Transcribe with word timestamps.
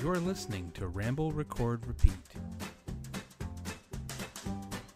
You're 0.00 0.16
listening 0.16 0.70
to 0.74 0.86
Ramble 0.86 1.32
Record 1.32 1.86
Repeat. 1.86 2.12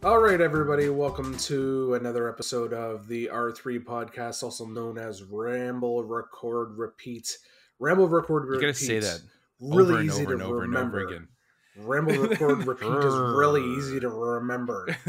All 0.03 0.21
right, 0.21 0.41
everybody, 0.41 0.89
welcome 0.89 1.37
to 1.39 1.95
another 1.95 2.31
episode 2.31 2.73
of 2.73 3.09
the 3.09 3.29
R3 3.31 3.85
podcast, 3.85 4.43
also 4.43 4.65
known 4.65 4.97
as 4.97 5.23
Ramble 5.23 6.05
Record 6.05 6.79
Repeat. 6.79 7.37
Ramble 7.79 8.09
Record 8.09 8.47
Repeat. 8.47 8.63
You 8.63 8.73
gotta 8.73 8.75
say 8.75 8.99
that 9.01 9.21
really 9.61 9.93
over 9.93 9.99
and 10.01 10.09
easy 10.11 10.23
over 10.23 10.33
and 10.33 10.41
to 10.41 10.47
over 10.47 10.63
and 10.63 10.73
remember. 10.73 11.01
over 11.01 11.09
again. 11.15 11.29
Ramble 11.77 12.19
Record 12.19 12.67
Repeat 12.67 12.87
is 12.87 13.15
really 13.15 13.63
easy 13.77 13.99
to 14.01 14.09
remember. 14.09 14.87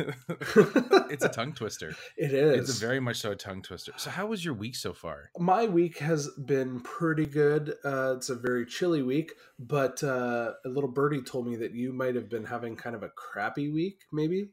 it's 1.09 1.23
a 1.23 1.29
tongue 1.29 1.53
twister. 1.53 1.95
It 2.17 2.33
is. 2.33 2.69
It's 2.69 2.79
very 2.79 2.99
much 2.99 3.17
so 3.17 3.31
a 3.31 3.35
tongue 3.35 3.61
twister. 3.61 3.93
So, 3.97 4.09
how 4.09 4.27
was 4.27 4.43
your 4.43 4.53
week 4.53 4.75
so 4.75 4.93
far? 4.93 5.29
My 5.37 5.65
week 5.65 5.97
has 5.99 6.29
been 6.45 6.79
pretty 6.81 7.25
good. 7.25 7.75
Uh, 7.83 8.15
it's 8.15 8.29
a 8.29 8.35
very 8.35 8.65
chilly 8.65 9.03
week, 9.03 9.33
but 9.59 10.03
uh, 10.03 10.53
a 10.65 10.69
little 10.69 10.89
birdie 10.89 11.21
told 11.21 11.47
me 11.47 11.55
that 11.57 11.73
you 11.73 11.93
might 11.93 12.15
have 12.15 12.29
been 12.29 12.45
having 12.45 12.75
kind 12.75 12.95
of 12.95 13.03
a 13.03 13.09
crappy 13.09 13.69
week, 13.69 14.01
maybe. 14.11 14.49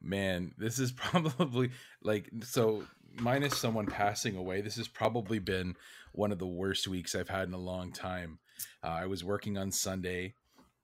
Man, 0.00 0.52
this 0.58 0.78
is 0.78 0.90
probably 0.92 1.70
like 2.02 2.30
so. 2.42 2.84
Minus 3.20 3.56
someone 3.56 3.86
passing 3.86 4.34
away, 4.34 4.60
this 4.60 4.74
has 4.74 4.88
probably 4.88 5.38
been 5.38 5.76
one 6.10 6.32
of 6.32 6.40
the 6.40 6.48
worst 6.48 6.88
weeks 6.88 7.14
I've 7.14 7.28
had 7.28 7.46
in 7.46 7.54
a 7.54 7.58
long 7.58 7.92
time. 7.92 8.40
Uh, 8.82 8.88
I 8.88 9.06
was 9.06 9.22
working 9.22 9.56
on 9.56 9.70
Sunday, 9.70 10.34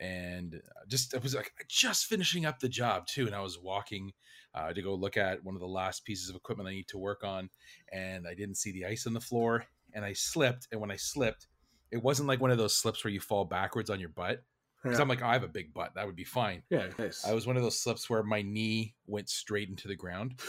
and 0.01 0.61
just 0.89 1.15
I 1.15 1.19
was 1.19 1.35
like 1.35 1.53
just 1.69 2.07
finishing 2.07 2.47
up 2.47 2.59
the 2.59 2.69
job 2.69 3.07
too, 3.07 3.27
and 3.27 3.35
I 3.35 3.41
was 3.43 3.59
walking 3.59 4.13
uh, 4.55 4.73
to 4.73 4.83
go 4.83 4.95
look 4.95 5.17
at 5.17 5.45
one 5.45 5.55
of 5.55 5.61
the 5.61 5.69
last 5.69 6.05
pieces 6.05 6.29
of 6.31 6.37
equipment 6.37 6.69
I 6.69 6.73
need 6.73 6.89
to 6.89 6.99
work 6.99 7.23
on, 7.23 7.51
and 7.92 8.27
I 8.27 8.34
didn't 8.34 8.57
see 8.57 8.73
the 8.73 8.87
ice 8.87 9.07
on 9.07 9.12
the 9.12 9.20
floor, 9.20 9.67
and 9.92 10.05
I 10.05 10.12
slipped, 10.15 10.67
and 10.73 10.81
when 10.81 10.91
I 10.91 10.97
slipped, 10.97 11.47
it 11.92 12.03
wasn't 12.03 12.29
like 12.29 12.41
one 12.41 12.51
of 12.51 12.59
those 12.59 12.77
slips 12.77 13.05
where 13.05 13.12
you 13.12 13.20
fall 13.20 13.45
backwards 13.45 13.91
on 13.91 14.01
your 14.01 14.09
butt. 14.09 14.42
Because 14.83 14.97
Yeah. 14.98 15.03
I'm 15.03 15.09
like, 15.09 15.20
"Oh, 15.23 15.27
I 15.27 15.34
have 15.34 15.42
a 15.42 15.48
big 15.48 15.75
butt, 15.75 15.92
that 15.95 16.07
would 16.07 16.17
be 16.17 16.25
fine. 16.25 16.62
yeah, 16.70 16.89
nice. 16.98 17.25
I 17.27 17.35
was 17.35 17.47
one 17.47 17.57
of 17.59 17.62
those 17.62 17.79
slips 17.79 18.09
where 18.09 18.23
my 18.23 18.41
knee 18.41 18.95
went 19.07 19.29
straight 19.29 19.69
into 19.69 19.87
the 19.89 19.95
ground 19.95 20.41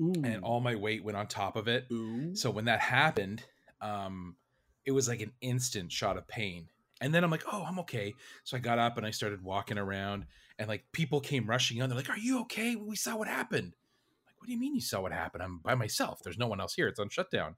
Ooh. 0.00 0.12
and 0.22 0.44
all 0.44 0.60
my 0.60 0.76
weight 0.76 1.02
went 1.02 1.16
on 1.18 1.26
top 1.26 1.56
of 1.56 1.66
it. 1.66 1.86
Ooh. 1.90 2.34
So 2.36 2.50
when 2.50 2.66
that 2.66 2.78
happened, 2.80 3.42
um, 3.80 4.36
it 4.84 4.92
was 4.92 5.08
like 5.08 5.20
an 5.20 5.32
instant 5.40 5.90
shot 5.90 6.16
of 6.16 6.28
pain. 6.28 6.68
And 7.04 7.12
then 7.12 7.22
I'm 7.22 7.30
like, 7.30 7.44
oh, 7.52 7.62
I'm 7.68 7.78
okay. 7.80 8.14
So 8.44 8.56
I 8.56 8.60
got 8.60 8.78
up 8.78 8.96
and 8.96 9.04
I 9.04 9.10
started 9.10 9.44
walking 9.44 9.76
around, 9.76 10.24
and 10.58 10.68
like 10.68 10.84
people 10.90 11.20
came 11.20 11.46
rushing 11.46 11.82
on. 11.82 11.90
They're 11.90 11.98
like, 11.98 12.08
"Are 12.08 12.16
you 12.16 12.40
okay? 12.40 12.76
We 12.76 12.96
saw 12.96 13.14
what 13.16 13.28
happened." 13.28 13.74
I'm 13.74 14.24
like, 14.26 14.40
what 14.40 14.46
do 14.46 14.54
you 14.54 14.58
mean 14.58 14.74
you 14.74 14.80
saw 14.80 15.02
what 15.02 15.12
happened? 15.12 15.42
I'm 15.42 15.58
by 15.58 15.74
myself. 15.74 16.20
There's 16.24 16.38
no 16.38 16.46
one 16.46 16.62
else 16.62 16.72
here. 16.72 16.88
It's 16.88 16.98
on 16.98 17.10
shutdown. 17.10 17.56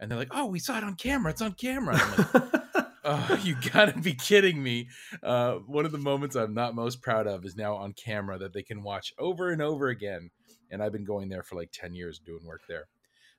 And 0.00 0.10
they're 0.10 0.18
like, 0.18 0.32
"Oh, 0.32 0.46
we 0.46 0.58
saw 0.58 0.78
it 0.78 0.84
on 0.84 0.94
camera. 0.94 1.30
It's 1.30 1.42
on 1.42 1.52
camera." 1.52 1.94
I'm 2.00 2.16
like, 2.16 2.86
oh, 3.04 3.40
you 3.44 3.56
gotta 3.70 4.00
be 4.00 4.14
kidding 4.14 4.62
me. 4.62 4.88
Uh, 5.22 5.56
one 5.66 5.84
of 5.84 5.92
the 5.92 5.98
moments 5.98 6.34
I'm 6.34 6.54
not 6.54 6.74
most 6.74 7.02
proud 7.02 7.26
of 7.26 7.44
is 7.44 7.54
now 7.54 7.74
on 7.74 7.92
camera 7.92 8.38
that 8.38 8.54
they 8.54 8.62
can 8.62 8.82
watch 8.82 9.12
over 9.18 9.50
and 9.50 9.60
over 9.60 9.88
again. 9.88 10.30
And 10.70 10.82
I've 10.82 10.92
been 10.92 11.04
going 11.04 11.28
there 11.28 11.42
for 11.42 11.56
like 11.56 11.68
10 11.70 11.94
years 11.94 12.18
doing 12.18 12.46
work 12.46 12.62
there. 12.66 12.86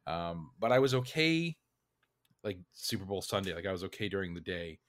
Um, 0.05 0.51
but 0.59 0.71
I 0.71 0.77
was 0.77 0.93
okay 0.93 1.57
like 2.43 2.59
Super 2.73 3.05
Bowl 3.05 3.21
Sunday. 3.21 3.53
Like 3.53 3.65
I 3.65 3.71
was 3.71 3.83
okay 3.85 4.07
during 4.07 4.33
the 4.33 4.41
day. 4.41 4.79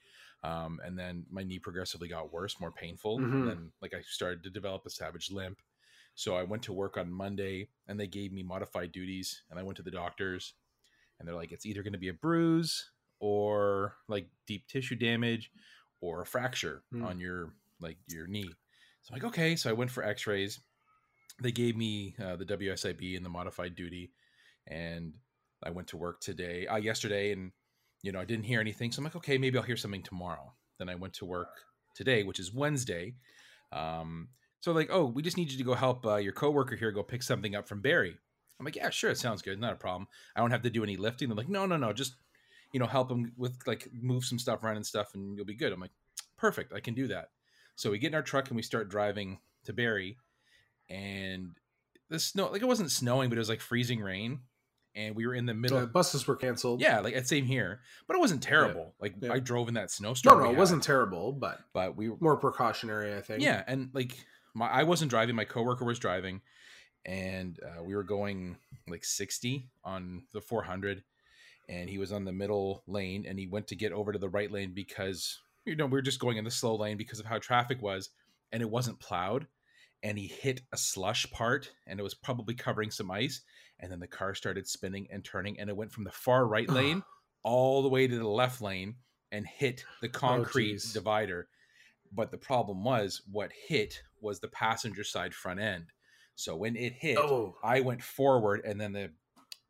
Um, 0.45 0.81
and 0.85 0.97
then 0.99 1.27
my 1.31 1.43
knee 1.43 1.59
progressively 1.59 2.09
got 2.09 2.33
worse, 2.33 2.61
more 2.61 2.71
painful. 2.71 3.19
Mhm. 3.19 3.33
And 3.33 3.49
then 3.49 3.73
like 3.83 3.95
I 3.95 4.03
started 4.03 4.43
to 4.45 4.51
develop 4.51 4.87
a 4.87 4.91
savage 4.91 5.31
limp. 5.31 5.61
So 6.15 6.37
I 6.37 6.43
went 6.45 6.63
to 6.65 6.73
work 6.73 6.97
on 6.97 7.11
Monday 7.13 7.69
and 7.87 7.99
they 7.99 8.07
gave 8.07 8.33
me 8.33 8.43
modified 8.43 8.93
duties 8.93 9.43
and 9.51 9.59
I 9.59 9.63
went 9.63 9.77
to 9.77 9.83
the 9.83 9.91
doctors 9.91 10.55
and 11.19 11.27
they're 11.27 11.35
like, 11.35 11.53
it's 11.53 11.67
either 11.67 11.83
going 11.83 11.93
to 11.93 11.99
be 11.99 12.09
a 12.09 12.15
bruise 12.15 12.91
or 13.21 13.97
like 14.09 14.29
deep 14.47 14.67
tissue 14.69 14.95
damage 14.97 15.51
or 16.01 16.23
a 16.23 16.27
fracture 16.27 16.83
Hmm. 16.91 17.05
on 17.05 17.19
your 17.19 17.55
like 17.81 17.99
your 18.09 18.27
knee. 18.27 18.51
So 19.03 19.13
I'm 19.15 19.21
like, 19.21 19.25
okay. 19.25 19.57
So 19.57 19.71
I 19.71 19.73
went 19.73 19.91
for 19.91 20.05
x-rays. 20.05 20.61
They 21.41 21.53
gave 21.53 21.77
me 21.77 22.15
uh, 22.21 22.37
the 22.37 22.45
WSIB 22.45 23.17
and 23.17 23.25
the 23.25 23.31
modified 23.31 23.75
duty 23.77 24.13
and 24.67 25.15
I 25.63 25.71
went 25.71 25.89
to 25.89 25.97
work 25.97 26.21
today, 26.21 26.67
uh, 26.69 26.77
yesterday, 26.77 27.33
and 27.33 27.51
you 28.03 28.13
know 28.13 28.21
I 28.21 28.25
didn't 28.25 28.45
hear 28.45 28.61
anything. 28.61 28.93
So 28.93 29.01
I'm 29.01 29.05
like, 29.05 29.17
okay, 29.17 29.39
maybe 29.39 29.59
I'll 29.59 29.65
hear 29.65 29.77
something 29.77 30.03
tomorrow. 30.03 30.53
Then 30.79 30.89
I 30.89 30.95
went 30.95 31.15
to 31.15 31.25
work 31.25 31.51
today, 31.95 32.23
which 32.23 32.39
is 32.39 32.53
Wednesday. 32.53 33.15
Um, 33.73 34.29
so 34.61 34.73
like, 34.73 34.89
oh, 34.91 35.07
we 35.07 35.23
just 35.23 35.37
need 35.37 35.51
you 35.51 35.59
to 35.59 35.65
go 35.65 35.75
help 35.75 36.07
uh, 36.07 36.17
your 36.17 36.33
coworker 36.33 36.77
here 36.77 36.91
go 36.91 37.03
pick 37.03 37.23
something 37.23 37.55
up 37.55 37.69
from 37.69 37.81
Barrie. 37.81 38.17
I'm 38.59 38.65
like, 38.65 38.77
yeah, 38.77 38.91
sure, 38.91 39.11
it 39.11 39.19
sounds 39.19 39.43
good, 39.43 39.61
not 39.61 39.73
a 39.73 39.77
problem. 39.77 40.09
I 40.35 40.41
don't 40.41 40.51
have 40.51 40.63
to 40.63 40.71
do 40.71 40.83
any 40.83 40.97
lifting. 40.97 41.29
They're 41.29 41.37
like, 41.37 41.49
no, 41.49 41.67
no, 41.67 41.77
no, 41.77 41.93
just 41.93 42.15
you 42.73 42.81
know 42.81 42.87
help 42.87 43.11
him 43.11 43.33
with 43.37 43.57
like 43.67 43.89
move 43.93 44.25
some 44.25 44.39
stuff 44.39 44.63
around 44.63 44.77
and 44.77 44.87
stuff, 44.87 45.15
and 45.15 45.37
you'll 45.37 45.47
be 45.47 45.55
good. 45.55 45.73
I'm 45.73 45.81
like, 45.81 45.93
perfect, 46.37 46.73
I 46.73 46.81
can 46.81 46.95
do 46.95 47.07
that. 47.09 47.31
So 47.77 47.91
we 47.91 47.99
get 47.99 48.09
in 48.09 48.15
our 48.15 48.23
truck 48.23 48.49
and 48.49 48.57
we 48.57 48.63
start 48.63 48.89
driving 48.89 49.39
to 49.65 49.73
Barrie, 49.73 50.19
and 50.91 51.57
the 52.09 52.19
snow 52.19 52.51
like 52.51 52.63
it 52.63 52.69
wasn't 52.69 52.91
snowing, 52.91 53.29
but 53.29 53.39
it 53.39 53.41
was 53.41 53.49
like 53.49 53.61
freezing 53.61 54.01
rain, 54.01 54.41
and 54.95 55.15
we 55.15 55.27
were 55.27 55.35
in 55.35 55.47
the 55.47 55.55
middle. 55.55 55.81
The 55.81 55.87
buses 55.87 56.27
were 56.27 56.37
canceled. 56.37 56.81
Yeah, 56.81 57.01
like 57.01 57.15
at 57.15 57.29
same 57.29 57.45
here, 57.45 57.81
but 58.07 58.17
it 58.17 58.21
wasn't 58.21 58.43
terrible. 58.43 58.95
Like 59.01 59.15
Yeah. 59.21 59.33
I 59.33 59.39
drove 59.39 59.69
in 59.69 59.75
that 59.75 59.91
snowstorm. 59.91 60.39
no, 60.41 60.49
we 60.49 60.55
it 60.55 60.59
wasn't 60.59 60.83
terrible, 60.83 61.33
but 61.33 61.61
But 61.73 61.97
we 61.97 62.09
were 62.09 62.17
more 62.21 62.37
precautionary, 62.37 63.17
I 63.17 63.21
think. 63.21 63.43
yeah, 63.43 63.63
and 63.67 63.91
like 63.93 64.17
my 64.55 64.67
I 64.69 64.83
wasn't 64.85 65.11
driving. 65.11 65.37
My 65.37 65.45
coworker 65.45 65.85
was 65.85 65.99
driving, 65.99 66.41
and 67.05 67.59
uh, 67.63 67.83
we 67.83 67.95
were 67.95 68.03
going 68.05 68.57
like 68.89 69.05
sixty 69.05 69.69
on 69.85 70.23
the 70.33 70.41
four 70.41 70.63
hundred, 70.63 71.05
and 71.69 71.89
he 71.89 71.99
was 71.99 72.13
on 72.13 72.25
the 72.25 72.33
middle 72.33 72.83
lane, 72.87 73.25
and 73.27 73.39
he 73.39 73.47
went 73.47 73.67
to 73.69 73.77
get 73.77 73.93
over 73.93 74.13
to 74.13 74.19
the 74.19 74.29
right 74.29 74.51
lane 74.51 74.73
because 74.75 75.41
you 75.65 75.77
know 75.77 75.87
we 75.87 75.93
were 75.93 76.03
just 76.03 76.21
going 76.21 76.37
in 76.39 76.45
the 76.45 76.51
slow 76.51 76.77
lane 76.77 76.97
because 76.97 77.21
of 77.21 77.27
how 77.27 77.39
traffic 77.39 77.81
was, 77.83 78.11
and 78.53 78.63
it 78.63 78.71
wasn't 78.71 78.99
plowed, 79.01 79.47
and 80.03 80.19
he 80.19 80.27
hit 80.27 80.63
a 80.73 80.77
slush 80.77 81.31
part, 81.31 81.71
and 81.87 82.01
it 82.01 82.03
was 82.03 82.15
probably 82.15 82.55
covering 82.55 82.91
some 82.91 83.11
ice, 83.11 83.43
and 83.81 83.91
then 83.93 84.01
the 84.01 84.07
car 84.07 84.35
started 84.35 84.67
spinning 84.69 85.07
and 85.11 85.25
turning, 85.25 85.59
and 85.61 85.69
it 85.71 85.77
went 85.77 85.93
from 85.93 86.05
the 86.05 86.11
far 86.13 86.47
right 86.47 86.69
lane 86.69 87.03
all 87.43 87.83
the 87.83 87.89
way 87.89 88.07
to 88.07 88.19
the 88.19 88.29
left 88.29 88.61
lane 88.61 88.97
and 89.33 89.47
hit 89.47 89.85
the 90.01 90.09
oh, 90.09 90.11
concrete 90.13 90.73
geez. 90.73 90.93
divider. 90.93 91.49
But 92.13 92.31
the 92.31 92.39
problem 92.39 92.83
was 92.85 93.23
what 93.31 93.51
hit 93.69 94.03
was 94.21 94.41
the 94.41 94.49
passenger 94.49 95.05
side 95.05 95.35
front 95.35 95.61
end. 95.61 95.87
So 96.35 96.57
when 96.57 96.77
it 96.77 96.95
hit, 96.95 97.19
Oh, 97.19 97.57
I 97.63 97.81
went 97.81 98.03
forward 98.03 98.63
and 98.65 98.81
then 98.81 98.93
the 98.93 99.11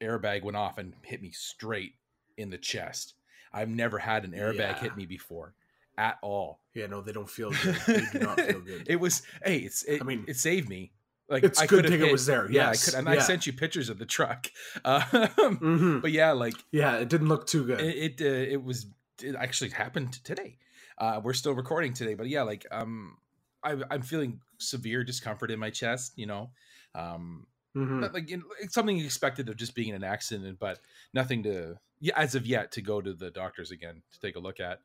airbag 0.01 0.43
went 0.45 0.57
off 0.57 0.79
and 0.79 0.95
hit 1.03 1.21
me 1.21 1.31
straight 1.33 1.95
in 2.37 2.51
the 2.51 2.59
chest. 2.59 3.15
I've 3.53 3.69
never 3.69 3.99
had 3.99 4.25
an 4.25 4.33
airbag 4.33 4.59
Yeah. 4.59 4.81
hit 4.81 4.97
me 4.97 5.05
before 5.07 5.55
at 5.97 6.19
all. 6.23 6.61
yeah, 6.75 6.87
no, 6.87 7.01
they 7.01 7.13
don't 7.13 7.29
feel 7.29 7.51
good. 7.63 7.75
They 7.87 8.05
do 8.13 8.19
not 8.21 8.41
feel 8.41 8.61
good. 8.61 8.85
it 8.87 8.97
was 9.01 9.23
hey, 9.43 9.59
it's 9.59 9.83
it, 9.83 10.01
I 10.01 10.05
mean, 10.05 10.25
it 10.29 10.37
saved 10.37 10.69
me. 10.69 10.93
Like 11.29 11.45
it's 11.45 11.59
I 11.59 11.67
good 11.67 11.87
thing 11.87 12.01
it 12.01 12.11
was 12.11 12.27
there, 12.27 12.51
Yeah, 12.51 12.71
I 12.71 12.77
could, 12.77 12.95
and 12.95 13.09
I 13.09 13.19
sent 13.19 13.47
you 13.47 13.53
pictures 13.53 13.89
of 13.89 13.99
the 13.99 14.07
truck. 14.07 14.49
Um, 14.85 15.61
Mhm. 15.61 16.01
But 16.01 16.13
yeah, 16.13 16.33
like 16.33 16.65
Yeah, 16.73 16.97
it 16.99 17.09
didn't 17.09 17.29
look 17.29 17.47
too 17.47 17.67
good. 17.67 17.81
it 17.81 18.21
it, 18.21 18.23
uh, 18.23 18.53
it 18.53 18.63
was 18.63 18.87
it 19.23 19.35
actually 19.35 19.71
happened 19.71 20.13
today. 20.25 20.59
Uh, 20.97 21.21
we're 21.23 21.33
still 21.35 21.55
recording 21.55 21.93
today, 21.93 22.15
but 22.15 22.29
yeah, 22.29 22.43
like 22.43 22.67
um, 22.71 23.19
I, 23.63 23.81
I'm 23.91 24.03
feeling 24.03 24.41
severe 24.59 25.05
discomfort 25.05 25.51
in 25.51 25.59
my 25.59 25.71
chest. 25.71 26.13
You 26.17 26.27
know, 26.27 26.53
um, 26.95 27.47
Mhm. 27.75 28.01
not 28.01 28.15
like 28.15 28.31
you 28.31 28.39
know, 28.39 28.45
it's 28.61 28.75
something 28.75 28.99
expected 28.99 29.49
of 29.49 29.57
just 29.57 29.75
being 29.75 29.89
in 29.91 29.95
an 29.97 30.05
accident, 30.05 30.59
but 30.59 30.81
nothing 31.15 31.43
to 31.45 31.79
yeah 32.01 32.15
as 32.17 32.35
of 32.35 32.47
yet 32.47 32.73
to 32.73 32.83
go 32.83 33.01
to 33.01 33.13
the 33.15 33.31
doctors 33.31 33.71
again 33.71 34.03
to 34.13 34.21
take 34.21 34.37
a 34.37 34.41
look 34.41 34.61
at. 34.61 34.81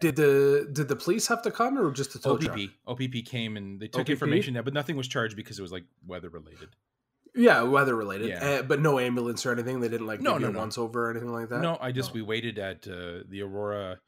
Did 0.00 0.16
the 0.16 0.68
did 0.72 0.88
the 0.88 0.96
police 0.96 1.26
have 1.28 1.42
to 1.42 1.50
come 1.50 1.78
or 1.78 1.90
just 1.92 2.12
the 2.12 2.18
tow 2.18 2.36
truck? 2.36 2.58
OPP 2.58 2.70
OPP 3.00 3.24
came 3.24 3.56
and 3.56 3.80
they 3.80 3.88
took 3.88 4.00
OPP? 4.02 4.10
information, 4.10 4.54
yeah, 4.54 4.62
but 4.62 4.74
nothing 4.74 4.96
was 4.96 5.06
charged 5.08 5.36
because 5.36 5.58
it 5.58 5.62
was 5.62 5.72
like 5.72 5.84
weather 6.06 6.28
related. 6.28 6.70
Yeah, 7.34 7.62
weather 7.62 7.94
related, 7.94 8.28
Yeah. 8.30 8.44
uh, 8.44 8.62
but 8.62 8.80
no 8.80 8.98
ambulance 8.98 9.44
or 9.44 9.52
anything. 9.52 9.80
They 9.80 9.88
didn't 9.88 10.06
like 10.06 10.20
No, 10.20 10.32
give 10.34 10.42
no, 10.42 10.52
no. 10.52 10.58
once 10.60 10.78
over 10.78 11.06
or 11.06 11.10
anything 11.10 11.32
like 11.32 11.50
that. 11.50 11.60
No, 11.60 11.76
I 11.80 11.92
just 11.92 12.10
Oh. 12.10 12.14
we 12.14 12.22
waited 12.22 12.58
at 12.58 12.88
uh, 12.88 13.24
the 13.28 13.42
Aurora, 13.42 14.00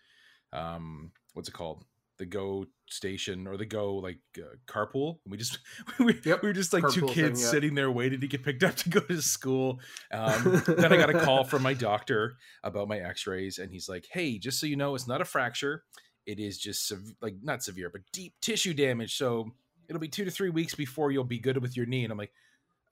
um, 0.53 1.13
what's 1.35 1.49
it 1.49 1.53
called? 1.53 1.85
The 2.17 2.27
Go 2.27 2.67
station 2.93 3.47
or 3.47 3.57
the 3.57 3.67
Go 3.67 3.97
like 3.97 4.19
uh, 4.39 4.57
carpool. 4.67 5.19
We 5.27 5.37
just 5.37 5.59
we, 5.99 6.19
Yep, 6.25 6.43
we 6.43 6.49
were 6.49 6.53
just 6.53 6.73
like 6.73 6.89
two 6.91 7.07
kids 7.07 7.41
thing, 7.41 7.45
yeah. 7.45 7.51
sitting 7.51 7.75
there 7.75 7.91
waiting 7.91 8.21
to 8.21 8.27
get 8.27 8.43
picked 8.43 8.63
up 8.63 8.75
to 8.77 8.89
go 8.89 9.01
to 9.01 9.23
school. 9.23 9.81
Um, 10.13 10.63
then 10.67 10.93
I 10.93 10.97
got 10.97 11.11
a 11.11 11.21
call 11.21 11.45
from 11.45 11.63
my 11.63 11.75
doctor 11.75 12.37
about 12.63 12.89
my 12.89 12.99
X-rays, 12.99 13.59
and 13.59 13.71
he's 13.71 13.89
like, 13.89 14.07
"Hey, 14.11 14.39
just 14.39 14.61
so 14.61 14.67
you 14.67 14.77
know, 14.77 14.95
it's 14.95 15.09
not 15.09 15.21
a 15.21 15.25
fracture. 15.25 15.85
It 16.27 16.39
is 16.39 16.59
just 16.59 16.87
sev- 16.87 17.15
like 17.21 17.37
not 17.43 17.63
severe, 17.63 17.91
but 17.91 18.03
deep 18.13 18.35
tissue 18.41 18.75
damage. 18.75 19.17
So 19.17 19.51
it'll 19.89 20.01
be 20.01 20.09
two 20.09 20.25
to 20.25 20.31
three 20.31 20.51
weeks 20.51 20.75
before 20.75 21.11
you'll 21.11 21.25
be 21.25 21.39
good 21.39 21.61
with 21.61 21.77
your 21.77 21.87
knee." 21.87 22.05
And 22.05 22.13
I'm 22.13 22.19
like. 22.19 22.33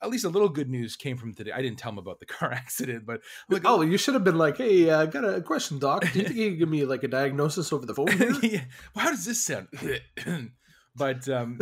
At 0.02 0.10
least 0.10 0.24
a 0.24 0.28
little 0.28 0.48
good 0.48 0.68
news 0.68 0.94
came 0.94 1.16
from 1.16 1.34
today. 1.34 1.52
I 1.52 1.62
didn't 1.62 1.78
tell 1.78 1.92
him 1.92 1.98
about 1.98 2.20
the 2.20 2.26
car 2.36 2.52
accident, 2.52 3.06
but 3.06 3.20
like, 3.48 3.62
oh, 3.64 3.80
you 3.80 3.96
should 3.96 4.14
have 4.14 4.24
been 4.24 4.38
like, 4.38 4.58
"Hey, 4.58 4.90
I 4.90 5.06
got 5.06 5.24
a 5.24 5.40
question, 5.40 5.78
doc. 5.78 6.04
Do 6.12 6.18
you 6.18 6.24
think 6.26 6.36
you 6.36 6.50
could 6.50 6.58
give 6.58 6.68
me 6.68 6.84
like 6.84 7.02
a 7.02 7.08
diagnosis 7.08 7.72
over 7.72 7.86
the 7.86 7.94
phone?" 7.94 8.08
here?" 8.08 8.32
yeah. 8.42 8.64
Well, 8.94 9.04
how 9.04 9.10
does 9.10 9.24
this 9.24 9.44
sound? 9.44 9.68
but 10.96 11.28
um, 11.28 11.60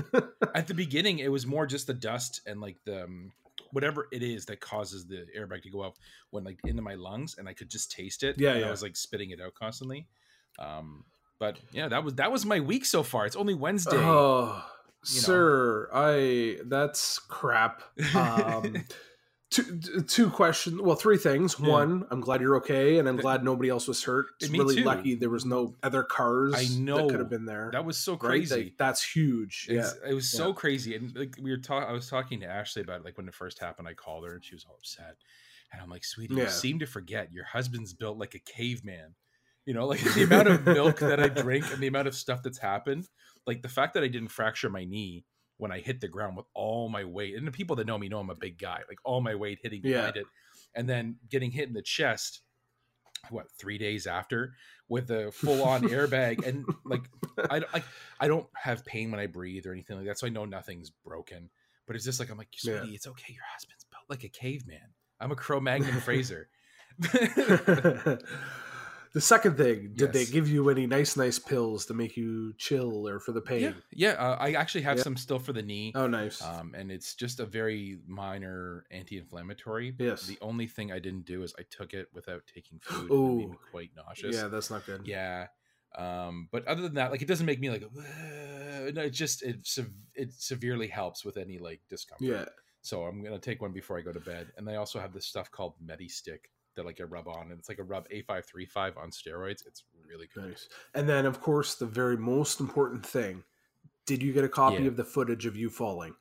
at 0.55 0.67
the 0.67 0.75
beginning, 0.75 1.21
it 1.21 1.31
was 1.31 1.47
more 1.47 1.67
just 1.67 1.87
the 1.87 1.95
dust 1.95 2.41
and 2.47 2.61
like 2.61 2.77
the 2.85 3.05
um, 3.05 3.33
whatever 3.71 4.09
it 4.13 4.23
is 4.23 4.47
that 4.47 4.61
causes 4.61 5.07
the 5.07 5.27
airbag 5.37 5.63
to 5.63 5.71
go 5.71 5.83
off 5.83 5.95
went 6.31 6.47
like 6.47 6.59
into 6.65 6.83
my 6.83 6.95
lungs, 6.95 7.37
and 7.39 7.49
I 7.49 7.53
could 7.53 7.71
just 7.71 7.91
taste 7.91 8.23
it. 8.23 8.37
Yeah, 8.39 8.55
yeah. 8.57 8.67
I 8.67 8.71
was 8.71 8.83
like 8.83 8.97
spitting 8.97 9.31
it 9.31 9.41
out 9.41 9.55
constantly. 9.55 10.09
Um, 10.59 11.05
but 11.39 11.59
yeah, 11.73 11.89
that 11.89 12.05
was 12.05 12.15
that 12.15 12.33
was 12.33 12.47
my 12.47 12.61
week 12.61 12.85
so 12.85 13.03
far. 13.03 13.27
It's 13.27 13.37
only 13.37 13.55
Wednesday. 13.55 13.97
Oh, 13.97 14.65
you 15.09 15.17
know. 15.17 15.23
sir, 15.23 15.91
I 15.93 16.59
that's 16.65 17.19
crap. 17.19 17.83
Um, 18.15 18.85
two 19.51 20.03
two 20.09 20.31
questions. 20.31 20.81
Well, 20.81 20.97
three 20.97 21.17
things. 21.19 21.57
Yeah. 21.59 21.69
One, 21.69 22.05
I'm 22.11 22.21
glad 22.21 22.41
you're 22.41 22.57
okay, 22.57 22.99
and 22.99 23.09
I'm 23.09 23.17
glad 23.17 23.45
nobody 23.45 23.69
else 23.69 23.87
was 23.87 24.03
hurt. 24.03 24.27
It's 24.41 24.51
Me 24.51 24.59
really 24.59 24.77
too. 24.77 24.85
lucky 24.85 25.15
there 25.15 25.31
was 25.31 25.45
no 25.45 25.75
other 25.83 26.03
cars. 26.03 26.55
I 26.57 26.67
know 26.81 26.97
that 26.97 27.11
could 27.11 27.21
have 27.21 27.31
been 27.31 27.45
there. 27.47 27.71
that 27.73 27.85
was 27.85 27.97
so 27.97 28.13
right? 28.13 28.21
crazy. 28.21 28.55
Like, 28.65 28.73
that's 28.79 29.03
huge. 29.05 29.69
Yeah. 29.71 29.91
It 30.09 30.15
was 30.15 30.29
so 30.31 30.53
crazy, 30.53 30.95
and 30.97 31.15
like 31.17 31.37
we 31.41 31.51
were 31.51 31.59
talking, 31.59 31.89
I 31.89 31.93
was 31.93 32.09
talking 32.09 32.41
to 32.41 32.47
Ashley 32.47 32.83
about 32.83 33.01
it. 33.01 33.05
Like 33.05 33.17
when 33.17 33.29
it 33.29 33.35
first 33.35 33.59
happened, 33.61 33.87
I 33.89 33.95
called 33.95 34.25
her, 34.27 34.35
and 34.35 34.45
she 34.45 34.55
was 34.55 34.65
all 34.69 34.77
upset. 34.77 35.17
And 35.73 35.83
I'm 35.83 35.91
like, 35.91 36.05
"Sweetie, 36.05 36.35
Yeah. 36.35 36.45
you 36.45 36.49
seem 36.51 36.79
to 36.81 36.87
forget 36.87 37.33
your 37.33 37.45
husband's 37.45 37.93
built 37.95 38.19
like 38.19 38.35
a 38.35 38.39
caveman. 38.41 39.15
You 39.67 39.75
know, 39.75 39.87
like 39.87 40.01
the 40.15 40.25
amount 40.25 40.49
of 40.49 40.65
milk 40.67 40.99
that 41.01 41.19
I 41.21 41.29
drink 41.29 41.65
and 41.73 41.81
the 41.83 41.87
amount 41.87 42.07
of 42.09 42.15
stuff 42.15 42.43
that's 42.43 42.59
happened. 42.59 43.09
Like 43.47 43.63
the 43.63 43.69
fact 43.69 43.95
that 43.95 44.03
I 44.03 44.09
didn't 44.09 44.29
fracture 44.29 44.71
my 44.71 44.85
knee 44.85 45.25
when 45.59 45.71
I 45.71 45.79
hit 45.81 46.01
the 46.01 46.09
ground 46.09 46.37
with 46.37 46.47
all 46.55 46.89
my 46.89 47.05
weight, 47.05 47.37
and 47.37 47.47
the 47.47 47.53
people 47.53 47.77
that 47.77 47.87
know 47.87 47.99
me 47.99 48.09
know 48.09 48.19
I'm 48.19 48.31
a 48.31 48.35
big 48.35 48.59
guy. 48.59 48.81
Like 48.89 48.99
all 49.05 49.21
my 49.21 49.35
weight 49.35 49.59
hitting 49.63 49.81
Yeah. 49.85 49.99
behind 49.99 50.17
it, 50.17 50.27
and 50.75 50.89
then 50.89 51.17
getting 51.31 51.51
hit 51.51 51.69
in 51.69 51.75
the 51.75 51.83
chest. 51.83 52.41
What 53.31 53.47
three 53.59 53.79
days 53.79 54.07
after 54.07 54.53
with 54.87 55.11
a 55.11 55.33
full 55.33 55.63
on 55.63 55.81
airbag 55.89 56.47
and 56.47 56.67
like 56.85 57.09
I, 57.51 57.63
I 57.73 57.83
I 58.21 58.29
don't 58.29 58.47
have 58.55 58.85
pain 58.85 59.11
when 59.11 59.19
I 59.19 59.27
breathe 59.27 59.67
or 59.67 59.73
anything 59.73 59.97
like 59.97 60.05
that, 60.07 60.19
so 60.19 60.27
I 60.27 60.31
know 60.31 60.45
nothing's 60.45 60.91
broken. 60.91 61.49
But 61.87 61.97
it's 61.97 62.05
just 62.05 62.21
like 62.21 62.31
I'm 62.31 62.37
like, 62.37 62.49
Yeah. 62.63 62.81
sweetie, 62.81 62.95
it's 62.95 63.07
okay. 63.07 63.33
Your 63.33 63.45
husband's 63.51 63.85
built 63.91 64.05
like 64.11 64.25
a 64.25 64.29
caveman. 64.29 64.93
I'm 65.21 65.33
a 65.33 65.37
Cro-Magnon 65.37 66.01
Fraser. 66.03 66.49
the 69.15 69.21
second 69.21 69.57
thing, 69.57 69.93
did 69.95 70.13
they 70.13 70.27
give 70.27 70.49
you 70.49 70.69
any 70.69 70.87
nice, 70.87 71.17
nice 71.17 71.39
pills 71.39 71.87
to 71.87 71.95
make 71.95 72.17
you 72.17 72.53
chill 72.59 73.09
or 73.09 73.19
for 73.21 73.33
the 73.33 73.41
pain? 73.41 73.61
yeah, 73.63 73.73
yeah. 73.93 74.11
Uh, 74.13 74.37
I 74.39 74.53
actually 74.53 74.83
have 74.83 74.99
Yeah. 74.99 75.05
some 75.05 75.17
still 75.17 75.39
for 75.39 75.53
the 75.53 75.63
knee, 75.63 75.93
Oh, 75.95 76.07
nice. 76.07 76.43
um, 76.43 76.75
and 76.75 76.91
it's 76.91 77.15
just 77.15 77.41
a 77.41 77.47
very 77.47 77.99
minor 78.07 78.85
anti-inflammatory. 78.91 79.95
Yes. 79.99 80.27
The 80.27 80.39
only 80.43 80.67
thing 80.67 80.93
I 80.93 80.99
didn't 80.99 81.25
do 81.25 81.43
is 81.43 81.55
I 81.59 81.63
took 81.71 81.95
it 81.95 82.09
without 82.13 82.43
taking 82.53 82.81
food. 82.81 83.11
and 83.11 83.11
it 83.11 83.15
made 83.15 83.37
me 83.39 83.45
Ooh. 83.55 83.59
quite 83.71 83.91
nauseous. 83.97 84.35
yeah, 84.37 84.49
that's 84.49 84.71
not 84.71 84.85
good. 84.85 85.07
Yeah. 85.07 85.47
Um, 85.97 86.49
but 86.51 86.67
other 86.67 86.83
than 86.83 86.95
that, 86.95 87.13
like 87.13 87.23
it 87.23 87.29
doesn't 87.29 87.47
make 87.47 87.61
me 87.61 87.71
like, 87.71 87.85
"Ugh." 87.85 88.95
no, 88.95 89.03
it 89.03 89.11
just 89.11 89.43
it 89.45 89.65
it 90.17 90.33
severely 90.33 90.89
helps 90.89 91.25
with 91.25 91.37
any 91.37 91.59
like 91.59 91.81
discomfort. 91.89 92.27
Yeah. 92.27 92.45
So 92.83 93.05
I'm 93.05 93.23
gonna 93.23 93.39
take 93.39 93.63
one 93.63 93.73
before 93.73 93.97
I 93.97 94.01
go 94.03 94.13
to 94.13 94.19
bed, 94.19 94.53
and 94.57 94.67
they 94.67 94.75
also 94.75 94.99
have 94.99 95.13
this 95.13 95.25
stuff 95.25 95.53
called 95.53 95.75
MediStick 95.81 96.41
that 96.75 96.85
like 96.85 97.01
I 97.01 97.05
rub 97.05 97.29
on, 97.29 97.51
and 97.51 97.59
it's 97.59 97.69
like 97.69 97.79
a 97.79 97.85
rub 97.85 98.09
A535 98.09 98.97
on 98.97 99.11
steroids. 99.11 99.67
It's 99.67 99.85
really 100.09 100.29
good. 100.35 100.51
Nice. 100.51 100.69
And 100.95 101.09
then, 101.09 101.27
of 101.27 101.41
course, 101.41 101.75
the 101.75 101.87
very 101.87 102.17
most 102.17 102.61
important 102.61 103.05
thing: 103.05 103.45
did 104.07 104.23
you 104.23 104.33
get 104.33 104.45
a 104.45 104.49
copy 104.49 104.83
Yeah. 104.83 104.89
of 104.89 104.97
the 104.97 105.05
footage 105.05 105.47
of 105.47 105.57
you 105.57 105.71
falling? 105.71 106.15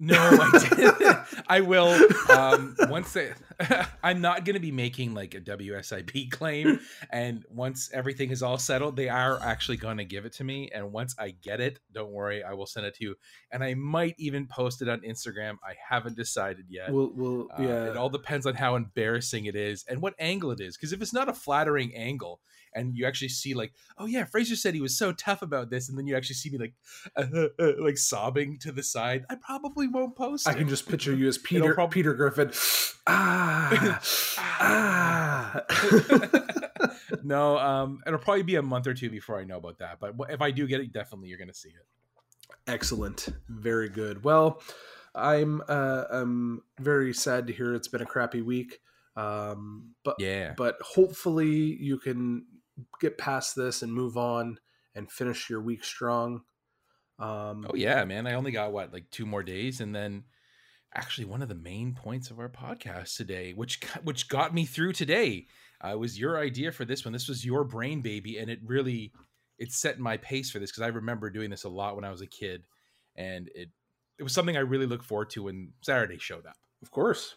No, 0.00 0.16
I 0.16 0.58
didn't. 0.76 1.18
I 1.48 1.60
will. 1.60 1.88
Um, 2.30 2.76
once 2.88 3.12
they, 3.12 3.32
I'm 4.02 4.20
not 4.20 4.44
going 4.44 4.54
to 4.54 4.60
be 4.60 4.70
making 4.70 5.14
like 5.14 5.34
a 5.34 5.40
WSIB 5.40 6.30
claim, 6.30 6.78
and 7.10 7.44
once 7.50 7.90
everything 7.92 8.30
is 8.30 8.42
all 8.42 8.58
settled, 8.58 8.96
they 8.96 9.08
are 9.08 9.40
actually 9.42 9.76
going 9.76 9.96
to 9.96 10.04
give 10.04 10.24
it 10.24 10.34
to 10.34 10.44
me. 10.44 10.70
And 10.72 10.92
once 10.92 11.16
I 11.18 11.30
get 11.30 11.60
it, 11.60 11.80
don't 11.92 12.12
worry, 12.12 12.44
I 12.44 12.52
will 12.52 12.66
send 12.66 12.86
it 12.86 12.94
to 12.96 13.04
you. 13.04 13.14
And 13.50 13.64
I 13.64 13.74
might 13.74 14.14
even 14.18 14.46
post 14.46 14.82
it 14.82 14.88
on 14.88 15.00
Instagram. 15.00 15.56
I 15.64 15.74
haven't 15.88 16.16
decided 16.16 16.66
yet. 16.68 16.92
We'll, 16.92 17.10
we'll 17.14 17.48
Uh, 17.58 17.62
yeah. 17.62 17.90
It 17.90 17.96
all 17.96 18.10
depends 18.10 18.46
on 18.46 18.54
how 18.54 18.76
embarrassing 18.76 19.46
it 19.46 19.56
is 19.56 19.84
and 19.88 20.00
what 20.00 20.14
angle 20.20 20.52
it 20.52 20.60
is. 20.60 20.76
Because 20.76 20.92
if 20.92 21.02
it's 21.02 21.12
not 21.12 21.28
a 21.28 21.34
flattering 21.34 21.94
angle, 21.96 22.40
and 22.78 22.96
you 22.96 23.06
actually 23.06 23.28
see 23.28 23.54
like, 23.54 23.72
oh 23.98 24.06
yeah, 24.06 24.24
Fraser 24.24 24.56
said 24.56 24.74
he 24.74 24.80
was 24.80 24.96
so 24.96 25.12
tough 25.12 25.42
about 25.42 25.70
this, 25.70 25.88
and 25.88 25.98
then 25.98 26.06
you 26.06 26.16
actually 26.16 26.36
see 26.36 26.50
me 26.50 26.58
like, 26.58 26.74
like 27.78 27.98
sobbing 27.98 28.58
to 28.60 28.72
the 28.72 28.82
side, 28.82 29.26
I 29.28 29.34
probably 29.34 29.88
won't 29.88 30.16
post. 30.16 30.48
I 30.48 30.52
it. 30.52 30.58
can 30.58 30.68
just 30.68 30.88
picture 30.88 31.14
you 31.14 31.28
as 31.28 31.38
Peter 31.38 31.74
prob- 31.74 31.90
Peter 31.90 32.14
Griffin. 32.14 32.52
Ah, 33.10 34.02
ah. 34.60 35.62
no, 37.22 37.56
um, 37.56 38.02
it'll 38.06 38.18
probably 38.18 38.42
be 38.42 38.56
a 38.56 38.62
month 38.62 38.86
or 38.86 38.92
two 38.92 39.08
before 39.08 39.40
I 39.40 39.44
know 39.44 39.56
about 39.56 39.78
that. 39.78 39.98
But 39.98 40.14
if 40.28 40.42
I 40.42 40.50
do 40.50 40.66
get 40.66 40.80
it, 40.80 40.92
definitely 40.92 41.28
you're 41.28 41.38
gonna 41.38 41.54
see 41.54 41.70
it. 41.70 41.86
Excellent, 42.66 43.28
very 43.48 43.88
good. 43.88 44.24
Well, 44.24 44.60
I'm 45.14 45.62
uh, 45.68 46.04
I'm 46.10 46.60
very 46.78 47.14
sad 47.14 47.46
to 47.46 47.54
hear 47.54 47.74
it's 47.74 47.88
been 47.88 48.02
a 48.02 48.06
crappy 48.06 48.42
week. 48.42 48.78
Um, 49.16 49.94
but 50.04 50.16
Yeah, 50.18 50.54
but 50.56 50.76
hopefully 50.80 51.48
you 51.48 51.98
can 51.98 52.44
get 53.00 53.18
past 53.18 53.56
this 53.56 53.82
and 53.82 53.92
move 53.92 54.16
on 54.16 54.58
and 54.94 55.10
finish 55.10 55.48
your 55.48 55.60
week 55.60 55.84
strong. 55.84 56.42
Um, 57.18 57.66
Oh 57.68 57.74
yeah, 57.74 58.04
man. 58.04 58.26
I 58.26 58.34
only 58.34 58.52
got 58.52 58.72
what 58.72 58.92
like 58.92 59.10
two 59.10 59.26
more 59.26 59.42
days, 59.42 59.80
and 59.80 59.94
then 59.94 60.24
actually 60.94 61.26
one 61.26 61.42
of 61.42 61.48
the 61.48 61.54
main 61.54 61.94
points 61.94 62.30
of 62.30 62.38
our 62.38 62.48
podcast 62.48 63.16
today, 63.16 63.52
which 63.52 63.80
which 64.04 64.28
got 64.28 64.54
me 64.54 64.64
through 64.64 64.92
today, 64.92 65.46
uh, 65.80 65.96
was 65.98 66.18
your 66.18 66.38
idea 66.38 66.72
for 66.72 66.84
this 66.84 67.04
one. 67.04 67.12
This 67.12 67.28
was 67.28 67.44
your 67.44 67.64
brain 67.64 68.00
baby, 68.00 68.38
and 68.38 68.50
it 68.50 68.60
really 68.64 69.12
it 69.58 69.72
set 69.72 69.98
my 69.98 70.16
pace 70.16 70.50
for 70.50 70.58
this 70.58 70.70
because 70.70 70.82
I 70.82 70.88
remember 70.88 71.30
doing 71.30 71.50
this 71.50 71.64
a 71.64 71.68
lot 71.68 71.96
when 71.96 72.04
I 72.04 72.10
was 72.10 72.20
a 72.20 72.26
kid, 72.26 72.62
and 73.16 73.48
it 73.54 73.68
it 74.18 74.22
was 74.22 74.32
something 74.32 74.56
I 74.56 74.60
really 74.60 74.86
look 74.86 75.04
forward 75.04 75.30
to 75.30 75.44
when 75.44 75.72
Saturday 75.82 76.18
showed 76.18 76.46
up. 76.46 76.56
Of 76.82 76.90
course. 76.90 77.36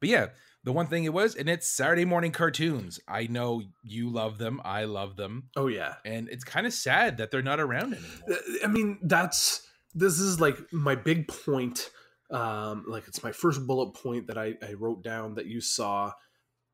But 0.00 0.08
yeah, 0.08 0.26
the 0.64 0.72
one 0.72 0.86
thing 0.86 1.04
it 1.04 1.12
was, 1.12 1.34
and 1.34 1.48
it's 1.48 1.66
Saturday 1.68 2.04
morning 2.04 2.32
cartoons. 2.32 3.00
I 3.08 3.26
know 3.26 3.62
you 3.82 4.10
love 4.10 4.38
them, 4.38 4.60
I 4.64 4.84
love 4.84 5.16
them, 5.16 5.48
Oh 5.56 5.68
yeah. 5.68 5.94
and 6.04 6.28
it's 6.28 6.44
kind 6.44 6.66
of 6.66 6.72
sad 6.72 7.16
that 7.18 7.30
they're 7.30 7.42
not 7.42 7.60
around 7.60 7.94
anymore. 7.94 8.38
I 8.64 8.66
mean, 8.66 8.98
that's 9.02 9.66
this 9.94 10.18
is 10.20 10.40
like 10.40 10.58
my 10.72 10.94
big 10.94 11.28
point. 11.28 11.90
Um, 12.30 12.84
like 12.86 13.08
it's 13.08 13.24
my 13.24 13.32
first 13.32 13.66
bullet 13.66 13.92
point 13.94 14.28
that 14.28 14.38
I, 14.38 14.54
I 14.62 14.74
wrote 14.74 15.02
down 15.02 15.34
that 15.34 15.46
you 15.46 15.60
saw. 15.60 16.12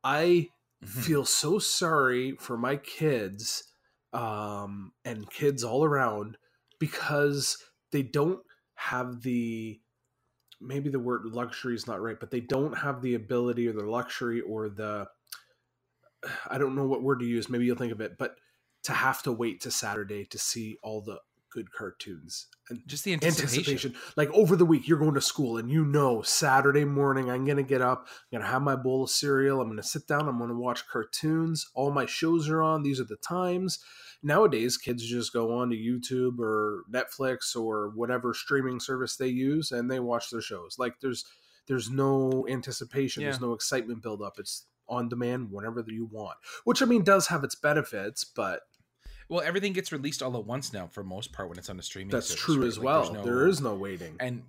I 0.04 0.48
Mhm. 0.84 1.04
feel 1.04 1.24
so 1.24 1.58
sorry 1.58 2.32
for 2.38 2.58
my 2.58 2.76
kids 2.76 3.64
um, 4.12 4.92
and 5.06 5.30
kids 5.30 5.64
all 5.64 5.82
around 5.84 6.36
because 6.78 7.56
they 7.92 8.02
don't 8.02 8.40
have 8.74 9.22
the 9.22 9.80
maybe 10.61 10.88
the 10.91 11.00
word 11.00 11.25
luxury 11.26 11.75
is 11.75 11.87
not 11.87 12.00
right, 12.00 12.19
but 12.19 12.31
they 12.31 12.41
don't 12.41 12.77
have 12.79 13.03
the 13.03 13.15
ability 13.15 13.69
or 13.69 13.72
the 13.72 13.84
luxury 13.84 14.41
or 14.41 14.69
the 14.69 15.06
I 16.51 16.58
don't 16.58 16.75
know 16.77 16.86
what 16.86 17.03
word 17.03 17.20
to 17.20 17.27
use. 17.27 17.48
Maybe 17.48 17.67
you'll 17.67 17.77
think 17.77 17.93
of 17.93 18.01
it, 18.01 18.19
but 18.19 18.36
to 18.84 18.93
have 18.93 19.22
to 19.25 19.32
wait 19.32 19.60
to 19.63 19.70
Saturday 19.70 20.25
to 20.27 20.39
see 20.39 20.77
all 20.82 21.01
the 21.01 21.19
good 21.53 21.72
cartoons 21.72 22.48
and 22.69 22.82
Just 22.86 23.05
the 23.05 23.15
anticipation. 23.15 23.58
anticipation. 23.58 23.94
Like 24.17 24.31
over 24.32 24.56
the 24.56 24.67
week, 24.67 24.86
you're 24.86 24.98
going 24.98 25.15
to 25.15 25.20
school 25.20 25.56
and 25.56 25.70
you 25.70 25.84
know 25.84 26.20
Saturday 26.22 26.84
morning, 26.84 27.31
I'm 27.31 27.44
going 27.46 27.56
to 27.56 27.63
get 27.63 27.81
up, 27.81 28.06
I'm 28.08 28.39
going 28.39 28.46
to 28.46 28.53
have 28.53 28.63
my 28.63 28.77
bowl 28.77 29.05
of 29.05 29.10
cereal, 29.10 29.60
I'm 29.60 29.69
going 29.69 29.79
to 29.79 29.82
sit 29.82 30.06
down, 30.06 30.29
I'm 30.29 30.39
going 30.39 30.51
to 30.51 30.56
watch 30.56 30.86
cartoons. 30.86 31.67
All 31.75 31.91
my 31.91 32.06
shows 32.06 32.48
are 32.48 32.63
on. 32.63 32.82
These 32.82 33.01
are 33.01 33.05
the 33.05 33.17
times. 33.17 33.79
Nowadays, 34.26 34.76
kids 34.76 35.04
just 35.06 35.32
go 35.32 35.56
on 35.58 35.70
to 35.70 35.76
YouTube 35.76 36.40
or 36.40 36.82
Netflix 36.90 37.54
or 37.54 37.90
whatever 37.90 38.34
streaming 38.34 38.80
service 38.80 39.16
they 39.16 39.28
use 39.28 39.70
and 39.70 39.88
they 39.90 40.00
watch 40.00 40.30
their 40.30 40.40
shows. 40.40 40.76
Like 40.78 40.98
there's 41.00 41.24
there's 41.68 41.90
no 41.90 42.44
anticipation, 42.48 43.22
there's 43.22 43.40
no 43.40 43.52
excitement 43.52 44.02
build 44.02 44.22
up. 44.22 44.38
It's 44.38 44.66
on 44.88 45.08
demand 45.08 45.50
whenever 45.52 45.82
you 45.86 46.06
want, 46.06 46.36
which 46.64 46.82
I 46.82 46.86
mean 46.86 47.02
does 47.04 47.28
have 47.28 47.44
its 47.44 47.54
benefits, 47.54 48.24
but 48.24 48.62
Well, 49.28 49.42
everything 49.42 49.72
gets 49.72 49.90
released 49.92 50.22
all 50.22 50.36
at 50.36 50.44
once 50.44 50.72
now 50.72 50.86
for 50.88 51.02
most 51.04 51.32
part 51.32 51.48
when 51.48 51.58
it's 51.58 51.70
on 51.70 51.78
a 51.78 51.82
streaming. 51.82 52.10
that's 52.10 52.28
service, 52.28 52.40
true 52.42 52.58
right? 52.60 52.66
as 52.66 52.78
Like, 52.78 52.84
well. 52.84 53.12
no- 53.14 53.24
there 53.24 53.46
is 53.46 53.60
no 53.60 53.74
waiting. 53.74 54.16
and 54.20 54.42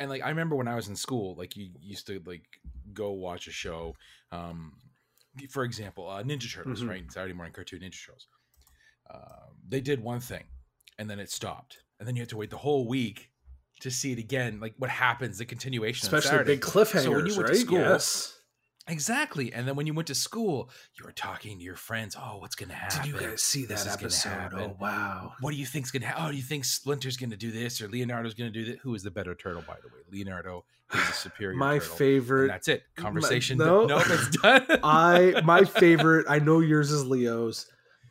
and 0.00 0.08
like 0.10 0.22
I 0.22 0.28
remember 0.30 0.56
when 0.56 0.68
I 0.68 0.74
was 0.74 0.88
in 0.88 0.96
school, 0.96 1.34
like 1.34 1.56
you 1.56 1.70
used 1.80 2.06
to 2.06 2.22
like 2.24 2.44
go 2.94 3.10
watch 3.10 3.46
a 3.46 3.50
show. 3.52 3.94
Um, 4.32 4.72
for 5.50 5.64
example, 5.64 6.08
uh, 6.08 6.22
Ninja 6.22 6.52
Turtles, 6.52 6.82
Mhm. 6.82 6.88
right? 6.88 7.12
Saturday 7.12 7.34
morning 7.34 7.52
cartoon 7.52 7.80
Ninja 7.80 7.92
shows. 7.94 8.26
Um, 9.12 9.56
they 9.68 9.80
did 9.80 10.02
one 10.02 10.20
thing, 10.20 10.44
and 10.98 11.08
then 11.08 11.18
it 11.18 11.30
stopped, 11.30 11.78
and 11.98 12.06
then 12.08 12.16
you 12.16 12.22
had 12.22 12.28
to 12.30 12.36
wait 12.36 12.50
the 12.50 12.56
whole 12.56 12.86
week 12.88 13.30
to 13.80 13.90
see 13.90 14.12
it 14.12 14.18
again. 14.18 14.60
Like 14.60 14.74
what 14.78 14.90
happens, 14.90 15.38
the 15.38 15.44
continuation, 15.44 16.08
on 16.08 16.14
Especially 16.18 16.44
big 16.44 16.60
cliffhangers, 16.60 17.02
So 17.04 17.10
when 17.12 17.26
you 17.26 17.36
went 17.36 17.46
to 17.48 17.52
right? 17.52 17.56
school- 17.56 17.78
yes. 17.78 18.34
Exactly. 18.90 19.52
And 19.52 19.68
then 19.68 19.76
when 19.76 19.86
you 19.86 19.92
went 19.92 20.08
to 20.08 20.14
school, 20.14 20.70
you 20.98 21.04
were 21.04 21.12
talking 21.12 21.58
to 21.58 21.62
your 21.62 21.76
friends. 21.76 22.16
Oh, 22.18 22.38
what's 22.38 22.54
going 22.54 22.70
to 22.70 22.74
happen? 22.74 23.02
Did 23.02 23.20
you 23.20 23.28
guys 23.28 23.42
see 23.42 23.66
that 23.66 23.86
episode? 23.86 24.48
Oh 24.54 24.76
wow! 24.80 25.34
What 25.40 25.50
do 25.50 25.58
you 25.58 25.66
think's 25.66 25.90
going 25.90 26.00
to 26.00 26.08
happen? 26.08 26.24
Oh, 26.26 26.30
do 26.30 26.36
you 26.38 26.42
think 26.42 26.64
Splinter's 26.64 27.18
going 27.18 27.28
to 27.28 27.36
do 27.36 27.50
this 27.50 27.82
or 27.82 27.88
Leonardo's 27.88 28.32
going 28.32 28.50
to 28.50 28.58
do 28.64 28.72
that? 28.72 28.78
Who 28.78 28.94
is 28.94 29.02
the 29.02 29.10
better 29.10 29.34
turtle, 29.34 29.62
by 29.66 29.74
the 29.82 29.88
way? 29.88 30.00
Leonardo 30.10 30.64
is 30.94 31.06
the 31.06 31.12
superior 31.12 31.54
My 31.58 31.74
turtle. 31.74 31.90
And 31.90 31.98
favorite. 31.98 32.48
that's 32.48 32.68
it. 32.68 32.82
Conversation. 32.96 33.58
no. 33.58 33.84
No, 33.84 33.98
it's 33.98 34.28
done. 34.38 34.64
I 34.82 35.42
my 35.44 35.64
favorite. 35.66 36.24
I 36.26 36.38
know 36.38 36.60
yours 36.60 36.90
is 36.90 37.04
Leo's. 37.04 37.66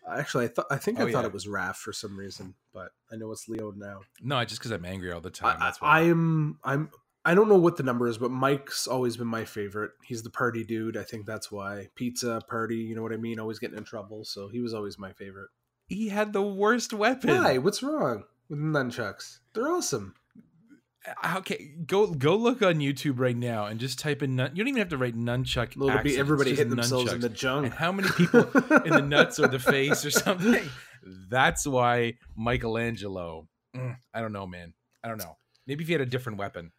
Actually, 0.10 0.46
I 0.46 0.48
thought 0.50 0.66
I 0.72 0.78
think 0.78 1.00
I 1.00 1.04
Oh, 1.04 1.12
thought 1.12 1.22
yeah. 1.22 1.28
it 1.28 1.34
was 1.34 1.48
Raph 1.48 1.76
for 1.76 1.92
some 1.94 2.18
reason, 2.18 2.56
but 2.74 2.90
I 3.12 3.16
know 3.16 3.32
it's 3.32 3.48
Leo 3.50 3.72
now. 3.76 4.02
no, 4.22 4.44
just 4.46 4.60
because 4.62 4.72
I'm 4.72 4.86
angry 4.86 5.12
all 5.12 5.22
the 5.22 5.30
time. 5.30 5.58
I, 5.60 5.66
That's 5.66 5.80
I 5.82 5.86
why. 5.86 6.10
am. 6.10 6.60
I'm. 6.64 6.90
I 7.26 7.36
don't 7.36 7.50
know 7.50 7.58
what 7.58 7.76
the 7.76 7.84
number 7.84 8.08
is, 8.08 8.18
but 8.18 8.32
Mike's 8.32 8.88
always 8.88 9.18
been 9.18 9.28
my 9.28 9.44
favorite. 9.44 9.92
He's 10.06 10.24
the 10.24 10.30
party 10.30 10.64
dude. 10.64 10.96
I 10.96 11.04
think 11.04 11.26
that's 11.26 11.52
why 11.52 11.90
pizza 11.96 12.42
party. 12.48 12.78
You 12.78 12.96
know 12.96 13.02
what 13.02 13.12
I 13.12 13.18
mean? 13.18 13.38
Always 13.40 13.60
getting 13.60 13.78
in 13.78 13.84
trouble, 13.84 14.24
so 14.24 14.48
he 14.48 14.62
was 14.62 14.74
always 14.74 14.98
my 14.98 15.12
favorite. 15.12 15.50
He 15.88 16.08
had 16.10 16.32
the 16.32 16.42
worst 16.42 16.94
weapon. 16.94 17.30
Why? 17.42 17.58
What's 17.58 17.84
wrong 17.84 18.24
with 18.50 18.60
nunchucks? 18.60 19.40
They're 19.54 19.68
awesome. 19.68 20.14
Okay, 21.38 21.72
go 21.86 22.08
go 22.14 22.36
look 22.36 22.62
on 22.62 22.76
YouTube 22.76 23.20
right 23.20 23.36
now 23.36 23.66
and 23.66 23.80
just 23.80 23.98
type 24.00 24.22
in. 24.22 24.36
Nun- 24.36 24.52
you 24.54 24.64
don't 24.64 24.68
even 24.70 24.80
have 24.80 24.90
to 24.90 24.98
write 24.98 25.16
nunchuck. 25.16 25.72
It'll 25.72 26.04
be 26.04 26.18
everybody 26.18 26.52
hitting 26.52 26.70
themselves 26.70 27.14
in 27.14 27.22
the 27.22 27.30
junk. 27.30 27.66
and 27.68 27.74
how 27.74 27.92
many 27.92 28.10
people 28.10 28.42
in 28.84 28.92
the 28.92 29.02
nuts 29.02 29.40
or 29.40 29.48
the 29.48 29.60
face 29.74 30.04
or 30.06 30.12
something. 30.12 30.70
That's 31.30 31.66
why 31.66 32.16
Michelangelo. 32.36 33.48
mm, 33.76 33.96
I 34.14 34.22
don't 34.22 34.34
know, 34.34 34.48
man. 34.48 34.74
I 35.04 35.08
don't 35.08 35.18
know. 35.20 35.38
Maybe 35.66 35.84
if 35.84 35.88
he 35.88 35.94
had 35.94 36.02
a 36.02 36.06
different 36.06 36.40
weapon. 36.40 36.72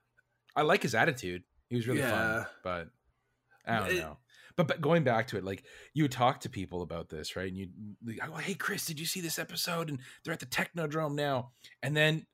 I 0.57 0.63
like 0.63 0.83
his 0.83 0.95
attitude. 0.95 1.43
He 1.69 1.77
was 1.77 1.87
really 1.87 2.01
Yeah. 2.01 2.11
fun, 2.45 2.47
but 2.65 2.89
I 3.67 3.79
don't 3.79 3.91
It- 3.91 4.01
know. 4.01 4.19
But, 4.57 4.67
but 4.67 4.81
going 4.81 5.05
back 5.05 5.29
to 5.29 5.37
it, 5.37 5.45
like 5.45 5.63
you 5.95 6.03
would 6.03 6.11
talk 6.11 6.41
to 6.41 6.51
people 6.51 6.83
about 6.83 7.09
this, 7.09 7.37
right? 7.37 7.47
And 7.47 7.57
you, 7.57 7.69
like, 8.05 8.19
oh, 8.29 8.35
hey, 8.39 8.55
Chris, 8.55 8.85
did 8.87 8.99
you 8.99 9.07
see 9.07 9.21
this 9.21 9.39
episode? 9.39 9.89
And 9.89 10.01
they're 10.25 10.35
at 10.35 10.41
the 10.41 10.47
Technodrome 10.47 11.15
now. 11.15 11.53
And 11.81 11.97
then 11.97 12.27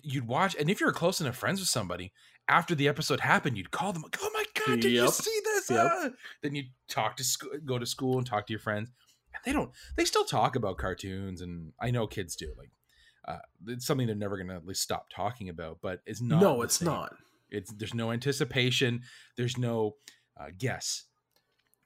you'd 0.00 0.26
watch, 0.26 0.56
and 0.58 0.70
if 0.70 0.80
you 0.80 0.86
were 0.86 0.92
close 0.92 1.20
enough 1.20 1.36
friends 1.36 1.60
with 1.60 1.68
somebody, 1.68 2.12
after 2.48 2.74
the 2.74 2.88
episode 2.88 3.20
happened, 3.20 3.56
you'd 3.56 3.70
call 3.70 3.92
them, 3.92 4.02
like, 4.02 4.18
oh 4.20 4.30
my 4.34 4.44
god, 4.66 4.80
did 4.80 4.92
you 4.92 5.08
see 5.10 5.40
this? 5.44 5.70
Yep. 5.70 5.90
Ah!" 5.92 6.08
Then 6.42 6.54
you 6.54 6.64
talk 6.88 7.16
to 7.16 7.24
school, 7.24 7.50
go 7.64 7.78
to 7.78 7.86
school 7.86 8.18
and 8.18 8.26
talk 8.26 8.46
to 8.46 8.52
your 8.52 8.60
friends, 8.60 8.90
and 9.32 9.42
they 9.44 9.52
don't. 9.52 9.70
They 9.96 10.04
still 10.04 10.24
talk 10.24 10.56
about 10.56 10.78
cartoons, 10.78 11.40
and 11.40 11.72
I 11.80 11.90
know 11.90 12.06
kids 12.06 12.36
do. 12.36 12.52
Like, 12.56 12.70
uh, 13.26 13.38
it's 13.68 13.86
something 13.86 14.06
they're 14.06 14.16
never 14.16 14.36
gonna 14.36 14.60
like, 14.64 14.76
stop 14.76 15.08
talking 15.14 15.48
about, 15.48 15.78
but 15.82 16.00
it's 16.06 16.20
not. 16.20 16.40
no, 16.40 16.62
it's 16.62 16.78
same. 16.78 16.86
not. 16.86 17.14
It's 17.50 17.72
there's 17.72 17.94
no 17.94 18.10
anticipation. 18.10 19.02
There's 19.36 19.58
no 19.58 19.96
uh, 20.40 20.48
guess, 20.56 21.04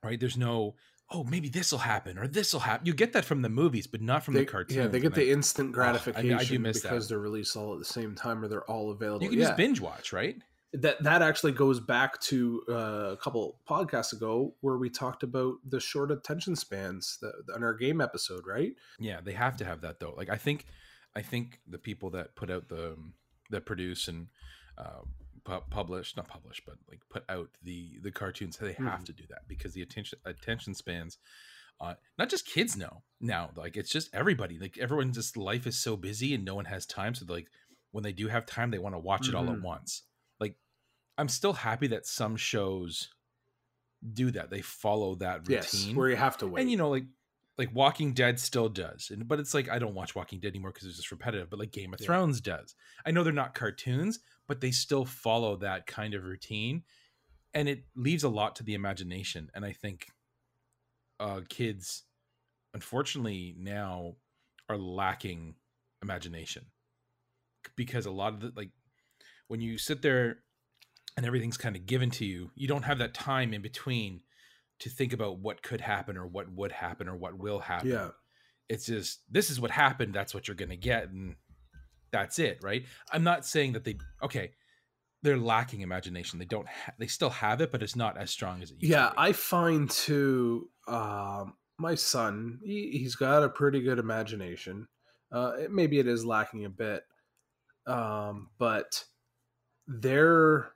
right? 0.03 0.19
There's 0.19 0.37
no 0.37 0.77
oh 1.11 1.25
maybe 1.25 1.49
this 1.49 1.71
will 1.73 1.79
happen 1.79 2.19
or 2.19 2.27
this 2.27 2.53
will 2.53 2.61
happen. 2.61 2.87
You 2.87 2.95
get 2.95 3.13
that 3.13 3.25
from 3.25 3.43
the 3.43 3.49
movies, 3.49 3.87
but 3.87 4.01
not 4.01 4.25
from 4.25 4.35
They, 4.35 4.41
the 4.41 4.47
cartoons. 4.47 4.77
yeah, 4.77 4.87
they 4.89 4.99
get 5.01 5.07
and 5.13 5.15
I- 5.15 5.25
the 5.25 5.31
instant 5.31 5.75
Oh, 5.77 5.81
I- 5.81 5.85
I 5.85 5.93
do 5.93 5.99
gratification 6.03 6.63
miss 6.63 6.83
that. 6.83 6.91
because 6.91 7.09
they're 7.09 7.19
released 7.19 7.57
all 7.57 7.73
at 7.75 7.79
the 7.79 7.85
same 7.85 8.15
time 8.15 8.43
or 8.45 8.49
they're 8.49 8.69
all 8.71 8.91
available. 8.91 9.23
you 9.25 9.31
can 9.31 9.39
yeah. 9.39 9.47
just 9.47 9.57
binge 9.57 9.81
watch, 9.81 10.13
right? 10.13 10.37
that 10.73 11.03
that 11.05 11.23
actually 11.23 11.53
goes 11.53 11.81
back 11.81 12.21
to 12.21 12.63
uh, 12.69 12.75
a 13.13 13.17
couple 13.17 13.59
podcasts 13.71 14.13
ago 14.13 14.55
where 14.61 14.77
we 14.77 14.91
talked 14.91 15.23
about 15.23 15.55
the 15.67 15.81
short 15.81 16.11
attention 16.11 16.55
spans 16.55 17.19
that, 17.23 17.33
on 17.55 17.63
our 17.63 17.73
game 17.73 18.01
episode, 18.01 18.43
right? 18.47 18.73
Yeah, 18.99 19.21
they 19.23 19.33
have 19.33 19.57
to 19.59 19.65
have 19.65 19.81
that 19.83 20.01
though. 20.01 20.13
Like 20.15 20.29
I 20.29 20.37
think, 20.37 20.67
I 21.15 21.23
think 21.23 21.61
the 21.67 21.79
people 21.79 22.11
that 22.11 22.35
put 22.35 22.51
out 22.51 22.69
the 22.69 22.89
um, 22.93 23.15
that 23.51 23.65
produce 23.65 24.09
and 24.09 24.27
uh, 24.77 25.03
pu- 25.47 25.63
publish, 25.71 26.17
not 26.17 26.29
publish, 26.29 26.61
but 26.67 26.77
like 26.89 27.01
put 27.09 27.25
out 27.29 27.51
the 27.63 27.99
the 28.03 28.11
cartoons, 28.11 28.57
they 28.59 28.73
have 28.75 29.01
Mhm. 29.01 29.05
to 29.07 29.13
do 29.13 29.25
that 29.29 29.47
because 29.49 29.73
the 29.75 29.83
attention 29.83 30.19
attention 30.25 30.75
spans. 30.75 31.19
Uh, 31.81 31.95
not 32.19 32.31
just 32.31 32.47
kids 32.47 32.75
know 32.77 33.03
now, 33.21 33.53
like 33.55 33.77
it's 33.77 33.91
just 33.91 34.09
everybody. 34.15 34.59
Like 34.59 34.79
everyone, 34.79 35.13
just 35.13 35.37
life 35.37 35.67
is 35.67 35.79
so 35.79 35.97
busy 35.97 36.33
and 36.35 36.45
no 36.45 36.55
one 36.55 36.65
has 36.67 36.87
time. 36.87 37.15
So 37.15 37.27
like 37.29 37.49
when 37.91 38.03
they 38.03 38.13
do 38.13 38.29
have 38.29 38.47
time, 38.47 38.71
they 38.71 38.79
want 38.79 38.95
to 38.95 38.99
watch 38.99 39.29
it 39.29 39.35
all 39.35 39.49
at 39.51 39.59
Mhm. 39.59 39.63
once. 39.63 40.03
Like 40.41 40.57
I'm 41.19 41.29
still 41.29 41.53
happy 41.53 41.87
that 41.89 42.07
some 42.07 42.37
shows 42.37 43.11
do 44.13 44.31
that. 44.33 44.51
They 44.51 44.63
follow 44.63 45.15
that 45.17 45.41
routine 45.49 45.89
Yes, 45.89 45.95
where 45.95 46.09
you 46.11 46.17
have 46.17 46.39
to 46.39 46.47
wait. 46.47 46.63
and 46.63 46.71
you 46.71 46.77
know 46.77 46.91
like 46.91 47.07
like 47.59 47.75
walking 47.75 48.13
dead 48.13 48.39
still 48.39 48.69
does 48.69 49.11
and 49.11 49.27
but 49.27 49.41
it's 49.41 49.55
like 49.55 49.67
i 49.71 49.79
don't 49.79 49.95
watch 49.95 50.15
walking 50.15 50.39
dead 50.39 50.49
anymore 50.49 50.71
because 50.73 50.87
it's 50.87 50.99
just 50.99 51.11
repetitive 51.11 51.49
but 51.49 51.59
like 51.59 51.73
game 51.73 51.95
of 51.95 51.99
Yeah. 52.01 52.05
thrones 52.07 52.39
does 52.43 52.75
i 53.07 53.11
know 53.11 53.25
they're 53.25 53.33
not 53.33 53.55
cartoons 53.55 54.19
but 54.49 54.61
they 54.61 54.71
still 54.71 55.05
follow 55.05 55.57
that 55.57 55.87
kind 55.87 56.15
of 56.15 56.25
routine 56.25 56.83
and 57.55 57.69
it 57.69 57.85
leaves 57.95 58.25
a 58.25 58.29
lot 58.29 58.57
to 58.57 58.63
the 58.63 58.75
imagination 58.75 59.51
and 59.55 59.65
i 59.65 59.73
think 59.73 60.09
uh 61.21 61.41
kids 61.49 62.05
unfortunately 62.75 63.55
now 63.59 64.15
are 64.69 64.79
lacking 64.79 65.55
imagination 66.03 66.67
because 67.77 68.07
a 68.07 68.11
lot 68.11 68.35
of 68.35 68.41
the 68.41 68.53
like 68.57 68.71
when 69.49 69.61
you 69.61 69.79
sit 69.79 70.03
there 70.03 70.39
and 71.17 71.25
everything's 71.25 71.57
kind 71.57 71.77
of 71.77 71.87
given 71.87 72.11
to 72.11 72.25
you 72.25 72.51
you 72.55 72.69
don't 72.69 72.85
have 72.85 72.99
that 72.99 73.15
time 73.15 73.55
in 73.55 73.63
between 73.63 74.21
to 74.79 74.91
think 74.91 75.13
about 75.13 75.39
what 75.39 75.63
could 75.63 75.81
happen 75.81 76.17
or 76.17 76.27
what 76.27 76.51
would 76.53 76.73
happen 76.73 77.09
or 77.09 77.17
what 77.17 77.39
will 77.39 77.61
happen. 77.61 77.89
Yeah, 77.89 78.09
it's 78.69 78.87
just 78.87 79.21
this 79.31 79.49
is 79.51 79.61
what 79.61 79.71
happened 79.71 80.15
that's 80.15 80.35
what 80.35 80.49
you're 80.49 80.55
going 80.57 80.71
to 80.71 80.77
get 80.77 81.09
and 81.09 81.37
that's 82.13 82.39
it 82.39 82.59
right 82.63 82.85
i'm 83.13 83.23
not 83.25 83.45
saying 83.45 83.73
that 83.73 83.85
they 83.85 83.97
okay 84.23 84.51
they're 85.23 85.37
lacking 85.39 85.81
imagination 85.81 86.39
they 86.39 86.45
don't 86.45 86.69
ha- 86.69 86.93
they 86.99 87.07
still 87.07 87.31
have 87.31 87.61
it 87.61 87.73
but 87.73 87.83
it's 87.83 87.97
not 87.97 88.17
as 88.17 88.31
strong 88.31 88.63
as 88.63 88.71
it 88.71 88.75
used 88.81 88.91
yeah. 88.93 89.09
to 89.09 89.15
be. 89.15 89.19
I 89.19 89.33
find 89.33 89.91
too. 89.91 90.69
Um, 90.87 91.55
my 91.79 91.95
son, 91.95 92.61
he, 92.65 92.91
he's 92.93 93.17
got 93.17 93.43
a 93.43 93.49
pretty 93.49 93.81
good 93.83 93.99
imagination. 93.99 94.87
Uh, 95.33 95.53
it, 95.59 95.73
maybe 95.73 95.99
it 95.99 96.07
is 96.07 96.25
lacking 96.25 96.65
a 96.65 96.71
bit, 96.71 97.03
um, 97.87 98.51
but 98.59 99.05
their 99.89 100.71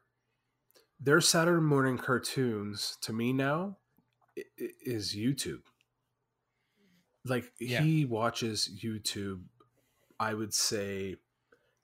their 0.99 1.21
Saturday 1.21 1.63
morning 1.63 1.97
cartoons 1.97 2.99
to 3.03 3.13
me 3.13 3.33
now 3.33 3.77
is 4.85 5.15
YouTube. 5.15 5.63
Like 7.25 7.53
Yeah. 7.61 7.83
he 7.83 8.05
watches 8.05 8.69
YouTube, 8.83 9.43
I 10.21 10.35
would 10.35 10.55
say 10.55 11.17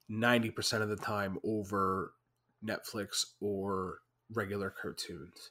ninety 0.09 0.50
percent 0.50 0.85
of 0.85 0.88
the 0.88 0.97
time 0.97 1.38
over 1.43 2.12
Netflix 2.64 3.25
or 3.40 3.99
regular 4.33 4.71
cartoons. 4.71 5.50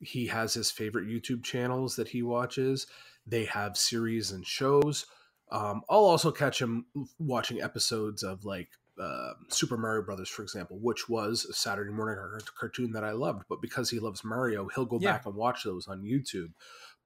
He 0.00 0.26
has 0.28 0.54
his 0.54 0.70
favorite 0.70 1.08
YouTube 1.08 1.42
channels 1.42 1.96
that 1.96 2.08
he 2.08 2.22
watches. 2.22 2.86
They 3.26 3.46
have 3.46 3.76
series 3.76 4.30
and 4.30 4.46
shows. 4.46 5.06
Um, 5.50 5.82
I'll 5.88 6.04
also 6.04 6.30
catch 6.30 6.60
him 6.60 6.86
watching 7.18 7.60
episodes 7.60 8.22
of 8.22 8.44
like 8.44 8.68
uh, 9.00 9.32
Super 9.48 9.76
Mario 9.76 10.02
Brothers, 10.02 10.28
for 10.28 10.42
example, 10.42 10.78
which 10.80 11.08
was 11.08 11.44
a 11.46 11.52
Saturday 11.54 11.90
morning 11.90 12.16
cartoon 12.58 12.92
that 12.92 13.04
I 13.04 13.12
loved. 13.12 13.44
But 13.48 13.62
because 13.62 13.90
he 13.90 13.98
loves 13.98 14.22
Mario, 14.24 14.68
he'll 14.68 14.84
go 14.84 14.98
Yeah. 15.00 15.12
back 15.12 15.26
and 15.26 15.34
watch 15.34 15.64
those 15.64 15.88
on 15.88 16.02
YouTube. 16.02 16.52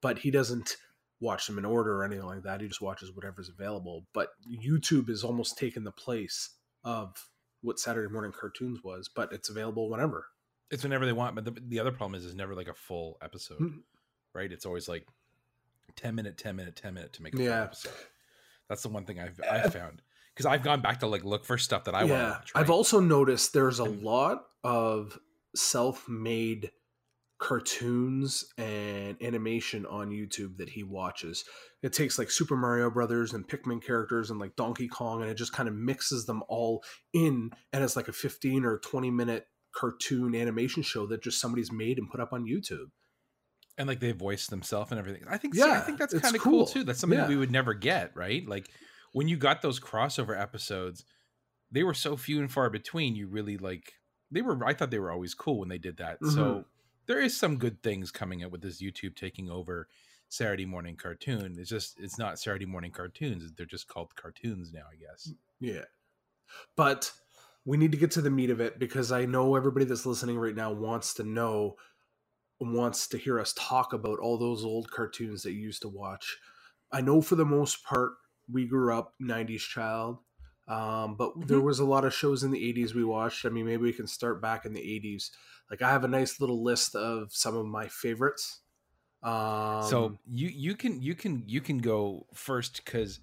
But 0.00 0.18
he 0.18 0.30
doesn't 0.30 0.76
watch 1.22 1.46
them 1.46 1.56
in 1.56 1.64
order 1.64 1.96
or 1.96 2.04
anything 2.04 2.26
like 2.26 2.42
that. 2.42 2.60
He 2.60 2.68
just 2.68 2.82
watches 2.82 3.10
whatever's 3.14 3.48
available. 3.48 4.06
But 4.12 4.28
YouTube 4.46 5.08
is 5.08 5.22
almost 5.24 5.56
taken 5.56 5.84
the 5.84 5.92
place 5.92 6.50
of 6.84 7.14
what 7.62 7.78
Saturday 7.78 8.12
morning 8.12 8.32
cartoons 8.38 8.80
was, 8.82 9.08
but 9.14 9.32
it's 9.32 9.48
available 9.48 9.88
whenever. 9.88 10.26
it's 10.70 10.82
whenever 10.82 11.06
they 11.06 11.12
want 11.12 11.34
but 11.36 11.44
the, 11.44 11.54
the 11.68 11.78
other 11.78 11.92
problem 11.92 12.14
is 12.18 12.26
it's 12.26 12.34
never 12.34 12.54
like 12.54 12.68
a 12.68 12.74
full 12.74 13.18
episode 13.22 13.60
Mm. 13.60 13.82
right 14.34 14.50
it's 14.50 14.64
always 14.66 14.88
like 14.88 15.06
10 15.96 16.14
minute 16.14 16.36
10 16.38 16.56
minute 16.56 16.74
10 16.76 16.94
minute 16.94 17.12
to 17.12 17.22
make 17.22 17.34
a 17.34 17.36
full 17.36 17.46
Yeah. 17.46 17.62
episode 17.64 17.92
that's 18.68 18.82
the 18.82 18.88
one 18.88 19.04
thing 19.04 19.20
i've 19.20 19.38
i've 19.50 19.70
found 19.72 20.00
because 20.34 20.46
i've 20.46 20.62
gone 20.62 20.80
back 20.80 21.00
to 21.00 21.06
like 21.06 21.24
look 21.24 21.44
for 21.44 21.58
stuff 21.58 21.84
that 21.84 21.94
i 21.94 22.04
want 22.04 22.08
to 22.22 22.28
watch 22.30 22.50
I've 22.54 22.70
also 22.70 22.98
noticed 23.00 23.52
there's 23.52 23.78
a 23.80 23.84
lot 23.84 24.44
of 24.64 25.18
self-made 25.54 26.70
cartoons 27.42 28.44
and 28.56 29.16
animation 29.20 29.84
on 29.86 30.10
YouTube 30.10 30.56
that 30.58 30.68
he 30.68 30.84
watches. 30.84 31.44
It 31.82 31.92
takes 31.92 32.16
like 32.16 32.30
Super 32.30 32.56
Mario 32.56 32.88
Brothers 32.88 33.32
and 33.32 33.46
Pikmin 33.46 33.82
characters 33.84 34.30
and 34.30 34.38
like 34.38 34.54
Donkey 34.54 34.86
Kong 34.86 35.22
and 35.22 35.30
it 35.30 35.34
just 35.34 35.52
kind 35.52 35.68
of 35.68 35.74
mixes 35.74 36.24
them 36.24 36.44
all 36.48 36.84
in 37.12 37.50
and 37.72 37.82
it's 37.82 37.96
like 37.96 38.06
a 38.06 38.12
15 38.12 38.64
or 38.64 38.78
20 38.78 39.10
minute 39.10 39.46
cartoon 39.74 40.36
animation 40.36 40.84
show 40.84 41.04
that 41.06 41.24
just 41.24 41.40
somebody's 41.40 41.72
made 41.72 41.98
and 41.98 42.08
put 42.08 42.20
up 42.20 42.32
on 42.32 42.46
YouTube. 42.46 42.90
and 43.76 43.88
like 43.88 43.98
they 43.98 44.12
voice 44.12 44.46
themselves 44.46 44.92
and 44.92 45.00
everything. 45.00 45.24
I 45.28 45.36
think 45.36 45.54
yeah, 45.56 45.72
I 45.72 45.80
think 45.80 45.98
that's 45.98 46.16
kind 46.20 46.36
of 46.36 46.40
cool. 46.40 46.58
cool. 46.58 46.66
too. 46.66 46.84
That's 46.84 47.00
something 47.00 47.18
that 47.18 47.28
we 47.28 47.36
would 47.36 47.50
never 47.50 47.74
get, 47.74 48.12
right? 48.14 48.46
Like 48.46 48.68
when 49.14 49.26
you 49.26 49.36
got 49.36 49.62
those 49.62 49.80
crossover 49.80 50.40
episodes, 50.40 51.04
they 51.72 51.82
were 51.82 51.94
so 51.94 52.16
few 52.16 52.38
and 52.38 52.52
far 52.52 52.70
between. 52.70 53.16
You 53.16 53.26
really 53.26 53.56
like 53.56 53.94
they 54.30 54.42
were. 54.42 54.64
I 54.64 54.74
thought 54.74 54.92
they 54.92 55.00
were 55.00 55.10
always 55.10 55.34
cool 55.34 55.58
when 55.58 55.70
they 55.70 55.78
did 55.78 55.96
that. 55.96 56.20
Mm-hmm. 56.20 56.34
So 56.36 56.66
there 57.06 57.20
is 57.20 57.36
some 57.36 57.58
good 57.58 57.82
things 57.82 58.10
coming 58.10 58.42
out 58.44 58.50
with 58.50 58.62
this 58.62 58.80
YouTube 58.82 59.16
taking 59.16 59.50
over 59.50 59.88
Saturday 60.28 60.66
morning 60.66 60.96
cartoon. 60.96 61.56
It's 61.58 61.70
just 61.70 61.98
it's 62.00 62.18
not 62.18 62.38
Saturday 62.38 62.66
morning 62.66 62.92
cartoons. 62.92 63.52
They're 63.52 63.66
just 63.66 63.88
called 63.88 64.14
cartoons 64.16 64.72
now, 64.72 64.86
I 64.90 64.96
guess. 64.96 65.34
Yeah. 65.60 65.84
But 66.76 67.12
we 67.64 67.76
need 67.76 67.92
to 67.92 67.98
get 67.98 68.10
to 68.12 68.22
the 68.22 68.30
meat 68.30 68.50
of 68.50 68.60
it 68.60 68.78
because 68.78 69.12
I 69.12 69.26
know 69.26 69.56
everybody 69.56 69.84
that's 69.86 70.06
listening 70.06 70.38
right 70.38 70.54
now 70.54 70.72
wants 70.72 71.14
to 71.16 71.24
know, 71.24 71.76
wants 72.60 73.08
to 73.08 73.18
hear 73.18 73.40
us 73.40 73.54
talk 73.58 73.92
about 73.92 74.20
all 74.20 74.38
those 74.38 74.64
old 74.64 74.90
cartoons 74.90 75.42
that 75.42 75.52
you 75.52 75.60
used 75.60 75.82
to 75.82 75.88
watch. 75.88 76.38
I 76.92 77.00
know 77.00 77.22
for 77.22 77.36
the 77.36 77.46
most 77.46 77.84
part, 77.84 78.12
we 78.50 78.66
grew 78.66 78.94
up 78.96 79.14
90s 79.20 79.62
child, 79.64 80.18
um, 80.68 81.16
but 81.16 81.34
there 81.48 81.60
Mhm. 81.60 81.62
was 81.62 81.80
a 81.80 81.84
lot 81.84 82.04
of 82.04 82.14
shows 82.14 82.44
in 82.44 82.50
the 82.50 82.68
80s 82.68 82.94
we 82.94 83.04
watched. 83.04 83.44
I 83.46 83.50
mean, 83.50 83.66
maybe 83.66 83.82
we 83.84 83.92
can 83.92 84.06
start 84.08 84.42
back 84.42 84.64
in 84.66 84.72
the 84.74 84.82
80s. 84.82 85.32
Like, 85.72 85.80
I 85.82 85.90
have 85.90 86.04
a 86.04 86.08
nice 86.08 86.38
little 86.38 86.62
list 86.62 86.94
of 86.94 87.32
some 87.32 87.56
of 87.56 87.64
my 87.66 87.88
favorites. 87.88 88.60
Um, 89.22 89.84
so 89.84 90.18
you 90.28 90.48
you 90.48 90.74
can 90.74 91.00
you 91.00 91.14
can 91.14 91.44
you 91.46 91.60
can 91.62 91.78
go 91.78 92.26
first 92.34 92.84
because 92.84 93.20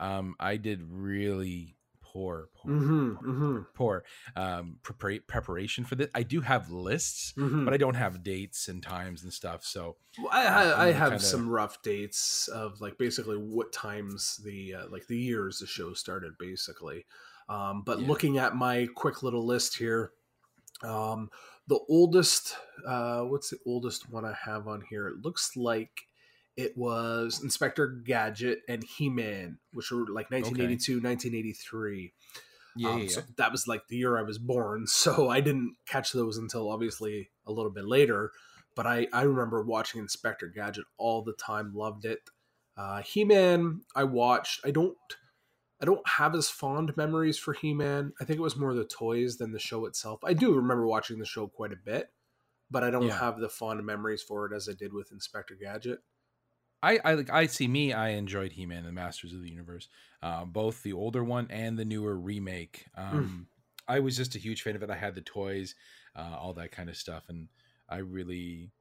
um, 0.00 0.34
I 0.40 0.56
did 0.56 0.82
really 0.90 1.76
poor, 2.00 2.48
poor, 2.56 2.72
Mm-hmm, 2.72 3.14
poor, 3.14 3.22
mm-hmm, 3.32 3.58
poor 3.74 4.04
um, 4.34 4.78
prepara- 4.82 5.26
preparation 5.26 5.84
for 5.84 5.94
this. 5.94 6.08
I 6.14 6.24
do 6.24 6.40
have 6.40 6.70
lists, 6.70 7.34
mm-hmm. 7.36 7.64
but 7.64 7.72
I 7.72 7.76
don't 7.76 7.94
have 7.94 8.22
dates 8.24 8.68
and 8.68 8.82
times 8.82 9.22
and 9.22 9.32
stuff. 9.32 9.62
So 9.64 9.96
Well, 10.18 10.28
I, 10.32 10.42
I, 10.46 10.86
I 10.88 10.92
have 10.92 11.10
kinda- 11.10 11.24
some 11.24 11.48
rough 11.48 11.82
dates 11.82 12.48
of 12.48 12.80
like 12.80 12.98
basically 12.98 13.36
what 13.36 13.72
times 13.72 14.40
the 14.44 14.74
uh, 14.74 14.88
like 14.90 15.06
the 15.06 15.18
years 15.18 15.58
the 15.60 15.66
show 15.66 15.92
started 15.94 16.32
basically. 16.38 17.06
Um, 17.48 17.82
but 17.84 18.00
Yeah. 18.00 18.08
looking 18.08 18.38
at 18.38 18.56
my 18.56 18.88
quick 18.94 19.22
little 19.22 19.46
list 19.46 19.76
here, 19.76 20.12
um, 20.82 21.30
the 21.68 21.78
oldest 21.88 22.56
uh, 22.86 23.20
what's 23.22 23.50
the 23.50 23.58
oldest 23.66 24.10
one 24.10 24.24
I 24.24 24.34
have 24.44 24.66
on 24.66 24.82
here? 24.88 25.08
It 25.08 25.24
looks 25.24 25.56
like 25.56 26.02
it 26.56 26.76
was 26.76 27.40
Inspector 27.42 27.86
Gadget 28.04 28.60
and 28.68 28.82
He 28.84 29.08
Man, 29.08 29.58
which 29.72 29.90
were 29.90 30.00
like 30.00 30.30
1982, 30.30 31.00
1983. 31.00 32.12
yeah, 32.76 32.88
Um, 32.90 32.98
yeah, 33.00 33.08
so 33.08 33.22
that 33.38 33.52
was 33.52 33.66
like 33.66 33.88
the 33.88 33.96
year 33.96 34.18
I 34.18 34.22
was 34.22 34.38
born. 34.38 34.86
So 34.86 35.28
I 35.30 35.40
didn't 35.40 35.76
catch 35.86 36.12
those 36.12 36.36
until 36.36 36.70
obviously 36.70 37.30
a 37.46 37.52
little 37.52 37.70
bit 37.70 37.86
later. 37.86 38.32
But 38.74 38.86
I, 38.86 39.06
I 39.12 39.22
remember 39.22 39.62
watching 39.62 40.00
Inspector 40.00 40.46
Gadget 40.48 40.86
all 40.96 41.22
the 41.22 41.34
time, 41.34 41.72
loved 41.74 42.04
it. 42.04 42.20
Uh, 42.76 43.02
He 43.02 43.24
Man, 43.24 43.82
I 43.94 44.04
watched. 44.04 44.60
I 44.64 44.70
don't, 44.70 44.96
I 45.82 45.86
don't 45.86 46.06
have 46.08 46.34
as 46.36 46.48
fond 46.48 46.96
memories 46.96 47.38
for 47.38 47.52
He 47.54 47.74
Man. 47.74 48.14
I 48.20 48.24
think 48.24 48.38
it 48.38 48.42
was 48.42 48.56
more 48.56 48.74
the 48.74 48.84
toys 48.86 49.38
than 49.38 49.52
the 49.52 49.58
show 49.58 49.86
itself. 49.86 50.20
I 50.24 50.34
do 50.34 50.54
remember 50.54 50.86
watching 50.86 51.18
the 51.18 51.26
show 51.26 51.48
quite 51.48 51.72
a 51.72 51.76
bit, 51.76 52.12
but 52.70 52.84
I 52.84 52.90
don't 52.90 53.08
Yeah. 53.08 53.18
have 53.20 53.38
the 53.40 53.48
fond 53.50 53.84
memories 53.84 54.22
for 54.22 54.46
it 54.46 54.54
as 54.54 54.68
I 54.68 54.74
did 54.74 54.92
with 54.92 55.12
Inspector 55.12 55.54
Gadget. 55.56 56.00
I, 56.82 56.98
I 57.04 57.14
like 57.14 57.30
I 57.30 57.46
see 57.46 57.68
me. 57.68 57.92
I 57.92 58.10
enjoyed 58.10 58.52
He 58.52 58.66
Man 58.66 58.84
and 58.84 58.94
Masters 58.94 59.32
of 59.32 59.42
the 59.42 59.50
Universe, 59.50 59.88
uh, 60.20 60.44
both 60.44 60.82
the 60.82 60.92
older 60.92 61.22
one 61.22 61.46
and 61.50 61.78
the 61.78 61.84
newer 61.84 62.16
remake. 62.16 62.86
Hmm. 63.10 63.26
Um, 63.26 63.48
I 63.86 64.00
was 64.00 64.16
just 64.16 64.34
a 64.34 64.38
huge 64.40 64.62
fan 64.62 64.74
of 64.74 64.82
it. 64.82 64.90
I 64.90 64.96
had 64.96 65.14
the 65.14 65.20
toys, 65.20 65.74
uh, 66.16 66.36
all 66.38 66.54
that 66.54 66.72
kind 66.72 66.88
of 66.88 66.96
stuff, 66.96 67.28
and 67.28 67.48
I 67.88 67.98
really 67.98 68.72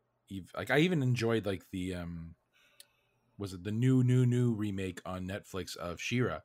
like. 0.55 0.71
I 0.71 0.79
even 0.79 1.03
enjoyed 1.03 1.45
like 1.45 1.69
the 1.71 1.95
um, 1.95 2.35
was 3.41 3.53
it 3.53 3.63
the 3.65 3.71
new 3.73 4.03
new 4.03 4.25
new 4.25 4.53
remake 4.53 5.01
on 5.05 5.27
Netflix 5.27 5.75
of 5.77 6.01
She-Ra. 6.01 6.41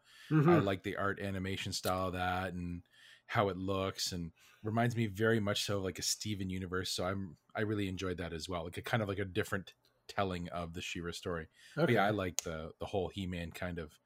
I 0.46 0.58
Mhm. 0.58 0.60
like 0.60 0.82
the 0.82 0.96
art 0.96 1.20
animation 1.20 1.72
style 1.72 2.08
of 2.08 2.14
that 2.14 2.54
and 2.54 2.82
how 3.26 3.48
it 3.48 3.56
looks 3.56 4.12
and 4.12 4.32
reminds 4.62 4.96
me 4.96 5.06
very 5.06 5.40
much 5.40 5.64
so 5.64 5.78
of 5.78 5.84
like 5.84 5.98
a 5.98 6.02
Steven 6.02 6.50
universe. 6.50 6.92
So 6.92 7.04
I'm 7.04 7.38
I 7.54 7.62
really 7.62 7.88
enjoyed 7.88 8.18
that 8.18 8.32
as 8.32 8.48
well. 8.48 8.64
Like 8.64 8.78
a 8.78 8.82
kind 8.82 9.02
of 9.02 9.08
like 9.08 9.18
a 9.18 9.24
different 9.24 9.74
telling 10.08 10.48
of 10.50 10.74
the 10.74 10.82
She-Ra 10.82 11.12
story. 11.12 11.48
But 11.86 11.92
Okay. 11.92 11.96
yeah, 11.96 12.04
I 12.06 12.10
like 12.10 12.42
the 12.42 12.72
the 12.80 12.86
whole 12.86 13.08
He 13.08 13.26
Man 13.26 13.50
kind 13.52 13.78
of 13.78 13.98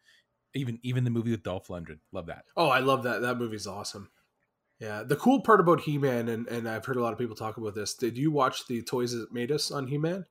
even 0.54 0.80
even 0.82 1.04
the 1.04 1.10
movie 1.10 1.32
with 1.32 1.44
Dolph 1.44 1.68
Lundgren. 1.68 2.00
Love 2.12 2.26
that. 2.26 2.46
Oh, 2.56 2.68
I 2.68 2.80
love 2.80 3.02
that. 3.04 3.20
That 3.20 3.38
movie's 3.38 3.66
awesome. 3.66 4.10
Yeah, 4.80 5.02
the 5.04 5.16
cool 5.16 5.42
part 5.42 5.60
about 5.60 5.82
He 5.82 5.98
Man, 5.98 6.28
and, 6.28 6.46
and 6.48 6.68
I've 6.68 6.86
heard 6.86 6.96
a 6.96 7.02
lot 7.02 7.12
of 7.14 7.18
people 7.20 7.36
talk 7.36 7.56
about 7.58 7.74
this. 7.74 7.94
Did 7.94 8.18
you 8.18 8.30
watch 8.32 8.66
the 8.68 8.82
Toys 8.82 9.12
That 9.12 9.32
Made 9.32 9.52
Us 9.52 9.70
on 9.70 9.88
He 9.88 9.98
Man? 9.98 10.26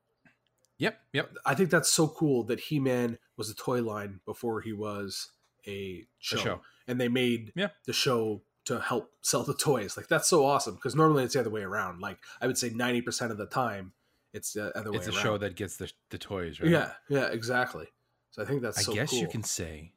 Yep, 0.80 1.00
yep. 1.14 1.32
I 1.46 1.54
think 1.56 1.70
that's 1.70 1.90
so 1.92 2.08
cool 2.08 2.44
that 2.46 2.60
He 2.60 2.80
Man 2.80 3.20
was 3.38 3.50
a 3.50 3.54
toy 3.56 3.82
line 3.84 4.22
before 4.26 4.62
he 4.62 4.74
was 4.74 5.30
a 5.68 6.08
show, 6.20 6.38
The 6.38 6.42
show. 6.44 6.62
and 6.88 7.00
they 7.00 7.08
made 7.10 7.52
Yeah. 7.56 7.70
the 7.86 7.94
show 7.94 8.42
to 8.66 8.80
help 8.80 9.12
sell 9.22 9.44
the 9.44 9.54
toys. 9.54 9.96
Like 9.98 10.08
that's 10.08 10.28
so 10.28 10.46
awesome 10.46 10.76
because 10.76 10.96
normally 10.96 11.24
it's 11.26 11.34
the 11.34 11.42
other 11.42 11.50
way 11.50 11.62
around. 11.64 12.00
Like 12.02 12.18
I 12.42 12.48
would 12.48 12.58
say 12.58 12.70
ninety 12.70 13.02
percent 13.02 13.32
of 13.32 13.38
the 13.38 13.46
time, 13.46 13.94
it's 14.34 14.54
the 14.54 14.76
other 14.78 14.90
It's 14.92 15.06
way 15.06 15.08
It's 15.10 15.18
a 15.18 15.22
show 15.22 15.38
that 15.38 15.56
gets 15.56 15.78
the 15.78 15.92
the 16.12 16.18
toys, 16.18 16.60
right? 16.60 16.70
yeah, 16.72 16.94
yeah, 17.10 17.26
exactly. 17.28 17.88
So 18.32 18.42
I 18.42 18.46
think 18.46 18.62
that's 18.62 18.78
I 18.80 18.82
so 18.84 18.94
guess 18.94 19.12
you 19.14 19.28
can 19.28 19.44
say 19.44 19.94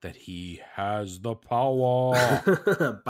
that 0.00 0.16
he 0.16 0.60
has 0.74 1.20
the 1.20 1.34
power. 1.34 2.12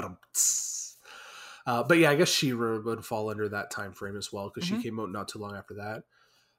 Uh, 1.67 1.83
but 1.83 1.97
yeah, 1.97 2.11
I 2.11 2.15
guess 2.15 2.29
she 2.29 2.53
would 2.53 3.05
fall 3.07 3.31
under 3.31 3.49
that 3.49 3.71
time 3.71 3.95
frame 3.95 4.17
as 4.19 4.31
well 4.31 4.51
because 4.55 4.69
Mhm. 4.69 4.77
she 4.77 4.83
came 4.83 5.01
out 5.01 5.11
not 5.11 5.29
too 5.29 5.39
long 5.39 5.57
after 5.57 5.73
that. 5.77 6.05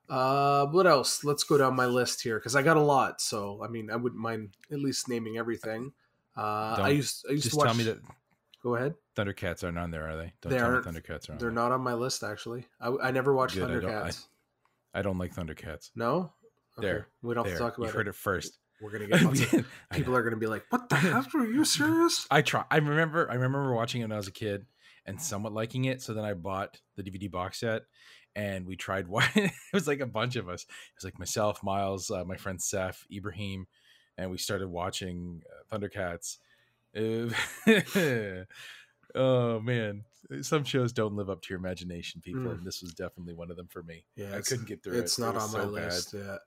Uh, 0.09 0.65
what 0.67 0.85
else? 0.87 1.23
Let's 1.23 1.43
go 1.43 1.57
down 1.57 1.75
my 1.75 1.85
list 1.85 2.21
here 2.21 2.37
because 2.39 2.55
I 2.55 2.61
got 2.61 2.77
a 2.77 2.81
lot. 2.81 3.21
So 3.21 3.61
I 3.63 3.67
mean, 3.67 3.89
I 3.89 3.95
wouldn't 3.95 4.21
mind 4.21 4.55
at 4.71 4.79
least 4.79 5.09
naming 5.09 5.37
everything. 5.37 5.93
Uh, 6.37 6.41
I 6.41 6.75
Don't- 6.77 6.95
used 6.95 7.25
I 7.27 7.31
used 7.33 7.43
Just 7.43 7.53
to 7.53 7.57
watch. 7.59 7.67
tell 7.67 7.75
me 7.75 7.83
that 7.85 7.97
Go 8.61 8.75
ahead. 8.75 8.95
Thundercats 9.15 9.63
aren't 9.63 9.77
on 9.77 9.91
there, 9.91 10.09
are 10.09 10.17
they? 10.17 10.33
Don't 10.41 10.51
They 10.51 10.57
tell 10.57 10.69
me 10.69 10.73
aren't. 10.77 10.85
Thundercats 10.87 11.25
are 11.29 11.33
They're 11.33 11.37
there. 11.37 11.51
not 11.51 11.71
on 11.71 11.81
my 11.81 11.93
list 11.93 12.23
actually. 12.23 12.65
I, 12.81 12.89
I 13.03 13.11
never 13.11 13.33
watched 13.33 13.55
Good, 13.55 13.69
I 13.69 13.79
don't- 13.79 13.85
I- 13.85 14.09
Thundercats. 14.09 14.25
I 14.93 15.01
don't 15.01 15.17
like 15.17 15.35
Thundercats. 15.35 15.91
no. 15.95 16.33
Okay. 16.77 16.87
There. 16.87 17.07
we 17.21 17.33
don't 17.33 17.45
have 17.45 17.51
There, 17.51 17.57
to 17.57 17.63
talk 17.63 17.77
you 17.77 17.83
about 17.85 17.95
heard 17.95 18.07
it. 18.09 18.15
first. 18.15 18.57
We're 18.81 18.91
gonna 18.91 19.07
get 19.07 19.21
lots 19.23 19.53
of, 19.53 19.65
people 19.93 20.13
are 20.15 20.21
gonna 20.23 20.35
be 20.35 20.47
like, 20.47 20.65
"What 20.69 20.89
the 20.89 20.95
heck? 20.97 21.33
Are 21.33 21.45
you 21.45 21.63
serious?" 21.65 22.27
I 22.29 22.41
try. 22.41 22.65
I 22.69 22.77
remember. 22.77 23.29
I 23.31 23.35
remember 23.35 23.73
watching 23.73 24.01
it 24.01 24.03
when 24.05 24.11
I 24.11 24.17
was 24.17 24.27
a 24.27 24.31
kid 24.33 24.65
and 25.05 25.21
somewhat 25.21 25.53
liking 25.53 25.85
it. 25.85 26.01
So 26.01 26.13
then 26.13 26.25
I 26.25 26.33
bought 26.33 26.81
the 26.97 27.03
DVD 27.03 27.31
box 27.31 27.59
set, 27.61 27.83
and 28.35 28.65
we 28.65 28.75
tried. 28.75 29.07
One. 29.09 29.23
it 29.35 29.51
was 29.73 29.87
like 29.87 29.99
a 30.01 30.05
bunch 30.05 30.35
of 30.35 30.49
us. 30.49 30.63
It 30.63 30.69
was 30.97 31.03
like 31.05 31.19
myself, 31.19 31.63
Miles, 31.63 32.09
uh, 32.11 32.23
my 32.25 32.35
friend 32.37 32.61
Seth, 32.61 33.03
Ibrahim, 33.11 33.67
and 34.17 34.29
we 34.31 34.37
started 34.37 34.67
watching 34.67 35.41
uh, 35.71 35.77
Thundercats. 35.77 36.37
Uh, 36.97 37.33
oh 39.15 39.59
man, 39.59 40.03
some 40.41 40.63
shows 40.63 40.93
don't 40.93 41.15
live 41.15 41.29
up 41.29 41.41
to 41.41 41.49
your 41.49 41.59
imagination, 41.59 42.21
people, 42.21 42.41
Mm. 42.43 42.57
and 42.59 42.65
this 42.65 42.81
was 42.81 42.93
definitely 42.93 43.33
one 43.33 43.51
of 43.51 43.57
them 43.57 43.67
for 43.67 43.83
me. 43.83 44.05
Yeah, 44.15 44.35
I 44.35 44.41
couldn't 44.41 44.67
get 44.67 44.83
through 44.83 44.93
it. 44.97 44.99
it's 44.99 45.17
It 45.17 45.21
not 45.21 45.35
was 45.35 45.53
on 45.55 45.59
my 45.73 45.79
bad. 45.79 45.85
list. 45.93 46.13
Yeah. 46.13 46.37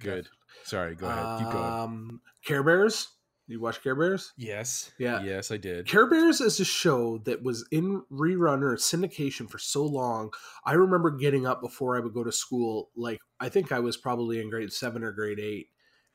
Good. 0.00 0.28
Sorry. 0.64 0.94
Go 0.96 1.06
ahead. 1.06 1.38
Keep 1.40 1.52
going. 1.52 1.64
Um, 1.72 2.20
Care 2.44 2.62
Bears. 2.62 3.08
You 3.52 3.60
watch 3.60 3.82
Care 3.82 3.94
Bears? 3.94 4.32
Yes. 4.38 4.92
yeah. 4.98 5.22
Yes, 5.22 5.50
I 5.50 5.58
did. 5.58 5.86
Care 5.86 6.06
Bears 6.08 6.40
is 6.40 6.58
a 6.58 6.64
show 6.64 7.18
that 7.24 7.42
was 7.42 7.66
in 7.70 8.02
rerun 8.10 8.62
or 8.62 8.76
syndication 8.76 9.46
for 9.50 9.58
so 9.58 9.84
long. 9.84 10.30
I 10.64 10.72
remember 10.72 11.10
getting 11.10 11.46
up 11.46 11.60
before 11.60 11.94
I 11.96 12.00
would 12.00 12.14
go 12.14 12.24
to 12.24 12.32
school. 12.32 12.88
Like 12.96 13.20
I 13.38 13.50
think 13.50 13.70
I 13.70 13.80
was 13.80 13.98
probably 13.98 14.40
in 14.40 14.48
grade 14.48 14.72
seven 14.72 15.04
or 15.04 15.12
grade 15.12 15.38
eight, 15.38 15.68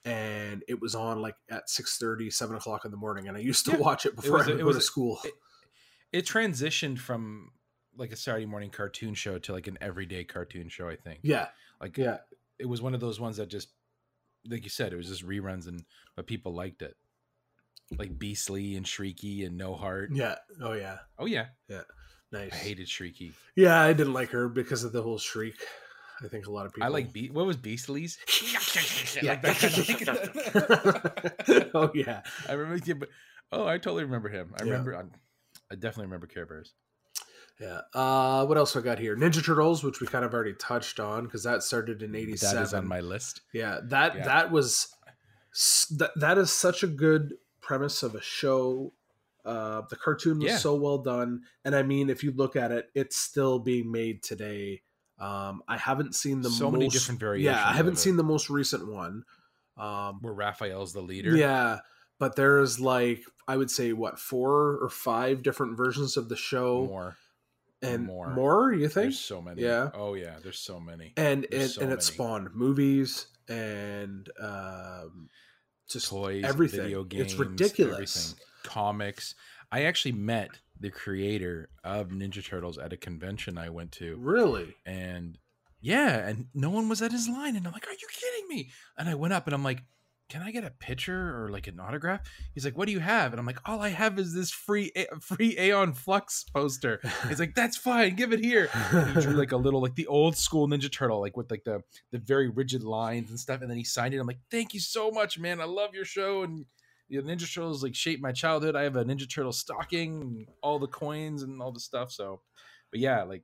and 0.04 0.64
it 0.68 0.82
was 0.82 0.96
on 0.96 1.22
like 1.22 1.36
at 1.52 1.70
6 1.70 2.00
7 2.32 2.56
o'clock 2.56 2.86
in 2.86 2.92
the 2.92 2.98
morning. 2.98 3.28
And 3.28 3.38
I 3.38 3.40
used 3.42 3.66
to 3.66 3.74
Yeah. 3.74 3.78
watch 3.78 4.08
it 4.08 4.16
before 4.16 4.38
was 4.40 4.48
I 4.48 4.52
would 4.52 4.60
it 4.60 4.64
go 4.64 4.68
was 4.68 4.78
to 4.78 4.80
a- 4.80 4.84
school. 4.84 5.20
it- 5.24 5.34
it 6.12 6.26
transitioned 6.26 6.98
from 6.98 7.52
like 7.96 8.12
a 8.12 8.16
Saturday 8.16 8.48
morning 8.48 8.72
cartoon 8.72 9.14
show 9.14 9.38
to 9.38 9.52
like 9.54 9.68
an 9.68 9.78
everyday 9.80 10.24
cartoon 10.24 10.70
show. 10.70 10.90
I 10.90 10.96
think. 10.96 11.20
yeah, 11.22 11.50
Like 11.80 11.98
yeah, 12.00 12.18
it 12.58 12.66
was 12.66 12.82
one 12.82 12.96
of 12.96 13.00
those 13.00 13.20
ones 13.20 13.38
that 13.38 13.50
just, 13.50 13.70
like 14.48 14.64
you 14.64 14.70
said, 14.72 14.92
it 14.92 14.96
was 14.96 15.08
just 15.10 15.24
reruns 15.28 15.68
and 15.68 15.84
but 16.16 16.26
people 16.26 16.54
liked 16.56 16.82
it. 16.82 16.96
Like 17.98 18.20
Beastly 18.20 18.76
and 18.76 18.86
Shreeky 18.86 19.46
and 19.46 19.58
No 19.58 19.76
Heart. 19.76 20.10
yeah. 20.14 20.36
Oh 20.62 20.74
yeah, 20.74 20.98
Oh 21.18 21.26
yeah, 21.26 21.48
Yeah. 21.70 21.82
nice. 22.32 22.52
I 22.52 22.56
hated 22.56 22.88
Shreeky. 22.88 23.32
yeah, 23.56 23.80
I 23.82 23.94
didn't 23.94 24.14
like 24.14 24.30
her 24.32 24.50
because 24.50 24.84
of 24.84 24.92
the 24.92 25.02
whole 25.02 25.18
shriek. 25.18 25.56
I 26.24 26.28
think 26.28 26.48
a 26.48 26.52
lot 26.52 26.66
of 26.66 26.74
people. 26.74 26.86
I 26.86 26.90
like 26.90 27.14
Be- 27.14 27.30
what 27.30 27.46
was 27.46 27.58
Beastly's? 27.58 28.18
Yeah. 29.22 29.40
Oh 31.74 31.92
yeah. 31.94 32.22
I 32.50 32.54
remember. 32.54 32.84
Yeah, 32.86 32.96
but 32.96 33.10
oh, 33.52 33.68
I 33.68 33.78
totally 33.78 34.04
remember 34.04 34.30
him. 34.30 34.54
I 34.60 34.64
Yeah. 34.64 34.72
remember. 34.72 34.96
I, 34.96 35.02
I 35.72 35.76
definitely 35.76 36.06
remember 36.06 36.28
Care 36.28 36.46
Bears. 36.46 36.74
Yeah. 37.60 37.82
Uh, 37.94 38.46
what 38.46 38.58
else 38.58 38.76
I 38.76 38.82
got 38.82 39.00
here? 39.00 39.16
Ninja 39.16 39.44
Turtles, 39.44 39.84
which 39.84 40.00
we 40.00 40.08
kind 40.08 40.24
of 40.26 40.34
already 40.34 40.54
touched 40.54 41.00
on 41.00 41.24
because 41.24 41.44
that 41.44 41.64
started 41.64 42.04
in 42.04 42.16
'87. 42.16 42.56
That 42.56 42.64
is 42.64 42.74
on 42.74 42.88
my 42.88 43.00
list. 43.00 43.42
Yeah, 43.54 43.80
that 43.86 44.16
Yeah. 44.16 44.26
that 44.26 44.52
was 44.52 44.88
that 45.98 46.12
that 46.18 46.38
is 46.38 46.52
such 46.52 46.84
a 46.84 46.88
good 46.88 47.34
premise 47.68 48.02
of 48.02 48.16
a 48.16 48.22
show. 48.22 48.94
Uh, 49.46 49.82
the 49.90 49.96
cartoon 49.96 50.40
was 50.40 50.52
Yeah. 50.52 50.58
so 50.58 50.76
well 50.76 50.98
done, 50.98 51.42
and 51.64 51.76
I 51.76 51.84
mean, 51.84 52.10
if 52.10 52.24
you 52.24 52.32
look 52.32 52.56
at 52.56 52.72
it, 52.72 52.90
it's 52.96 53.16
still 53.18 53.60
being 53.60 53.92
made 53.92 54.24
today. 54.24 54.82
Um, 55.20 55.62
I 55.68 55.78
haven't 55.78 56.16
seen 56.16 56.42
the 56.42 56.50
So 56.50 56.66
most, 56.66 56.74
many 56.74 56.88
different 56.90 57.20
variations. 57.20 57.56
Yeah, 57.56 57.68
I 57.68 57.74
haven't 57.74 57.98
seen 57.98 58.18
the 58.18 58.24
most 58.24 58.50
recent 58.50 58.88
one. 58.92 59.24
Um, 59.78 60.20
Where 60.22 60.34
Raphael's 60.34 60.94
the 60.94 61.02
leader. 61.02 61.36
yeah, 61.36 61.80
but 62.20 62.36
there's 62.36 62.80
like 62.80 63.22
I 63.48 63.56
would 63.58 63.72
say 63.72 63.94
what 63.94 64.20
four 64.20 64.78
or 64.82 64.90
five 64.90 65.44
different 65.44 65.78
versions 65.78 66.18
of 66.18 66.28
the 66.30 66.36
show, 66.36 66.86
more. 66.86 67.16
and 67.82 68.06
more. 68.06 68.34
more. 68.34 68.74
You 68.74 68.90
think? 68.90 69.06
There's 69.06 69.20
so 69.20 69.42
many. 69.42 69.62
Yeah. 69.62 69.90
Oh 69.94 70.14
yeah, 70.16 70.36
there's 70.44 70.60
so 70.60 70.80
many. 70.80 71.14
and 71.16 71.46
and, 71.46 71.48
There's 71.52 71.76
so 71.76 71.82
and 71.82 71.92
it 71.94 72.04
spawned 72.04 72.54
movies 72.54 73.28
and 73.48 74.30
um, 74.42 75.30
just 75.90 76.10
Toys, 76.10 76.44
everything. 76.44 76.82
video 76.82 77.04
games, 77.04 77.24
It's 77.32 77.36
ridiculous. 77.36 78.32
everything. 78.34 78.46
Comics. 78.64 79.36
I 79.72 79.84
actually 79.84 80.12
met 80.14 80.50
the 80.80 80.90
creator 80.92 81.70
of 81.84 82.10
Ninja 82.10 82.44
Turtles 82.46 82.78
at 82.78 82.94
a 82.94 82.98
convention 82.98 83.58
I 83.58 83.70
went 83.70 83.92
to, 83.94 84.16
really. 84.18 84.76
and 84.86 85.38
yeah, 85.82 86.28
and 86.28 86.48
no 86.54 86.70
one 86.70 86.90
was 86.90 87.02
at 87.02 87.12
his 87.12 87.28
line, 87.30 87.56
and 87.56 87.66
I'm 87.68 87.74
like, 87.74 87.88
"Are 87.88 87.92
you 87.94 88.08
kidding 88.12 88.48
me?" 88.50 88.72
And 88.98 89.08
I 89.10 89.16
went 89.16 89.34
up, 89.34 89.48
and 89.48 89.54
I'm 89.54 89.64
like. 89.64 89.84
Can 90.30 90.42
I 90.42 90.52
get 90.52 90.66
a 90.66 90.72
picture 90.72 91.42
or 91.42 91.50
like 91.50 91.68
an 91.68 91.80
autograph? 91.80 92.22
He's 92.54 92.66
like, 92.66 92.78
"What 92.78 92.88
do 92.88 92.92
you 92.92 93.00
have?" 93.00 93.32
And 93.32 93.40
I'm 93.40 93.46
like, 93.46 93.60
"All 93.66 93.82
I 93.82 93.90
have 93.90 94.20
is 94.20 94.34
this 94.34 94.52
free 94.52 94.92
A- 94.96 95.08
free 95.22 95.58
Aeon 95.58 95.94
Flux 95.94 96.44
poster." 96.54 97.00
He's 97.30 97.40
like, 97.40 97.56
"That's 97.56 97.78
fine, 97.78 98.16
give 98.16 98.34
it 98.34 98.40
here." 98.40 98.70
And 98.92 99.16
he 99.16 99.22
drew 99.22 99.34
like 99.34 99.54
a 99.54 99.58
little 99.58 99.82
like 99.82 99.96
the 99.96 100.08
old 100.08 100.36
school 100.36 100.68
Ninja 100.68 100.92
Turtle, 100.92 101.22
like 101.22 101.38
with 101.38 101.50
like 101.50 101.64
the 101.64 101.82
the 102.12 102.20
very 102.20 102.50
rigid 102.50 102.84
lines 102.84 103.30
and 103.30 103.40
stuff. 103.40 103.62
And 103.62 103.70
then 103.70 103.78
he 103.78 103.84
signed 103.84 104.14
it. 104.14 104.20
I'm 104.20 104.28
like, 104.28 104.40
thank 104.52 104.74
you 104.74 104.80
so 104.80 105.12
much, 105.12 105.40
man. 105.40 105.62
I 105.62 105.66
love 105.66 105.94
your 105.94 106.06
show. 106.06 106.44
And 106.44 106.66
know, 107.10 107.22
Ninja 107.22 107.52
Turtles 107.52 107.84
like 107.84 107.96
shaped 107.96 108.22
my 108.22 108.32
childhood. 108.32 108.76
I 108.76 108.84
have 108.84 108.96
a 108.96 109.06
Ninja 109.06 109.30
Turtle 109.30 109.54
stocking, 109.54 110.46
all 110.62 110.80
the 110.80 110.88
coins 110.88 111.44
and 111.44 111.62
all 111.62 111.72
the 111.72 111.80
stuff. 111.80 112.12
So, 112.12 112.42
but 112.92 113.00
yeah, 113.00 113.24
like 113.24 113.44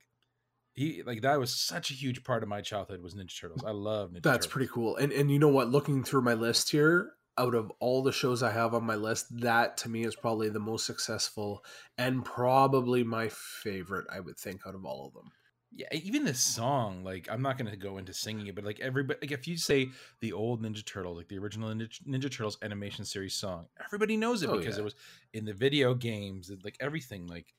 he 0.73 1.03
like 1.05 1.21
that 1.21 1.39
was 1.39 1.53
such 1.53 1.91
a 1.91 1.93
huge 1.93 2.23
part 2.23 2.43
of 2.43 2.49
my 2.49 2.61
childhood 2.61 3.01
was 3.01 3.13
Ninja 3.15 3.39
Turtles. 3.39 3.63
I 3.65 3.71
love 3.71 4.09
Ninja 4.11 4.23
That's 4.23 4.45
Turtles. 4.45 4.47
pretty 4.47 4.67
cool. 4.73 4.95
And 4.97 5.11
and 5.11 5.31
you 5.31 5.39
know 5.39 5.47
what? 5.49 5.69
Looking 5.69 6.03
through 6.03 6.21
my 6.23 6.33
list 6.33 6.71
here, 6.71 7.11
out 7.37 7.53
of 7.55 7.71
all 7.79 8.03
the 8.03 8.11
shows 8.11 8.41
I 8.43 8.51
have 8.51 8.73
on 8.73 8.83
my 8.83 8.95
list, 8.95 9.39
that 9.41 9.77
to 9.77 9.89
me 9.89 10.03
is 10.03 10.15
probably 10.15 10.49
the 10.49 10.59
most 10.59 10.85
successful 10.85 11.63
and 11.97 12.23
probably 12.25 13.03
my 13.03 13.29
favorite. 13.29 14.05
I 14.11 14.19
would 14.19 14.37
think 14.37 14.61
out 14.67 14.75
of 14.75 14.85
all 14.85 15.07
of 15.07 15.13
them. 15.13 15.31
Yeah, 15.75 15.87
even 15.91 16.23
this 16.23 16.39
song, 16.39 17.03
like 17.03 17.27
I'm 17.31 17.41
not 17.41 17.57
gonna 17.57 17.75
go 17.75 17.97
into 17.97 18.13
singing 18.13 18.45
it, 18.45 18.53
but 18.53 18.63
like 18.63 18.79
everybody, 18.79 19.19
like 19.23 19.31
if 19.31 19.47
you 19.47 19.57
say 19.57 19.89
the 20.21 20.31
old 20.33 20.61
Ninja 20.61 20.85
Turtle, 20.85 21.15
like 21.15 21.27
the 21.29 21.39
original 21.39 21.69
Ninja, 21.69 21.99
Ninja 22.07 22.31
Turtles 22.31 22.59
animation 22.61 23.05
series 23.05 23.33
song, 23.33 23.65
everybody 23.83 24.15
knows 24.15 24.43
it 24.43 24.49
Oh, 24.51 24.57
because 24.59 24.75
yeah. 24.75 24.81
it 24.81 24.83
was 24.83 24.95
in 25.33 25.45
the 25.45 25.53
video 25.53 25.95
games, 25.95 26.49
and, 26.51 26.63
like 26.63 26.77
everything. 26.79 27.25
Like 27.25 27.55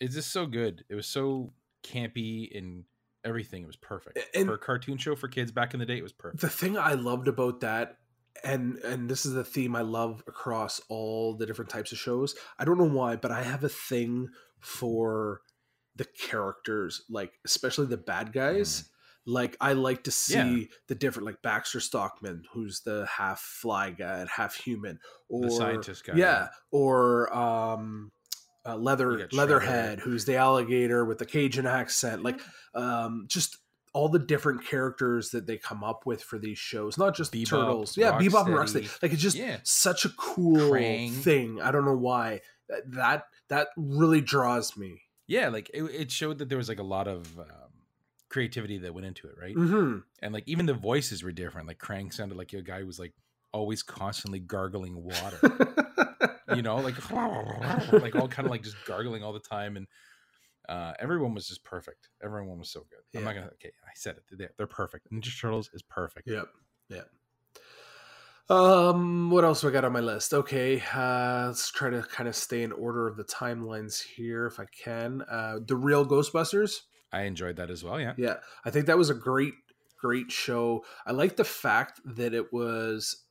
it's 0.00 0.14
just 0.16 0.32
so 0.32 0.44
good. 0.46 0.84
It 0.88 0.96
was 0.96 1.06
so 1.06 1.52
campy 1.82 2.56
and 2.56 2.84
everything. 3.24 3.62
It 3.62 3.66
was 3.66 3.76
perfect 3.76 4.18
And- 4.34 4.46
for 4.46 4.54
a 4.54 4.58
cartoon 4.58 4.98
show 4.98 5.14
for 5.14 5.28
kids 5.28 5.52
back 5.52 5.74
in 5.74 5.80
the 5.80 5.86
day. 5.86 5.98
It 5.98 6.02
was 6.02 6.12
perfect. 6.12 6.40
The 6.40 6.48
thing 6.48 6.76
I 6.76 6.94
loved 6.94 7.28
about 7.28 7.60
that, 7.60 7.98
and 8.44 8.78
and 8.78 9.08
this 9.08 9.24
is 9.26 9.34
the 9.34 9.44
theme 9.44 9.76
I 9.76 9.82
love 9.82 10.22
across 10.26 10.80
all 10.88 11.34
the 11.36 11.46
different 11.46 11.70
types 11.70 11.92
of 11.92 11.98
shows. 11.98 12.34
I 12.58 12.64
don't 12.64 12.78
know 12.78 12.88
why, 12.88 13.16
but 13.16 13.30
I 13.30 13.42
have 13.42 13.62
a 13.64 13.68
thing 13.68 14.28
for 14.60 15.42
the 15.94 16.04
characters, 16.06 17.02
like 17.10 17.32
especially 17.44 17.86
the 17.86 17.96
bad 17.98 18.32
guys. 18.32 18.88
Like 19.24 19.56
I 19.60 19.74
like 19.74 20.02
to 20.04 20.10
see 20.10 20.34
Yeah. 20.62 20.66
the 20.88 20.94
different, 20.96 21.26
like 21.26 21.42
Baxter 21.42 21.78
Stockman, 21.78 22.42
who's 22.52 22.80
the 22.80 23.06
half 23.06 23.38
fly 23.40 23.90
guy 23.90 24.18
and 24.18 24.28
half 24.28 24.56
human, 24.56 24.98
or 25.28 25.42
the 25.42 25.50
scientist 25.52 26.04
guy, 26.04 26.14
yeah, 26.16 26.48
or 26.72 27.32
um, 27.36 28.10
uh, 28.66 28.76
leather 28.76 29.28
Leatherhead, 29.32 30.00
who's 30.00 30.24
the 30.24 30.36
alligator 30.36 31.04
with 31.04 31.18
the 31.18 31.26
Cajun 31.26 31.66
accent. 31.66 32.22
Like 32.22 32.40
um, 32.74 33.24
just 33.28 33.58
all 33.94 34.08
the 34.08 34.18
different 34.18 34.64
characters 34.64 35.30
that 35.30 35.46
they 35.46 35.58
come 35.58 35.84
up 35.84 36.06
with 36.06 36.22
for 36.22 36.38
these 36.38 36.58
shows, 36.58 36.96
not 36.96 37.14
just 37.14 37.32
Bebop, 37.32 37.46
turtles. 37.48 37.96
Yeah, 37.96 38.12
Bebop 38.12 38.46
and 38.46 38.54
Rocksteady. 38.54 38.84
Rocksteady. 38.84 39.02
Like 39.02 39.12
it's 39.12 39.20
just 39.22 39.36
Yeah. 39.36 39.58
such 39.64 40.04
a 40.04 40.08
cool 40.10 40.56
Krang. 40.72 41.12
thing. 41.12 41.60
I 41.60 41.70
don't 41.72 41.84
know 41.84 41.96
why 41.96 42.40
that 42.68 42.90
that, 42.92 43.24
that 43.48 43.68
really 43.76 44.20
draws 44.22 44.76
me. 44.76 45.02
yeah. 45.26 45.48
Like 45.48 45.70
it, 45.74 45.82
it 45.84 46.10
showed 46.10 46.38
that 46.38 46.48
there 46.48 46.56
was 46.58 46.68
like 46.70 46.78
a 46.78 46.82
lot 46.84 47.06
of 47.08 47.38
um, 47.38 47.46
creativity 48.30 48.78
that 48.78 48.94
went 48.94 49.06
into 49.06 49.26
it, 49.28 49.34
right? 49.38 49.54
hmm 49.54 49.98
and 50.22 50.32
like 50.32 50.44
even 50.46 50.64
the 50.66 50.72
voices 50.74 51.22
were 51.22 51.32
different. 51.32 51.66
Like 51.68 51.78
Krang 51.78 52.12
sounded 52.14 52.38
like 52.38 52.52
a 52.54 52.62
guy 52.62 52.80
who 52.80 52.86
was 52.86 52.98
like 52.98 53.12
always 53.52 53.82
constantly 53.82 54.38
gargling 54.38 55.02
water. 55.02 55.38
you 56.54 56.62
know, 56.62 56.76
like 56.76 56.94
like 57.92 58.14
all 58.16 58.28
kind 58.28 58.46
of 58.46 58.50
like 58.50 58.62
just 58.62 58.76
gargling 58.86 59.22
all 59.22 59.32
the 59.32 59.40
time, 59.40 59.76
and 59.76 59.86
uh, 60.68 60.92
everyone 60.98 61.34
was 61.34 61.48
just 61.48 61.64
perfect. 61.64 62.08
Everyone 62.22 62.58
was 62.58 62.70
so 62.70 62.80
good. 62.80 63.18
I'm 63.18 63.24
not 63.24 63.34
gonna. 63.34 63.50
Okay, 63.54 63.72
I 63.84 63.92
said 63.94 64.16
it. 64.16 64.38
They're, 64.38 64.52
they're 64.56 64.66
perfect. 64.66 65.12
Ninja 65.12 65.38
Turtles 65.38 65.70
is 65.72 65.82
perfect. 65.82 66.28
Yep. 66.28 66.46
Yep. 66.88 67.08
Um, 68.48 69.30
what 69.30 69.44
else 69.44 69.60
do 69.62 69.68
I 69.68 69.70
got 69.70 69.84
on 69.84 69.92
my 69.92 70.00
list? 70.00 70.34
Okay, 70.34 70.82
uh, 70.94 71.46
let's 71.46 71.70
try 71.70 71.90
to 71.90 72.02
kind 72.02 72.28
of 72.28 72.36
stay 72.36 72.62
in 72.62 72.72
order 72.72 73.06
of 73.08 73.16
the 73.16 73.24
timelines 73.24 74.02
here 74.02 74.46
if 74.46 74.60
I 74.60 74.66
can. 74.66 75.22
Uh, 75.22 75.60
the 75.66 75.76
real 75.76 76.04
Ghostbusters. 76.04 76.80
I 77.12 77.22
enjoyed 77.22 77.56
that 77.56 77.70
as 77.70 77.84
well. 77.84 78.00
Yeah. 78.00 78.14
Yeah, 78.16 78.36
I 78.64 78.70
think 78.70 78.86
that 78.86 78.98
was 78.98 79.10
a 79.10 79.14
great, 79.14 79.54
great 80.00 80.30
show. 80.30 80.84
I 81.06 81.12
like 81.12 81.36
the 81.36 81.44
fact 81.44 82.00
that 82.04 82.34
it 82.34 82.52
was 82.52 83.24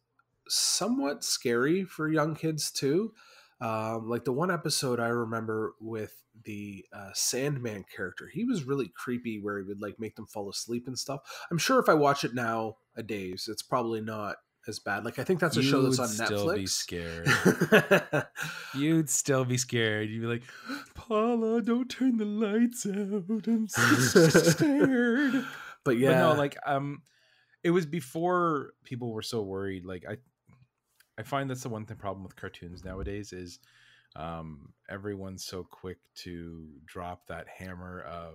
somewhat 0.52 1.24
scary 1.24 1.84
for 1.84 2.10
young 2.10 2.36
kids 2.36 2.72
too. 2.72 3.14
Um, 3.60 4.10
like 4.10 4.26
the 4.26 4.34
one 4.34 4.52
episode 4.52 5.00
I 5.00 5.08
remember 5.08 5.76
with 5.80 6.16
the 6.44 6.86
uh, 6.92 7.12
Sandman 7.14 7.86
character, 7.96 8.30
he 8.32 8.44
was 8.44 8.64
really 8.64 8.92
creepy, 8.96 9.40
where 9.40 9.60
he 9.60 9.66
would 9.66 9.82
like 9.82 10.00
make 10.00 10.16
them 10.16 10.26
fall 10.26 10.50
asleep 10.50 10.88
and 10.88 10.98
stuff. 10.98 11.22
I'm 11.52 11.60
sure 11.60 11.80
if 11.80 11.88
I 11.88 11.94
watch 11.94 12.24
it 12.24 12.34
nowadays, 12.34 13.48
it's 13.50 13.62
probably 13.62 14.02
not 14.02 14.38
as 14.68 14.80
bad. 14.80 15.06
Like 15.06 15.20
I 15.20 15.24
think 15.24 15.40
that's 15.40 15.58
a 15.58 15.64
show 15.64 15.84
that's 15.84 16.00
on 16.00 16.08
still 16.08 16.54
be 16.54 16.64
Netflix. 16.64 16.70
scared. 16.70 18.26
You'd 18.76 19.10
still 19.10 19.46
be 19.46 19.58
scared. 19.58 20.10
You'd 20.10 20.22
be 20.22 20.28
like, 20.28 20.44
Paula, 20.96 21.62
don't 21.62 21.90
turn 21.90 22.18
the 22.18 22.26
lights 22.26 22.86
out. 22.86 23.48
I'm 23.48 23.68
so 23.68 24.28
scared. 24.28 25.46
but 25.84 25.98
yeah, 25.98 26.10
but 26.10 26.34
no 26.34 26.40
like 26.40 26.58
um 26.66 27.02
it 27.64 27.72
was 27.72 27.86
before 27.86 28.74
people 28.84 29.12
were 29.12 29.22
so 29.22 29.42
worried 29.42 29.86
like 29.86 30.04
i 30.10 30.18
i 31.22 31.24
find 31.24 31.50
that's 31.50 31.64
the 31.64 31.70
one 31.70 31.86
thing 31.86 31.98
problem 31.98 32.24
with 32.24 32.36
cartoons 32.36 32.84
nowadays 32.84 33.32
is 33.32 33.60
um 34.16 34.74
everyone's 34.90 35.46
so 35.46 35.64
quick 35.64 35.98
to 36.16 36.68
drop 36.86 37.28
that 37.28 37.46
hammer 37.48 38.02
of 38.02 38.34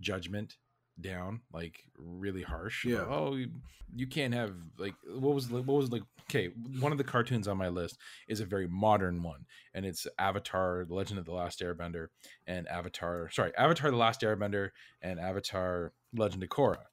judgment 0.00 0.56
down 1.00 1.40
like 1.52 1.80
really 1.98 2.42
harsh 2.42 2.84
Yeah. 2.84 3.04
oh 3.08 3.34
you, 3.34 3.48
you 3.96 4.06
can't 4.06 4.32
have 4.34 4.52
like 4.78 4.94
what 5.08 5.34
was 5.34 5.50
what 5.50 5.66
was 5.66 5.90
like 5.90 6.02
okay 6.30 6.50
one 6.78 6.92
of 6.92 6.98
the 6.98 7.04
cartoons 7.04 7.48
on 7.48 7.56
my 7.56 7.68
list 7.68 7.98
is 8.28 8.40
a 8.40 8.44
very 8.44 8.68
modern 8.68 9.22
one 9.22 9.46
and 9.74 9.84
it's 9.84 10.06
avatar 10.18 10.84
the 10.86 10.94
legend 10.94 11.18
of 11.18 11.24
the 11.24 11.32
last 11.32 11.60
airbender 11.60 12.08
and 12.46 12.68
avatar 12.68 13.28
sorry 13.32 13.50
avatar 13.58 13.90
the 13.90 13.96
last 13.96 14.20
airbender 14.20 14.70
and 15.02 15.18
avatar 15.18 15.92
legend 16.14 16.42
of 16.44 16.48
korra 16.48 16.84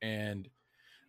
and 0.00 0.48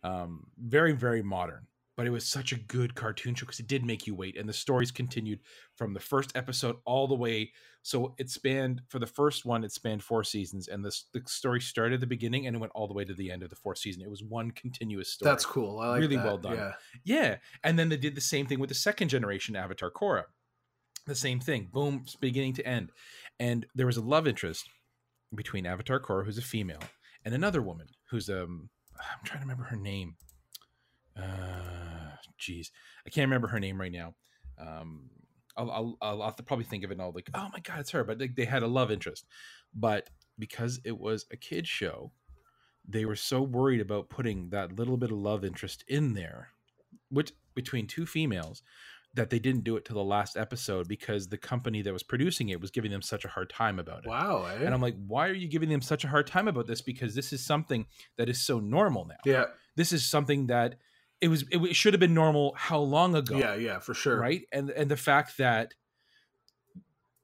um 0.04 0.48
very 0.58 0.92
very 0.92 1.22
modern 1.22 1.66
but 1.96 2.06
it 2.06 2.10
was 2.10 2.26
such 2.26 2.52
a 2.52 2.56
good 2.56 2.94
cartoon 2.94 3.34
show 3.34 3.46
because 3.46 3.60
it 3.60 3.66
did 3.66 3.84
make 3.84 4.06
you 4.06 4.14
wait 4.14 4.36
and 4.38 4.48
the 4.48 4.52
stories 4.52 4.90
continued 4.90 5.40
from 5.76 5.94
the 5.94 6.00
first 6.00 6.36
episode 6.36 6.76
all 6.84 7.08
the 7.08 7.14
way. 7.14 7.50
So 7.82 8.14
it 8.18 8.28
spanned 8.30 8.82
for 8.88 8.98
the 8.98 9.06
first 9.06 9.44
one 9.46 9.64
it 9.64 9.72
spanned 9.72 10.02
four 10.02 10.22
seasons 10.24 10.68
and 10.68 10.84
this 10.84 11.06
the 11.14 11.22
story 11.26 11.60
started 11.60 11.94
at 11.94 12.00
the 12.00 12.06
beginning 12.06 12.46
and 12.46 12.54
it 12.56 12.58
went 12.58 12.72
all 12.74 12.86
the 12.86 12.94
way 12.94 13.04
to 13.04 13.14
the 13.14 13.30
end 13.30 13.42
of 13.42 13.50
the 13.50 13.56
fourth 13.56 13.78
season. 13.78 14.02
It 14.02 14.10
was 14.10 14.22
one 14.22 14.50
continuous 14.50 15.10
story. 15.12 15.30
That's 15.30 15.46
cool. 15.46 15.80
I 15.80 15.88
like 15.88 16.00
Really 16.00 16.16
that. 16.16 16.24
well 16.24 16.38
done. 16.38 16.54
Yeah, 16.56 16.72
yeah. 17.04 17.36
And 17.64 17.78
then 17.78 17.88
they 17.88 17.96
did 17.96 18.14
the 18.14 18.20
same 18.20 18.46
thing 18.46 18.58
with 18.60 18.68
the 18.68 18.74
second 18.74 19.08
generation 19.08 19.56
avatar 19.56 19.90
korra. 19.90 20.24
The 21.06 21.14
same 21.14 21.40
thing. 21.40 21.68
Boom 21.72 22.04
beginning 22.20 22.54
to 22.54 22.66
end. 22.66 22.90
And 23.38 23.64
there 23.74 23.86
was 23.86 23.96
a 23.96 24.02
love 24.02 24.26
interest 24.26 24.68
between 25.34 25.64
avatar 25.66 26.00
korra 26.00 26.24
who's 26.24 26.38
a 26.38 26.42
female 26.42 26.82
and 27.24 27.34
another 27.34 27.60
woman 27.60 27.86
who's 28.10 28.28
um 28.30 28.70
i'm 28.98 29.24
trying 29.24 29.40
to 29.40 29.44
remember 29.44 29.64
her 29.64 29.76
name 29.76 30.14
uh 31.16 32.16
jeez 32.40 32.70
i 33.06 33.10
can't 33.10 33.26
remember 33.26 33.48
her 33.48 33.60
name 33.60 33.80
right 33.80 33.92
now 33.92 34.14
um 34.58 35.10
I'll, 35.58 35.96
I'll, 36.02 36.22
I'll 36.22 36.32
probably 36.32 36.66
think 36.66 36.84
of 36.84 36.90
it 36.90 36.94
and 36.94 37.02
I'll 37.02 37.12
like, 37.12 37.30
oh 37.32 37.48
my 37.50 37.60
god, 37.60 37.80
it's 37.80 37.92
her. 37.92 38.04
But 38.04 38.20
like, 38.20 38.36
they 38.36 38.44
had 38.44 38.62
a 38.62 38.66
love 38.66 38.90
interest, 38.90 39.24
but 39.74 40.10
because 40.38 40.80
it 40.84 40.98
was 40.98 41.24
a 41.32 41.36
kid 41.36 41.66
show, 41.66 42.12
they 42.88 43.04
were 43.04 43.16
so 43.16 43.42
worried 43.42 43.80
about 43.80 44.08
putting 44.08 44.50
that 44.50 44.78
little 44.78 44.96
bit 44.96 45.10
of 45.10 45.18
love 45.18 45.44
interest 45.44 45.84
in 45.88 46.14
there, 46.14 46.50
which 47.08 47.32
between 47.54 47.86
two 47.86 48.06
females, 48.06 48.62
that 49.14 49.30
they 49.30 49.38
didn't 49.38 49.64
do 49.64 49.76
it 49.76 49.84
to 49.86 49.94
the 49.94 50.04
last 50.04 50.36
episode 50.36 50.86
because 50.86 51.28
the 51.28 51.38
company 51.38 51.80
that 51.80 51.92
was 51.92 52.02
producing 52.02 52.50
it 52.50 52.60
was 52.60 52.70
giving 52.70 52.90
them 52.90 53.00
such 53.00 53.24
a 53.24 53.28
hard 53.28 53.48
time 53.48 53.78
about 53.78 54.04
it. 54.04 54.08
wow. 54.08 54.44
eh? 54.44 54.62
And 54.62 54.74
I'm 54.74 54.82
like, 54.82 54.94
why 55.06 55.28
are 55.28 55.34
you 55.34 55.48
giving 55.48 55.70
them 55.70 55.80
such 55.80 56.04
a 56.04 56.08
hard 56.08 56.26
time 56.26 56.48
about 56.48 56.66
this? 56.66 56.82
Because 56.82 57.14
this 57.14 57.32
is 57.32 57.44
something 57.44 57.86
that 58.18 58.28
is 58.28 58.44
so 58.44 58.60
normal 58.60 59.06
now. 59.06 59.16
yeah, 59.24 59.46
This 59.74 59.92
is 59.92 60.04
something 60.04 60.48
that 60.48 60.76
it 61.20 61.28
was. 61.28 61.44
It 61.50 61.74
should 61.76 61.94
have 61.94 62.00
been 62.00 62.14
normal 62.14 62.54
how 62.56 62.78
long 62.78 63.14
ago? 63.14 63.38
yeah, 63.38 63.54
yeah, 63.54 63.78
for 63.78 63.94
sure. 63.94 64.18
right 64.20 64.42
and 64.52 64.70
and 64.70 64.90
the 64.90 64.96
fact 64.96 65.38
that 65.38 65.74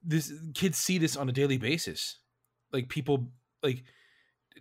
this 0.05 0.33
kids 0.55 0.79
see 0.79 0.99
this 0.99 1.17
on 1.17 1.29
a 1.29 1.33
daily 1.33 1.59
basis 1.59 2.19
like 2.73 2.89
people 2.89 3.31
like 3.63 3.85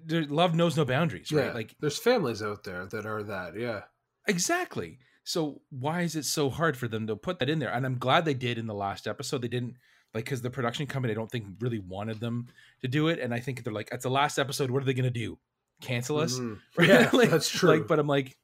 their 0.05 0.23
love 0.25 0.53
knows 0.55 0.77
no 0.77 0.85
boundaries 0.85 1.31
Yeah, 1.31 1.41
right 1.47 1.55
like 1.55 1.75
there's 1.79 1.97
families 1.97 2.41
out 2.43 2.63
there 2.63 2.85
that 2.87 3.05
are 3.05 3.23
that. 3.23 3.57
Yeah, 3.57 3.81
exactly 4.27 4.99
so 5.23 5.61
why 5.69 6.01
is 6.01 6.15
it 6.15 6.25
so 6.25 6.49
hard 6.49 6.77
for 6.77 6.87
them 6.87 7.07
to 7.07 7.15
put 7.15 7.39
that 7.39 7.49
in 7.49 7.59
there 7.59 7.71
and 7.73 7.85
i'm 7.85 7.97
glad 7.97 8.25
they 8.25 8.33
did 8.33 8.57
in 8.57 8.65
the 8.67 8.73
last 8.73 9.07
episode 9.07 9.41
they 9.41 9.47
didn't 9.47 9.75
like 10.13 10.25
because 10.25 10.41
the 10.41 10.49
production 10.49 10.85
company 10.87 11.11
i 11.11 11.15
don't 11.15 11.29
think 11.31 11.45
really 11.59 11.79
wanted 11.79 12.19
them 12.19 12.47
to 12.81 12.87
do 12.87 13.07
it 13.07 13.19
and 13.19 13.33
i 13.33 13.39
think 13.39 13.63
they're 13.63 13.73
like 13.73 13.89
it's 13.91 14.03
the 14.03 14.09
last 14.09 14.37
episode 14.39 14.69
what 14.71 14.81
are 14.81 14.85
they 14.85 14.93
going 14.95 15.03
to 15.03 15.09
do 15.11 15.37
cancel 15.81 16.17
us 16.19 16.37
Mhm. 16.39 16.59
Right? 16.77 16.87
Yeah, 16.89 17.09
Like- 17.13 17.29
that's 17.29 17.49
true. 17.49 17.69
like 17.69 17.87
but 17.87 17.97
i'm 17.99 18.07
like 18.07 18.35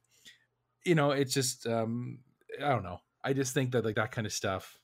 you 0.88 0.94
know 0.94 1.10
it's 1.10 1.34
just 1.34 1.66
um 1.66 2.20
i 2.58 2.68
don't 2.68 2.82
know 2.82 2.98
i 3.22 3.32
just 3.32 3.52
think 3.54 3.72
that 3.72 3.84
like 3.84 3.96
that 3.96 4.10
kind 4.10 4.26
of 4.26 4.32
stuff 4.32 4.78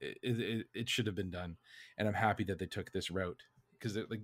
it, 0.00 0.18
it, 0.22 0.66
it 0.74 0.88
should 0.88 1.06
have 1.06 1.14
been 1.14 1.30
done 1.30 1.56
and 1.96 2.06
i'm 2.06 2.14
happy 2.14 2.44
that 2.44 2.58
they 2.58 2.66
took 2.66 2.92
this 2.92 3.10
route 3.10 3.42
because 3.72 3.96
like 4.10 4.20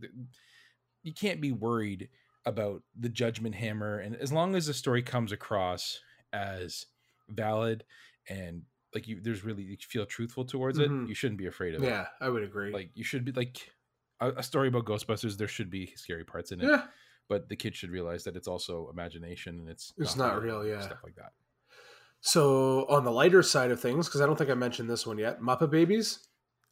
you 1.03 1.13
can't 1.13 1.41
be 1.41 1.53
worried 1.53 2.09
about 2.47 2.83
the 2.99 3.09
judgment 3.09 3.55
hammer 3.55 3.99
and 3.99 4.17
as 4.17 4.33
long 4.33 4.55
as 4.55 4.67
the 4.67 4.75
story 4.75 5.03
comes 5.03 5.33
across 5.33 6.01
as 6.33 6.87
valid 7.29 7.85
and 8.29 8.63
like 8.95 9.09
you 9.09 9.21
there's 9.21 9.45
really 9.45 9.63
you 9.63 9.77
feel 9.81 10.05
truthful 10.07 10.45
towards 10.45 10.79
Mhm. 10.79 11.05
it 11.05 11.09
you 11.09 11.15
shouldn't 11.15 11.39
be 11.39 11.47
afraid 11.47 11.75
of 11.75 11.83
it 11.83 11.89
yeah, 11.89 12.07
I 12.21 12.29
would 12.29 12.43
agree. 12.43 12.73
like 12.73 12.91
you 12.95 13.05
should 13.05 13.25
be 13.25 13.33
like 13.33 13.73
a, 14.21 14.31
a 14.33 14.43
story 14.43 14.69
about 14.69 14.85
ghostbusters 14.85 15.37
there 15.39 15.49
should 15.49 15.71
be 15.71 15.87
scary 15.97 16.25
parts 16.25 16.53
in 16.53 16.61
it 16.61 16.69
yeah, 16.71 16.87
but 17.29 17.49
the 17.49 17.57
kids 17.57 17.77
should 17.77 17.91
realize 17.91 18.25
that 18.25 18.37
it's 18.37 18.49
also 18.49 18.89
imagination 18.93 19.59
and 19.61 19.69
it's 19.69 19.93
It's 19.99 20.17
not 20.17 20.43
real, 20.43 20.67
yeah. 20.67 20.81
stuff 20.81 20.99
like 21.05 21.15
that 21.17 21.33
So 22.21 22.87
on 22.89 23.05
the 23.05 23.11
lighter 23.13 23.43
side 23.43 23.71
of 23.71 23.81
things, 23.81 24.07
because 24.09 24.21
I 24.21 24.27
don't 24.27 24.37
think 24.37 24.51
I 24.51 24.55
mentioned 24.55 24.89
this 24.89 25.07
one 25.07 25.19
yet, 25.19 25.41
Muppet 25.41 25.71
Babies. 25.71 26.19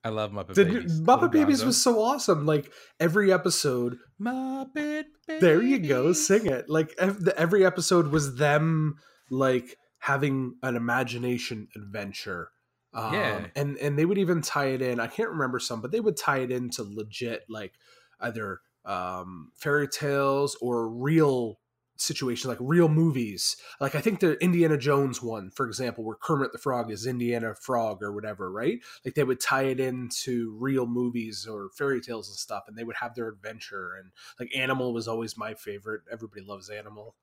I 0.05 0.09
love 0.09 0.33
Muppet 0.33 0.55
The 0.55 0.65
Babies. 0.65 1.01
Muppet 1.01 1.31
Babies 1.31 1.65
was 1.65 1.81
so 1.81 2.01
awesome. 2.03 2.45
Like 2.47 2.73
every 2.99 3.33
episode, 3.33 3.99
Muppet 4.21 5.05
Babies. 5.27 5.41
there 5.41 5.63
you 5.63 5.79
go, 5.79 6.13
sing 6.13 6.47
it. 6.47 6.69
Like 6.69 6.93
every 6.99 7.65
episode 7.65 8.09
was 8.09 8.37
them 8.37 8.97
like 9.31 9.77
having 9.99 10.57
an 10.63 10.75
imagination 10.77 11.69
adventure. 11.77 12.49
Um, 12.95 13.15
Yeah. 13.15 13.47
and 13.55 13.77
and 13.79 13.99
they 13.99 14.05
would 14.05 14.19
even 14.19 14.43
tie 14.43 14.67
it 14.67 14.83
in. 14.83 14.99
I 15.01 15.07
can't 15.07 15.31
remember 15.31 15.59
some, 15.61 15.81
but 15.81 15.93
they 15.93 16.01
would 16.01 16.17
tie 16.17 16.39
it 16.39 16.51
into 16.51 16.83
legit 16.83 17.45
like 17.49 17.73
either 18.21 18.61
um, 18.85 19.53
fairy 19.57 19.89
tales 19.89 20.57
or 20.61 20.89
real 20.89 21.59
situations, 21.97 22.49
like 22.49 22.59
real 22.61 22.89
movies. 22.89 23.57
Like 23.81 23.95
I 23.95 24.01
think 24.01 24.21
the 24.21 24.43
Indiana 24.43 24.77
Jones 24.77 25.23
one, 25.23 25.51
for 25.51 25.67
example, 25.67 26.05
where 26.05 26.17
Kermit 26.17 26.53
the 26.53 26.59
Frog 26.59 26.91
is 26.91 27.07
Indiana 27.07 27.55
Frog 27.55 28.03
or 28.03 28.13
whatever, 28.13 28.51
right? 28.51 28.79
Like 29.05 29.15
they 29.15 29.25
would 29.25 29.41
tie 29.41 29.65
it 29.65 29.81
into 29.81 30.57
real 30.59 30.87
movies 30.87 31.47
or 31.49 31.71
fairy 31.77 32.01
tales 32.01 32.29
and 32.29 32.37
stuff, 32.37 32.65
and 32.67 32.77
they 32.77 32.85
would 32.85 32.97
have 32.97 33.15
their 33.15 33.29
adventure. 33.29 33.95
And 33.95 34.11
like 34.39 34.55
Animal 34.55 34.93
was 34.93 35.09
always 35.09 35.37
my 35.37 35.55
favorite. 35.55 36.03
Everybody 36.11 36.43
loves 36.43 36.69
Animal. 36.69 37.15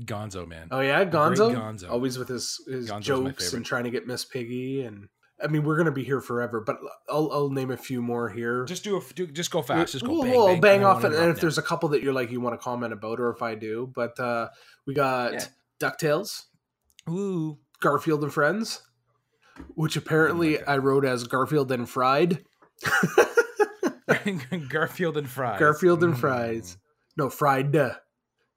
Gonzo, 0.00 0.46
man. 0.46 0.68
Oh 0.72 0.80
yeah, 0.80 1.04
Great 1.04 1.14
Gonzo, 1.14 1.54
Gonzo. 1.54 1.90
always 1.90 2.18
with 2.18 2.28
his 2.28 2.60
his 2.66 2.90
Gonzo's 2.90 3.06
jokes 3.06 3.52
and 3.52 3.64
trying 3.64 3.84
to 3.84 3.90
get 3.90 4.06
Miss 4.06 4.24
Piggy. 4.24 4.82
And 4.82 5.08
I 5.42 5.48
mean, 5.48 5.64
we're 5.64 5.76
gonna 5.76 5.90
be 5.92 6.04
here 6.04 6.20
forever, 6.20 6.60
but 6.60 6.78
I'll 7.10 7.30
I'll 7.32 7.50
name 7.50 7.70
a 7.70 7.76
few 7.76 8.00
more 8.00 8.28
here. 8.28 8.64
Just 8.64 8.84
do 8.84 8.96
a 8.96 9.00
do, 9.14 9.26
just 9.26 9.50
go 9.50 9.62
fast. 9.62 9.92
Just 9.92 10.04
go 10.04 10.12
We'll- 10.12 10.22
bang, 10.22 10.30
we'll 10.32 10.46
bang, 10.46 10.60
bang 10.60 10.84
off, 10.84 11.02
and, 11.04 11.14
and 11.14 11.30
if 11.30 11.40
there's 11.40 11.58
a 11.58 11.62
couple 11.62 11.88
that 11.90 12.02
you're 12.02 12.12
like 12.12 12.30
you 12.30 12.40
want 12.40 12.54
to 12.58 12.62
comment 12.62 12.92
about, 12.92 13.18
or 13.20 13.30
if 13.30 13.42
I 13.42 13.54
do, 13.56 13.90
but 13.94 14.18
uh 14.20 14.48
we 14.86 14.94
got 14.94 15.32
Yeah. 15.32 15.44
Ducktales. 15.80 16.42
Ooh. 17.10 17.58
Garfield 17.80 18.22
and 18.22 18.32
Friends, 18.32 18.82
which 19.74 19.96
apparently 19.96 20.54
God. 20.58 20.64
I 20.68 20.76
wrote 20.78 21.04
as 21.04 21.24
Garfield 21.24 21.70
and 21.72 21.88
Fried. 21.88 22.42
Garfield 24.68 25.16
and 25.16 25.28
fries. 25.28 25.58
Garfield 25.58 26.02
and 26.04 26.14
Mm. 26.14 26.18
Fries. 26.18 26.76
No, 27.16 27.28
Fried. 27.30 27.72
Did 27.72 27.90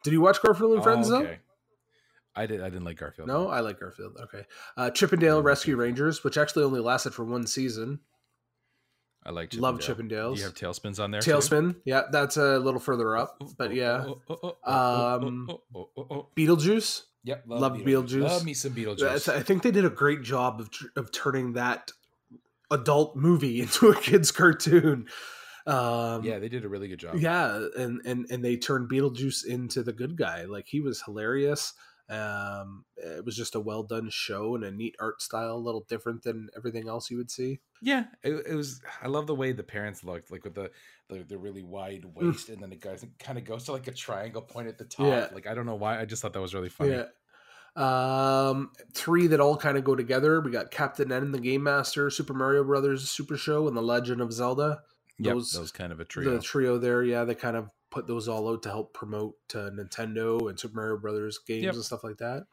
you 0.06 0.22
watch 0.22 0.42
Garfield 0.42 0.74
and 0.74 0.84
Friends 0.84 1.10
Oh, 1.12 1.22
though? 1.24 1.36
I 2.38 2.46
did. 2.46 2.62
I 2.62 2.70
didn't 2.70 2.86
like 2.86 2.98
Garfield. 2.98 3.28
No, 3.28 3.50
I 3.50 3.62
like 3.62 3.80
Garfield. 3.80 4.18
Okay, 4.22 4.44
uh, 4.78 4.90
Chip 4.92 5.12
'n 5.12 5.20
Dale 5.20 5.42
Rescue 5.42 5.76
Rangers, 5.76 6.24
which 6.24 6.38
actually 6.38 6.64
only 6.64 6.80
lasted 6.80 7.14
for 7.14 7.26
one 7.26 7.48
season. 7.48 8.00
I 9.26 9.32
like. 9.32 9.54
Love 9.56 9.82
Chippendale. 9.82 10.34
Chippendales. 10.34 10.36
Do 10.36 10.40
you 10.40 10.46
have 10.46 10.54
tailspins 10.56 11.04
on 11.04 11.12
there? 11.12 11.20
too? 11.22 11.32
Tailspin, 11.32 11.76
yeah, 11.84 12.04
that's 12.12 12.38
a 12.38 12.60
little 12.60 12.80
further 12.80 13.18
up, 13.18 13.42
but 13.58 13.74
yeah. 13.74 14.06
Um. 14.64 15.50
Beetlejuice. 16.38 17.02
Yep. 17.24 17.44
love 17.48 17.74
Beetlejuice. 17.74 18.22
Love 18.22 18.46
me 18.46 18.54
some 18.54 18.72
Beetlejuice. 18.74 19.28
I 19.28 19.42
think 19.42 19.64
they 19.64 19.72
did 19.72 19.84
a 19.84 19.90
great 19.90 20.22
job 20.22 20.62
of 20.62 20.72
tr- 20.72 20.86
of 20.96 21.12
turning 21.12 21.54
that 21.54 21.92
adult 22.72 23.16
movie 23.18 23.62
into 23.64 23.90
a 23.90 23.96
kids 24.00 24.32
cartoon. 24.32 25.08
Um, 25.66 26.24
yeah, 26.24 26.40
they 26.40 26.48
did 26.48 26.64
a 26.64 26.70
really 26.70 26.88
good 26.88 27.00
job. 27.00 27.16
yeah, 27.20 27.68
and 27.76 28.00
and 28.06 28.26
and 28.32 28.46
they 28.46 28.56
turned 28.56 28.90
Beetlejuice 28.90 29.46
into 29.46 29.84
the 29.84 29.92
good 29.92 30.16
guy. 30.16 30.46
Like 30.46 30.68
he 30.68 30.80
was 30.80 31.02
hilarious. 31.02 31.74
Um, 32.10 32.86
it 32.96 33.26
was 33.26 33.36
just 33.36 33.56
a 33.56 33.60
well 33.60 33.84
done 33.84 34.10
show 34.10 34.56
and 34.56 34.64
a 34.64 34.72
neat 34.72 34.96
art 35.00 35.22
style, 35.22 35.56
a 35.56 35.58
little 35.58 35.86
different 35.90 36.24
than 36.24 36.50
everything 36.56 36.88
else 36.88 37.12
you 37.12 37.18
would 37.18 37.30
see. 37.30 37.60
Yeah, 37.82 38.06
it, 38.24 38.46
it 38.50 38.56
was. 38.56 38.82
I 39.02 39.08
love 39.08 39.28
the 39.28 39.36
way 39.36 39.52
the 39.52 39.64
parents 39.64 40.04
looked, 40.04 40.32
like 40.32 40.44
with 40.44 40.56
the 40.56 40.72
the, 41.10 41.24
the 41.24 41.38
really 41.38 41.64
wide 41.64 42.06
waist, 42.16 42.50
and 42.50 42.62
then 42.62 42.72
it 42.72 42.80
goes 42.80 43.06
kind 43.20 43.38
of 43.38 43.44
goes 43.44 43.66
to 43.66 43.74
like 43.74 43.88
a 43.88 43.92
triangle 43.92 44.42
point 44.42 44.68
at 44.68 44.78
the 44.78 44.86
top. 44.86 45.06
Mm. 45.06 45.10
Yeah. 45.10 45.28
Like 45.34 45.48
I 45.48 45.54
don't 45.54 45.66
know 45.66 45.76
why. 45.76 46.00
I 46.00 46.06
just 46.06 46.22
thought 46.22 46.34
that 46.34 46.42
was 46.42 46.54
really 46.54 46.70
funny. 46.70 46.92
Yeah. 46.92 47.06
Um, 47.76 48.72
three 48.94 49.28
that 49.28 49.40
all 49.40 49.56
kind 49.56 49.78
of 49.78 49.84
go 49.84 49.96
together. 49.96 50.42
We 50.42 50.50
got 50.52 50.72
Captain 50.72 51.12
N 51.12 51.24
and 51.24 51.34
the 51.34 51.40
Game 51.40 51.64
Master, 51.64 52.10
Super 52.10 52.34
Mario 52.34 52.64
Brothers 52.64 53.10
Super 53.10 53.38
Show, 53.38 53.68
and 53.68 53.78
The 53.78 53.82
Legend 53.82 54.22
of 54.22 54.34
Zelda. 54.34 54.82
Yep, 55.20 55.34
Those- 55.34 55.72
kind 55.72 55.92
of 55.92 56.00
a 56.00 56.06
trio. 56.06 56.32
The 56.36 56.42
trio 56.42 56.78
there, 56.78 57.04
yeah, 57.04 57.24
they 57.24 57.36
kind 57.36 57.58
of 57.58 57.70
put 57.92 58.08
those 58.08 58.28
all 58.28 58.50
out 58.50 58.64
to 58.64 58.70
help 58.70 58.94
promote 58.94 59.36
uh, 59.56 59.70
Nintendo 59.70 60.50
and 60.50 60.60
Super 60.60 60.76
Mario 60.76 60.98
Brothers 60.98 61.40
games 61.46 61.64
Yep. 61.66 61.74
and 61.76 61.84
stuff 61.84 62.04
like 62.04 62.18
that. 62.18 62.44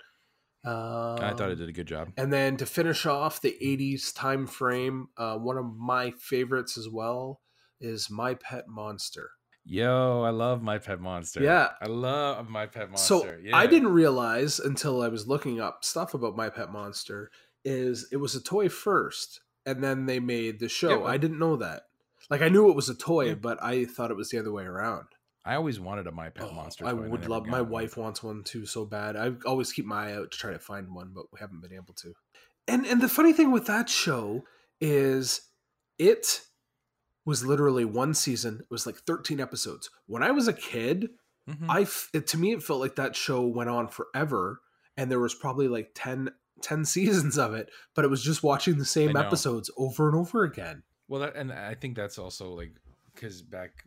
Um, 0.64 1.18
I 1.20 1.34
thought 1.36 1.50
it 1.50 1.56
did 1.56 1.68
a 1.68 1.72
good 1.72 1.86
job. 1.86 2.08
And 2.16 2.32
then 2.32 2.56
to 2.56 2.66
finish 2.66 3.04
off 3.04 3.40
the 3.42 3.54
80s 3.62 4.14
time 4.14 4.46
frame, 4.46 5.08
uh, 5.18 5.36
one 5.36 5.58
of 5.58 5.66
my 5.76 6.12
favorites 6.18 6.78
as 6.78 6.88
well 6.88 7.40
is 7.80 8.08
My 8.10 8.34
Pet 8.34 8.64
Monster. 8.68 9.30
Yo, 9.66 10.22
I 10.22 10.28
love 10.30 10.62
my 10.62 10.76
pet 10.76 11.00
monster. 11.00 11.42
Yeah. 11.42 11.68
I 11.80 11.86
love 11.86 12.50
my 12.50 12.66
pet 12.66 12.90
monster. 12.90 13.06
So 13.06 13.34
yeah. 13.42 13.56
I 13.56 13.66
didn't 13.66 13.88
realize 13.94 14.58
until 14.60 15.00
I 15.02 15.08
was 15.08 15.26
looking 15.26 15.58
up 15.58 15.84
stuff 15.84 16.12
about 16.12 16.36
My 16.36 16.50
Pet 16.50 16.70
Monster 16.70 17.30
is 17.64 18.06
it 18.12 18.18
was 18.18 18.34
a 18.34 18.42
toy 18.42 18.68
first, 18.68 19.40
and 19.64 19.82
then 19.82 20.04
they 20.04 20.20
made 20.20 20.60
the 20.60 20.68
show. 20.68 21.00
Yeah. 21.00 21.04
I 21.06 21.16
didn't 21.16 21.38
know 21.38 21.56
that. 21.56 21.84
Like 22.28 22.42
I 22.42 22.50
knew 22.50 22.68
it 22.68 22.76
was 22.76 22.90
a 22.90 22.94
toy, 22.94 23.28
Yeah. 23.28 23.34
but 23.36 23.62
I 23.62 23.86
thought 23.86 24.10
it 24.10 24.18
was 24.18 24.28
the 24.28 24.38
other 24.38 24.52
way 24.52 24.64
around. 24.64 25.06
I 25.44 25.56
always 25.56 25.78
wanted 25.78 26.06
a 26.06 26.12
my 26.12 26.30
pet 26.30 26.48
Oh, 26.50 26.54
monster. 26.54 26.86
I 26.86 26.92
would 26.94 27.10
never 27.10 27.28
love. 27.28 27.46
My 27.46 27.60
one. 27.60 27.70
wife 27.70 27.96
wants 27.96 28.22
one 28.22 28.42
too 28.44 28.64
so 28.66 28.84
bad. 28.86 29.14
I 29.16 29.32
always 29.44 29.72
keep 29.72 29.84
my 29.84 30.08
eye 30.10 30.14
out 30.14 30.30
to 30.30 30.38
try 30.38 30.52
to 30.52 30.58
find 30.58 30.94
one, 30.94 31.12
but 31.14 31.26
we 31.32 31.38
haven't 31.40 31.60
been 31.60 31.72
able 31.74 31.94
to. 31.94 32.14
And 32.66 32.86
and 32.86 33.00
the 33.02 33.08
funny 33.08 33.32
thing 33.34 33.50
with 33.52 33.66
that 33.66 33.88
show 33.90 34.44
is 34.80 35.42
it 35.98 36.40
was 37.26 37.44
literally 37.44 37.84
one 37.84 38.14
season. 38.14 38.60
It 38.62 38.70
was 38.70 38.86
like 38.86 38.96
13 39.06 39.40
episodes. 39.40 39.90
When 40.06 40.22
I 40.22 40.30
was 40.30 40.48
a 40.48 40.52
kid, 40.52 41.10
Mhm. 41.48 41.66
I 41.68 41.82
f- 41.82 42.08
it, 42.14 42.26
to 42.28 42.38
me 42.38 42.52
it 42.52 42.62
felt 42.62 42.80
like 42.80 42.96
that 42.96 43.14
show 43.14 43.42
went 43.46 43.68
on 43.70 43.88
forever 43.88 44.62
and 44.96 45.10
there 45.10 45.20
was 45.20 45.34
probably 45.34 45.68
like 45.68 45.90
10 45.94 46.30
10 46.62 46.84
seasons 46.86 47.36
of 47.36 47.52
it, 47.52 47.68
but 47.94 48.04
it 48.06 48.08
was 48.08 48.22
just 48.22 48.42
watching 48.42 48.78
the 48.78 48.84
same 48.86 49.14
episodes 49.16 49.70
over 49.76 50.08
and 50.08 50.16
over 50.16 50.44
again. 50.44 50.82
Well, 51.08 51.20
that, 51.20 51.36
and 51.36 51.52
I 51.52 51.74
think 51.74 51.96
that's 51.96 52.16
also 52.18 52.50
like 52.54 52.72
because 53.14 53.42
back 53.42 53.84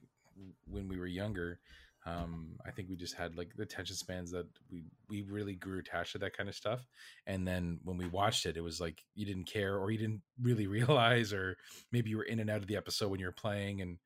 when 0.70 0.88
we 0.88 0.98
were 0.98 1.08
younger, 1.08 1.60
um, 2.06 2.58
I 2.66 2.72
think 2.72 2.90
we 2.90 2.96
just 2.96 3.16
had 3.16 3.36
like 3.36 3.54
the 3.56 3.64
attention 3.64 3.96
spans 3.96 4.32
that 4.32 4.48
we 4.72 4.86
we 5.10 5.22
really 5.24 5.56
grew 5.56 5.80
attached 5.80 6.14
to 6.14 6.20
that 6.20 6.36
kind 6.38 6.48
of 6.50 6.56
stuff. 6.56 6.88
And 7.26 7.46
then 7.48 7.80
when 7.84 7.98
we 7.98 8.08
watched 8.08 8.46
it, 8.46 8.56
it 8.58 8.62
was 8.62 8.80
like 8.80 9.04
you 9.16 9.26
didn't 9.26 9.46
care 9.46 9.78
or 9.78 9.92
you 9.92 9.98
didn't 9.98 10.22
really 10.42 10.68
realize, 10.68 11.34
or 11.34 11.58
maybe 11.92 12.10
you 12.10 12.18
were 12.18 12.24
in 12.24 12.40
and 12.40 12.50
out 12.50 12.62
of 12.62 12.68
the 12.68 12.78
episode 12.78 13.10
when 13.10 13.20
you 13.20 13.26
were 13.26 13.32
playing, 13.34 13.82
and 13.82 13.98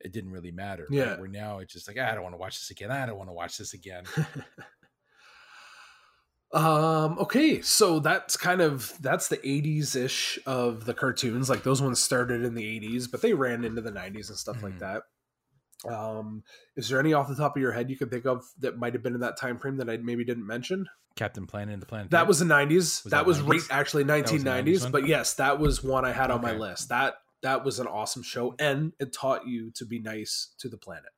it 0.00 0.12
didn't 0.12 0.32
really 0.32 0.52
matter. 0.52 0.92
right? 0.96 0.96
Yeah. 0.96 1.16
Where 1.16 1.28
now 1.28 1.58
it's 1.60 1.72
just 1.74 1.88
like 1.88 1.96
"Ah, 2.00 2.10
I 2.10 2.14
don't 2.14 2.24
want 2.24 2.34
to 2.34 2.38
watch 2.38 2.60
this 2.60 2.70
again. 2.70 2.90
I 2.90 3.06
don't 3.06 3.18
want 3.18 3.30
to 3.30 3.34
watch 3.34 3.58
this 3.58 3.74
again. 3.74 4.10
Um. 6.54 7.18
Okay, 7.18 7.62
so 7.62 7.98
that's 7.98 8.36
kind 8.36 8.60
of 8.60 8.92
that's 9.00 9.28
the 9.28 9.40
'80s 9.46 9.96
ish 9.96 10.38
of 10.44 10.84
the 10.84 10.92
cartoons. 10.92 11.48
Like 11.48 11.62
those 11.62 11.80
ones 11.80 12.02
started 12.02 12.44
in 12.44 12.54
the 12.54 12.64
'80s, 12.64 13.06
but 13.10 13.22
they 13.22 13.32
ran 13.32 13.64
into 13.64 13.80
the 13.80 13.90
'90s 13.90 14.28
and 14.28 14.38
stuff 14.38 14.62
like 14.62 14.76
Mhm. 14.76 14.78
that. 14.78 15.04
Um, 15.88 16.42
is 16.76 16.88
there 16.88 17.00
any 17.00 17.12
off 17.12 17.28
the 17.28 17.34
top 17.34 17.56
of 17.56 17.62
your 17.62 17.72
head 17.72 17.90
you 17.90 17.96
could 17.96 18.10
think 18.10 18.24
of 18.26 18.44
that 18.60 18.78
might 18.78 18.92
have 18.92 19.02
been 19.02 19.14
in 19.14 19.20
that 19.20 19.36
time 19.36 19.58
frame 19.58 19.76
that 19.78 19.90
I 19.90 19.96
maybe 19.96 20.24
didn't 20.24 20.46
mention? 20.46 20.88
Captain 21.16 21.46
Planet 21.46 21.74
and 21.74 21.82
the 21.82 21.86
Planet. 21.86 22.10
That 22.10 22.26
was 22.26 22.38
the 22.38 22.44
'90s. 22.46 23.02
That, 23.04 23.10
that 23.10 23.26
was 23.26 23.40
90s? 23.40 23.48
right, 23.48 23.60
actually 23.70 24.04
1990s. 24.04 24.90
but 24.90 25.06
yes, 25.06 25.34
that 25.34 25.58
was 25.58 25.82
one 25.82 26.04
I 26.04 26.12
had 26.12 26.30
on 26.30 26.40
my 26.40 26.52
list. 26.52 26.88
That 26.88 27.14
that 27.42 27.64
was 27.64 27.78
an 27.80 27.86
awesome 27.86 28.22
show, 28.22 28.54
and 28.58 28.92
it 29.00 29.12
taught 29.12 29.46
you 29.46 29.70
to 29.72 29.84
be 29.84 29.98
nice 29.98 30.54
to 30.58 30.68
the 30.68 30.78
planet. 30.78 31.10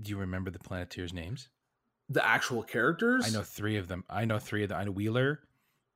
Do 0.00 0.10
you 0.10 0.16
remember 0.16 0.50
the 0.50 0.58
Planeteers' 0.58 1.12
names? 1.12 1.48
The 2.08 2.24
actual 2.26 2.62
characters. 2.62 3.26
I 3.26 3.30
know 3.30 3.42
three 3.42 3.76
of 3.76 3.88
them. 3.88 4.04
I 4.08 4.24
know 4.24 4.38
three 4.38 4.62
of 4.62 4.70
them. 4.70 4.78
I 4.78 4.84
know 4.84 4.92
Wheeler, 4.92 5.40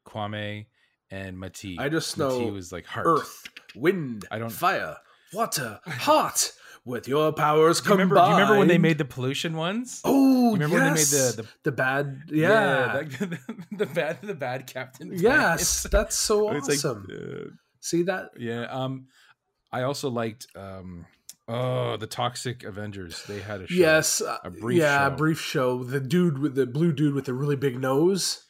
Kwame, 0.07 0.67
and 1.11 1.39
Mati. 1.39 1.77
I 1.79 1.89
just 1.89 2.19
Mati 2.19 2.45
know 2.47 2.53
was 2.53 2.71
like 2.73 2.85
heart. 2.87 3.07
Earth, 3.07 3.45
wind, 3.75 4.27
I 4.31 4.39
don't- 4.39 4.51
fire, 4.51 4.97
water, 5.33 5.81
heart. 5.87 6.53
With 6.85 7.07
your 7.07 7.33
powers 7.33 7.81
Do 7.81 7.91
you, 7.91 7.93
remember, 7.93 8.17
combined. 8.17 8.27
do 8.29 8.33
you 8.33 8.39
remember 8.43 8.59
when 8.59 8.69
they 8.69 8.79
made 8.79 8.99
the 8.99 9.05
pollution 9.05 9.57
ones? 9.57 10.01
Oh, 10.05 10.49
You 10.49 10.53
remember 10.55 10.77
when 10.77 10.85
they 10.87 10.91
made 11.01 11.07
the- 11.07 11.35
the- 11.43 11.49
the 11.63 11.73
bad? 11.73 12.23
Yeah, 12.29 12.93
like, 12.95 13.19
the, 13.19 13.39
the 13.77 13.87
bad 13.87 14.19
the 14.23 14.35
bad 14.35 14.67
captain. 14.67 15.13
yes, 15.15 15.85
that's 15.85 16.17
so. 16.17 16.51
It's 16.57 16.69
like, 16.69 16.79
awesome. 16.79 17.07
uh, 17.11 17.51
See 17.81 18.03
that? 18.05 18.31
yeah. 18.37 18.63
Um, 18.65 19.07
I 19.73 19.83
also 19.83 20.11
liked 20.11 20.49
um, 20.57 21.07
oh, 21.49 21.97
the 21.97 22.07
Toxic 22.09 22.65
Avengers. 22.65 23.23
They 23.29 23.41
had 23.41 23.61
a 23.63 23.67
show. 23.69 23.75
Yes, 23.75 24.21
uh, 24.21 24.39
A 24.45 24.51
brief 24.51 24.79
yeah, 24.79 25.09
show. 25.09 25.17
brief 25.17 25.41
show. 25.41 25.85
The 25.85 26.01
dude 26.01 26.39
with 26.39 26.55
the 26.57 26.67
blue 26.67 26.93
dude 26.93 27.15
with 27.15 27.27
the 27.27 27.35
really 27.35 27.57
big 27.57 27.81
nose 27.81 28.45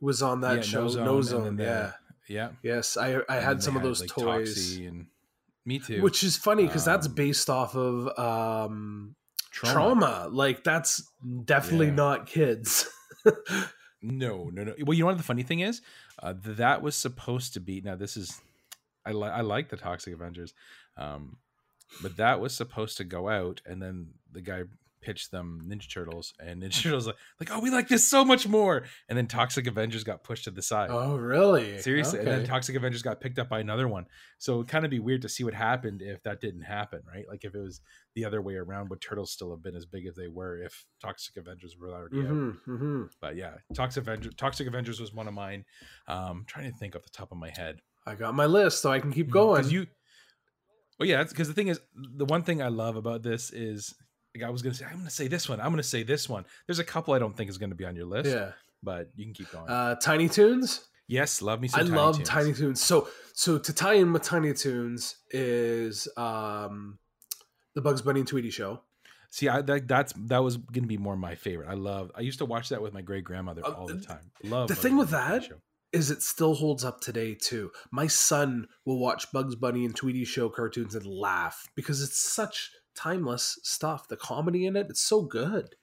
was 0.00 0.20
on 0.22 0.42
that 0.42 0.56
Yeah, 0.56 0.62
show. 0.62 0.82
No 0.82 0.88
Zone, 0.88 1.04
No 1.06 1.22
Zone, 1.22 1.44
then 1.44 1.56
the- 1.56 1.64
yeah. 1.64 1.92
yeah. 2.28 2.48
Yes, 2.62 2.96
I 2.98 3.14
I 3.28 3.36
And 3.36 3.44
had 3.44 3.62
some 3.62 3.74
of 3.76 3.82
those 3.82 4.00
like, 4.02 4.10
toys, 4.10 4.54
Toxie 4.76 4.86
and 4.88 5.06
me 5.66 5.78
too. 5.78 6.02
which 6.02 6.22
is 6.22 6.36
funny 6.36 6.66
because 6.66 6.84
that's 6.84 7.06
Um, 7.06 7.14
based 7.14 7.48
off 7.50 7.74
of 7.76 8.06
um, 8.18 9.14
Troma. 9.52 9.74
Troma. 9.74 10.28
Like 10.32 10.64
that's 10.64 11.02
definitely 11.44 11.86
Yeah. 11.88 11.94
not 11.94 12.26
kids. 12.26 12.88
No, 14.06 14.50
no, 14.52 14.64
no. 14.64 14.74
Well, 14.84 14.92
you 14.92 15.00
know 15.00 15.06
what 15.06 15.16
the 15.16 15.22
funny 15.22 15.42
thing 15.44 15.60
is? 15.60 15.80
Uh, 16.22 16.34
that 16.44 16.82
was 16.82 16.94
supposed 16.94 17.54
to 17.54 17.60
be. 17.60 17.80
Now, 17.80 17.96
this 17.96 18.18
is. 18.18 18.38
I 19.06 19.12
like. 19.12 19.32
I 19.32 19.40
like 19.40 19.70
the 19.70 19.78
Toxic 19.78 20.12
Avengers, 20.12 20.52
um, 20.98 21.38
but 22.02 22.18
that 22.18 22.38
was 22.38 22.54
supposed 22.54 22.98
to 22.98 23.04
go 23.04 23.30
out, 23.30 23.62
and 23.64 23.80
then 23.80 24.08
the 24.30 24.42
guy 24.42 24.64
pitched 25.04 25.30
them 25.30 25.60
Ninja 25.68 25.92
Turtles, 25.92 26.32
and 26.40 26.62
Ninja 26.62 26.82
Turtles 26.82 27.06
like, 27.06 27.16
like, 27.38 27.50
oh, 27.52 27.60
we 27.60 27.70
like 27.70 27.88
this 27.88 28.08
so 28.08 28.24
much 28.24 28.48
more. 28.48 28.84
And 29.08 29.16
then 29.18 29.26
Toxic 29.26 29.66
Avengers 29.66 30.02
got 30.02 30.24
pushed 30.24 30.44
to 30.44 30.50
the 30.50 30.62
side. 30.62 30.88
Oh, 30.90 31.16
really? 31.16 31.78
Seriously, 31.78 32.20
and 32.20 32.28
then 32.28 32.44
Toxic 32.44 32.74
Avengers 32.74 33.02
got 33.02 33.20
picked 33.20 33.38
up 33.38 33.48
by 33.48 33.60
another 33.60 33.86
one. 33.86 34.06
So 34.38 34.54
it'd 34.54 34.68
kind 34.68 34.84
of 34.84 34.90
be 34.90 34.98
weird 34.98 35.22
to 35.22 35.28
see 35.28 35.44
what 35.44 35.54
happened 35.54 36.00
if 36.02 36.22
that 36.22 36.40
didn't 36.40 36.62
happen, 36.62 37.02
right? 37.06 37.26
Like 37.28 37.44
if 37.44 37.54
it 37.54 37.60
was 37.60 37.80
the 38.14 38.24
other 38.24 38.40
way 38.40 38.54
around, 38.54 38.88
would 38.88 39.00
Turtles 39.00 39.30
still 39.30 39.50
have 39.50 39.62
been 39.62 39.76
as 39.76 39.84
big 39.86 40.06
as 40.06 40.14
they 40.14 40.28
were 40.28 40.56
if 40.62 40.86
Toxic 41.00 41.36
Avengers 41.36 41.76
were 41.78 41.90
already 41.90 42.20
out? 42.20 42.32
Mhm, 42.32 42.58
mhm. 42.66 43.10
But 43.20 43.36
yeah, 43.36 43.54
Toxic 43.74 44.02
Avengers, 44.02 44.34
Toxic 44.36 44.66
Avengers 44.66 45.00
was 45.00 45.12
one 45.12 45.28
of 45.28 45.34
mine. 45.34 45.64
Um, 46.08 46.44
trying 46.46 46.70
to 46.72 46.76
think 46.78 46.96
off 46.96 47.02
the 47.02 47.10
top 47.10 47.30
of 47.32 47.38
my 47.38 47.50
head. 47.50 47.80
I 48.06 48.14
got 48.14 48.34
my 48.34 48.46
list, 48.46 48.80
so 48.80 48.90
I 48.90 49.00
can 49.00 49.12
keep 49.12 49.28
Mhm, 49.28 49.32
going. 49.32 49.68
you. 49.70 49.86
Oh 51.00 51.04
yeah, 51.04 51.24
because 51.24 51.48
the 51.48 51.54
thing 51.54 51.68
is, 51.68 51.80
the 51.94 52.24
one 52.24 52.42
thing 52.44 52.62
I 52.62 52.68
love 52.68 52.94
about 52.96 53.22
this 53.22 53.50
is, 53.52 53.94
like 54.34 54.44
I 54.44 54.50
was 54.50 54.62
gonna 54.62 54.74
say, 54.74 54.84
I'm 54.84 54.98
gonna 54.98 55.10
say 55.10 55.28
this 55.28 55.48
one. 55.48 55.60
I'm 55.60 55.70
gonna 55.70 55.82
say 55.82 56.02
this 56.02 56.28
one. 56.28 56.44
There's 56.66 56.78
a 56.78 56.84
couple 56.84 57.14
I 57.14 57.18
don't 57.18 57.36
think 57.36 57.50
is 57.50 57.58
gonna 57.58 57.74
be 57.74 57.84
on 57.84 57.96
your 57.96 58.06
list. 58.06 58.30
yeah. 58.30 58.52
but 58.82 59.08
you 59.16 59.24
can 59.24 59.34
keep 59.34 59.50
going. 59.50 59.68
Uh, 59.68 59.94
Tiny 59.96 60.28
Toons. 60.28 60.84
yes, 61.08 61.40
love 61.42 61.60
me. 61.60 61.68
I 61.74 61.78
Tiny 61.78 61.90
love 61.90 62.16
Toons. 62.16 62.28
Tiny 62.28 62.52
Toons. 62.52 62.80
So 62.82 63.08
so 63.32 63.58
to 63.58 63.72
tie 63.72 63.94
in 63.94 64.12
with 64.12 64.22
Tiny 64.22 64.52
Toons 64.52 65.16
is 65.30 66.08
um 66.16 66.98
the 67.74 67.80
Bugs 67.80 68.02
Bunny 68.02 68.20
and 68.20 68.28
Tweety 68.28 68.50
show. 68.50 68.80
See, 69.30 69.48
I 69.48 69.62
that, 69.62 69.88
that's 69.88 70.12
that 70.26 70.38
was 70.42 70.56
gonna 70.58 70.86
be 70.86 70.96
more 70.98 71.16
my 71.16 71.34
favorite. 71.34 71.68
I 71.68 71.74
love. 71.74 72.10
I 72.14 72.20
used 72.20 72.38
to 72.38 72.44
watch 72.44 72.68
that 72.70 72.80
with 72.82 72.92
my 72.92 73.02
great 73.02 73.24
grandmother 73.24 73.62
Uh, 73.64 73.70
all 73.72 73.86
the 73.86 74.00
time. 74.00 74.30
Love 74.42 74.68
the 74.68 74.74
Bugs 74.74 74.82
thing 74.82 74.96
with 74.96 75.10
Bunny 75.10 75.38
that-. 75.48 75.58
Is 75.92 76.10
it 76.10 76.22
still 76.22 76.54
holds 76.54 76.84
up 76.84 77.00
today 77.00 77.34
too? 77.34 77.70
My 77.92 78.08
son 78.08 78.66
will 78.84 78.98
watch 78.98 79.30
Bugs 79.32 79.54
Bunny 79.54 79.84
and 79.84 79.94
Tweety 79.94 80.24
show 80.24 80.48
cartoons 80.48 80.96
and 80.96 81.06
laugh 81.06 81.68
because 81.76 82.02
it's 82.02 82.18
such 82.18 82.70
timeless 82.94 83.58
stuff. 83.62 84.08
The 84.08 84.16
comedy 84.16 84.66
in 84.66 84.76
it, 84.76 84.86
it's 84.90 85.00
so 85.00 85.22
good. 85.22 85.76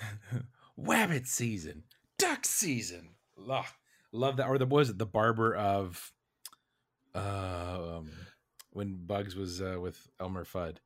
Wabbit 0.78 1.26
season, 1.26 1.84
duck 2.18 2.44
season. 2.44 3.10
Ugh, 3.50 3.64
love 4.12 4.36
that. 4.36 4.48
Or 4.48 4.58
the 4.58 4.66
was 4.66 4.90
it 4.90 4.98
the 4.98 5.06
barber 5.06 5.54
of, 5.54 6.12
um, 7.14 8.10
when 8.70 8.96
Bugs 9.06 9.34
was 9.34 9.62
uh, 9.62 9.78
with 9.80 10.08
Elmer 10.20 10.44
Fudd. 10.44 10.76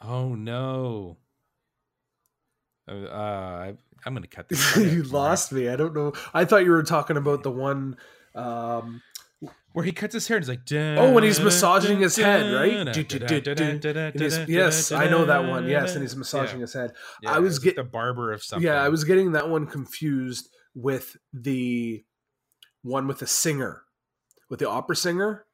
Oh 0.00 0.34
no. 0.34 1.18
Uh, 2.88 3.08
I, 3.12 3.74
I'm 4.04 4.14
gonna 4.14 4.26
cut 4.26 4.48
this. 4.48 4.76
you 4.76 5.02
lost 5.02 5.52
me. 5.52 5.68
I 5.68 5.76
don't 5.76 5.94
know. 5.94 6.12
I 6.32 6.44
thought 6.44 6.64
you 6.64 6.70
were 6.70 6.82
talking 6.82 7.16
about 7.16 7.42
the 7.42 7.50
one 7.50 7.96
um 8.34 9.02
where 9.72 9.84
he 9.84 9.92
cuts 9.92 10.14
his 10.14 10.26
hair 10.28 10.36
and 10.36 10.44
he's 10.44 10.48
like, 10.48 10.60
Oh, 10.98 11.12
when 11.12 11.22
he's 11.24 11.40
massaging 11.40 12.00
his 12.00 12.16
head, 12.16 12.52
right? 12.52 12.96
yes, 14.48 14.92
I 14.92 15.08
know 15.08 15.24
that 15.26 15.44
one. 15.48 15.66
Yes, 15.68 15.94
and 15.94 16.02
he's 16.02 16.16
massaging 16.16 16.58
Yeah. 16.58 16.62
his 16.62 16.72
head. 16.72 16.92
Yeah, 17.22 17.32
I 17.32 17.38
was 17.38 17.56
it's 17.56 17.64
get- 17.64 17.76
the 17.76 17.84
barber 17.84 18.32
of 18.32 18.42
something. 18.42 18.66
Yeah, 18.66 18.82
I 18.82 18.88
was 18.88 19.04
getting 19.04 19.32
that 19.32 19.48
one 19.48 19.66
confused 19.66 20.48
with 20.74 21.16
the 21.32 22.04
one 22.82 23.06
with 23.06 23.18
the 23.18 23.26
singer, 23.26 23.82
with 24.48 24.58
the 24.60 24.68
opera 24.68 24.96
singer, 24.96 25.44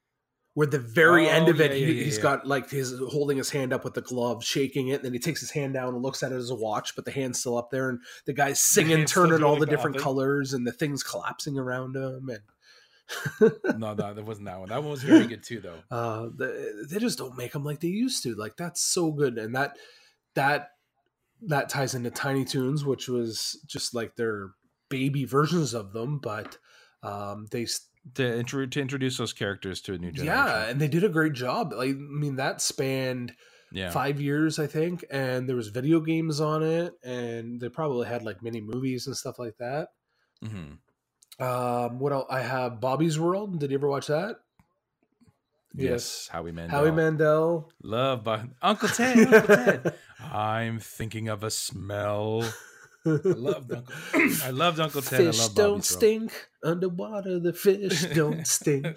where 0.55 0.67
the 0.67 0.79
very 0.79 1.27
Oh, 1.27 1.31
end 1.33 1.49
of 1.49 1.61
it, 1.61 1.73
yeah, 1.73 1.87
he, 1.87 2.05
yeah, 2.05 2.21
got 2.21 2.47
like 2.47 2.71
he's 2.71 2.95
holding 3.11 3.37
his 3.37 3.51
hand 3.51 3.73
up 3.73 3.85
with 3.85 3.95
the 3.95 4.01
glove, 4.03 4.43
shaking 4.45 4.89
it, 4.89 4.95
and 4.97 5.05
then 5.05 5.13
he 5.13 5.19
takes 5.19 5.41
his 5.41 5.51
hand 5.51 5.75
down 5.75 5.89
and 5.95 6.03
looks 6.03 6.23
at 6.23 6.33
it 6.33 6.37
as 6.37 6.51
a 6.51 6.55
watch, 6.55 6.95
but 6.97 7.05
the 7.05 7.11
hand's 7.11 7.41
still 7.41 7.59
up 7.59 7.71
there, 7.71 7.91
and 7.91 7.99
the 8.27 8.33
guy's 8.33 8.61
singing, 8.61 9.05
turning 9.05 9.43
all 9.43 9.55
the 9.57 9.67
the 9.67 9.67
different 9.67 9.99
colors, 9.99 10.53
and 10.55 10.67
the 10.67 10.73
things 10.73 11.03
collapsing 11.03 11.59
around 11.59 11.95
him, 11.97 12.29
and 12.31 12.41
no, 13.41 13.95
no, 13.95 14.15
that 14.15 14.25
wasn't 14.25 14.47
that 14.47 14.59
one. 14.59 14.69
That 14.69 14.83
one 14.83 14.91
was 14.91 15.03
very 15.03 15.27
good 15.27 15.43
too, 15.43 15.61
though. 15.61 15.79
uh, 15.91 16.29
the, 16.35 16.87
they 16.91 16.99
just 16.99 17.19
don't 17.19 17.37
make 17.37 17.53
them 17.53 17.65
like 17.65 17.81
they 17.81 17.89
used 17.89 18.23
to. 18.25 18.35
Like 18.35 18.57
that's 18.57 18.81
so 18.81 19.13
good, 19.13 19.39
and 19.39 19.55
that 19.55 19.77
that 20.35 20.71
that 21.43 21.69
ties 21.69 21.95
into 21.95 22.11
Tiny 22.11 22.45
Toons, 22.45 22.85
which 22.85 23.09
was 23.09 23.63
just 23.67 23.95
like 23.95 24.17
their 24.17 24.51
baby 24.89 25.25
versions 25.25 25.75
of 25.75 25.93
them, 25.93 26.19
but 26.19 26.59
um, 27.03 27.47
they 27.51 27.65
s- 27.65 27.89
To, 28.15 28.39
intro- 28.39 28.67
to 28.67 28.81
introduce 28.81 29.19
those 29.19 29.33
characters 29.33 29.81
to 29.83 29.95
a 29.95 29.99
new 29.99 30.13
generation. 30.13 30.47
yeah, 30.47 30.69
and 30.69 30.81
they 30.81 30.89
did 30.89 31.05
a 31.05 31.09
great 31.09 31.35
job. 31.35 31.73
Like, 31.73 31.91
I 31.91 31.93
mean, 31.93 32.37
that 32.37 32.61
spanned 32.63 33.35
yeah. 33.71 33.91
five 33.91 34.21
years, 34.21 34.59
I 34.59 34.67
think, 34.67 35.05
and 35.11 35.49
there 35.49 35.57
was 35.57 35.69
video 35.69 36.01
games 36.01 36.41
on 36.41 36.63
it, 36.63 36.95
and 37.05 37.61
they 37.61 37.69
probably 37.69 38.07
had 38.09 38.23
like 38.23 38.43
mini 38.43 38.61
movies 38.61 39.07
and 39.07 39.17
stuff 39.17 39.39
like 39.39 39.59
that. 39.59 39.89
hmm 40.43 40.75
Um, 41.39 41.99
what 41.99 42.13
else? 42.13 42.27
I 42.31 42.41
have 42.41 42.81
Bobby's 42.81 43.19
World. 43.19 43.59
Did 43.59 43.71
you 43.71 43.77
ever 43.79 43.89
watch 43.89 44.07
that? 44.07 44.37
Yes, 45.75 46.29
Howie 46.33 46.53
Mandel. 46.53 46.79
Howie 46.79 46.91
Mandel. 46.91 47.71
Love 47.83 48.25
Bo- 48.25 48.45
Uncle 48.63 48.89
Ted. 48.89 49.19
Uncle 49.35 49.57
Ted. 49.57 49.95
I'm 50.33 50.79
thinking 50.79 51.29
of 51.29 51.45
a 51.45 51.51
smell. 51.51 52.45
I 53.05 53.11
loved 53.23 53.71
Uncle. 53.73 53.95
I 54.43 54.51
loved 54.51 54.81
Uncle 54.81 55.03
Ted. 55.03 55.21
I 55.21 55.25
Fish 55.27 55.39
love 55.41 55.55
don't 55.55 55.71
World. 55.73 55.85
stink 55.85 56.49
underwater. 56.65 57.39
The 57.39 57.53
fish 57.53 58.07
don't 58.15 58.47
stink. 58.47 58.87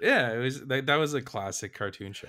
Yeah, 0.00 0.32
it 0.34 0.38
was 0.38 0.64
that, 0.66 0.86
that 0.86 0.94
was 0.94 1.14
a 1.14 1.20
classic 1.20 1.74
cartoon 1.74 2.12
show. 2.12 2.28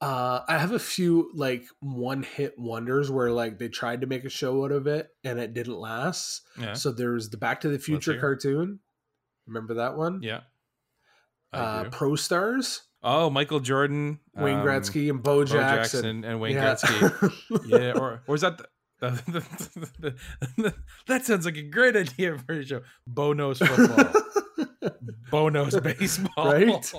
Uh, 0.00 0.40
I 0.46 0.58
have 0.58 0.72
a 0.72 0.78
few 0.78 1.30
like 1.34 1.64
one 1.80 2.22
hit 2.22 2.54
wonders 2.58 3.10
where 3.10 3.30
like 3.32 3.58
they 3.58 3.68
tried 3.68 4.00
to 4.02 4.06
make 4.06 4.24
a 4.24 4.28
show 4.30 4.64
out 4.64 4.72
of 4.72 4.86
it 4.86 5.08
and 5.24 5.38
it 5.38 5.54
didn't 5.54 5.78
last. 5.78 6.42
Yeah, 6.60 6.74
So 6.74 6.92
there's 6.92 7.30
the 7.30 7.36
Back 7.36 7.60
to 7.62 7.68
the 7.68 7.78
Future 7.78 8.18
cartoon. 8.18 8.80
Remember 9.46 9.74
that 9.74 9.96
one? 9.96 10.20
yeah. 10.22 10.40
Uh. 11.52 11.84
Pro 11.90 12.14
Stars, 12.14 12.82
Oh, 13.02 13.30
Michael 13.30 13.60
Jordan, 13.60 14.18
Wayne 14.34 14.58
um, 14.58 14.66
Gretzky, 14.66 15.08
and 15.08 15.22
Bo 15.22 15.38
Bo 15.40 15.44
Jackson. 15.44 16.02
Jackson, 16.02 16.24
and 16.24 16.40
Wayne 16.40 16.56
Yeah. 16.56 16.74
Gretzky. 16.74 17.66
yeah, 17.66 17.92
or 17.92 18.22
or 18.26 18.34
is 18.34 18.40
that 18.42 18.60
the, 19.00 20.14
that 21.06 21.24
sounds 21.24 21.44
like 21.46 21.56
a 21.56 21.62
great 21.62 21.96
idea 21.96 22.36
for 22.38 22.54
a 22.54 22.64
show. 22.64 22.80
Bo 23.06 23.32
knows 23.32 23.58
football. 23.60 24.12
Bo 25.30 25.48
knows 25.48 25.78
baseball. 25.80 26.52
Right? 26.52 26.92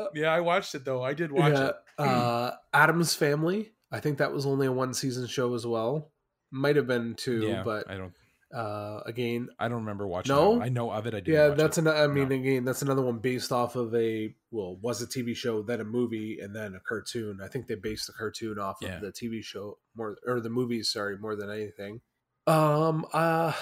yeah, 0.14 0.28
I 0.32 0.40
watched 0.40 0.74
it 0.74 0.84
though. 0.84 1.02
I 1.02 1.14
did 1.14 1.32
watch 1.32 1.52
yeah. 1.52 1.68
it. 1.68 1.74
Uh, 1.98 2.50
Addams 2.72 3.14
Family. 3.14 3.70
I 3.92 4.00
think 4.00 4.18
that 4.18 4.32
was 4.32 4.44
only 4.46 4.66
a 4.66 4.72
one 4.72 4.92
season 4.94 5.26
show 5.28 5.54
as 5.54 5.66
well. 5.66 6.10
Might 6.50 6.76
have 6.76 6.86
been 6.86 7.14
two, 7.14 7.46
yeah, 7.46 7.62
but 7.62 7.88
I 7.88 7.96
don't. 7.96 8.12
uh, 8.52 9.00
again, 9.06 9.48
I 9.58 9.68
don't 9.68 9.80
remember 9.80 10.06
watching. 10.06 10.34
No? 10.34 10.58
that. 10.58 10.64
I 10.64 10.68
know 10.70 10.90
of 10.90 11.06
it. 11.06 11.14
I 11.14 11.20
did. 11.20 11.28
yeah, 11.32 11.48
watch 11.48 11.58
that's 11.58 11.78
it. 11.78 11.82
another. 11.82 12.02
I 12.02 12.06
mean, 12.08 12.30
No. 12.30 12.34
again, 12.34 12.64
that's 12.64 12.82
another 12.82 13.02
one 13.02 13.18
based 13.18 13.52
off 13.52 13.76
of 13.76 13.94
a 13.94 14.34
well, 14.50 14.78
was 14.82 15.00
a 15.02 15.06
TV 15.06 15.36
show, 15.36 15.62
then 15.62 15.80
a 15.80 15.84
movie, 15.84 16.38
and 16.40 16.56
then 16.56 16.74
a 16.74 16.80
cartoon. 16.80 17.38
I 17.42 17.48
think 17.48 17.66
they 17.68 17.74
based 17.76 18.06
the 18.08 18.14
cartoon 18.14 18.58
off 18.58 18.78
Yeah. 18.80 18.96
of 18.96 19.02
the 19.02 19.12
TV 19.12 19.42
show 19.44 19.78
more, 19.94 20.16
or 20.26 20.40
the 20.40 20.50
movies. 20.50 20.90
Sorry, 20.90 21.16
more 21.18 21.36
than 21.36 21.50
anything. 21.50 22.00
Um, 22.46 23.06
uh, 23.12 23.52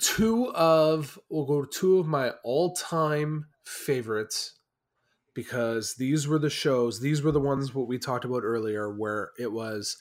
two 0.00 0.50
of 0.54 1.18
we'll 1.28 1.44
go 1.46 1.62
to 1.64 1.68
two 1.70 1.98
of 1.98 2.06
my 2.06 2.30
all 2.44 2.74
time 2.74 3.46
favorites 3.64 4.57
because 5.38 5.94
these 5.94 6.26
were 6.26 6.40
the 6.40 6.50
shows. 6.50 6.98
These 6.98 7.22
were 7.22 7.30
the 7.30 7.38
ones 7.38 7.72
what 7.72 7.86
we 7.86 7.96
talked 7.96 8.24
about 8.24 8.42
earlier, 8.42 8.92
where 8.92 9.30
it 9.38 9.52
was. 9.52 9.96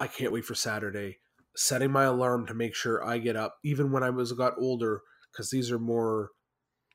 I 0.00 0.08
can't 0.08 0.32
wait 0.32 0.44
for 0.44 0.56
Saturday. 0.56 1.18
Setting 1.54 1.92
my 1.92 2.02
alarm 2.02 2.48
to 2.48 2.54
make 2.54 2.74
sure 2.74 3.06
I 3.06 3.18
get 3.18 3.36
up, 3.36 3.58
even 3.62 3.92
when 3.92 4.02
I 4.02 4.10
was 4.10 4.32
got 4.32 4.54
older, 4.58 5.02
because 5.30 5.50
these 5.50 5.70
are 5.70 5.78
more 5.78 6.30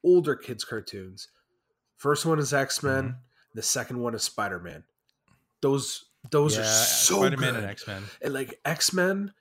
older 0.03 0.35
kids 0.35 0.65
cartoons. 0.65 1.29
First 1.95 2.25
one 2.25 2.39
is 2.39 2.53
X 2.53 2.83
Men. 2.83 3.03
Mm-hmm. 3.03 3.17
The 3.53 3.61
second 3.61 3.99
one 4.01 4.15
is 4.15 4.23
Spider 4.23 4.59
Man. 4.59 4.83
Those 5.61 6.03
those 6.31 6.57
yeah, 6.57 6.63
are 6.63 6.65
so 6.65 7.19
Spider-Man 7.19 7.53
good. 7.53 7.63
and 7.63 7.71
X 7.71 7.87
Men. 7.87 8.03
and 8.21 8.33
like 8.33 8.59
X 8.65 8.91
Men, 8.91 9.31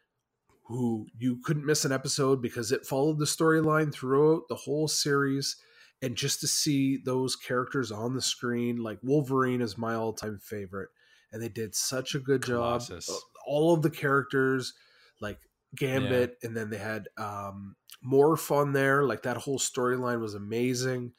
who 0.66 1.08
you 1.18 1.40
couldn't 1.42 1.66
miss 1.66 1.84
an 1.84 1.90
episode 1.90 2.40
because 2.40 2.70
it 2.70 2.86
followed 2.86 3.18
the 3.18 3.24
storyline 3.24 3.92
throughout 3.92 4.42
the 4.48 4.54
whole 4.54 4.86
series. 4.86 5.56
And 6.04 6.16
just 6.16 6.40
to 6.40 6.46
see 6.46 6.98
those 6.98 7.34
characters 7.36 7.90
on 7.90 8.14
the 8.14 8.20
screen, 8.20 8.76
like 8.82 8.98
Wolverine 9.02 9.60
is 9.60 9.78
my 9.78 9.94
all 9.94 10.12
time 10.12 10.38
favorite. 10.42 10.90
And 11.32 11.42
they 11.42 11.48
did 11.48 11.74
such 11.74 12.14
a 12.14 12.18
good 12.18 12.42
Colossus. 12.42 13.06
job. 13.06 13.16
All 13.46 13.74
of 13.74 13.82
the 13.82 13.90
characters, 13.90 14.72
like 15.20 15.38
Gambit, 15.74 16.36
and 16.42 16.56
then 16.56 16.70
they 16.70 16.78
had 16.78 17.08
um, 17.16 17.74
Morph 18.06 18.50
on 18.50 18.72
there. 18.72 19.02
Like 19.04 19.22
that 19.24 19.38
whole 19.38 19.58
storyline 19.58 20.20
was 20.20 20.34
amazing. 20.34 21.12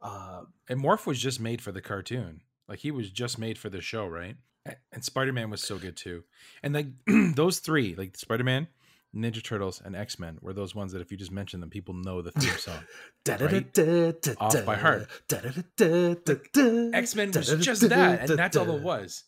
Uh, 0.00 0.42
And 0.68 0.80
Morph 0.82 1.06
was 1.06 1.18
just 1.18 1.40
made 1.40 1.60
for 1.62 1.72
the 1.72 1.80
cartoon. 1.80 2.42
Like 2.68 2.80
he 2.80 2.90
was 2.90 3.10
just 3.10 3.38
made 3.38 3.58
for 3.58 3.70
the 3.70 3.80
show, 3.80 4.06
right? 4.06 4.36
And 4.92 5.04
Spider 5.04 5.32
Man 5.32 5.50
was 5.50 5.62
so 5.62 5.78
good 5.78 5.96
too. 5.96 6.24
And 6.62 6.74
like 6.74 6.86
those 7.34 7.58
three, 7.60 7.94
like 7.94 8.16
Spider 8.16 8.44
Man, 8.44 8.68
Ninja 9.16 9.42
Turtles, 9.42 9.80
and 9.84 9.96
X 9.96 10.18
Men, 10.18 10.38
were 10.40 10.52
those 10.52 10.74
ones 10.74 10.92
that 10.92 11.00
if 11.00 11.10
you 11.10 11.16
just 11.16 11.32
mention 11.32 11.60
them, 11.60 11.70
people 11.70 11.94
know 11.94 12.22
the 12.22 12.32
theme 12.32 12.56
song. 12.58 12.78
Off 14.38 14.52
by 14.66 14.76
heart. 14.76 15.08
X 16.94 17.14
Men 17.14 17.30
was 17.32 17.56
just 17.64 17.88
that, 17.88 18.30
and 18.30 18.38
that's 18.38 18.56
all 18.56 18.70
it 18.70 18.82
was. 18.82 19.24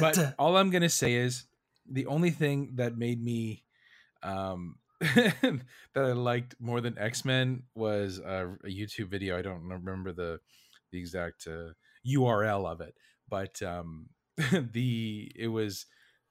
But 0.00 0.34
all 0.38 0.56
I'm 0.56 0.70
gonna 0.70 0.88
say 0.88 1.14
is 1.14 1.44
the 1.90 2.06
only 2.06 2.30
thing 2.30 2.72
that 2.76 2.96
made 2.96 3.22
me 3.22 3.64
um 4.22 4.76
that 5.00 5.62
I 5.96 6.12
liked 6.12 6.54
more 6.60 6.80
than 6.80 6.98
X 6.98 7.24
Men 7.24 7.62
was 7.74 8.18
a, 8.18 8.56
a 8.64 8.68
YouTube 8.68 9.08
video. 9.08 9.38
I 9.38 9.42
don't 9.42 9.62
remember 9.62 10.12
the 10.12 10.40
the 10.92 10.98
exact 10.98 11.46
uh, 11.46 11.72
URL 12.06 12.70
of 12.70 12.80
it, 12.80 12.94
but 13.28 13.62
um 13.62 14.10
the 14.72 15.32
it 15.34 15.48
was 15.48 15.86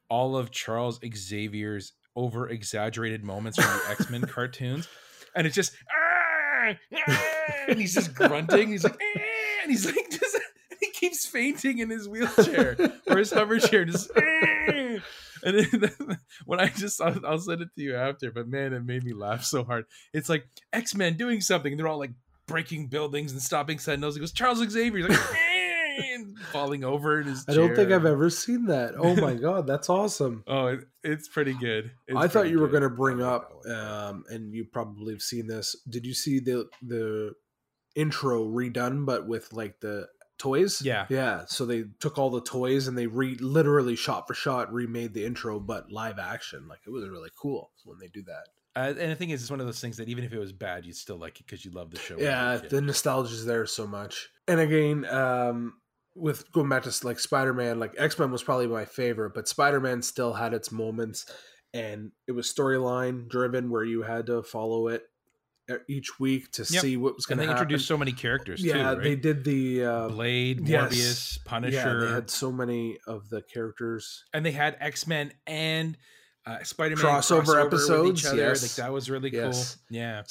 all 0.10 0.38
of 0.38 0.51
Charles 0.51 0.99
Xavier's 1.16 1.93
over 2.16 2.49
exaggerated 2.49 3.24
moments 3.24 3.62
from 3.62 3.66
the 3.80 3.91
X 3.91 4.10
Men 4.10 4.22
cartoons, 4.28 4.88
and 5.36 5.45
it's 5.47 5.55
just 5.55 5.76
"Ah! 5.91 6.74
Ah!" 7.07 7.28
and 7.68 7.80
he's 7.80 7.93
just 7.93 8.14
grunting. 8.14 8.70
He's 8.70 8.84
like, 8.84 8.99
"Ah!" 9.01 9.22
and 9.64 9.72
he's 9.72 9.86
like 9.86 9.95
just 10.12 10.38
he 10.80 10.91
keeps 10.91 11.26
fainting 11.26 11.80
in 11.80 11.89
his 11.89 12.07
wheelchair 12.07 12.78
or 13.07 13.18
his 13.18 13.32
hover 13.32 13.60
chair, 13.60 13.86
just. 13.86 14.12
"Ah!" 14.16 14.99
And 15.43 15.57
then, 15.57 16.20
when 16.45 16.60
I 16.60 16.68
just, 16.68 16.99
I'll, 17.01 17.26
I'll 17.26 17.39
send 17.39 17.62
it 17.62 17.70
to 17.76 17.82
you 17.82 17.95
after, 17.95 18.32
but 18.32 18.47
man, 18.47 18.74
it 18.74 18.84
made 18.84 19.03
me 19.03 19.14
laugh 19.14 19.43
so 19.43 19.64
hard. 19.64 19.86
It's 20.14 20.28
like 20.28 20.45
X 20.74 20.95
Men 20.95 21.16
doing 21.16 21.41
something, 21.41 21.72
and 21.72 21.80
they're 21.80 21.88
all 21.88 21.99
like 21.99 22.12
breaking 22.45 22.88
buildings 22.88 23.32
and 23.32 23.41
stopping 23.41 23.80
sentinels. 23.80 24.16
He 24.16 24.20
goes, 24.20 24.32
Charles 24.32 24.57
Xavier, 24.57 25.07
he's 25.07 25.10
like, 25.10 25.20
falling 26.51 26.83
over 26.83 27.19
in 27.19 27.27
his 27.27 27.45
I 27.47 27.53
don't 27.53 27.75
think. 27.75 27.91
I've 27.91 28.05
ever 28.05 28.29
seen 28.29 28.65
that. 28.65 28.95
Oh 28.97 29.15
my 29.15 29.33
god, 29.41 29.67
that's 29.67 29.89
awesome. 29.89 30.43
Oh, 30.47 30.67
it, 30.67 30.79
it's 31.03 31.27
pretty 31.27 31.53
good. 31.53 31.91
It's 32.07 32.17
I 32.17 32.27
thought 32.27 32.49
you 32.49 32.59
were 32.59 32.67
going 32.67 32.83
to 32.83 32.89
bring 32.89 33.21
up, 33.21 33.65
um, 33.67 34.23
and 34.29 34.53
you 34.53 34.65
probably 34.65 35.13
have 35.13 35.21
seen 35.21 35.47
this. 35.47 35.75
Did 35.87 36.05
you 36.05 36.13
see 36.13 36.39
the 36.39 36.67
the 36.81 37.33
intro 37.95 38.45
redone, 38.45 39.05
but 39.05 39.27
with 39.27 39.53
like 39.53 39.79
the 39.79 40.07
toys? 40.37 40.81
Yeah. 40.81 41.05
yeah. 41.09 41.45
So 41.47 41.65
they 41.65 41.85
took 41.99 42.17
all 42.17 42.29
the 42.29 42.41
toys 42.41 42.87
and 42.87 42.97
they 42.97 43.07
re 43.07 43.35
literally 43.35 43.95
shot 43.95 44.27
for 44.27 44.33
shot 44.33 44.73
remade 44.73 45.13
the 45.13 45.25
intro, 45.25 45.59
but 45.59 45.91
live 45.91 46.19
action. 46.19 46.67
Like 46.67 46.79
it 46.85 46.91
was 46.91 47.07
really 47.09 47.31
cool 47.39 47.71
when 47.83 47.99
they 47.99 48.07
do 48.07 48.23
that. 48.23 48.47
Uh, 48.76 48.93
and 48.97 49.11
the 49.11 49.15
thing 49.15 49.32
is, 49.32 49.41
it's 49.41 49.51
one 49.51 49.59
of 49.59 49.65
those 49.65 49.80
things 49.82 49.97
that 49.97 50.07
even 50.09 50.24
if 50.24 50.32
it 50.32 50.39
was 50.39 50.51
bad, 50.53 50.86
you'd 50.86 50.95
still 50.95 51.17
like 51.17 51.39
it 51.39 51.45
because 51.45 51.65
you 51.65 51.72
love 51.72 51.89
the 51.91 51.97
show. 51.97 52.15
when 52.15 52.24
you 52.24 52.30
were 52.30 52.32
yeah 52.32 52.57
the 52.70 52.82
nostalgia 52.82 53.34
is 53.34 53.45
there 53.45 53.65
so 53.65 53.86
much 53.88 54.30
and 54.47 54.59
again 54.59 55.05
um 55.05 55.74
with 56.15 56.51
going 56.51 56.70
back 56.70 56.84
to 56.84 57.05
like 57.07 57.20
spider-man 57.20 57.80
like 57.80 57.93
x-men 57.97 58.32
was 58.32 58.43
probably 58.43 58.67
my 58.67 58.86
favorite 58.86 59.34
but 59.34 59.47
spider-man 59.47 60.01
still 60.01 60.34
had 60.34 60.53
its 60.53 60.72
moments 60.72 61.26
and 61.74 62.11
it 62.28 62.32
was 62.34 62.51
storyline 62.53 63.28
driven 63.30 63.70
where 63.70 63.84
you 63.84 64.01
had 64.03 64.26
to 64.28 64.43
follow 64.43 64.88
it 64.88 65.03
each 65.88 66.20
week 66.20 66.51
to 66.51 66.61
Yep. 66.63 66.82
see 66.82 66.97
what 66.97 67.15
was 67.15 67.26
going 67.28 67.38
and 67.39 67.43
to 67.43 67.47
they 67.47 67.51
happen 67.53 67.63
introduced 67.63 67.88
so 67.88 67.97
many 67.97 68.11
characters 68.11 68.63
yeah 68.63 68.74
too. 68.74 68.84
Right? 68.84 69.03
they 69.03 69.15
did 69.15 69.43
the 69.43 69.84
uh 69.86 70.07
Blade, 70.09 70.67
yes. 70.67 70.91
Morbius, 70.93 71.38
yeah 71.38 71.49
Punisher, 71.49 72.05
they 72.07 72.11
had 72.13 72.30
so 72.30 72.51
many 72.51 72.97
of 73.07 73.30
the 73.30 73.41
characters 73.43 74.24
and 74.34 74.43
they 74.45 74.51
had 74.51 74.78
X 74.80 75.05
Men 75.07 75.32
and 75.47 75.95
uh, 76.45 76.63
Spider 76.63 76.95
Man 76.95 77.05
Crossover 77.05 77.63
episodes, 77.63 78.23
yes. 78.23 78.61
Like 78.61 78.85
that 78.85 78.93
was 78.93 79.09
really 79.09 79.31
Yes. 79.31 79.75
cool. 79.75 79.97
Yeah, 79.97 80.23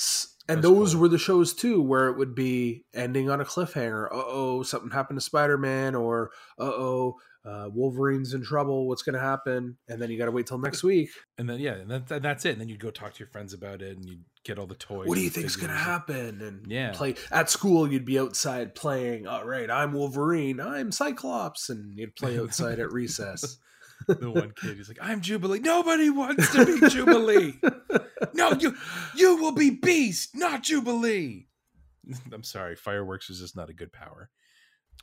and 0.48 0.62
those 0.62 0.92
cool. 0.92 1.02
were 1.02 1.08
the 1.08 1.18
shows 1.18 1.52
too 1.54 1.82
where 1.82 2.08
it 2.08 2.16
would 2.16 2.34
be 2.34 2.84
ending 2.94 3.28
on 3.30 3.40
a 3.40 3.44
cliffhanger 3.44 4.06
uh 4.06 4.22
oh 4.26 4.62
something 4.62 4.90
happened 4.90 5.18
to 5.18 5.24
spider-man 5.24 5.94
or 5.94 6.30
uh-oh 6.58 7.14
uh, 7.44 7.68
wolverine's 7.72 8.32
in 8.34 8.42
trouble 8.42 8.88
what's 8.88 9.02
going 9.02 9.14
to 9.14 9.20
happen 9.20 9.76
and 9.88 10.00
then 10.02 10.10
you 10.10 10.18
got 10.18 10.24
to 10.24 10.30
wait 10.30 10.46
till 10.46 10.58
next 10.58 10.82
week 10.82 11.08
and 11.38 11.48
then 11.48 11.60
yeah, 11.60 11.72
and 11.74 11.90
that, 11.90 12.06
that- 12.08 12.22
that's 12.22 12.44
it. 12.46 12.52
And 12.52 12.60
then 12.62 12.68
you'd 12.68 12.80
go 12.80 12.90
talk 12.90 13.12
to 13.14 13.18
your 13.20 13.28
friends 13.28 13.52
about 13.54 13.80
it, 13.82 13.96
and 13.96 14.04
you'd 14.08 14.24
get 14.44 14.58
all 14.58 14.66
the 14.66 14.74
toys. 14.74 15.06
what 15.06 15.14
do 15.14 15.20
you 15.20 15.26
and 15.26 15.34
think's 15.34 15.56
going 15.56 15.70
to 15.70 15.76
happen 15.76 16.40
and 16.40 16.66
Yeah. 16.70 16.92
play 16.92 17.14
at 17.30 17.50
school 17.50 17.90
you'd 17.90 18.04
be 18.06 18.18
outside 18.18 18.74
playing 18.74 19.26
all 19.26 19.44
right 19.46 19.70
i'm 19.70 19.92
wolverine 19.92 20.60
i'm 20.60 20.90
cyclops 20.92 21.68
and 21.68 21.98
you'd 21.98 22.16
play 22.16 22.38
outside 22.40 22.78
at 22.80 22.90
recess 22.92 23.58
The 24.06 24.30
one 24.30 24.52
kid, 24.56 24.76
he's 24.76 24.88
like, 24.88 24.98
"I'm 25.02 25.20
Jubilee." 25.20 25.58
Nobody 25.60 26.08
wants 26.10 26.50
to 26.52 26.64
be 26.64 26.88
Jubilee. 26.88 27.54
No, 28.34 28.52
you 28.52 28.74
you 29.16 29.36
will 29.36 29.52
be 29.52 29.70
Beast, 29.70 30.30
not 30.34 30.62
Jubilee. 30.62 31.46
I'm 32.32 32.42
sorry, 32.42 32.74
fireworks 32.76 33.30
is 33.30 33.40
just 33.40 33.56
not 33.56 33.68
a 33.70 33.72
good 33.72 33.92
power. 33.92 34.30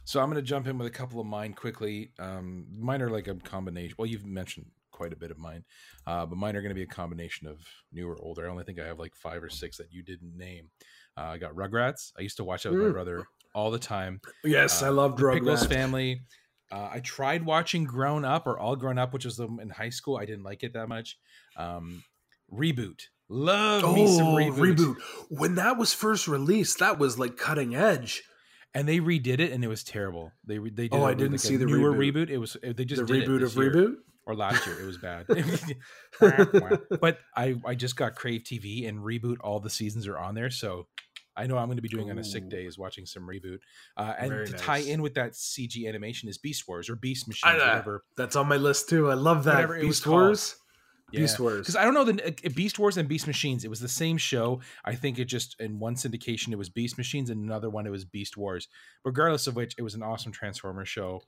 So 0.03 0.19
I'm 0.21 0.27
going 0.29 0.35
to 0.35 0.41
jump 0.47 0.67
in 0.67 0.77
with 0.77 0.87
a 0.87 0.91
couple 0.91 1.19
of 1.19 1.25
mine 1.25 1.53
quickly. 1.53 2.11
Um, 2.19 2.65
mine 2.77 3.01
are 3.01 3.09
like 3.09 3.27
a 3.27 3.35
combination. 3.35 3.95
Well, 3.97 4.05
you've 4.05 4.25
mentioned 4.25 4.67
quite 4.91 5.13
a 5.13 5.15
bit 5.15 5.31
of 5.31 5.37
mine, 5.37 5.63
uh, 6.05 6.25
but 6.25 6.37
mine 6.37 6.55
are 6.55 6.61
going 6.61 6.69
to 6.69 6.75
be 6.75 6.83
a 6.83 6.87
combination 6.87 7.47
of 7.47 7.59
new 7.91 8.07
or 8.07 8.17
older. 8.21 8.45
I 8.47 8.51
only 8.51 8.63
think 8.63 8.79
I 8.79 8.85
have 8.85 8.99
like 8.99 9.15
five 9.15 9.41
or 9.43 9.49
six 9.49 9.77
that 9.77 9.91
you 9.91 10.03
didn't 10.03 10.37
name. 10.37 10.69
Uh, 11.17 11.21
I 11.21 11.37
got 11.37 11.55
Rugrats. 11.55 12.11
I 12.17 12.21
used 12.21 12.37
to 12.37 12.43
watch 12.43 12.63
that 12.63 12.71
with 12.71 12.81
my 12.81 12.87
Mm. 12.89 12.93
brother 12.93 13.25
all 13.53 13.71
the 13.71 13.79
time. 13.79 14.19
yes 14.43 14.83
Uh, 14.83 14.87
i 14.87 14.89
love 14.89 15.15
The 15.17 15.31
Pickles 15.31 15.63
Rugrats. 15.65 15.69
Family. 15.69 16.21
Uh, 16.71 16.89
I 16.93 16.99
tried 16.99 17.45
watching 17.45 17.83
Grown 17.85 18.25
Up 18.25 18.47
or 18.47 18.57
All 18.59 18.75
Grown 18.75 18.97
Up, 18.97 19.13
which 19.13 19.25
was 19.25 19.37
the, 19.37 19.47
in 19.61 19.69
high 19.69 19.89
school. 19.89 20.17
I 20.17 20.25
didn't 20.25 20.43
like 20.43 20.63
it 20.63 20.73
that 20.73 20.87
much. 20.89 21.17
Um, 21.57 22.03
reboot. 22.51 23.01
Love 23.29 23.95
me 23.95 24.07
some 24.07 24.27
Oh, 24.27 24.35
reboot. 24.35 24.75
reboot. 24.75 24.95
When 25.29 25.55
that 25.55 25.77
was 25.77 25.93
first 25.93 26.27
released, 26.27 26.79
that 26.79 26.99
was 26.99 27.17
like 27.19 27.37
cutting 27.37 27.75
edge. 27.75 28.23
And 28.73 28.87
they 28.89 28.99
redid 28.99 29.39
it, 29.39 29.51
and 29.53 29.63
it 29.63 29.67
was 29.69 29.83
terrible. 29.83 30.31
They 30.45 30.59
re- 30.59 30.69
they 30.69 30.89
did 30.89 30.93
Oh, 30.99 31.05
I 31.05 31.13
didn't 31.13 31.31
like 31.33 31.39
see 31.39 31.55
the 31.55 31.65
newer 31.65 31.93
reboot. 31.93 32.27
reboot. 32.27 32.29
It 32.29 32.37
was 32.39 32.57
they 32.61 32.83
just 32.83 33.05
the 33.07 33.13
reboot 33.13 33.41
of 33.43 33.55
year. 33.55 33.71
reboot. 33.71 33.95
or 34.27 34.35
last 34.35 34.65
year. 34.67 34.79
It 34.81 34.85
was 34.85 34.97
bad. 34.97 35.27
but 36.99 37.19
I 37.35 37.55
I 37.65 37.75
just 37.75 37.95
got 37.95 38.15
Crave 38.15 38.41
TV 38.43 38.87
and 38.87 38.99
reboot. 38.99 39.37
All 39.41 39.59
the 39.59 39.69
seasons 39.69 40.07
are 40.07 40.17
on 40.17 40.35
there, 40.35 40.49
so 40.49 40.87
I 41.37 41.47
know 41.47 41.57
I'm 41.57 41.67
going 41.67 41.77
to 41.77 41.81
be 41.81 41.89
doing 41.89 42.09
on 42.09 42.17
a 42.17 42.23
sick 42.23 42.45
Ooh. 42.45 42.49
day 42.49 42.65
is 42.65 42.77
watching 42.77 43.05
some 43.05 43.23
reboot. 43.23 43.59
Uh, 43.97 44.13
and 44.17 44.29
Very 44.29 44.47
to 44.47 44.53
tie 44.53 44.77
in 44.79 45.01
with 45.01 45.15
that 45.15 45.33
CG 45.33 45.87
animation 45.87 46.29
is 46.29 46.37
Beast 46.37 46.67
Wars 46.67 46.89
or 46.89 46.95
Beast 46.95 47.27
Machines, 47.27 47.53
I 47.53 47.57
whatever. 47.57 48.03
That's 48.17 48.35
on 48.35 48.47
my 48.47 48.57
list 48.57 48.89
too. 48.89 49.09
I 49.09 49.15
love 49.15 49.43
that. 49.45 49.55
Whatever 49.55 49.79
Beast 49.79 50.03
called. 50.03 50.21
Wars. 50.21 50.55
Yeah. 51.11 51.21
Beast 51.21 51.39
Wars. 51.39 51.59
Because 51.59 51.75
I 51.75 51.83
don't 51.83 51.93
know 51.93 52.03
the 52.03 52.27
uh, 52.27 52.49
Beast 52.55 52.79
Wars 52.79 52.97
and 52.97 53.07
Beast 53.07 53.27
Machines. 53.27 53.63
It 53.63 53.69
was 53.69 53.79
the 53.79 53.87
same 53.87 54.17
show. 54.17 54.61
I 54.83 54.95
think 54.95 55.19
it 55.19 55.25
just 55.25 55.59
in 55.59 55.79
one 55.79 55.95
syndication 55.95 56.51
it 56.51 56.57
was 56.57 56.69
Beast 56.69 56.97
Machines, 56.97 57.29
and 57.29 57.43
another 57.43 57.69
one 57.69 57.85
it 57.85 57.91
was 57.91 58.05
Beast 58.05 58.37
Wars. 58.37 58.67
Regardless 59.03 59.47
of 59.47 59.55
which, 59.55 59.75
it 59.77 59.83
was 59.83 59.95
an 59.95 60.03
awesome 60.03 60.31
Transformer 60.31 60.85
show. 60.85 61.21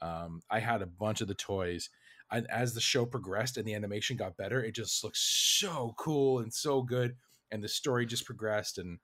Um, 0.00 0.42
I 0.50 0.58
had 0.58 0.82
a 0.82 0.86
bunch 0.86 1.20
of 1.20 1.28
the 1.28 1.34
toys, 1.34 1.88
and 2.30 2.46
as 2.50 2.74
the 2.74 2.80
show 2.80 3.06
progressed 3.06 3.56
and 3.56 3.66
the 3.66 3.74
animation 3.74 4.16
got 4.16 4.36
better, 4.36 4.62
it 4.62 4.74
just 4.74 5.02
looked 5.02 5.16
so 5.16 5.94
cool 5.98 6.40
and 6.40 6.52
so 6.52 6.82
good, 6.82 7.16
and 7.50 7.62
the 7.62 7.68
story 7.68 8.04
just 8.04 8.26
progressed, 8.26 8.78
and 8.78 8.98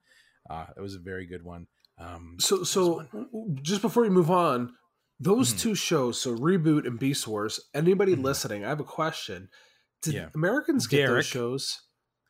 uh, 0.49 0.65
it 0.75 0.81
was 0.81 0.95
a 0.95 0.99
very 0.99 1.25
good 1.25 1.43
one. 1.43 1.67
Um, 1.97 2.37
So, 2.39 2.63
so 2.63 3.03
one- 3.11 3.59
just 3.61 3.81
before 3.81 4.05
you 4.05 4.11
move 4.11 4.31
on, 4.31 4.73
those 5.19 5.53
Mhm. 5.53 5.59
two 5.59 5.75
shows, 5.75 6.21
so 6.21 6.35
reboot 6.35 6.87
and 6.87 6.97
Beast 6.97 7.27
Wars. 7.27 7.59
Anybody 7.73 8.15
Mhm. 8.15 8.23
listening, 8.23 8.63
I 8.65 8.69
have 8.69 8.79
a 8.79 8.85
question. 8.85 9.49
Did 10.01 10.13
Yeah. 10.13 10.29
Americans 10.33 10.87
get 10.87 10.97
Derek. 11.07 11.17
those 11.17 11.25
shows? 11.25 11.81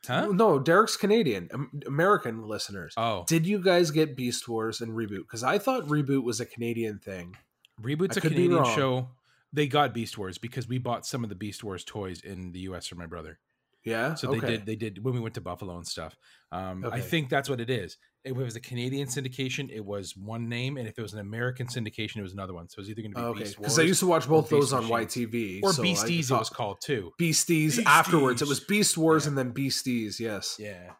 huh? 0.06 0.26
No, 0.32 0.58
Derek's 0.58 0.96
Canadian. 0.96 1.48
American 1.86 2.42
listeners. 2.42 2.94
Oh, 2.96 3.24
Did 3.28 3.46
you 3.46 3.60
guys 3.62 3.90
get 3.92 4.16
Beast 4.16 4.48
Wars 4.48 4.80
and 4.80 4.92
reboot? 4.92 5.20
Because 5.20 5.44
I 5.44 5.58
thought 5.58 5.84
reboot 5.86 6.24
was 6.24 6.40
a 6.40 6.46
Canadian 6.46 6.98
thing. 6.98 7.36
Reboot's 7.80 8.16
I 8.16 8.20
a 8.20 8.22
Canadian 8.22 8.64
show. 8.64 9.10
They 9.52 9.66
got 9.68 9.92
Beast 9.94 10.16
Wars 10.18 10.38
because 10.38 10.66
we 10.68 10.78
bought 10.78 11.06
some 11.06 11.22
of 11.22 11.28
the 11.28 11.34
Beast 11.36 11.62
Wars 11.62 11.84
toys 11.84 12.20
in 12.20 12.52
the 12.52 12.60
U.S. 12.60 12.86
for 12.88 12.94
my 12.96 13.06
brother. 13.06 13.38
Yeah. 13.84 14.14
So 14.14 14.28
okay. 14.30 14.40
they 14.40 14.46
did. 14.46 14.66
They 14.66 14.76
did 14.76 15.04
when 15.04 15.14
we 15.14 15.20
went 15.20 15.34
to 15.34 15.40
Buffalo 15.40 15.76
and 15.76 15.86
stuff. 15.86 16.16
Um, 16.52 16.84
I 16.90 17.00
think 17.00 17.28
that's 17.28 17.48
what 17.48 17.60
it 17.60 17.70
is. 17.70 17.96
If 18.24 18.32
it 18.32 18.42
was 18.42 18.54
a 18.56 18.60
Canadian 18.60 19.08
syndication, 19.08 19.70
it 19.70 19.84
was 19.84 20.14
one 20.14 20.48
name, 20.48 20.76
and 20.76 20.86
if 20.86 20.98
it 20.98 21.02
was 21.02 21.14
an 21.14 21.20
American 21.20 21.66
syndication, 21.66 22.16
it 22.18 22.22
was 22.22 22.34
another 22.34 22.52
one. 22.52 22.68
So 22.68 22.80
it's 22.80 22.90
either 22.90 23.00
going 23.00 23.12
to 23.12 23.16
be 23.16 23.22
Oh, 23.22 23.28
okay. 23.30 23.44
Because 23.56 23.78
I 23.78 23.82
used 23.82 24.00
to 24.00 24.06
watch 24.06 24.28
both 24.28 24.50
those 24.50 24.74
on. 24.74 24.84
YTV. 24.84 25.60
or 25.62 25.72
so 25.72 25.82
Beasties. 25.82 26.30
It 26.30 26.34
was 26.34 26.50
called 26.50 26.82
too. 26.82 27.12
Beasties, 27.18 27.76
Beasties. 27.76 27.86
afterwards. 27.86 28.42
It 28.42 28.48
was 28.48 28.60
Beast 28.60 28.98
Wars 28.98 29.24
Yeah. 29.24 29.28
and 29.30 29.38
then 29.38 29.52
Beasties. 29.52 30.20
Yes. 30.20 30.56
Yeah, 30.58 30.92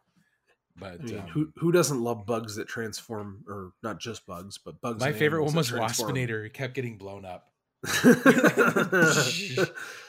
but 0.78 1.00
I 1.00 1.04
mean, 1.04 1.18
um, 1.18 1.26
who 1.28 1.52
who 1.56 1.72
doesn't 1.72 2.00
love 2.00 2.24
bugs 2.24 2.56
that 2.56 2.68
transform, 2.68 3.44
or 3.46 3.72
not 3.82 4.00
just 4.00 4.26
bugs, 4.26 4.56
but 4.56 4.80
bugs? 4.80 5.00
my 5.00 5.12
favorite 5.12 5.44
one 5.44 5.54
was. 5.54 5.70
Waspinator. 5.70 6.44
He 6.44 6.50
kept 6.50 6.74
getting 6.74 6.96
blown 6.96 7.26
up. 7.26 7.44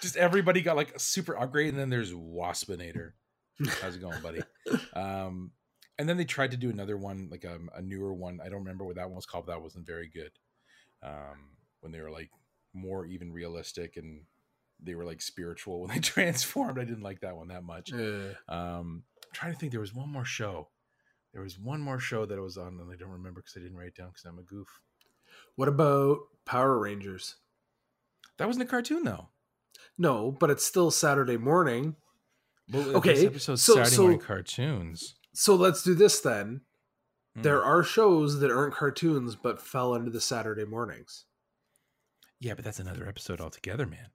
Just 0.01 0.15
everybody 0.17 0.61
got 0.61 0.75
like 0.75 0.95
a 0.95 0.99
super 0.99 1.37
upgrade, 1.37 1.69
and 1.69 1.77
then 1.79 1.89
there's 1.89 2.11
Waspinator. 2.13 3.11
How's 3.81 3.95
it 3.95 4.01
going, 4.01 4.21
buddy? 4.21 4.41
Um, 4.93 5.51
and 5.97 6.07
then 6.09 6.17
they 6.17 6.25
tried 6.25 6.51
to 6.51 6.57
do 6.57 6.69
another 6.69 6.97
one, 6.97 7.27
like 7.29 7.43
a, 7.43 7.59
a 7.75 7.81
newer 7.81 8.13
one. 8.13 8.39
I 8.43 8.49
don't 8.49 8.59
remember 8.59 8.85
what 8.85 8.95
that 8.95 9.07
one 9.07 9.15
was 9.15 9.25
called. 9.25 9.45
But 9.45 9.53
that 9.53 9.61
wasn't 9.61 9.85
very 9.85 10.07
good. 10.07 10.31
Um, 11.03 11.49
when 11.81 11.91
they 11.91 11.99
were 12.01 12.11
like 12.11 12.29
more 12.73 13.05
even 13.05 13.31
realistic 13.31 13.97
and 13.97 14.21
they 14.81 14.95
were 14.95 15.05
like 15.05 15.21
spiritual 15.21 15.81
when 15.81 15.89
they 15.91 15.99
transformed. 16.01 16.79
I 16.79 16.85
didn't 16.85 17.03
like 17.03 17.21
that 17.21 17.35
one 17.35 17.49
that 17.49 17.63
much. 17.63 17.93
Uh, 17.93 18.33
Um, 18.47 19.03
I'm 19.23 19.31
trying 19.33 19.53
to 19.53 19.59
think, 19.59 19.71
there 19.71 19.81
was 19.81 19.93
one 19.93 20.09
more 20.09 20.25
show. 20.25 20.69
There 21.33 21.41
was 21.43 21.57
one 21.59 21.81
more 21.81 21.99
show 21.99 22.25
that 22.25 22.37
I 22.37 22.41
was 22.41 22.57
on, 22.57 22.79
and 22.79 22.91
I 22.91 22.95
don't 22.95 23.09
remember 23.11 23.41
because 23.41 23.55
I 23.57 23.61
didn't 23.61 23.77
write 23.77 23.87
it 23.89 23.95
down 23.95 24.09
because 24.09 24.25
I'm 24.25 24.39
a 24.39 24.43
goof. 24.43 24.67
what 25.55 25.67
about 25.67 26.19
Power 26.45 26.77
Rangers? 26.79 27.35
That 28.41 28.47
wasn't 28.47 28.67
a 28.67 28.69
cartoon 28.69 29.03
though. 29.03 29.29
No, 29.97 30.31
but 30.31 30.49
it's 30.49 30.65
still 30.65 30.91
Saturday 30.91 31.37
morning. 31.37 31.95
Well, 32.71 32.97
Okay, 32.97 33.25
episode's 33.25 33.63
so- 33.63 33.75
Saturday 33.75 33.95
so- 33.95 34.01
morning 34.03 34.19
cartoons. 34.19 35.15
So 35.33 35.55
let's 35.55 35.83
do 35.83 35.93
this 35.95 36.19
then. 36.19 36.61
Hmm. 37.35 37.41
There 37.43 37.63
are 37.63 37.83
shows 37.83 38.39
that 38.39 38.51
aren't 38.51 38.73
cartoons 38.73 39.35
but 39.35 39.61
fell 39.61 39.95
into 39.95 40.11
the 40.11 40.19
Saturday 40.21 40.65
mornings. 40.65 41.25
Yeah, 42.39 42.55
but 42.55 42.65
that's 42.65 42.79
another 42.79 43.07
episode 43.07 43.39
altogether, 43.39 43.85
man. 43.85 44.07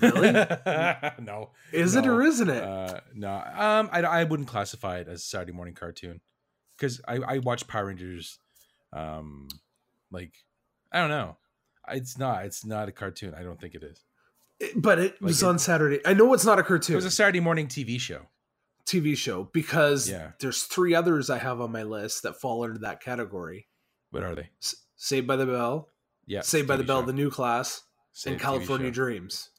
Really? 0.00 0.32
no. 1.24 1.50
Is 1.72 1.96
it 1.96 2.06
or 2.06 2.22
isn't 2.22 2.48
it? 2.50 2.62
Uh, 2.62 3.00
no. 3.14 3.30
Um, 3.34 3.88
I, 3.92 4.02
I 4.02 4.24
wouldn't 4.24 4.48
classify 4.48 4.98
it 4.98 5.08
as 5.08 5.20
a 5.20 5.24
Saturday 5.24 5.52
morning 5.52 5.74
cartoon 5.74 6.20
because 6.76 7.00
I, 7.08 7.16
I 7.16 7.38
watch 7.38 7.66
Power 7.66 7.86
Rangers. 7.86 8.38
Um, 8.92 9.48
like 10.10 10.34
I 10.92 11.00
don't 11.00 11.10
know. 11.10 11.36
It's 11.88 12.16
not. 12.18 12.44
It's 12.44 12.64
not 12.64 12.88
a 12.88 12.92
cartoon. 12.92 13.34
I 13.34 13.42
don't 13.42 13.60
think 13.60 13.74
it 13.74 13.82
is. 13.82 14.02
It- 14.60 14.80
but 14.80 14.98
it 14.98 15.12
Like 15.14 15.20
was 15.20 15.42
it- 15.42 15.46
on 15.46 15.58
Saturday. 15.58 16.00
I 16.06 16.14
know 16.14 16.32
it's 16.34 16.44
not 16.44 16.58
a 16.58 16.62
cartoon. 16.62 16.94
It 16.94 16.96
was 16.96 17.04
a 17.04 17.10
Saturday 17.10 17.40
morning 17.40 17.66
TV 17.68 17.98
show. 18.00 18.28
TV 18.86 19.16
show 19.16 19.44
because 19.52 20.08
Yeah. 20.08 20.32
there's 20.40 20.64
three 20.64 20.94
others 20.94 21.30
I 21.30 21.38
have 21.38 21.60
on 21.60 21.70
my 21.72 21.82
list 21.84 22.22
that 22.24 22.40
fall 22.40 22.64
under 22.64 22.78
that 22.80 23.00
category. 23.00 23.68
What 24.10 24.22
are 24.24 24.34
they? 24.34 24.50
S- 24.60 24.74
Saved 24.96 25.26
by 25.26 25.36
the 25.36 25.46
Bell, 25.46 25.88
Yeah, 26.26 26.42
Saved 26.42 26.68
by 26.68 26.76
the 26.76 26.82
TV 26.84 26.86
Bell, 26.86 27.00
show. 27.02 27.06
The 27.06 27.12
New 27.12 27.30
Class, 27.30 27.82
Say 28.12 28.32
and 28.32 28.40
California. 28.40 28.90
Dreams. 28.90 29.50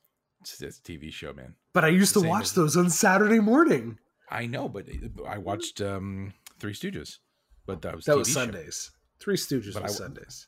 It's, 0.42 0.62
it's 0.62 0.78
a 0.78 0.82
TV 0.82 1.12
show, 1.12 1.34
man. 1.34 1.56
But 1.74 1.84
I 1.86 1.90
used 1.90 2.14
to 2.14 2.22
watch 2.22 2.44
as- 2.44 2.54
those 2.54 2.78
on 2.78 2.90
Saturday 2.90 3.40
morning. 3.40 3.98
I 4.30 4.46
know, 4.46 4.68
but 4.70 4.88
I 5.28 5.38
watched 5.38 5.82
um 5.82 6.34
Three 6.60 6.74
Stooges, 6.74 7.18
but 7.66 7.82
that 7.82 7.96
was 7.96 8.06
That 8.06 8.14
TV 8.14 8.18
was 8.20 8.28
show. 8.30 8.34
Sundays. 8.34 8.92
Three 9.20 9.36
Stooges 9.38 9.74
But 9.74 9.84
was 9.84 9.94
I- 9.94 10.04
Sundays. 10.06 10.48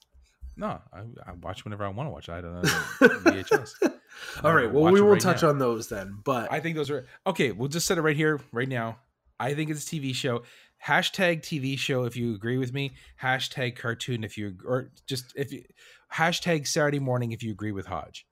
No, 0.58 0.80
I, 0.94 1.00
I 1.26 1.34
watch 1.42 1.66
whenever 1.66 1.84
I 1.86 1.90
want 1.90 2.08
to 2.08 2.12
watch. 2.12 2.30
I 2.30 2.42
don't 2.42 2.54
know 2.56 2.62
VHS. 2.62 3.74
All 4.44 4.54
right. 4.54 4.72
Well, 4.72 4.92
we 4.92 5.02
will 5.02 5.12
right 5.12 5.22
touch 5.22 5.44
now. 5.44 5.50
on 5.50 5.60
those 5.60 5.90
then. 5.90 6.20
But 6.24 6.52
I 6.52 6.60
think 6.62 6.76
those 6.76 6.90
are 6.90 7.06
okay. 7.28 7.52
We'll 7.52 7.68
just 7.68 7.86
set 7.88 7.98
it 7.98 8.02
right 8.02 8.16
here, 8.16 8.40
right 8.54 8.70
now. 8.70 9.00
I 9.40 9.54
think 9.54 9.70
it's 9.70 9.84
a 9.92 9.96
TV 9.96 10.16
show. 10.16 10.44
Hashtag 10.86 11.42
TV 11.42 11.78
show 11.78 12.04
if 12.06 12.16
you 12.16 12.34
agree 12.36 12.58
with 12.58 12.74
me. 12.74 12.94
Hashtag 13.22 13.76
cartoon 13.76 14.24
if 14.24 14.38
you 14.38 14.56
or 14.66 14.92
just 15.08 15.34
if 15.36 15.52
you 15.52 15.64
hashtag 16.14 16.68
Saturday 16.68 17.00
morning 17.00 17.32
if 17.34 17.44
you 17.44 17.52
agree 17.52 17.72
with 17.72 17.88
Hodge. 17.88 18.26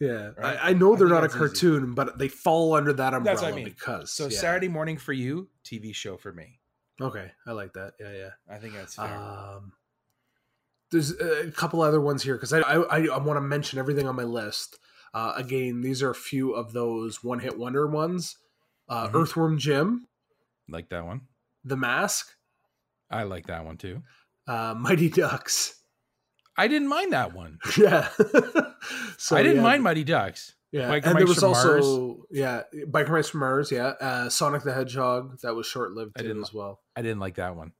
yeah, 0.00 0.30
Right? 0.36 0.58
I, 0.60 0.70
I 0.70 0.72
know 0.74 0.90
they're 0.96 1.06
think 1.06 1.10
not 1.10 1.18
a 1.18 1.20
that's 1.22 1.34
easy. 1.34 1.38
cartoon, 1.38 1.94
but 1.94 2.18
they 2.18 2.28
fall 2.28 2.74
under 2.74 2.92
that 2.92 3.14
umbrella 3.14 3.36
That's 3.36 3.42
what 3.42 3.52
I 3.52 3.56
mean. 3.56 3.64
because. 3.64 4.12
So 4.12 4.24
yeah. 4.24 4.38
Saturday 4.38 4.68
morning 4.68 4.98
for 4.98 5.12
you, 5.14 5.48
TV 5.64 5.94
show 5.94 6.16
for 6.16 6.32
me. 6.32 6.58
Okay, 7.00 7.30
I 7.46 7.52
like 7.52 7.72
that. 7.74 7.92
Yeah, 8.00 8.12
yeah. 8.12 8.30
I 8.50 8.58
think 8.58 8.74
that's 8.74 8.94
fair. 8.94 9.06
Um, 9.06 9.72
there's 10.90 11.12
a 11.20 11.50
couple 11.50 11.82
other 11.82 12.00
ones 12.00 12.22
here 12.22 12.34
because 12.34 12.52
I 12.52 12.60
I, 12.60 13.06
I, 13.06 13.18
want 13.18 13.36
to 13.36 13.40
mention 13.40 13.78
everything 13.78 14.06
on 14.06 14.16
my 14.16 14.22
list. 14.24 14.78
Uh, 15.14 15.32
again, 15.36 15.80
these 15.80 16.02
are 16.02 16.10
a 16.10 16.14
few 16.14 16.52
of 16.52 16.72
those 16.72 17.24
one 17.24 17.40
hit 17.40 17.58
wonder 17.58 17.86
ones. 17.86 18.36
Uh, 18.88 19.08
Mhm. 19.08 19.22
Earthworm 19.22 19.58
Jim, 19.58 20.06
like 20.68 20.88
that 20.90 21.04
one. 21.04 21.22
The 21.64 21.76
Mask, 21.76 22.28
I 23.10 23.24
like 23.24 23.46
that 23.46 23.64
one 23.64 23.76
too. 23.78 24.02
uh, 24.46 24.74
Mighty 24.78 25.08
Ducks. 25.08 25.82
I 26.56 26.68
didn't 26.68 26.88
mind 26.88 27.12
that 27.12 27.34
one. 27.34 27.58
Yeah. 27.76 28.08
so 29.18 29.36
I 29.36 29.42
didn't 29.42 29.56
yeah, 29.56 29.62
mind 29.62 29.82
Mighty 29.82 30.04
Ducks. 30.04 30.54
Yeah, 30.72 30.90
Biker 30.90 31.06
and 31.06 31.18
there 31.18 31.26
was 31.26 31.42
also 31.42 32.26
yeah, 32.30 32.62
Biker 32.74 33.10
Mice 33.10 33.28
from 33.28 33.40
Mars. 33.40 33.70
Yeah, 33.72 33.94
uh, 34.00 34.28
Sonic 34.28 34.62
the 34.62 34.72
Hedgehog 34.72 35.40
that 35.40 35.54
was 35.54 35.66
short 35.66 35.92
lived 35.92 36.12
I 36.18 36.22
didn't 36.22 36.42
as 36.42 36.52
well. 36.52 36.80
I 36.94 37.02
didn't 37.02 37.20
like 37.20 37.36
that 37.36 37.56
one. 37.56 37.72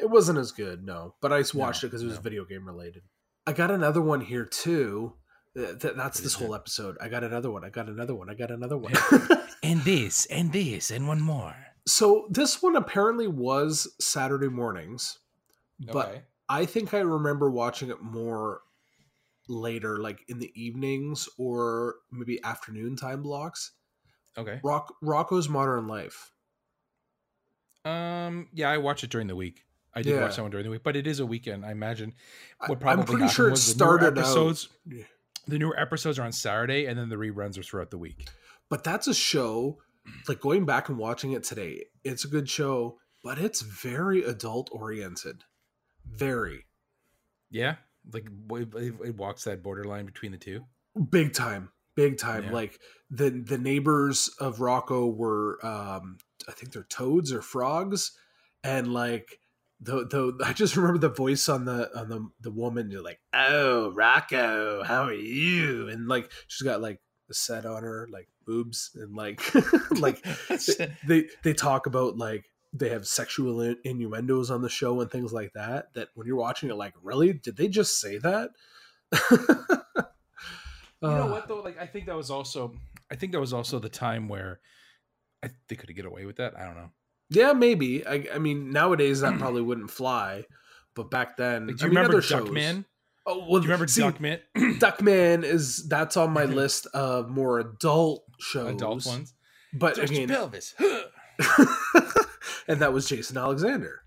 It 0.00 0.10
wasn't 0.10 0.38
as 0.38 0.52
good, 0.52 0.84
no, 0.84 1.14
but 1.20 1.32
I 1.32 1.38
just 1.40 1.54
No, 1.54 1.60
watched 1.60 1.82
it 1.84 1.88
because 1.88 2.02
it 2.02 2.06
was 2.06 2.16
no. 2.16 2.20
video 2.22 2.44
game 2.44 2.66
related. 2.66 3.02
I 3.46 3.52
got 3.52 3.70
another 3.70 4.00
one 4.02 4.20
here 4.20 4.44
too. 4.44 5.14
Th- 5.56 5.78
th- 5.78 5.94
that's 5.96 6.20
this 6.20 6.34
whole 6.34 6.54
it? 6.54 6.58
episode. 6.58 6.96
I 7.00 7.08
got 7.08 7.24
another 7.24 7.50
one. 7.50 7.64
I 7.64 7.68
got 7.70 7.88
another 7.88 8.14
one. 8.14 8.30
I 8.30 8.34
got 8.34 8.50
another 8.50 8.78
one. 8.78 8.92
And 9.64 9.80
this, 9.84 10.26
and 10.26 10.52
this, 10.52 10.90
and 10.90 11.06
one 11.06 11.20
more. 11.20 11.54
so 11.86 12.26
this 12.30 12.60
one 12.60 12.74
apparently 12.74 13.28
was 13.28 13.86
Saturday 14.00 14.48
mornings, 14.48 15.20
but 15.92 16.08
Okay. 16.08 16.22
I 16.48 16.66
think 16.66 16.92
I 16.92 16.98
remember 16.98 17.48
watching 17.48 17.88
it 17.88 18.02
more 18.02 18.62
later, 19.48 19.98
like 19.98 20.18
in 20.28 20.40
the 20.40 20.50
evenings 20.60 21.28
or 21.38 21.94
maybe 22.10 22.42
afternoon 22.42 22.96
time 22.96 23.22
blocks. 23.22 23.70
Okay. 24.36 24.58
Rock 24.64 24.94
Rocko's 25.00 25.48
Modern 25.48 25.86
Life. 25.86 26.32
Um. 27.84 28.48
Yeah, 28.52 28.70
I 28.70 28.78
watch 28.78 29.02
it 29.04 29.10
during 29.10 29.26
the 29.28 29.36
week. 29.36 29.64
I 29.94 30.02
did 30.02 30.14
Yeah. 30.14 30.22
watch 30.22 30.36
that 30.36 30.42
one 30.42 30.50
during 30.50 30.64
the 30.64 30.70
week, 30.70 30.82
but 30.82 30.96
it 30.96 31.06
is 31.06 31.20
a 31.20 31.26
weekend. 31.26 31.64
I 31.66 31.70
imagine 31.72 32.14
what 32.66 32.80
probably 32.80 33.02
I'm 33.02 33.06
pretty 33.06 33.28
sure 33.32 33.48
it 33.48 33.50
was 33.52 33.74
the 33.74 33.84
newer 33.84 33.98
started 33.98 34.18
out- 34.18 34.24
episodes. 34.24 34.68
Yeah. 34.86 35.04
The 35.48 35.58
newer 35.58 35.78
episodes 35.78 36.18
are 36.18 36.22
on 36.22 36.32
Saturday, 36.32 36.86
and 36.86 36.98
then 36.98 37.08
the 37.08 37.16
reruns 37.16 37.58
are 37.58 37.62
throughout 37.62 37.90
the 37.90 37.98
week. 37.98 38.28
But 38.68 38.84
that's 38.84 39.06
a 39.08 39.14
show, 39.14 39.82
like 40.28 40.40
going 40.40 40.64
back 40.64 40.88
and 40.88 40.96
watching 40.98 41.32
it 41.32 41.42
today, 41.44 41.86
it's 42.04 42.24
a 42.24 42.28
good 42.28 42.48
show, 42.48 42.98
but 43.24 43.38
it's 43.38 43.60
very 43.60 44.22
adult 44.22 44.70
oriented. 44.72 45.42
Very. 46.06 46.66
Yeah, 47.50 47.76
like 48.12 48.26
it 48.54 49.16
walks 49.16 49.44
that 49.44 49.62
borderline 49.62 50.06
between 50.06 50.32
the 50.32 50.38
two. 50.38 50.64
Big 51.10 51.32
time. 51.34 51.70
Big 51.94 52.16
time. 52.18 52.44
Yeah. 52.44 52.52
Like 52.52 52.80
the 53.10 53.30
the 53.30 53.58
neighbors 53.58 54.30
of 54.40 54.58
Rocko 54.58 55.14
were 55.14 55.58
um 55.64 56.18
I 56.48 56.52
think 56.52 56.72
they're 56.72 56.84
toads 56.84 57.32
or 57.32 57.42
frogs. 57.42 58.16
And 58.64 58.92
like 58.94 59.40
the 59.82 60.06
the 60.06 60.40
I 60.44 60.52
just 60.52 60.76
remember 60.76 60.98
the 60.98 61.08
voice 61.08 61.48
on 61.48 61.64
the 61.64 61.90
on 61.98 62.08
the 62.08 62.28
the 62.40 62.50
woman, 62.50 62.90
you're 62.90 63.02
like, 63.02 63.20
Oh, 63.34 63.92
Rocko, 63.96 64.84
how 64.84 65.02
are 65.04 65.14
you? 65.14 65.88
And 65.88 66.08
like 66.08 66.30
she's 66.46 66.66
got 66.66 66.80
like 66.80 67.00
a 67.30 67.34
set 67.34 67.66
on 67.66 67.82
her, 67.82 68.08
like 68.10 68.28
boobs 68.46 68.90
and 68.94 69.14
like 69.14 69.40
like 69.98 70.24
they 71.06 71.28
they 71.42 71.52
talk 71.52 71.86
about 71.86 72.16
like 72.16 72.46
they 72.72 72.88
have 72.88 73.06
sexual 73.06 73.60
innuendos 73.84 74.50
on 74.50 74.62
the 74.62 74.68
show 74.68 75.00
and 75.00 75.10
things 75.10 75.32
like 75.32 75.52
that 75.52 75.92
that 75.92 76.08
when 76.14 76.26
you're 76.26 76.36
watching 76.36 76.70
it 76.70 76.74
like 76.74 76.94
really 77.02 77.32
did 77.32 77.56
they 77.56 77.68
just 77.68 78.00
say 78.00 78.16
that 78.18 78.50
You 81.02 81.08
know 81.08 81.26
what 81.26 81.48
though? 81.48 81.60
Like 81.60 81.80
I 81.80 81.86
think 81.86 82.06
that 82.06 82.16
was 82.16 82.30
also 82.30 82.74
I 83.10 83.16
think 83.16 83.32
that 83.32 83.40
was 83.40 83.52
also 83.52 83.78
the 83.78 83.88
time 83.88 84.28
where 84.28 84.60
I, 85.42 85.48
they 85.68 85.74
could 85.74 85.94
get 85.94 86.04
away 86.04 86.24
with 86.24 86.36
that. 86.36 86.56
I 86.56 86.64
don't 86.64 86.76
know. 86.76 86.90
Yeah 87.34 87.52
maybe 87.52 88.06
I, 88.06 88.26
I 88.34 88.38
mean 88.38 88.70
nowadays 88.70 89.20
that 89.20 89.38
probably 89.40 89.62
wouldn't 89.62 89.90
fly 89.90 90.44
but 90.94 91.10
back 91.10 91.36
then 91.36 91.66
Like, 91.68 91.76
do 91.76 91.84
I 91.84 91.88
you 91.88 91.94
mean, 91.94 92.02
remember 92.04 92.20
Duckman? 92.22 92.84
oh 93.26 93.38
well 93.48 93.60
Do 93.60 93.66
you 93.66 93.72
remember 93.72 93.86
see, 93.88 94.02
Duckman? 94.02 94.40
duckman 94.78 95.44
is 95.44 95.88
that's 95.88 96.16
on 96.16 96.32
my 96.32 96.44
list 96.60 96.86
of 96.94 97.28
more 97.30 97.58
adult 97.60 98.24
shows 98.40 98.74
Adult 98.74 99.06
ones. 99.06 99.34
but 99.72 99.96
Touch 99.96 100.10
again 100.10 100.28
pelvis. 100.28 100.74
and 102.68 102.80
that 102.80 102.92
was 102.92 103.08
jason 103.08 103.36
alexander 103.36 104.02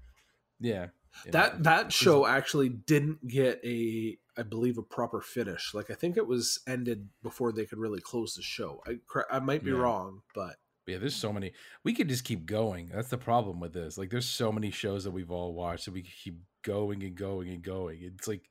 yeah. 0.60 0.88
Yeah. 1.26 1.32
that 1.32 1.64
that 1.64 1.92
show 1.94 2.26
actually 2.26 2.70
didn't 2.70 3.28
get 3.28 3.60
a 3.66 4.18
i 4.38 4.44
believe 4.44 4.78
a 4.78 4.84
proper 4.84 5.22
finish 5.22 5.74
like 5.74 5.90
i 5.90 5.94
think 5.94 6.18
it 6.18 6.28
was 6.28 6.60
ended 6.68 7.10
before 7.24 7.52
they 7.52 7.66
could 7.66 7.80
really 7.80 8.00
close 8.02 8.36
the 8.36 8.42
show 8.42 8.82
i 8.88 8.98
i 9.32 9.40
might 9.40 9.64
be 9.64 9.72
Yeah. 9.72 9.78
wrong 9.78 10.22
but 10.34 10.56
Yeah, 10.88 10.98
there's 11.00 11.16
so 11.16 11.34
many. 11.34 11.52
We 11.84 11.94
could 11.94 12.10
just 12.10 12.24
keep 12.24 12.46
going. 12.46 12.92
That's 12.94 13.10
the 13.10 13.18
problem 13.18 13.60
with 13.60 13.74
this. 13.74 13.98
Like, 13.98 14.10
there's 14.12 14.28
so 14.28 14.52
many 14.52 14.70
shows 14.72 15.04
that 15.04 15.12
we've 15.12 15.32
all 15.32 15.54
watched 15.54 15.86
that 15.86 15.94
we 15.94 16.04
keep 16.04 16.36
going 16.64 17.04
and 17.04 17.16
going 17.16 17.50
and 17.50 17.64
going. 17.64 18.00
It's 18.02 18.28
like 18.28 18.44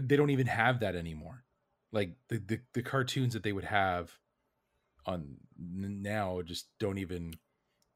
they 0.00 0.16
don't 0.16 0.30
even 0.30 0.46
have 0.46 0.80
that 0.80 0.94
anymore. 0.96 1.44
Like 1.92 2.16
the 2.28 2.38
the, 2.38 2.60
the 2.74 2.82
cartoons 2.82 3.32
that 3.34 3.42
they 3.42 3.52
would 3.52 3.64
have 3.64 4.12
on 5.06 5.36
now 5.58 6.42
just 6.42 6.66
don't 6.78 6.98
even 6.98 7.32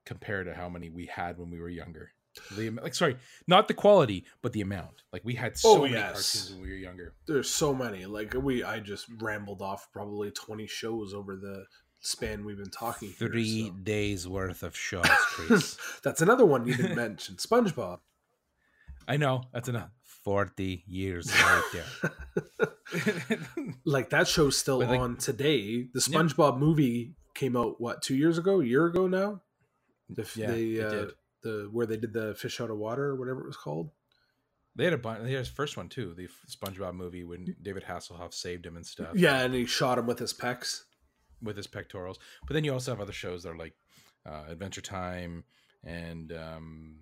compare 0.07 0.45
to 0.45 0.55
how 0.55 0.69
many 0.69 0.89
we 0.91 1.07
had 1.07 1.39
when 1.39 1.51
we 1.51 1.61
were 1.61 1.69
younger. 1.69 2.13
The 2.57 2.71
like, 2.71 2.95
sorry, 2.95 3.17
not 3.49 3.67
the 3.69 3.75
quality, 3.75 4.25
but 4.43 4.53
the 4.53 4.61
amount. 4.61 5.03
Like 5.13 5.23
we 5.25 5.35
had 5.35 5.53
oh, 5.53 5.57
so 5.57 5.77
Oh, 5.79 5.83
many 5.83 5.95
yes. 5.95 6.13
cartoons 6.13 6.51
when 6.53 6.63
we 6.63 6.69
were 6.71 6.77
younger. 6.77 7.15
there's 7.27 7.51
so 7.51 7.75
many 7.75 8.07
like 8.07 8.33
we 8.35 8.63
i 8.63 8.79
just 8.79 9.07
rambled 9.21 9.61
off 9.61 9.89
probably 9.93 10.31
20 10.31 10.67
shows 10.69 11.13
over 11.13 11.35
the 11.37 11.65
span 12.01 12.45
we've 12.45 12.57
been 12.59 12.71
talking 12.71 13.09
here, 13.13 13.29
Three 13.29 13.67
so. 13.69 13.73
days 13.83 14.27
worth 14.29 14.63
of 14.63 14.77
shows, 14.77 15.07
Chris. 15.09 15.77
that's 16.03 16.23
another 16.23 16.47
one 16.47 16.67
you 16.67 16.75
didn't 16.75 16.97
mention 16.97 17.37
spongebob 17.37 17.99
I 19.09 19.17
know 19.17 19.43
that's 19.53 19.69
enough. 19.69 19.91
Forty 20.03 20.85
years 20.87 21.33
later. 21.73 22.13
like 23.85 24.11
that 24.11 24.29
show's 24.29 24.57
still 24.57 24.79
like- 24.81 25.01
on 25.01 25.17
today 25.17 25.83
the 25.93 26.07
Yeah. 26.09 26.19
spongebob 26.19 26.59
movie 26.59 27.15
came 27.35 27.57
out 27.57 27.81
what 27.81 28.03
two 28.03 28.15
years 28.17 28.39
ago 28.39 28.61
a 28.61 28.65
year 28.65 28.87
ago 28.87 29.07
now 29.07 29.43
the, 30.09 30.29
Yeah, 30.35 30.51
the, 30.51 30.77
it 30.79 30.85
uh, 30.85 30.91
did. 30.91 31.11
the 31.43 31.69
where 31.73 31.87
they 31.87 31.97
did 31.97 32.13
the 32.13 32.35
fish 32.35 32.61
out 32.61 32.71
of 32.71 32.77
water 32.79 33.05
or 33.07 33.17
whatever 33.17 33.41
it 33.43 33.47
was 33.47 33.57
called 33.57 33.91
They 34.77 34.85
had 34.85 34.93
a 34.93 34.99
bunch. 34.99 35.23
They 35.25 35.31
had 35.31 35.39
his 35.39 35.49
first 35.49 35.77
one 35.77 35.89
too, 35.89 36.15
the 36.15 36.29
SpongeBob 36.49 36.95
movie 36.95 37.25
when 37.25 37.57
David 37.63 37.85
Hasselhoff 37.85 38.35
saved 38.35 38.67
him 38.67 38.77
and 38.77 38.85
stuff. 38.87 39.09
yeah 39.15 39.41
and 39.41 39.55
he 39.55 39.65
shot 39.67 39.99
him 39.99 40.07
with 40.07 40.19
his 40.19 40.35
pecs 40.35 40.83
with 41.43 41.57
his 41.57 41.67
pectorals. 41.67 42.19
But 42.47 42.55
then 42.55 42.65
you 42.65 42.73
also 42.73 42.93
have 42.93 43.01
other 43.01 43.13
shows 43.13 43.43
that 43.43 43.51
are 43.51 43.57
like 43.57 43.75
uh, 44.27 44.45
Adventure 44.49 44.81
Time 44.81 45.45
and 45.85 46.33
um, 46.33 46.97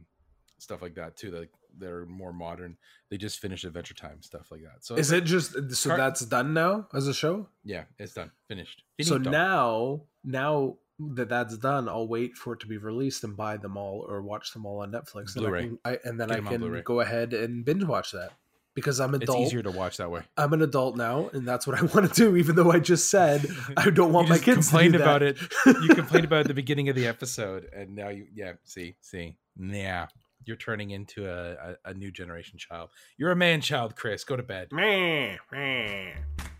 stuff 0.59 0.83
like 0.83 0.95
that 0.95 1.17
too. 1.17 1.31
That 1.31 1.49
they're 1.77 2.07
more 2.07 2.33
modern. 2.33 2.77
They 3.11 3.17
just 3.17 3.41
finished 3.41 3.65
Adventure 3.65 3.95
Time 3.95 4.23
stuff 4.23 4.51
like 4.51 4.63
that. 4.63 4.85
So 4.85 4.97
is 4.97 5.13
it 5.13 5.25
just 5.25 5.73
so 5.75 5.91
Car- 5.91 5.99
that's 5.99 6.21
done 6.21 6.55
now 6.55 6.89
as 6.95 7.07
a 7.07 7.15
show 7.15 7.49
Yeah, 7.65 7.85
it's 7.99 8.15
done. 8.15 8.31
Finished. 8.49 8.83
So 9.03 9.19
now, 9.19 10.03
now 10.25 10.77
that 10.99 11.29
that's 11.29 11.57
done, 11.59 11.89
I'll 11.89 12.09
wait 12.09 12.37
for 12.37 12.55
it 12.55 12.61
to 12.61 12.67
be 12.67 12.77
released 12.77 13.23
and 13.25 13.37
buy 13.37 13.57
them 13.57 13.77
all 13.77 14.05
or 14.09 14.23
watch 14.23 14.53
them 14.53 14.67
all 14.67 14.81
on 14.83 14.91
Netflix. 14.91 15.37
And, 15.37 15.47
I 15.47 15.49
Blu-ray. 15.49 15.63
can, 15.63 15.79
I, 15.85 15.99
and 16.05 16.21
then 16.21 16.29
Get 16.29 16.39
I 16.39 16.41
can 16.41 16.83
go 16.83 17.01
ahead 17.01 17.33
and 17.35 17.65
binge 17.65 17.85
watch 17.85 18.13
that 18.13 18.33
because 18.79 19.01
I'm 19.01 19.15
it's 19.15 19.25
adult. 19.25 19.41
easier 19.47 19.63
to 19.63 19.71
watch 19.71 19.97
that 19.99 20.11
way. 20.11 20.23
I'm 20.37 20.53
an 20.53 20.63
adult 20.63 20.97
now, 20.97 21.29
and 21.33 21.47
that's 21.47 21.67
what 21.67 21.79
I 21.79 21.83
want 21.95 22.13
to 22.13 22.15
do. 22.15 22.37
Even 22.37 22.57
though 22.57 22.71
I 22.71 22.79
just 22.79 23.11
said 23.11 23.47
I 23.77 23.91
don't 23.91 24.13
want 24.13 24.29
my 24.29 24.39
kids 24.39 24.69
complained 24.69 24.93
to 24.95 24.99
do 24.99 25.05
about 25.05 25.21
that. 25.21 25.37
it. 25.67 25.77
You 25.83 25.95
complained 25.95 26.25
about 26.25 26.37
it 26.39 26.41
at 26.41 26.47
the 26.49 26.55
beginning 26.63 26.89
of 26.89 26.97
the 26.97 27.07
episode, 27.07 27.69
and 27.75 27.95
now 27.95 28.09
you, 28.09 28.27
yeah, 28.35 28.53
see, 28.65 28.97
see, 29.01 29.37
yeah, 29.59 30.07
you're 30.45 30.57
turning 30.57 30.91
into 30.91 31.29
a, 31.29 31.53
a, 31.53 31.91
a 31.91 31.95
new 31.95 32.11
generation 32.11 32.59
child. 32.59 32.91
You're 33.17 33.33
a 33.33 33.37
man 33.37 33.61
child, 33.61 33.97
Chris. 33.97 34.25
Go 34.25 34.37
to 34.37 34.43
bed. 34.43 34.69
Meh, 34.73 35.37
meh. 35.53 36.13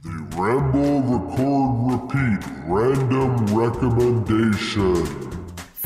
The 0.03 0.29
Ramble 0.37 1.01
Record 1.03 2.03
Repeat 2.13 2.47
Random 2.67 3.47
Recommendation. 3.47 5.07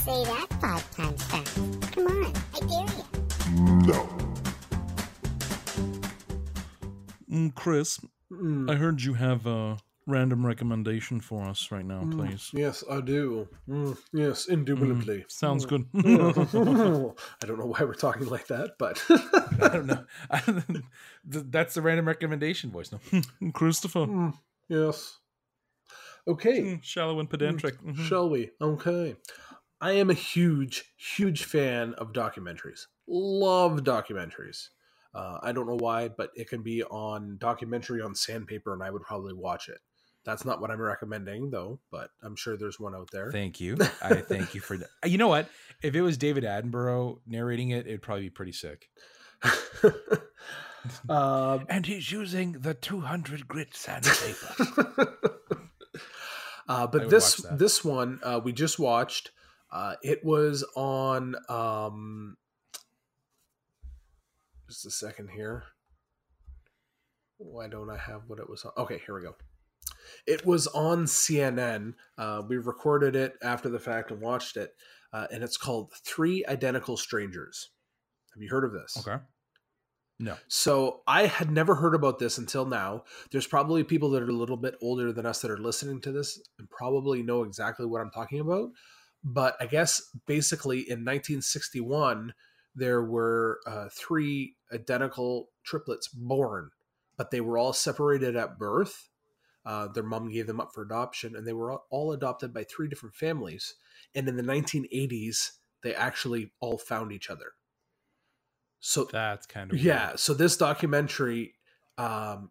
Say 0.00 0.24
that 0.24 0.46
five 0.60 0.90
times 0.96 1.22
fast. 1.24 1.54
Come 1.92 2.06
on, 2.08 2.32
I 2.54 2.60
dare 2.60 2.96
you. 2.96 3.86
No. 3.86 4.11
Mm, 7.32 7.54
Chris, 7.54 7.98
Mm, 8.32 8.70
I 8.70 8.76
heard 8.76 9.02
you 9.02 9.12
have 9.14 9.46
a 9.46 9.76
random 10.06 10.44
recommendation 10.46 11.20
for 11.20 11.44
us 11.44 11.70
right 11.70 11.84
now, 11.84 12.04
mm, 12.04 12.16
please. 12.16 12.50
Yes, 12.54 12.82
I 12.90 13.02
do. 13.02 13.46
Mm, 13.68 13.96
yes, 14.12 14.46
indubitably. 14.46 15.18
Mm, 15.18 15.30
sounds 15.30 15.66
good. 15.66 15.86
I 15.94 17.46
don't 17.46 17.58
know 17.58 17.66
why 17.66 17.80
we're 17.82 17.92
talking 17.94 18.26
like 18.28 18.46
that, 18.46 18.76
but 18.78 19.04
I 19.10 19.68
don't 19.68 19.86
know. 19.86 20.04
I 20.30 20.40
don't, 20.46 20.82
that's 21.24 21.74
the 21.74 21.82
random 21.82 22.08
recommendation 22.08 22.70
voice. 22.70 22.90
No, 22.90 23.50
Christopher. 23.52 24.06
Mm, 24.06 24.38
yes. 24.68 25.18
Okay. 26.26 26.60
Mm, 26.62 26.82
Shallow 26.82 27.20
and 27.20 27.28
pedantic. 27.28 27.78
Mhm. 27.82 28.08
Shall 28.08 28.30
we? 28.30 28.50
Okay. 28.60 29.16
I 29.80 29.92
am 29.92 30.08
a 30.10 30.14
huge, 30.14 30.84
huge 30.96 31.44
fan 31.44 31.94
of 31.94 32.12
documentaries. 32.12 32.86
Love 33.06 33.80
documentaries. 33.80 34.68
Uh, 35.14 35.38
I 35.42 35.52
don't 35.52 35.66
know 35.66 35.76
why, 35.76 36.08
but 36.08 36.30
it 36.34 36.48
can 36.48 36.62
be 36.62 36.82
on 36.84 37.36
documentary 37.38 38.00
on 38.00 38.14
sandpaper, 38.14 38.72
and 38.72 38.82
I 38.82 38.90
would 38.90 39.02
probably 39.02 39.34
watch 39.34 39.68
it. 39.68 39.78
That's 40.24 40.44
not 40.44 40.60
what 40.60 40.70
I'm 40.70 40.80
recommending, 40.80 41.50
though, 41.50 41.80
but 41.90 42.10
I'm 42.22 42.36
sure 42.36 42.56
there's 42.56 42.78
one 42.78 42.94
out 42.94 43.10
there. 43.12 43.30
thank 43.32 43.60
you. 43.60 43.76
I 44.02 44.14
thank 44.16 44.54
you 44.54 44.60
for 44.60 44.76
that. 44.76 44.88
You 45.04 45.18
know 45.18 45.28
what? 45.28 45.48
If 45.82 45.94
it 45.94 46.02
was 46.02 46.16
David 46.16 46.44
Attenborough 46.44 47.18
narrating 47.26 47.70
it, 47.70 47.86
it'd 47.86 48.02
probably 48.02 48.24
be 48.24 48.30
pretty 48.30 48.52
sick. 48.52 48.88
um, 51.08 51.66
And 51.68 51.84
he's 51.84 52.10
using 52.12 52.52
the 52.52 52.74
200 52.74 53.48
grit 53.48 53.74
sandpaper. 53.74 55.18
uh, 56.68 56.86
but 56.86 57.10
this 57.10 57.44
this 57.52 57.84
one 57.84 58.20
uh, 58.22 58.40
we 58.42 58.52
just 58.52 58.78
watched. 58.78 59.30
Uh, 59.72 59.94
it 60.02 60.24
was 60.24 60.64
on. 60.76 61.34
Um, 61.48 62.36
just 64.72 64.86
a 64.86 64.90
second 64.90 65.28
here. 65.28 65.64
Why 67.36 67.68
don't 67.68 67.90
I 67.90 67.98
have 67.98 68.22
what 68.26 68.38
it 68.38 68.48
was 68.48 68.64
on? 68.64 68.72
Okay, 68.78 69.00
here 69.04 69.14
we 69.14 69.22
go. 69.22 69.34
It 70.26 70.46
was 70.46 70.66
on 70.68 71.04
CNN. 71.04 71.94
Uh, 72.16 72.42
we 72.48 72.56
recorded 72.56 73.14
it 73.14 73.34
after 73.42 73.68
the 73.68 73.78
fact 73.78 74.10
and 74.10 74.20
watched 74.20 74.56
it, 74.56 74.72
uh, 75.12 75.26
and 75.30 75.42
it's 75.42 75.56
called 75.58 75.92
Three 76.06 76.44
Identical 76.48 76.96
Strangers. 76.96 77.70
Have 78.34 78.42
you 78.42 78.48
heard 78.48 78.64
of 78.64 78.72
this? 78.72 78.96
okay. 79.06 79.22
No. 80.18 80.36
So 80.46 81.02
I 81.06 81.26
had 81.26 81.50
never 81.50 81.74
heard 81.74 81.94
about 81.94 82.18
this 82.18 82.38
until 82.38 82.64
now. 82.64 83.02
There's 83.32 83.46
probably 83.46 83.82
people 83.82 84.10
that 84.10 84.22
are 84.22 84.28
a 84.28 84.32
little 84.32 84.56
bit 84.56 84.76
older 84.80 85.12
than 85.12 85.26
us 85.26 85.40
that 85.40 85.50
are 85.50 85.58
listening 85.58 86.00
to 86.02 86.12
this 86.12 86.40
and 86.58 86.70
probably 86.70 87.22
know 87.24 87.42
exactly 87.42 87.86
what 87.86 88.00
I'm 88.00 88.10
talking 88.10 88.38
about. 88.38 88.70
But 89.24 89.56
I 89.60 89.66
guess 89.66 90.00
basically 90.26 90.78
in 90.78 91.00
1961, 91.00 92.34
there 92.74 93.02
were 93.02 93.60
uh, 93.66 93.88
three 93.92 94.54
identical 94.72 95.50
triplets 95.64 96.08
born, 96.08 96.70
but 97.16 97.30
they 97.30 97.40
were 97.40 97.58
all 97.58 97.72
separated 97.72 98.36
at 98.36 98.58
birth. 98.58 99.08
Uh, 99.64 99.86
their 99.88 100.02
mom 100.02 100.28
gave 100.30 100.46
them 100.46 100.60
up 100.60 100.72
for 100.74 100.82
adoption, 100.82 101.36
and 101.36 101.46
they 101.46 101.52
were 101.52 101.72
all- 101.90 102.12
adopted 102.12 102.52
by 102.52 102.64
three 102.64 102.88
different 102.88 103.14
families. 103.14 103.74
And 104.14 104.28
in 104.28 104.36
the 104.36 104.42
1980s, 104.42 105.52
they 105.82 105.94
actually 105.94 106.52
all 106.60 106.78
found 106.78 107.12
each 107.12 107.30
other. 107.30 107.52
So 108.80 109.04
That's 109.04 109.46
kind 109.46 109.72
of 109.72 109.78
yeah 109.78 110.16
so 110.16 110.34
this 110.34 110.56
documentary 110.56 111.54
um 111.98 112.50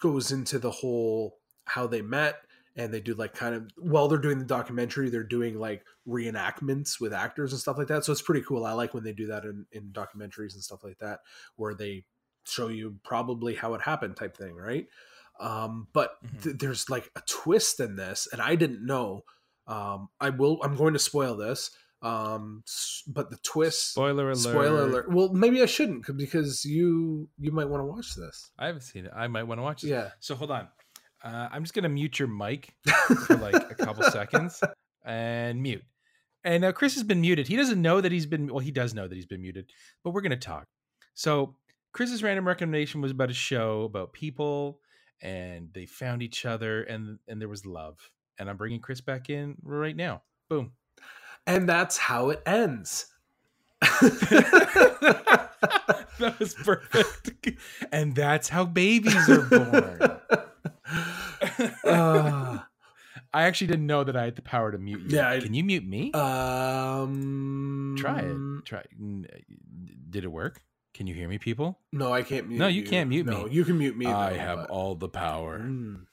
goes 0.00 0.30
into 0.30 0.60
the 0.60 0.70
whole 0.70 1.38
how 1.64 1.88
they 1.88 2.02
met 2.02 2.36
and 2.76 2.92
they 2.92 3.00
do 3.00 3.14
like 3.14 3.34
kind 3.34 3.54
of 3.54 3.70
while 3.78 4.06
they're 4.08 4.18
doing 4.18 4.38
the 4.38 4.44
documentary 4.44 5.08
they're 5.10 5.22
doing 5.22 5.58
like 5.58 5.82
reenactments 6.06 7.00
with 7.00 7.12
actors 7.12 7.52
and 7.52 7.60
stuff 7.60 7.78
like 7.78 7.86
that 7.88 8.04
so 8.04 8.12
it's 8.12 8.22
pretty 8.22 8.42
cool 8.46 8.64
i 8.64 8.72
like 8.72 8.92
when 8.94 9.04
they 9.04 9.12
do 9.12 9.26
that 9.26 9.44
in, 9.44 9.64
in 9.72 9.84
documentaries 9.92 10.54
and 10.54 10.62
stuff 10.62 10.82
like 10.84 10.98
that 10.98 11.20
where 11.56 11.74
they 11.74 12.04
show 12.46 12.68
you 12.68 12.96
probably 13.04 13.54
how 13.54 13.74
it 13.74 13.80
happened 13.80 14.16
type 14.16 14.36
thing 14.36 14.54
right 14.54 14.86
um 15.40 15.86
but 15.92 16.12
Mhm. 16.24 16.42
th- 16.42 16.56
there's 16.58 16.88
like 16.90 17.10
a 17.16 17.22
twist 17.26 17.80
in 17.80 17.96
this 17.96 18.28
and 18.32 18.40
i 18.40 18.54
didn't 18.54 18.84
know 18.84 19.22
um 19.66 20.08
i 20.20 20.30
will 20.30 20.62
i'm 20.62 20.76
going 20.76 20.92
to 20.92 20.98
spoil 20.98 21.36
this 21.36 21.70
um 22.02 22.62
but 23.08 23.30
the 23.30 23.38
twist 23.38 23.92
Spoiler 23.92 24.26
alert. 24.26 24.36
Spoiler 24.36 24.82
alert. 24.82 25.10
Well, 25.10 25.32
maybe 25.32 25.62
I 25.62 25.66
shouldn't 25.66 26.06
because 26.16 26.62
you 26.64 27.28
you 27.38 27.52
might 27.52 27.64
want 27.70 27.80
to 27.80 27.86
watch 27.86 28.14
this. 28.14 28.50
I 28.58 28.66
haven't 28.66 28.82
seen 28.82 29.06
it. 29.06 29.12
I 29.16 29.28
might 29.28 29.44
want 29.44 29.58
to 29.58 29.62
watch 29.62 29.82
it. 29.82 29.88
Yeah. 29.88 30.10
So 30.20 30.34
hold 30.34 30.50
on. 30.50 30.68
Uh, 31.22 31.48
I'm 31.50 31.62
just 31.62 31.74
gonna 31.74 31.88
mute 31.88 32.18
your 32.18 32.28
mic 32.28 32.74
for 33.26 33.36
like 33.36 33.54
a 33.54 33.74
couple 33.74 34.04
seconds 34.04 34.62
and 35.04 35.62
mute. 35.62 35.82
And 36.44 36.64
uh, 36.64 36.72
Chris 36.72 36.94
has 36.94 37.02
been 37.02 37.20
muted. 37.20 37.48
He 37.48 37.56
doesn't 37.56 37.80
know 37.80 38.00
that 38.00 38.12
he's 38.12 38.26
been. 38.26 38.48
Well, 38.48 38.60
he 38.60 38.70
does 38.70 38.94
know 38.94 39.08
that 39.08 39.14
he's 39.14 39.26
been 39.26 39.42
muted, 39.42 39.70
but 40.04 40.10
we're 40.10 40.20
gonna 40.20 40.36
talk. 40.36 40.66
So 41.14 41.56
Chris's 41.92 42.22
random 42.22 42.46
recommendation 42.46 43.00
was 43.00 43.10
about 43.10 43.30
a 43.30 43.34
show 43.34 43.82
about 43.82 44.12
people, 44.12 44.80
and 45.22 45.70
they 45.72 45.86
found 45.86 46.22
each 46.22 46.44
other, 46.44 46.82
and 46.82 47.18
and 47.26 47.40
there 47.40 47.48
was 47.48 47.66
love. 47.66 47.98
And 48.38 48.50
I'm 48.50 48.56
bringing 48.56 48.80
Chris 48.80 49.00
back 49.00 49.30
in 49.30 49.56
right 49.62 49.96
now. 49.96 50.22
Boom. 50.48 50.72
And 51.46 51.68
that's 51.68 51.96
how 51.96 52.30
it 52.30 52.42
ends. 52.44 53.06
that 53.80 55.50
was 56.38 56.54
perfect. 56.54 57.50
And 57.92 58.14
that's 58.14 58.48
how 58.48 58.64
babies 58.64 59.28
are 59.28 59.42
born. 59.42 59.98
Uh, 61.84 62.58
I 63.32 63.42
actually 63.44 63.66
didn't 63.68 63.86
know 63.86 64.04
that 64.04 64.16
I 64.16 64.24
had 64.24 64.36
the 64.36 64.42
power 64.42 64.70
to 64.72 64.78
mute 64.78 65.00
you. 65.10 65.16
Yeah, 65.16 65.30
I- 65.30 65.40
Can 65.40 65.54
you 65.54 65.64
mute 65.64 65.86
me? 65.86 66.12
um 66.12 67.94
Try 67.98 68.20
it. 68.20 68.36
Try. 68.64 68.82
Did 70.10 70.24
it 70.24 70.28
work? 70.32 70.60
Can 70.94 71.06
you 71.06 71.14
hear 71.14 71.28
me, 71.28 71.38
people? 71.38 71.78
No, 71.92 72.12
I 72.12 72.22
can't 72.22 72.48
mute 72.48 72.58
No, 72.58 72.66
you 72.68 72.82
can't 72.82 73.08
mute 73.10 73.26
no, 73.26 73.44
me. 73.44 73.52
you 73.52 73.64
can 73.64 73.78
mute 73.78 73.96
me. 73.96 74.06
I 74.06 74.30
though, 74.30 74.38
have 74.38 74.58
but- 74.60 74.70
all 74.70 74.94
the 74.94 75.08
power. 75.08 75.58
Mm. 75.60 76.06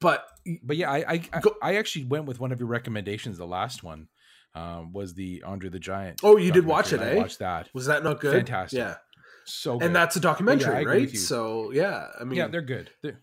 But 0.00 0.24
But 0.62 0.76
yeah, 0.76 0.90
I 0.90 0.98
I, 0.98 1.22
I 1.32 1.40
Go- 1.40 1.56
I 1.62 1.76
actually 1.76 2.04
went 2.06 2.24
with 2.26 2.40
one 2.40 2.52
of 2.52 2.58
your 2.60 2.68
recommendations. 2.68 3.36
The 3.38 3.46
last 3.46 3.82
one 3.82 4.08
um, 4.54 4.92
was 4.92 5.14
the 5.14 5.42
Andre 5.46 5.68
the 5.70 5.78
Giant. 5.78 6.20
Oh, 6.22 6.36
you 6.36 6.52
did 6.52 6.64
watch 6.66 6.92
it, 6.92 7.00
and 7.00 7.10
eh? 7.10 7.12
I 7.12 7.16
watched 7.16 7.38
that. 7.40 7.68
was 7.74 7.86
that 7.86 8.02
not 8.02 8.20
good? 8.20 8.32
Fantastic. 8.34 8.78
Yeah. 8.78 8.96
So 9.44 9.78
good. 9.78 9.86
And 9.86 9.96
that's 9.96 10.16
a 10.16 10.20
documentary, 10.20 10.74
I 10.74 10.78
with 10.80 10.88
right? 10.88 11.16
So 11.16 11.70
yeah, 11.72 12.06
I 12.20 12.24
mean 12.24 12.36
yeah, 12.38 12.46
they're 12.48 12.62
good. 12.62 12.90
They're- 13.02 13.20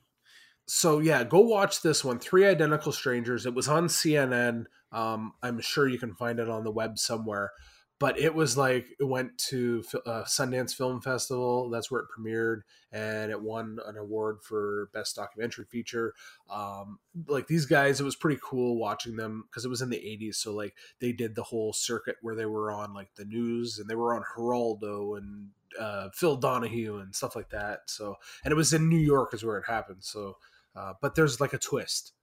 so 0.67 0.99
yeah, 0.99 1.23
go 1.23 1.39
watch 1.39 1.81
this 1.81 2.03
one, 2.03 2.19
Three 2.19 2.45
Identical 2.45 2.91
Strangers. 2.91 3.45
It 3.45 3.55
was 3.55 3.69
on 3.69 3.87
CNN. 3.87 4.65
Um, 4.91 5.33
I'm 5.41 5.61
sure 5.61 5.87
you 5.87 5.97
can 5.97 6.13
find 6.13 6.39
it 6.39 6.49
on 6.49 6.63
the 6.63 6.71
web 6.71 6.99
somewhere. 6.99 7.51
But 7.99 8.19
it 8.19 8.35
was 8.35 8.57
like 8.57 8.85
it 8.99 9.05
went 9.05 9.39
to 9.49 9.83
uh, 10.05 10.23
Sundance 10.25 10.75
Film 10.75 11.01
Festival. 11.01 11.71
That's 11.71 11.89
where 11.89 12.01
it 12.01 12.07
premiered, 12.15 12.61
and 12.91 13.31
it 13.31 13.41
won 13.41 13.79
an 13.87 13.97
award 13.97 14.43
for 14.43 14.89
best 14.93 15.15
documentary 15.15 15.65
feature. 15.65 16.13
Um, 16.47 16.99
like 17.27 17.47
these 17.47 17.65
guys, 17.65 17.99
it 17.99 18.03
was 18.03 18.15
pretty 18.15 18.39
cool 18.43 18.77
watching 18.77 19.15
them 19.15 19.45
because 19.49 19.65
it 19.65 19.69
was 19.69 19.81
in 19.81 19.89
the 19.89 19.97
'80s. 19.97 20.35
So 20.35 20.53
like 20.53 20.75
they 20.99 21.11
did 21.11 21.33
the 21.33 21.41
whole 21.41 21.73
circuit 21.73 22.17
where 22.21 22.35
they 22.35 22.45
were 22.45 22.71
on 22.71 22.93
like 22.93 23.15
the 23.15 23.25
news, 23.25 23.79
and 23.79 23.89
they 23.89 23.95
were 23.95 24.13
on 24.13 24.23
Geraldo 24.35 25.17
and 25.17 25.47
uh, 25.79 26.09
Phil 26.13 26.35
Donahue 26.35 26.97
and 26.97 27.15
stuff 27.15 27.35
like 27.35 27.49
that. 27.49 27.81
So 27.87 28.15
and 28.43 28.51
it 28.51 28.55
was 28.55 28.73
in 28.73 28.89
New 28.89 28.97
York 28.97 29.33
is 29.33 29.43
where 29.43 29.57
it 29.57 29.65
happened. 29.67 30.03
So, 30.03 30.37
uh, 30.77 30.93
but 31.01 31.15
there's 31.15 31.41
like 31.41 31.53
a 31.53 31.57
twist. 31.57 32.13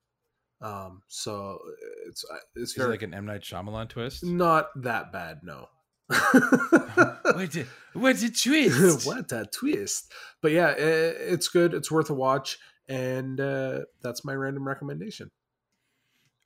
Um, 0.61 1.03
so 1.09 1.59
it's 2.07 2.25
uh, 2.31 2.37
it's 2.55 2.77
it 2.77 2.79
very 2.81 2.93
like 2.93 3.03
an 3.03 3.13
M 3.15 3.27
Night 3.27 3.43
Shyamalan 3.43 3.89
twist? 3.89 4.25
not 4.25 4.69
that 4.83 5.13
bad. 5.13 5.41
No. 5.43 5.69
What's 6.09 7.57
it? 7.57 7.67
What's 7.95 8.23
a 8.23 8.31
twist? 8.31 9.07
what 9.07 9.33
a 9.33 9.47
twist! 9.47 10.13
But 10.43 10.53
yeah, 10.53 10.69
i 10.69 10.73
it's 10.79 11.49
good. 11.49 11.75
It's 11.75 11.91
worth 11.91 12.11
a 12.11 12.15
watch, 12.15 12.59
and 12.89 13.41
uh, 13.41 13.81
that's 14.03 14.25
my 14.25 14.35
random 14.35 14.67
recommendation. 14.67 15.31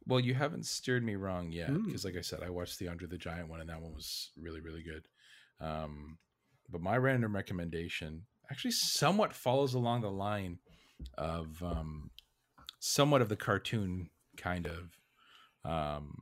Well, 0.07 0.21
you 0.21 0.35
haven't 0.35 0.65
steered 0.65 1.05
me 1.05 1.17
wrong 1.17 1.53
yet 1.53 1.69
Mm. 1.71 1.85
because, 1.85 2.05
like 2.05 2.17
I 2.17 2.23
said, 2.23 2.41
I 2.43 2.49
watched 2.51 2.79
the 2.79 2.89
Andre 2.89 3.07
the 3.09 3.19
Giant 3.19 3.49
one, 3.51 3.61
and 3.61 3.69
that 3.69 3.83
one 3.83 3.93
was 3.93 4.31
really, 4.41 4.61
really 4.61 4.83
good. 4.83 5.05
Um, 5.61 6.17
but 6.71 6.81
my 6.81 6.97
random 6.97 7.35
recommendation 7.35 8.23
actually 8.51 8.71
somewhat 8.71 9.33
follows 9.35 9.75
along 9.75 10.01
the 10.01 10.11
line 10.11 10.59
of 11.17 11.63
um, 11.63 12.11
somewhat 12.81 13.23
of 13.23 13.29
the 13.29 13.37
cartoon 13.37 14.11
kind 14.37 14.67
of 14.67 15.71
um, 15.71 16.15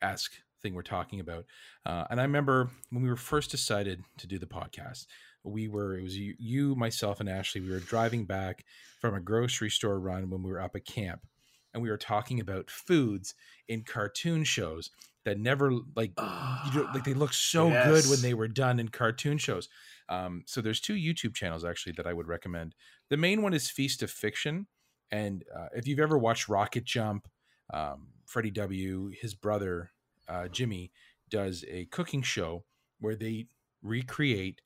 esque 0.00 0.32
thing 0.62 0.74
we're 0.74 0.82
talking 0.82 1.20
about. 1.20 1.44
Uh, 1.84 2.04
and 2.10 2.20
I 2.20 2.24
remember 2.24 2.70
when 2.90 3.02
we 3.02 3.08
were 3.08 3.16
first 3.16 3.50
decided 3.50 4.02
to 4.18 4.26
do 4.26 4.38
the 4.38 4.46
podcast, 4.46 5.06
we 5.44 5.68
were 5.68 5.98
it 5.98 6.02
was 6.02 6.16
you, 6.16 6.34
you, 6.38 6.74
myself, 6.76 7.20
and 7.20 7.28
Ashley. 7.28 7.60
We 7.60 7.70
were 7.70 7.80
driving 7.80 8.24
back 8.24 8.64
from 9.00 9.14
a 9.14 9.20
grocery 9.20 9.70
store 9.70 9.98
run 9.98 10.30
when 10.30 10.42
we 10.42 10.50
were 10.50 10.60
up 10.60 10.76
at 10.76 10.84
camp, 10.84 11.26
and 11.74 11.82
we 11.82 11.90
were 11.90 11.98
talking 11.98 12.40
about 12.40 12.70
foods 12.70 13.34
in 13.68 13.82
cartoon 13.82 14.44
shows 14.44 14.90
that 15.24 15.38
never 15.38 15.72
like 15.94 16.12
you 16.18 16.80
know, 16.80 16.88
like 16.94 17.04
they 17.04 17.14
look 17.14 17.32
so 17.32 17.70
good 17.70 18.04
when 18.06 18.20
they 18.22 18.34
were 18.34 18.48
done 18.48 18.80
in 18.80 18.88
cartoon 18.88 19.38
shows. 19.38 19.68
Um, 20.08 20.42
so 20.46 20.60
there's 20.60 20.80
two 20.80 20.94
YouTube 20.94 21.34
channels 21.34 21.64
actually 21.64 21.92
that 21.92 22.06
I 22.06 22.12
would 22.12 22.26
recommend. 22.28 22.74
The 23.08 23.16
main 23.16 23.42
one 23.42 23.54
is 23.54 23.70
Feast 23.70 24.02
of 24.02 24.10
Fiction, 24.10 24.66
and 25.10 25.44
uh, 25.54 25.68
if 25.74 25.86
you've 25.86 26.00
ever 26.00 26.18
watched 26.18 26.48
Rocket 26.48 26.84
Jump, 26.84 27.28
um, 27.72 28.08
Freddie 28.26 28.50
W, 28.50 29.10
his 29.12 29.34
brother 29.34 29.92
uh, 30.28 30.48
Jimmy 30.48 30.92
does 31.30 31.64
a 31.68 31.86
cooking 31.86 32.22
show 32.22 32.64
where 33.00 33.16
they 33.16 33.46
recreate 33.82 34.60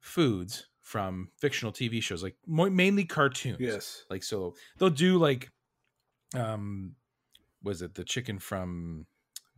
foods 0.00 0.66
from 0.80 1.28
fictional 1.38 1.72
TV 1.72 2.02
shows, 2.02 2.22
like 2.22 2.36
mo- 2.46 2.70
mainly 2.70 3.04
cartoons. 3.04 3.56
yes. 3.58 4.04
Like 4.10 4.22
so, 4.22 4.54
they'll 4.78 4.90
do 4.90 5.18
like, 5.18 5.50
um, 6.36 6.94
was 7.62 7.80
it 7.80 7.94
the 7.94 8.04
chicken 8.04 8.38
from 8.38 9.06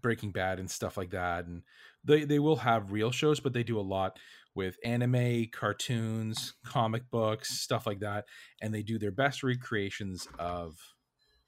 Breaking 0.06 0.30
Bad 0.30 0.60
and 0.60 0.70
stuff 0.70 0.96
like 0.96 1.10
that, 1.10 1.46
and 1.46 1.62
they 2.04 2.24
they 2.24 2.38
will 2.38 2.58
have 2.58 2.92
real 2.92 3.10
shows, 3.10 3.40
but 3.40 3.52
they 3.52 3.64
do 3.64 3.76
a 3.76 3.82
lot 3.82 4.20
with 4.54 4.76
anime, 4.84 5.46
cartoons, 5.52 6.54
comic 6.64 7.10
books, 7.10 7.58
stuff 7.58 7.88
like 7.88 7.98
that, 7.98 8.26
and 8.62 8.72
they 8.72 8.84
do 8.84 9.00
their 9.00 9.10
best 9.10 9.42
recreations 9.42 10.28
of 10.38 10.76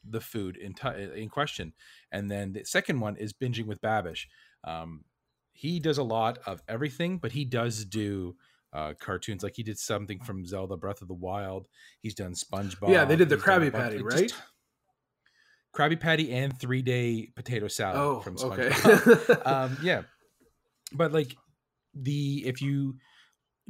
the 0.03 0.21
food 0.21 0.57
in 0.57 0.75
t- 0.75 1.09
in 1.15 1.29
question. 1.29 1.73
And 2.11 2.29
then 2.29 2.53
the 2.53 2.65
second 2.65 2.99
one 2.99 3.15
is 3.15 3.33
binging 3.33 3.67
with 3.67 3.81
Babish. 3.81 4.25
Um, 4.65 5.05
he 5.53 5.79
does 5.79 5.99
a 5.99 6.03
lot 6.03 6.41
of 6.45 6.61
everything, 6.69 7.19
but 7.19 7.31
he 7.31 7.45
does 7.45 7.85
do 7.85 8.35
uh, 8.73 8.95
cartoons. 8.99 9.45
Like 9.45 9.55
he 9.55 9.63
did 9.63 9.79
something 9.79 10.19
from 10.25 10.45
Zelda 10.45 10.77
Breath 10.77 11.01
of 11.01 11.07
the 11.07 11.15
Wild. 11.15 11.69
He's 12.01 12.15
done 12.15 12.33
SpongeBob. 12.33 12.89
Yeah, 12.89 13.05
they 13.05 13.15
did 13.15 13.29
the 13.29 13.37
Krabby 13.37 13.73
Patty, 13.73 14.03
right? 14.03 14.33
Krabby 15.75 15.99
Patty 16.01 16.33
and 16.33 16.59
three 16.59 16.83
day 16.83 17.29
potato 17.37 17.69
salad 17.69 17.97
Oh, 17.97 18.21
from 18.21 18.37
okay. 18.39 18.69
SpongeBob. 18.71 19.47
um, 19.47 19.79
yeah, 19.83 20.03
but 20.93 21.13
like 21.13 21.37
the 21.95 22.45
if 22.47 22.61
you 22.63 22.97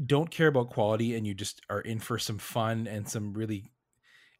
don't 0.05 0.31
care 0.31 0.47
about 0.47 0.71
quality 0.71 1.17
and 1.17 1.27
you 1.27 1.35
just 1.35 1.61
are 1.69 1.81
in 1.81 1.99
for 1.99 2.19
some 2.19 2.39
fun 2.39 2.87
and 2.87 3.09
some 3.09 3.33
really 3.35 3.73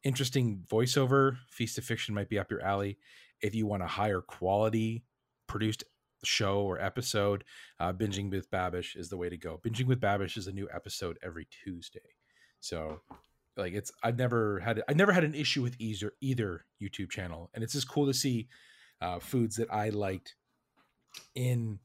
interesting 0.03 0.63
voiceover, 0.71 1.37
Feast 1.51 1.77
of 1.77 1.83
Fiction 1.83 2.15
might 2.15 2.29
be 2.29 2.39
up 2.39 2.49
your 2.49 2.61
alley. 2.61 2.97
If 3.41 3.53
you 3.55 3.67
want 3.67 3.83
a 3.83 3.87
higher 3.87 4.21
quality 4.21 5.03
produced 5.47 5.83
show 6.23 6.61
or 6.61 6.79
episode, 6.81 7.43
uh, 7.79 7.93
binging 7.93 8.29
with 8.29 8.49
Babish 8.51 8.95
is 8.97 9.09
the 9.09 9.17
way 9.17 9.29
to 9.29 9.37
go. 9.37 9.59
Binging 9.65 9.85
with 9.87 9.99
Babish 10.01 10.37
is 10.37 10.47
a 10.47 10.51
new 10.51 10.67
episode 10.73 11.17
every 11.23 11.47
Tuesday, 11.63 11.99
so 12.59 13.01
like 13.59 13.73
it's 13.73 13.91
I've 14.03 14.17
never 14.17 14.59
had 14.59 14.81
I 14.89 14.93
never 14.93 15.11
had 15.11 15.23
an 15.23 15.35
issue 15.35 15.61
with 15.61 15.75
either 15.79 16.13
either 16.21 16.65
YouTube 16.81 17.09
channel, 17.11 17.49
and 17.53 17.63
it's 17.63 17.73
just 17.73 17.89
cool 17.89 18.07
to 18.07 18.13
see 18.13 18.47
uh, 19.01 19.19
foods 19.19 19.55
that 19.57 19.71
I 19.71 19.89
liked 19.89 20.35
in 21.35 21.79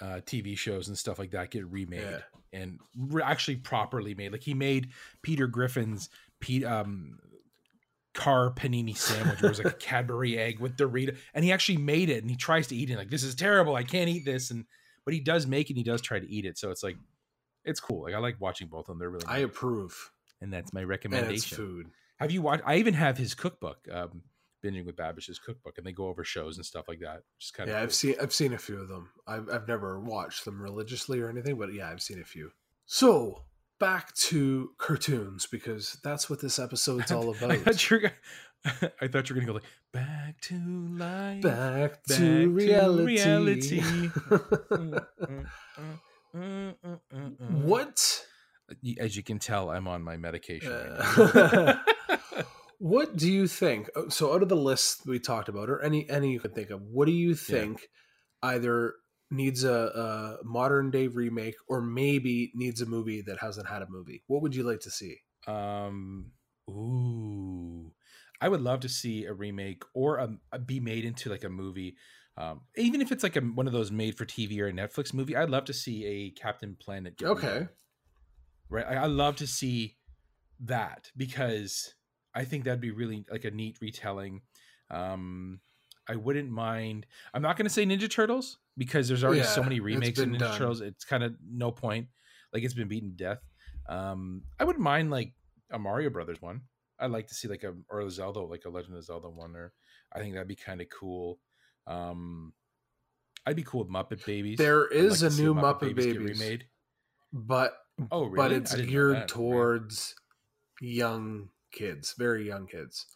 uh, 0.00 0.20
TV 0.26 0.56
shows 0.56 0.88
and 0.88 0.96
stuff 0.98 1.18
like 1.18 1.30
that 1.32 1.50
get 1.50 1.66
remade 1.70 2.00
Yeah. 2.02 2.18
and 2.52 2.80
re- 2.96 3.22
actually 3.22 3.56
properly 3.56 4.14
made. 4.14 4.32
Like 4.32 4.42
he 4.42 4.54
made 4.54 4.88
Peter 5.22 5.46
Griffin's 5.46 6.08
Pete 6.40 6.64
um 6.64 7.18
car 8.14 8.52
panini 8.54 8.96
sandwich 8.96 9.42
where 9.42 9.48
it 9.50 9.56
was 9.56 9.64
like 9.64 9.72
a 9.74 9.76
Cadbury 9.76 10.38
egg 10.38 10.60
with 10.60 10.76
Dorito, 10.76 11.16
and 11.34 11.44
he 11.44 11.52
actually 11.52 11.78
made 11.78 12.10
it 12.10 12.22
and 12.22 12.30
he 12.30 12.36
tries 12.36 12.66
to 12.68 12.76
eat 12.76 12.90
it 12.90 12.96
like 12.96 13.10
this 13.10 13.22
is 13.24 13.34
terrible. 13.34 13.74
I 13.76 13.82
can't 13.84 14.08
eat 14.08 14.24
this, 14.24 14.50
and 14.50 14.64
but 15.04 15.14
he 15.14 15.20
does 15.20 15.46
make 15.46 15.66
it. 15.68 15.72
and 15.74 15.78
He 15.78 15.84
does 15.84 16.00
try 16.00 16.18
to 16.18 16.30
eat 16.30 16.44
it, 16.44 16.58
so 16.58 16.70
it's 16.70 16.82
like 16.82 16.96
it's 17.64 17.80
cool. 17.80 18.02
Like 18.02 18.14
I 18.14 18.18
like 18.18 18.40
watching 18.40 18.68
both 18.68 18.80
of 18.80 18.86
them. 18.88 18.98
They're 18.98 19.10
really 19.10 19.26
I 19.26 19.38
neat. 19.38 19.44
approve. 19.44 20.10
And 20.44 20.52
that's 20.52 20.72
my 20.72 20.80
And 20.82 20.88
recommendation. 20.90 21.56
food. 21.56 21.86
Have 22.20 22.30
you 22.30 22.42
watched? 22.42 22.62
I 22.64 22.76
even 22.76 22.94
have 22.94 23.18
his 23.18 23.34
cookbook, 23.34 23.78
um, 23.90 24.22
binging 24.62 24.86
with 24.86 24.96
Babish's 24.96 25.38
cookbook, 25.40 25.78
and 25.78 25.86
they 25.86 25.90
go 25.92 26.06
over 26.06 26.22
shows 26.22 26.56
and 26.56 26.64
stuff 26.64 26.86
like 26.86 27.00
that. 27.00 27.22
Just 27.40 27.54
kind 27.54 27.68
of 27.68 27.74
Yeah, 27.76 27.82
I've 27.82 27.92
seen 27.94 28.14
I've 28.22 28.32
seen 28.32 28.52
a 28.52 28.58
few 28.58 28.78
of 28.80 28.88
them. 28.88 29.10
I've 29.26 29.48
I've 29.50 29.66
never 29.66 29.98
watched 29.98 30.44
them 30.44 30.62
religiously 30.62 31.20
or 31.20 31.28
anything, 31.28 31.56
but 31.58 31.72
yeah, 31.74 31.90
I've 31.90 32.02
seen 32.02 32.20
a 32.20 32.24
few. 32.24 32.52
So 32.86 33.42
back 33.80 34.14
to 34.14 34.70
cartoons 34.78 35.46
because 35.46 35.98
that's 36.04 36.30
what 36.30 36.40
this 36.40 36.58
episode's 36.66 37.10
all 37.10 37.30
about. 37.30 37.50
I 37.50 37.56
thought 37.58 37.90
you 37.90 37.96
were. 37.96 38.00
Gonna, 38.02 38.92
I 39.00 39.08
thought 39.08 39.28
you 39.28 39.34
were 39.34 39.40
gonna 39.40 39.52
go 39.52 39.54
like 39.54 39.64
back 39.92 40.40
to 40.42 40.54
life. 40.98 41.42
Back, 41.42 41.90
Back 41.92 42.02
to 42.04 42.16
to 42.16 42.48
reality. 42.50 43.02
reality. 43.04 44.10
Mm, 46.36 46.74
mm, 46.82 46.96
mm, 47.14 47.36
what 47.64 48.26
As 48.98 49.16
you 49.16 49.22
can 49.22 49.38
tell, 49.38 49.70
I'm 49.70 49.86
on 49.86 50.02
my 50.02 50.16
medication. 50.16 50.72
Uh, 50.72 51.76
right 51.86 52.44
what 52.78 53.16
do 53.16 53.30
you 53.30 53.46
think? 53.46 53.88
So 54.08 54.34
out 54.34 54.42
of 54.42 54.48
the 54.48 54.56
list 54.56 55.06
we 55.06 55.18
talked 55.18 55.48
about, 55.48 55.70
or 55.70 55.82
any 55.82 56.08
any 56.08 56.32
you 56.32 56.40
could 56.40 56.54
think 56.54 56.70
of, 56.70 56.82
what 56.82 57.06
do 57.06 57.12
you 57.12 57.34
think 57.34 57.88
either 58.42 58.94
needs 59.30 59.64
a, 59.64 60.38
a 60.42 60.44
modern 60.44 60.90
day 60.90 61.06
remake 61.06 61.56
or 61.68 61.80
maybe 61.80 62.52
needs 62.54 62.80
a 62.80 62.86
movie 62.86 63.22
that 63.22 63.38
hasn't 63.38 63.68
had 63.68 63.82
a 63.82 63.86
movie? 63.88 64.22
What 64.26 64.42
would 64.42 64.54
you 64.54 64.62
like 64.62 64.80
to 64.80 64.90
see? 64.90 65.16
Um, 65.46 66.32
ooh, 66.68 67.92
I 68.40 68.48
would 68.48 68.60
love 68.60 68.80
to 68.80 68.88
see 68.88 69.24
a 69.24 69.32
remake 69.32 69.82
or 69.94 70.18
a, 70.18 70.36
a 70.52 70.58
be 70.58 70.80
made 70.80 71.04
into 71.04 71.30
like 71.30 71.44
a 71.44 71.48
movie. 71.48 71.96
Um, 72.36 72.62
even 72.76 73.00
if 73.00 73.12
it's 73.12 73.22
like 73.22 73.36
a, 73.36 73.40
one 73.40 73.66
of 73.66 73.72
those 73.72 73.92
made 73.92 74.16
for 74.16 74.24
TV 74.24 74.60
or 74.60 74.66
a 74.66 74.72
Netflix 74.72 75.14
movie, 75.14 75.36
I'd 75.36 75.50
love 75.50 75.64
to 75.66 75.72
see 75.72 76.04
a 76.04 76.30
Captain 76.30 76.76
Planet. 76.78 77.14
Okay. 77.22 77.68
Right. 78.74 78.86
I, 78.86 78.94
I 78.94 79.06
love 79.06 79.36
to 79.36 79.46
see 79.46 79.96
that 80.60 81.10
because 81.16 81.94
I 82.34 82.44
think 82.44 82.64
that'd 82.64 82.80
be 82.80 82.90
really 82.90 83.24
like 83.30 83.44
a 83.44 83.50
neat 83.50 83.78
retelling. 83.80 84.42
Um, 84.90 85.60
I 86.08 86.16
wouldn't 86.16 86.50
mind. 86.50 87.06
I'm 87.32 87.42
not 87.42 87.56
going 87.56 87.66
to 87.66 87.70
say 87.70 87.84
Ninja 87.86 88.10
Turtles 88.10 88.58
because 88.76 89.08
there's 89.08 89.24
already 89.24 89.42
so 89.42 89.62
many 89.62 89.80
remakes 89.80 90.18
of 90.18 90.28
Ninja 90.28 90.38
done. 90.38 90.58
Turtles. 90.58 90.80
It's 90.80 91.04
kind 91.04 91.22
of 91.22 91.34
no 91.50 91.70
point. 91.70 92.08
Like 92.52 92.62
it's 92.62 92.74
been 92.74 92.88
beaten 92.88 93.10
to 93.10 93.16
death. 93.16 93.38
Um, 93.88 94.42
I 94.58 94.64
wouldn't 94.64 94.82
mind 94.82 95.10
like 95.10 95.32
a 95.70 95.78
Mario 95.78 96.10
Brothers 96.10 96.42
one. 96.42 96.62
I'd 96.98 97.10
like 97.10 97.26
to 97.28 97.34
see 97.34 97.48
like 97.48 97.64
a 97.64 97.74
or 97.88 98.00
a 98.00 98.10
Zelda, 98.10 98.40
like 98.40 98.64
a 98.66 98.70
Legend 98.70 98.96
of 98.96 99.04
Zelda 99.04 99.28
one. 99.28 99.56
Or 99.56 99.72
I 100.12 100.18
think 100.18 100.34
that'd 100.34 100.48
be 100.48 100.56
kind 100.56 100.80
of 100.80 100.88
cool. 100.88 101.38
Um, 101.86 102.52
I'd 103.46 103.56
be 103.56 103.62
cool 103.62 103.84
with 103.84 103.92
Muppet 103.92 104.24
Babies. 104.24 104.58
There 104.58 104.86
is 104.86 105.22
like 105.22 105.32
a 105.32 105.34
new 105.34 105.54
Muppet 105.54 105.62
Muppet 105.62 105.80
Babies 105.80 106.16
Babies, 106.16 106.40
remade. 106.40 106.64
but 107.32 107.74
Oh, 108.10 108.24
really? 108.24 108.36
but 108.36 108.52
it's 108.52 108.74
geared 108.74 109.16
that. 109.16 109.22
Okay. 109.24 109.32
towards 109.34 110.14
young 110.80 111.48
kids, 111.72 112.14
very 112.18 112.46
young 112.46 112.66
kids. 112.66 113.06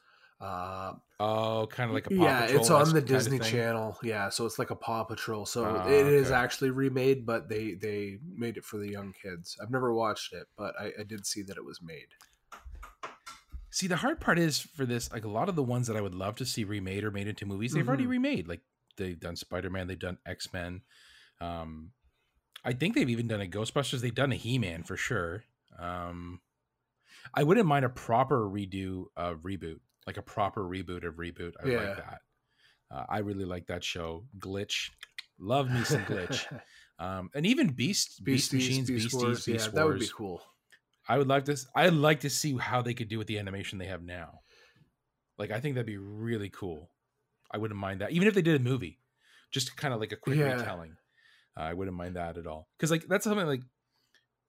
Uh, 0.41 0.93
oh, 1.18 1.66
kind 1.68 1.91
of 1.91 1.95
like 1.95 2.07
a 2.07 2.11
Paw 2.11 2.24
yeah, 2.24 2.45
it's 2.45 2.70
on 2.70 2.93
the 2.93 3.01
Disney. 3.01 3.41
Channel. 3.41 3.99
Yeah, 4.03 4.29
so 4.29 4.47
it's 4.47 4.59
like 4.59 4.70
a 4.70 4.76
Paw 4.76 5.03
Patrol. 5.05 5.45
So 5.47 5.64
Ah, 5.64 5.89
it 5.89 6.07
is 6.07 6.29
okay. 6.29 6.37
actually 6.37 6.70
remade, 6.70 7.26
but 7.26 7.49
they 7.49 7.74
they 7.74 8.18
made 8.24 8.57
it 8.57 8.64
for 8.64 8.76
the 8.79 8.89
young 8.89 9.12
kids. 9.20 9.57
I've 9.61 9.70
never 9.70 9.93
watched 9.93 10.33
it, 10.33 10.47
but 10.57 10.74
I, 10.79 10.93
I 11.01 11.03
did 11.03 11.26
see 11.26 11.43
that 11.43 11.57
it 11.57 11.64
was 11.64 11.81
made. 11.83 12.07
See, 13.70 13.87
the 13.87 13.97
hard 13.97 14.20
part 14.20 14.39
is 14.39 14.61
for 14.61 14.87
this, 14.87 15.12
like 15.12 15.24
a 15.24 15.29
lot 15.31 15.49
of 15.49 15.55
the 15.57 15.62
ones 15.62 15.87
that 15.89 15.97
I 15.97 16.01
would 16.01 16.14
love 16.14 16.37
to 16.37 16.47
see 16.47 16.64
remade 16.64 17.05
or 17.05 17.11
made 17.11 17.29
into 17.29 17.45
movies, 17.47 17.72
they've 17.72 17.87
already 17.87 18.07
Mhm. 18.07 18.11
remade. 18.11 18.49
Like 18.49 18.62
they've 18.97 19.18
done 19.18 19.37
Spider 19.37 19.70
Man, 19.70 19.87
they've 19.89 19.99
done 19.99 20.18
X 20.24 20.53
Men. 20.53 20.83
Um, 21.41 21.93
I 22.65 22.73
think 22.73 22.95
they've 22.95 23.09
even 23.09 23.29
done 23.29 23.41
a 23.41 23.47
Ghostbusters. 23.47 24.01
They've 24.01 24.15
done 24.15 24.33
a 24.33 24.37
He 24.37 24.59
Man 24.59 24.83
for 24.83 24.97
sure. 24.97 25.45
Um, 25.79 26.41
I 27.35 27.43
wouldn't 27.43 27.67
mind 27.67 27.85
a 27.85 27.89
proper 27.91 28.41
redo 28.49 29.07
of 29.17 29.39
reboot, 29.41 29.81
like 30.07 30.17
a 30.17 30.23
proper 30.23 30.63
reboot 30.63 31.07
of 31.07 31.15
reboot. 31.15 31.53
I 31.63 31.69
Yeah. 31.69 31.77
like 31.77 31.97
that. 31.97 32.21
Uh, 32.91 33.05
I 33.09 33.19
really 33.19 33.45
like 33.45 33.67
that 33.67 33.85
show. 33.85 34.25
Glitch, 34.39 34.91
love 35.39 35.71
me 35.71 35.85
some 35.85 36.05
Glitch. 36.05 36.45
Um, 37.01 37.31
and 37.33 37.47
even 37.47 37.69
Beast, 37.69 38.25
Beast 38.25 38.51
Beasties, 38.51 38.69
Machines, 38.71 38.89
Beast 38.89 39.05
Beasties, 39.05 39.15
Wars, 39.23 39.45
Beast 39.47 39.49
yeah, 39.49 39.55
Wars. 39.63 39.73
that 39.75 39.87
would 39.87 40.01
be 40.01 40.09
cool. 40.13 40.43
I 41.09 41.17
would 41.17 41.29
like 41.29 41.45
this. 41.45 41.65
I'd 41.77 41.93
like 41.93 42.19
to 42.23 42.29
see 42.29 42.57
how 42.57 42.83
they 42.83 42.93
could 42.93 43.07
do 43.09 43.19
with 43.19 43.29
the 43.29 43.39
animation 43.39 43.79
they 43.79 43.87
have 43.87 44.03
now. 44.03 44.41
Like, 45.39 45.53
I 45.53 45.61
think 45.61 45.77
that'd 45.77 45.87
be 45.87 45.97
really 45.97 46.49
cool. 46.49 46.91
I 47.53 47.59
wouldn't 47.59 47.79
mind 47.79 48.01
that, 48.01 48.11
even 48.11 48.27
if 48.27 48.35
they 48.35 48.43
did 48.43 48.61
a 48.61 48.65
movie, 48.65 48.99
just 49.53 49.77
kind 49.77 49.95
of 49.95 50.01
like 50.01 50.11
a 50.11 50.17
quick 50.17 50.39
Yeah. 50.39 50.57
retelling. 50.57 50.97
I 51.59 51.75
wouldn't 51.75 51.97
mind 51.97 52.17
that 52.17 52.37
at 52.39 52.47
all. 52.47 52.69
Because 52.79 52.91
like 52.91 53.07
that's 53.09 53.25
something 53.25 53.47
like 53.47 53.63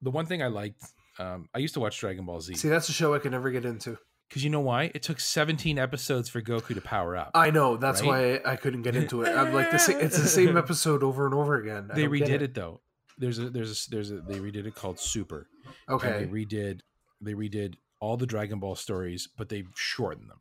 the 0.01 0.12
one 0.12 0.26
thing 0.26 0.41
I 0.43 0.47
liked. 0.47 0.82
Um, 1.18 1.47
I 1.53 1.60
used 1.60 1.74
to 1.74 1.80
watch 1.82 1.99
Dragon 1.99 2.26
Ball 2.26 2.39
Z 2.39 2.55
See, 2.55 2.70
that's 2.70 2.88
a 2.89 2.93
show 2.93 3.14
I 3.14 3.20
could 3.20 3.32
never 3.32 3.51
get 3.51 3.66
into. 3.66 3.97
because 4.30 4.43
you 4.43 4.49
know 4.49 4.62
why? 4.62 4.89
It 4.95 5.03
took 5.03 5.20
17 5.20 5.78
episodes 5.78 6.30
for 6.30 6.41
Goku 6.41 6.74
to 6.76 6.82
power 6.82 7.18
up. 7.18 7.32
I 7.36 7.51
know 7.51 7.76
that's 7.76 8.01
Right? 8.01 8.41
why 8.43 8.51
I 8.51 8.55
couldn't 8.55 8.84
get 8.84 8.95
into 8.95 9.24
it. 9.24 9.36
I'm 9.36 9.53
like 9.53 9.70
the 9.72 9.80
sa- 9.80 9.97
it's 9.97 10.18
the 10.18 10.28
same 10.39 10.55
episode 10.55 11.03
over 11.03 11.26
and 11.26 11.34
over 11.36 11.55
again. 11.55 11.89
I 11.91 11.95
they 11.95 12.03
redid 12.07 12.41
it. 12.41 12.53
though. 12.53 12.80
There's 13.18 13.38
a 13.39 13.49
there's 13.49 13.88
a 13.88 13.89
there's 13.89 14.12
a 14.12 14.22
they 14.22 14.39
redid 14.39 14.66
it 14.66 14.76
called 14.76 14.97
Super. 14.99 15.47
And 15.88 15.95
Okay, 15.95 16.24
they 16.24 16.26
redid 16.45 16.80
they 17.20 17.34
redid 17.34 17.74
all 17.99 18.16
the 18.16 18.26
Dragon 18.28 18.60
Ball 18.60 18.76
stories, 18.76 19.28
but 19.38 19.49
they 19.49 19.66
shortened 19.76 20.30
them. 20.30 20.39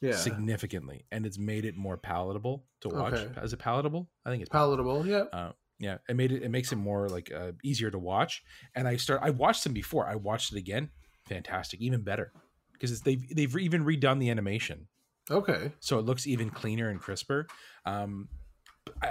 yeah, 0.00 0.16
significantly 0.16 1.04
and 1.12 1.24
it's 1.24 1.38
made 1.38 1.64
it 1.64 1.76
more 1.76 1.96
palatable 1.96 2.64
to 2.80 2.88
watch 2.88 3.14
Okay. 3.14 3.40
is 3.42 3.52
it 3.52 3.58
palatable 3.58 4.10
i 4.26 4.30
think 4.30 4.42
it's 4.42 4.50
palatable. 4.50 5.06
Yeah, 5.06 5.24
uh, 5.32 5.52
yeah 5.78 5.98
it 6.08 6.16
made 6.16 6.32
it 6.32 6.42
it 6.42 6.50
makes 6.50 6.72
it 6.72 6.76
more 6.76 7.08
like 7.08 7.30
uh, 7.32 7.52
easier 7.62 7.90
to 7.90 7.98
watch 7.98 8.42
and 8.74 8.88
i 8.88 8.96
start 8.96 9.20
i 9.22 9.30
watched 9.30 9.62
them 9.64 9.72
before 9.72 10.06
i 10.08 10.14
watched 10.14 10.52
it 10.52 10.58
again 10.58 10.90
fantastic 11.26 11.80
even 11.80 12.02
better 12.02 12.32
because 12.72 13.00
they've 13.02 13.34
they've 13.34 13.56
even 13.56 13.84
redone 13.84 14.18
the 14.20 14.30
animation 14.30 14.88
Okay. 15.30 15.72
so 15.80 15.98
it 15.98 16.02
looks 16.06 16.24
even 16.28 16.50
cleaner 16.50 16.88
and 16.88 17.00
crisper. 17.00 17.48
Um, 17.84 18.28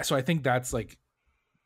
so 0.01 0.15
I 0.15 0.21
think 0.21 0.43
that's 0.43 0.71
like 0.71 0.97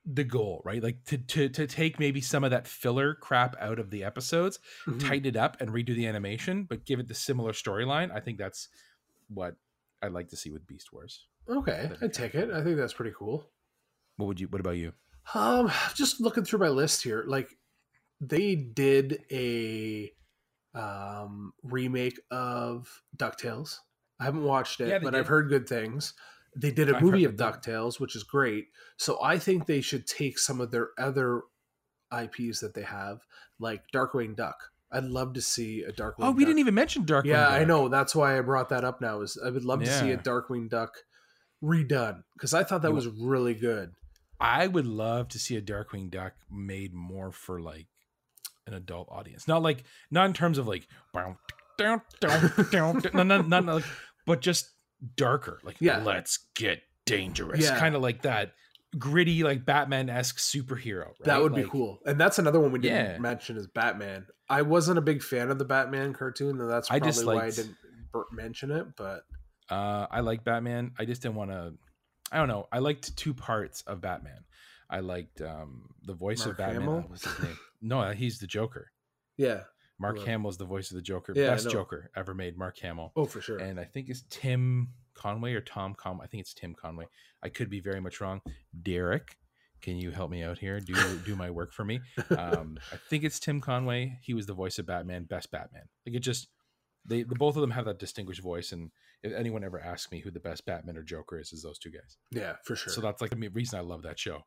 the 0.07 0.23
goal, 0.23 0.63
right? 0.65 0.81
Like 0.81 1.03
to 1.05 1.19
to 1.19 1.49
to 1.49 1.67
take 1.67 1.99
maybe 1.99 2.19
some 2.19 2.43
of 2.43 2.49
that 2.49 2.65
filler 2.67 3.13
crap 3.13 3.55
out 3.59 3.77
of 3.77 3.91
the 3.91 4.03
episodes, 4.03 4.57
Mhm. 4.87 5.07
tighten 5.07 5.27
it 5.27 5.35
up, 5.35 5.61
and 5.61 5.69
redo 5.69 5.93
the 5.95 6.07
animation, 6.07 6.63
but 6.63 6.83
give 6.83 6.99
it 6.99 7.07
the 7.07 7.13
similar 7.13 7.51
storyline. 7.51 8.11
I 8.11 8.19
think 8.21 8.39
that's 8.39 8.69
what 9.27 9.55
I'd 10.01 10.13
like 10.13 10.29
to 10.29 10.35
see 10.35 10.49
with 10.49 10.65
Beast 10.65 10.91
Wars. 10.91 11.27
Okay, 11.47 11.91
I 12.01 12.07
take 12.07 12.33
it. 12.33 12.49
I 12.49 12.63
think 12.63 12.75
that's 12.77 12.93
pretty 12.93 13.13
cool. 13.15 13.45
What 14.19 14.27
would 14.27 14.39
you? 14.39 14.47
What 14.49 14.59
about 14.59 14.75
you? 14.77 14.91
Um, 15.33 15.71
just 15.95 16.19
looking 16.19 16.43
through 16.43 16.59
my 16.59 16.67
list 16.69 17.03
here, 17.03 17.23
like 17.25 17.49
they 18.19 18.55
did 18.55 19.21
a 19.31 20.11
um 20.75 21.53
remake 21.63 22.19
of 22.29 23.01
DuckTales. 23.17 23.77
I 24.19 24.25
haven't 24.25 24.43
watched 24.43 24.81
it, 24.81 24.89
Yeah, 24.89 24.99
but 24.99 25.11
did. 25.11 25.19
I've 25.19 25.27
heard 25.27 25.47
good 25.49 25.67
things. 25.69 26.13
They 26.55 26.71
did 26.71 26.89
a 26.89 26.97
I've 26.97 27.01
movie 27.01 27.23
of. 27.23 27.35
DuckTales, 27.37 27.99
which 28.01 28.15
is 28.15 28.23
great. 28.23 28.65
So 28.97 29.23
I 29.23 29.39
think 29.39 29.65
they 29.65 29.79
should 29.79 30.05
take 30.05 30.37
some 30.37 30.59
of 30.59 30.71
their 30.71 30.89
other 30.97 31.43
IPs 32.11 32.59
that 32.59 32.73
they 32.73 32.81
have, 32.83 33.19
like 33.59 33.83
Darkwing 33.93 34.35
Duck. 34.35 34.57
I'd 34.91 35.05
love 35.05 35.33
to 35.35 35.41
see 35.41 35.83
a 35.83 35.93
Darkwing. 35.93 36.15
Oh, 36.19 36.31
we 36.31 36.43
Duck. 36.43 36.49
didn't 36.49 36.59
even 36.59 36.73
mention 36.73 37.05
Dark. 37.05 37.23
Yeah, 37.25 37.47
I 37.47 37.63
know. 37.63 37.87
That's 37.87 38.13
why 38.15 38.37
I 38.37 38.41
brought 38.41 38.69
that 38.69 38.83
up 38.83 38.99
now. 38.99 39.21
Is 39.21 39.37
I 39.43 39.49
would 39.49 39.63
love 39.63 39.79
to 39.79 39.87
see 39.87 40.11
a 40.11 40.17
Darkwing 40.17 40.69
Duck 40.69 40.91
redone 41.63 42.23
because 42.33 42.53
I 42.53 42.63
thought 42.63 42.81
that 42.81 42.93
was 42.93 43.07
really 43.07 43.53
good. 43.53 43.93
I 44.39 44.67
would 44.67 44.87
love 44.87 45.27
to 45.29 45.39
see 45.39 45.55
a 45.57 45.61
Darkwing 45.61 46.09
Duck 46.09 46.33
made 46.49 46.93
more 46.93 47.31
for 47.31 47.59
like 47.61 47.87
an 48.67 48.73
adult 48.73 49.07
audience. 49.11 49.47
Not 49.47 49.61
like 49.61 49.83
not 50.11 50.25
in 50.27 50.33
terms 50.33 50.57
of 50.57 50.67
like 50.67 50.87
down, 51.13 51.37
down, 52.21 52.51
down, 52.71 53.01
no, 53.13 53.23
no, 53.23 53.41
not 53.41 53.65
like, 53.65 53.83
but 54.25 54.41
just 54.41 54.69
darker. 55.15 55.59
Like 55.63 55.77
Yeah. 55.79 55.99
let's 56.03 56.39
get 56.55 56.81
dangerous. 57.05 57.61
Yeah. 57.61 57.77
Kind 57.79 57.95
of 57.95 58.01
like 58.01 58.21
that 58.23 58.53
gritty, 58.97 59.43
like 59.43 59.65
Batman 59.65 60.09
esque 60.09 60.37
superhero. 60.37 61.07
Right? 61.07 61.23
That 61.25 61.41
would 61.41 61.55
be 61.55 61.63
cool. 61.63 61.99
And 62.05 62.19
that's 62.19 62.39
another 62.39 62.59
one 62.59 62.71
we 62.71 62.79
didn't 62.79 63.11
Yeah. 63.13 63.17
mention 63.19 63.57
is 63.57 63.67
Batman. 63.67 64.25
I 64.49 64.61
wasn't 64.63 64.97
a 64.97 65.01
big 65.01 65.21
fan 65.21 65.51
of 65.51 65.59
the 65.59 65.65
Batman 65.65 66.13
cartoon, 66.13 66.59
and 66.59 66.69
that's 66.69 66.89
I 66.89 66.99
probably 66.99 67.11
just 67.11 67.25
why 67.25 67.45
I 67.45 67.49
didn't 67.51 67.75
mention 68.31 68.71
it. 68.71 68.87
But 68.95 69.23
Uh, 69.69 70.07
I 70.09 70.21
like 70.21 70.43
Batman. 70.43 70.91
I 70.97 71.05
just 71.05 71.21
didn't 71.21 71.35
want 71.35 71.51
to. 71.51 71.73
I 72.31 72.37
don't 72.37 72.47
know. 72.47 72.67
I 72.71 72.79
liked 72.79 73.15
two 73.17 73.33
parts 73.33 73.81
of 73.87 74.01
Batman. 74.01 74.43
I 74.89 74.99
liked 75.01 75.41
um, 75.41 75.89
the 76.03 76.13
voice 76.13 76.39
Mark 76.39 76.51
of 76.51 76.57
Batman. 76.57 76.81
Hamill? 76.81 76.97
uh, 76.99 77.01
What's 77.07 77.25
his 77.25 77.39
name? 77.43 77.57
No, 77.81 78.11
he's 78.11 78.39
the 78.39 78.47
Joker. 78.47 78.91
yeah, 79.37 79.61
Mark 79.99 80.17
Right. 80.25 80.45
is 80.47 80.57
the 80.57 80.65
voice 80.65 80.91
of 80.91 80.95
the 80.95 81.01
Joker. 81.01 81.33
Yeah, 81.35 81.51
Best. 81.51 81.69
Joker 81.69 82.09
ever 82.15 82.33
made. 82.33 82.57
Mark 82.57 82.77
Hamill. 82.79 83.11
oh 83.15 83.25
for 83.25 83.41
sure. 83.41 83.57
and 83.59 83.79
I 83.79 83.83
think 83.85 84.09
it's 84.09 84.23
Tim 84.29 84.89
Conway 85.13 85.53
or 85.53 85.61
Tom 85.61 85.93
Conway. 85.93 86.23
I 86.23 86.27
think 86.27 86.41
it's 86.41 86.53
Tim 86.53 86.73
Conway. 86.73 87.05
I 87.43 87.49
could 87.49 87.69
be 87.69 87.79
very 87.81 87.99
much 87.99 88.19
wrong. 88.21 88.41
Derek, 88.81 89.35
can 89.81 89.97
you 89.97 90.11
help 90.11 90.31
me 90.31 90.43
out 90.43 90.57
here? 90.57 90.79
Do 90.79 90.93
do 91.25 91.35
my 91.35 91.49
work 91.51 91.73
for 91.73 91.83
me. 91.85 91.99
Um, 92.31 92.77
I 92.91 92.95
think 93.09 93.23
it's 93.23 93.39
Tim 93.39 93.61
Conway. 93.61 94.19
He 94.21 94.33
was 94.33 94.45
the 94.45 94.53
voice 94.53 94.79
of 94.79 94.85
Batman, 94.87 95.23
best 95.25 95.51
Batman. 95.51 95.83
Like 96.05 96.15
it 96.15 96.19
just 96.19 96.47
they 97.05 97.23
the 97.23 97.35
both 97.35 97.55
of 97.55 97.61
them 97.61 97.71
have 97.71 97.85
that 97.85 97.99
distinguished 97.99 98.41
voice. 98.41 98.71
And 98.71 98.91
if 99.23 99.33
anyone 99.33 99.63
ever 99.63 99.79
asks 99.79 100.11
me 100.11 100.19
who 100.19 100.31
the 100.31 100.39
best 100.39 100.65
Batman 100.65 100.97
or 100.97 101.03
Joker 101.03 101.39
is, 101.39 101.51
is 101.51 101.63
those 101.63 101.79
two 101.79 101.91
guys. 101.91 102.17
yeah, 102.31 102.55
for 102.63 102.75
sure. 102.75 102.93
So 102.93 103.01
that's 103.01 103.21
like 103.21 103.31
the 103.31 103.47
reason 103.49 103.79
I 103.79 103.81
love 103.81 104.03
that 104.03 104.19
show. 104.19 104.45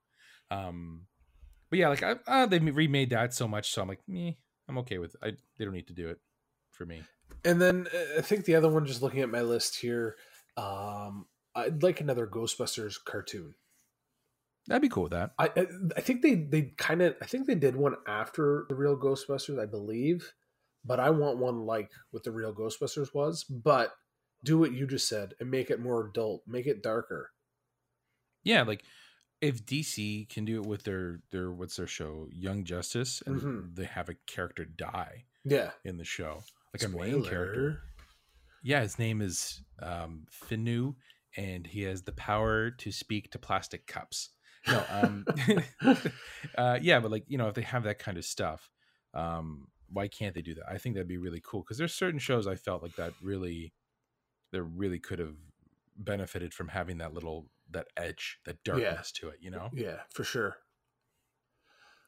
Um, 0.50 1.06
but 1.70 1.78
yeah, 1.78 1.88
like 1.88 2.02
I, 2.02 2.16
uh, 2.26 2.46
they 2.46 2.58
remade 2.58 3.10
that 3.10 3.34
so 3.34 3.48
much, 3.48 3.70
so 3.70 3.82
I'm 3.82 3.88
like, 3.88 4.06
me, 4.06 4.38
I'm 4.68 4.78
okay 4.78 4.98
with. 4.98 5.14
It. 5.14 5.20
I 5.22 5.30
they 5.58 5.64
don't 5.64 5.74
need 5.74 5.88
to 5.88 5.94
do 5.94 6.08
it 6.08 6.18
for 6.70 6.86
me. 6.86 7.02
and 7.44 7.60
then 7.60 7.86
uh, 7.94 8.18
I 8.18 8.22
think 8.22 8.44
the 8.44 8.56
other 8.56 8.68
one, 8.68 8.86
just 8.86 9.02
looking 9.02 9.20
at 9.20 9.30
my 9.30 9.42
list 9.42 9.80
here, 9.80 10.16
um, 10.56 11.26
I'd 11.54 11.82
like 11.82 12.00
another 12.00 12.26
Ghostbusters 12.26 12.96
cartoon. 13.04 13.54
That'd 14.68 14.82
be 14.82 14.88
cool 14.88 15.04
with 15.04 15.12
that. 15.12 15.32
I 15.38 15.50
I, 15.56 15.66
I 15.96 16.00
think 16.00 16.22
they 16.22 16.34
they 16.34 16.72
kind 16.76 17.02
of 17.02 17.16
I 17.20 17.26
think 17.26 17.46
they 17.46 17.54
did 17.54 17.76
one 17.76 17.96
after 18.06 18.66
the 18.68 18.74
real 18.74 18.96
Ghostbusters, 18.96 19.60
I 19.60 19.66
believe, 19.66 20.32
but 20.84 21.00
I 21.00 21.10
want 21.10 21.38
one 21.38 21.66
like 21.66 21.90
what 22.10 22.22
the 22.22 22.32
real 22.32 22.54
Ghostbusters 22.54 23.14
was, 23.14 23.44
but 23.44 23.92
do 24.44 24.58
what 24.58 24.72
you 24.72 24.86
just 24.86 25.08
said 25.08 25.34
and 25.40 25.50
make 25.50 25.70
it 25.70 25.80
more 25.80 26.06
adult, 26.08 26.42
make 26.46 26.66
it 26.66 26.82
darker. 26.82 27.32
yeah 28.44 28.62
like 28.62 28.84
if 29.40 29.64
dc 29.64 30.28
can 30.28 30.44
do 30.44 30.60
it 30.60 30.66
with 30.66 30.84
their 30.84 31.20
their 31.30 31.50
what's 31.52 31.76
their 31.76 31.86
show 31.86 32.28
young 32.30 32.64
justice 32.64 33.22
and 33.26 33.42
Mhm. 33.42 33.74
they 33.76 33.84
have 33.84 34.08
a 34.08 34.14
character 34.26 34.64
die 34.64 35.24
Yeah, 35.44 35.72
in 35.84 35.96
the 35.96 36.04
show 36.04 36.42
like 36.74 36.82
a 36.82 36.88
main 36.88 37.22
character. 37.22 37.82
Yeah 38.62 38.80
his 38.82 38.98
name 38.98 39.20
is 39.20 39.62
um 39.80 40.26
finu 40.30 40.94
and 41.36 41.66
he 41.66 41.82
has 41.82 42.02
the 42.02 42.12
power 42.12 42.70
to 42.70 42.92
speak 42.92 43.30
to 43.32 43.38
plastic 43.38 43.86
cups. 43.86 44.30
No 44.66 44.86
um 44.88 45.26
uh 46.56 46.78
yeah 46.80 47.00
but 47.00 47.10
like 47.10 47.24
you 47.26 47.38
know 47.38 47.48
if 47.48 47.54
they 47.54 47.62
have 47.62 47.84
that 47.84 47.98
kind 47.98 48.18
of 48.18 48.24
stuff 48.24 48.70
um 49.14 49.68
why 49.88 50.08
can't 50.08 50.34
they 50.34 50.42
do 50.42 50.54
that? 50.54 50.64
I 50.68 50.78
think 50.78 50.94
that'd 50.94 51.08
be 51.08 51.18
really 51.18 51.42
cool 51.44 51.60
because 51.62 51.76
there's 51.76 51.94
certain 51.94 52.18
shows 52.18 52.46
i 52.46 52.54
felt 52.54 52.82
like 52.82 52.96
that 52.96 53.12
really 53.20 53.74
that 54.52 54.62
really 54.62 54.98
could 54.98 55.18
have 55.18 55.34
benefited 55.96 56.54
from 56.54 56.68
having 56.68 56.98
that 56.98 57.12
little 57.12 57.46
that 57.70 57.86
edge 57.96 58.38
that 58.44 58.62
darkness 58.64 59.10
to 59.12 59.28
it 59.28 59.38
you 59.40 59.50
know 59.50 59.70
Yeah, 59.72 60.00
for 60.10 60.24
sure. 60.24 60.56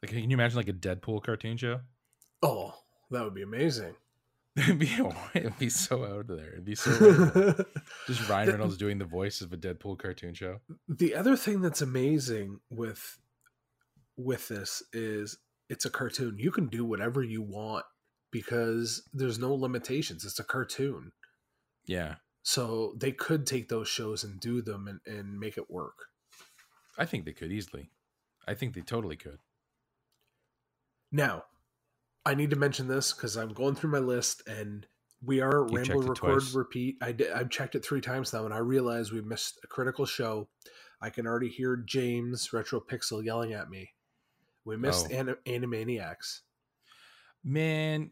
like 0.02 0.10
can 0.10 0.18
you 0.30 0.34
imagine 0.36 0.56
like 0.56 0.68
a 0.68 0.72
deadpool 0.72 1.22
cartoon 1.22 1.56
show 1.56 1.80
Oh, 2.42 2.74
that 3.10 3.24
would 3.24 3.34
be 3.34 3.42
amazing. 3.42 3.94
it'd 4.56 4.78
be 4.78 4.90
it'd 5.34 5.58
be 5.58 5.68
so 5.68 6.04
out 6.04 6.26
there 6.28 6.52
it'd 6.52 6.64
be 6.64 6.74
so 6.76 6.90
just 8.06 8.28
ryan 8.28 8.50
reynolds 8.50 8.76
doing 8.76 8.98
the 8.98 9.04
voice 9.04 9.40
of 9.40 9.52
a 9.52 9.56
deadpool 9.56 9.98
cartoon 9.98 10.32
show 10.34 10.60
the 10.88 11.14
other 11.14 11.36
thing 11.36 11.60
that's 11.60 11.82
amazing 11.82 12.60
with 12.70 13.18
with 14.16 14.46
this 14.48 14.80
is 14.92 15.38
it's 15.68 15.84
a 15.86 15.90
cartoon. 15.90 16.36
You 16.38 16.52
can 16.52 16.68
do 16.68 16.84
whatever 16.84 17.22
you 17.22 17.40
want 17.42 17.84
because 18.30 19.02
there's 19.14 19.38
no 19.38 19.54
limitations. 19.54 20.24
It's 20.24 20.38
a 20.38 20.44
cartoon. 20.44 21.10
yeah 21.86 22.16
So 22.46 22.94
they 22.98 23.10
could 23.10 23.46
take 23.46 23.68
those 23.68 23.88
shows 23.88 24.22
and 24.22 24.38
do 24.38 24.60
them 24.62 24.86
and, 24.86 25.00
and 25.06 25.40
make 25.40 25.56
it 25.58 25.68
work. 25.70 25.96
i 26.98 27.04
think 27.04 27.24
they 27.24 27.32
could 27.32 27.50
easily 27.50 27.90
i 28.46 28.52
think 28.54 28.74
they 28.74 28.82
totally 28.82 29.16
could 29.16 29.38
Now, 31.10 31.44
I 32.26 32.34
need 32.34 32.50
to 32.50 32.56
mention 32.56 32.86
this 32.88 33.12
because 33.12 33.36
I'm 33.36 33.52
going 33.52 33.74
through 33.74 33.90
my 33.90 33.98
list 33.98 34.42
and 34.46 34.86
we 35.22 35.40
are 35.40 35.66
You 35.68 35.76
Ramble 35.76 36.00
Record 36.00 36.16
twice. 36.16 36.54
Repeat. 36.54 36.96
I 37.02 37.12
did, 37.12 37.30
I've 37.32 37.50
checked 37.50 37.74
it 37.74 37.84
three 37.84 38.00
times 38.00 38.32
now 38.32 38.44
and 38.44 38.52
I 38.54 38.58
realize 38.58 39.10
we 39.12 39.20
missed 39.22 39.58
a 39.64 39.66
critical 39.66 40.06
show. 40.06 40.48
I 41.00 41.10
can 41.10 41.26
already 41.26 41.48
hear 41.48 41.76
James 41.76 42.52
Retro 42.52 42.80
Pixel 42.80 43.22
yelling 43.24 43.52
at 43.52 43.68
me. 43.70 43.90
We 44.64 44.76
missed 44.76 45.06
Oh. 45.10 45.14
Anim- 45.14 45.36
Animaniacs. 45.46 46.40
man 47.42 48.10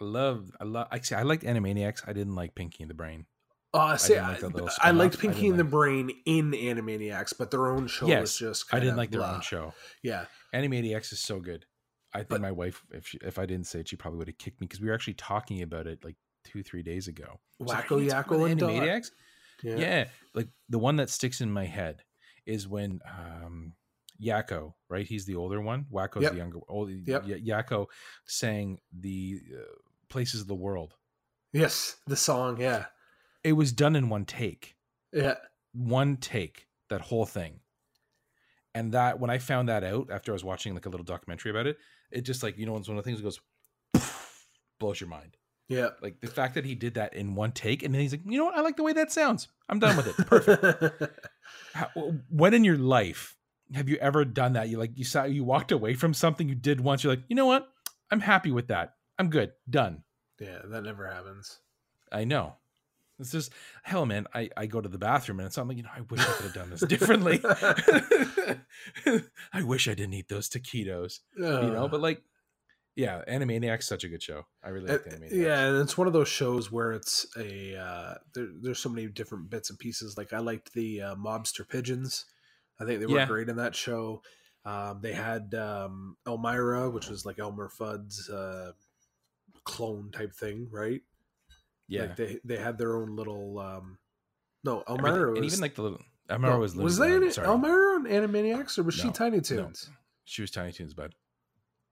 i 0.00 0.04
love 0.04 0.50
i 0.60 0.64
love 0.64 0.86
actually 0.92 1.16
i 1.16 1.22
liked 1.22 1.42
animaniacs 1.44 2.02
i 2.08 2.12
didn't 2.12 2.34
like 2.36 2.54
pinky 2.54 2.82
and 2.84 2.90
the 2.90 2.94
brain 2.94 3.26
Uh, 3.74 3.96
see, 3.96 4.16
I, 4.18 4.36
like 4.38 4.70
I 4.80 4.90
liked 4.90 5.18
Pinky 5.18 5.48
and 5.48 5.58
the 5.58 5.64
Brain 5.64 6.10
in 6.26 6.50
Animaniacs, 6.52 7.32
but 7.38 7.50
their 7.50 7.68
own 7.68 7.86
show 7.86 8.04
was 8.06 8.10
Yes, 8.10 8.36
just. 8.38 8.74
i 8.74 8.78
didn't 8.78 8.96
like 8.96 9.10
their 9.10 9.20
blah. 9.20 9.36
own 9.36 9.40
show 9.40 9.72
Yeah, 10.02 10.26
animaniacs 10.54 11.12
is 11.12 11.20
so 11.20 11.40
good 11.40 11.64
i 12.12 12.18
think 12.18 12.28
But- 12.28 12.40
my 12.42 12.50
wife 12.52 12.82
if 12.90 13.06
she, 13.06 13.18
if 13.22 13.38
i 13.38 13.46
didn't 13.46 13.66
say 13.66 13.80
it 13.80 13.88
she 13.88 13.96
probably 13.96 14.18
would 14.18 14.28
have 14.28 14.36
kicked 14.38 14.60
me 14.60 14.66
because 14.66 14.80
we 14.82 14.88
were 14.88 14.94
actually 14.94 15.14
talking 15.14 15.62
about 15.62 15.86
it 15.86 16.04
like 16.04 16.16
two 16.44 16.62
three 16.62 16.82
days 16.82 17.08
ago 17.08 17.40
was 17.58 17.68
like, 17.70 17.86
Wakko 17.88 18.06
Yakko 18.10 18.50
and 18.50 18.60
animaniacs 18.60 19.10
yeah, 19.62 19.76
yeah. 19.76 20.04
like 20.34 20.48
the 20.68 20.78
one 20.78 20.96
that 20.96 21.08
sticks 21.08 21.40
in 21.40 21.50
my 21.50 21.64
head 21.64 22.02
is 22.44 22.68
when 22.68 23.00
um 23.08 23.72
Yakko, 24.22 24.74
right? 24.88 25.04
He's 25.06 25.24
the 25.24 25.34
older 25.34 25.60
one. 25.60 25.86
Wakko's 25.92 26.22
Yep. 26.22 26.32
the 26.32 26.38
younger. 26.38 26.58
Old, 26.68 26.90
Yep. 26.90 27.24
Y- 27.26 27.40
Yakko 27.44 27.86
sang 28.24 28.78
the 28.96 29.40
uh, 29.52 29.62
places 30.08 30.40
of 30.42 30.46
the 30.46 30.54
world. 30.54 30.94
Yes, 31.52 31.96
the 32.06 32.14
song. 32.16 32.60
Yeah, 32.60 32.84
It 33.44 33.52
was 33.54 33.72
done 33.72 33.96
in 33.96 34.08
one 34.08 34.24
take, 34.24 34.76
yeah. 35.12 35.34
one 35.72 36.16
take. 36.16 36.68
That 36.90 37.00
whole 37.00 37.24
thing, 37.24 37.60
and 38.74 38.92
that 38.92 39.18
when 39.18 39.30
I 39.30 39.38
found 39.38 39.70
that 39.70 39.82
out 39.82 40.10
after 40.10 40.32
I 40.32 40.34
was 40.34 40.44
watching 40.44 40.74
like 40.74 40.84
a 40.84 40.90
little 40.90 41.04
documentary 41.04 41.50
about 41.50 41.66
it, 41.66 41.78
it 42.10 42.22
just 42.22 42.42
like 42.42 42.58
you 42.58 42.66
know 42.66 42.76
it's 42.76 42.88
one 42.88 42.98
of 42.98 43.04
the 43.04 43.08
things 43.08 43.22
that 43.22 43.24
goes 43.24 44.10
blows 44.78 45.00
your 45.00 45.08
mind. 45.08 45.36
Yeah. 45.68 45.90
Like 46.02 46.20
the 46.20 46.26
fact 46.26 46.54
that 46.54 46.66
he 46.66 46.74
did 46.74 46.94
that 46.94 47.14
in 47.14 47.34
one 47.34 47.52
take, 47.52 47.82
and 47.82 47.94
then 47.94 48.02
he's 48.02 48.12
like, 48.12 48.20
you 48.26 48.36
know 48.36 48.44
what? 48.44 48.56
I 48.56 48.60
like 48.60 48.76
the 48.76 48.82
way 48.82 48.92
that 48.92 49.10
sounds. 49.10 49.48
I'm 49.68 49.78
done 49.78 49.96
with 49.96 50.06
it. 50.06 50.26
Perfect. 50.26 51.18
How, 51.74 51.88
when 52.28 52.52
in 52.52 52.64
your 52.64 52.76
life 52.76 53.36
have 53.74 53.88
you 53.88 53.96
ever 53.96 54.24
done 54.24 54.52
that? 54.52 54.68
You 54.68 54.78
like 54.78 54.96
you 54.96 55.04
saw 55.04 55.24
you 55.24 55.44
walked 55.44 55.72
away 55.72 55.94
from 55.94 56.12
something 56.12 56.48
you 56.48 56.54
did 56.54 56.80
once. 56.80 57.02
You're 57.02 57.14
like, 57.14 57.24
you 57.28 57.36
know 57.36 57.46
what? 57.46 57.68
I'm 58.10 58.20
happy 58.20 58.50
with 58.50 58.68
that. 58.68 58.96
I'm 59.18 59.30
good. 59.30 59.52
Done. 59.68 60.02
yeah, 60.38 60.58
that 60.64 60.82
never 60.82 61.06
happens. 61.06 61.58
I 62.10 62.24
know. 62.24 62.56
It's 63.18 63.30
just 63.32 63.52
hell, 63.82 64.04
man. 64.06 64.26
I, 64.34 64.50
I 64.56 64.66
go 64.66 64.80
to 64.80 64.88
the 64.88 64.98
bathroom 64.98 65.38
and 65.40 65.46
it's 65.46 65.54
something 65.54 65.76
you 65.76 65.82
know. 65.84 65.90
I 65.94 66.00
wish 66.00 66.20
I 66.20 66.32
could 66.32 66.44
have 66.46 66.54
done 66.54 66.70
this 66.70 66.80
differently. 66.80 67.40
I 69.52 69.62
wish 69.62 69.88
I 69.88 69.94
didn't 69.94 70.14
eat 70.14 70.28
those 70.28 70.48
taquitos. 70.48 71.20
You 71.36 71.44
know, 71.44 71.84
Uh, 71.84 71.88
but 71.88 72.00
like 72.00 72.22
yeah, 72.94 73.22
Animaniacs 73.28 73.84
such 73.84 74.04
a 74.04 74.08
good 74.08 74.22
show. 74.22 74.46
I 74.62 74.68
really 74.68 74.90
like 74.90 75.06
Uh, 75.06 75.10
Animaniacs. 75.10 75.32
yeah, 75.32 75.66
and 75.66 75.78
it's 75.78 75.96
one 75.96 76.06
of 76.06 76.12
those 76.12 76.28
shows 76.28 76.70
where 76.70 76.92
it's 76.92 77.26
a 77.36 77.76
uh, 77.76 78.14
there, 78.34 78.48
there's 78.60 78.78
so 78.80 78.88
many 78.88 79.06
different 79.08 79.48
bits 79.50 79.70
and 79.70 79.78
pieces. 79.78 80.18
Like 80.18 80.32
I 80.32 80.38
liked 80.38 80.72
the 80.74 81.00
uh, 81.02 81.14
Mobster 81.14 81.66
Pigeons. 81.68 82.26
I 82.80 82.84
think 82.84 83.00
they 83.00 83.06
were 83.06 83.16
Yeah. 83.18 83.26
great 83.26 83.48
in 83.48 83.56
that 83.56 83.74
show. 83.76 84.22
Um, 84.64 85.00
they 85.00 85.12
had 85.12 85.54
um, 85.54 86.16
Elmyra, 86.26 86.92
which 86.92 87.08
was 87.08 87.24
like 87.26 87.38
Elmer 87.38 87.68
Fudd's 87.68 88.28
uh, 88.28 88.72
clone 89.64 90.10
type 90.12 90.32
thing, 90.34 90.68
right? 90.70 91.00
Yeah. 91.88 92.02
Like 92.02 92.16
they 92.16 92.38
they 92.44 92.56
had 92.56 92.78
their 92.78 92.96
own 92.96 93.16
little. 93.16 93.58
Um, 93.58 93.98
no, 94.64 94.82
Elmyra 94.88 95.30
was. 95.30 95.38
and 95.38 95.44
even 95.44 95.60
like 95.60 95.74
the 95.74 95.82
little. 95.82 96.00
Elmyra 96.30 96.40
no, 96.50 96.58
was 96.60 96.76
was 96.76 96.98
they 96.98 97.12
in 97.14 97.20
Tunes, 97.20 97.32
it, 97.32 97.34
sorry. 97.34 97.48
Elmyra 97.48 97.94
on 97.96 98.04
Animaniacs 98.06 98.78
or 98.78 98.84
was 98.84 98.94
she 98.94 99.08
No, 99.08 99.12
Tiny 99.12 99.36
no. 99.38 99.42
Toons? 99.42 99.90
She 100.24 100.40
was 100.42 100.50
Tiny 100.50 100.72
Toons, 100.72 100.94
bud. 100.94 101.14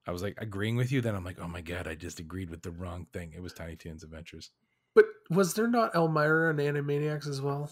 I 0.06 0.12
was 0.12 0.22
like 0.22 0.36
agreeing 0.38 0.76
with 0.76 0.90
you. 0.92 1.00
Then 1.00 1.14
I'm 1.14 1.24
like, 1.24 1.38
oh 1.40 1.48
my 1.48 1.60
god, 1.60 1.86
I 1.88 1.94
just 1.94 2.20
agreed 2.20 2.48
with 2.48 2.62
the 2.62 2.70
wrong 2.70 3.06
thing. 3.12 3.32
It 3.36 3.42
was 3.42 3.52
Tiny 3.52 3.76
Toons 3.76 4.02
Adventures. 4.04 4.50
But 4.94 5.04
was 5.30 5.54
there 5.54 5.68
not 5.68 5.92
Elmyra 5.94 6.50
on 6.50 6.56
Animaniacs 6.56 7.26
as 7.28 7.40
well? 7.40 7.70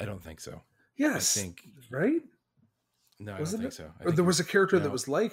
I 0.00 0.04
don't 0.04 0.22
think 0.22 0.40
so. 0.40 0.60
Yes, 0.96 1.36
I 1.36 1.40
think 1.40 1.62
right. 1.90 2.20
no, 3.18 3.32
I 3.34 3.40
Wasn't 3.40 3.62
don't 3.62 3.70
think 3.72 3.80
it? 3.80 3.88
so. 3.88 3.92
I 3.98 4.02
or 4.02 4.06
think 4.06 4.16
there 4.16 4.24
was 4.24 4.40
a 4.40 4.44
character 4.44 4.78
that 4.78 4.90
was 4.92 5.08
like. 5.08 5.32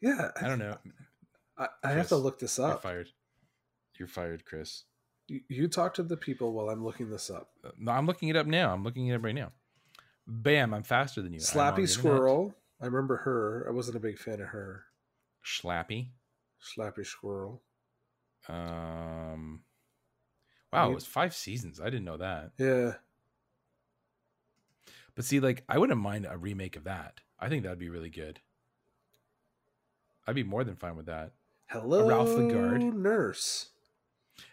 Yeah, 0.00 0.30
I 0.40 0.46
don't 0.46 0.58
know. 0.58 0.76
I, 1.58 1.68
I 1.82 1.92
have 1.92 2.08
to 2.08 2.16
look 2.16 2.38
this 2.38 2.58
You're 2.58 2.72
up. 2.72 2.82
fired. 2.82 3.08
You're 3.98 4.08
fired, 4.08 4.44
Chris. 4.44 4.84
You, 5.28 5.40
you 5.48 5.68
talk 5.68 5.94
to 5.94 6.02
the 6.02 6.16
people 6.16 6.52
while 6.52 6.68
I'm 6.68 6.84
looking 6.84 7.10
this 7.10 7.30
up. 7.30 7.50
Uh, 7.64 7.70
No, 7.78 7.92
I'm 7.92 8.06
looking 8.06 8.28
it 8.28 8.36
up 8.36 8.46
now. 8.46 8.72
I'm 8.72 8.82
looking 8.84 9.08
it 9.08 9.14
up 9.14 9.24
right 9.24 9.34
now. 9.34 9.52
Bam! 10.26 10.74
I'm 10.74 10.82
faster 10.82 11.22
than 11.22 11.32
you. 11.32 11.40
I'm 11.54 11.58
on 11.60 11.74
the 11.74 11.82
Slappy. 11.82 11.88
Squirrel. 11.88 12.54
I 12.80 12.86
remember 12.86 13.16
her. 13.18 13.66
I 13.68 13.72
wasn't 13.72 13.96
a 13.96 14.00
big 14.00 14.18
fan 14.18 14.40
of 14.40 14.48
her. 14.48 14.84
Slappy. 15.44 16.08
Slappy 16.62 17.06
Squirrel. 17.06 17.62
Um. 18.48 19.60
Wow, 20.72 20.86
You- 20.86 20.92
it 20.92 20.94
was 20.96 21.06
five 21.06 21.34
seasons. 21.34 21.80
I 21.80 21.84
didn't 21.86 22.04
know 22.04 22.16
that. 22.18 22.52
Yeah. 22.58 22.94
But 25.14 25.24
see, 25.24 25.40
like, 25.40 25.64
I 25.68 25.78
wouldn't 25.78 25.98
mind 26.00 26.26
a 26.28 26.36
remake 26.36 26.76
of 26.76 26.84
that. 26.84 27.20
I 27.38 27.48
think 27.48 27.62
that'd 27.62 27.78
be 27.78 27.88
really 27.88 28.10
good. 28.10 28.40
I'd 30.26 30.34
be 30.34 30.42
more 30.42 30.64
than 30.64 30.76
fine 30.76 30.96
with 30.96 31.06
that. 31.06 31.32
Hello, 31.68 32.06
Ralph 32.08 32.28
the 32.36 32.48
Guard. 32.52 32.82
Nurse. 32.82 33.68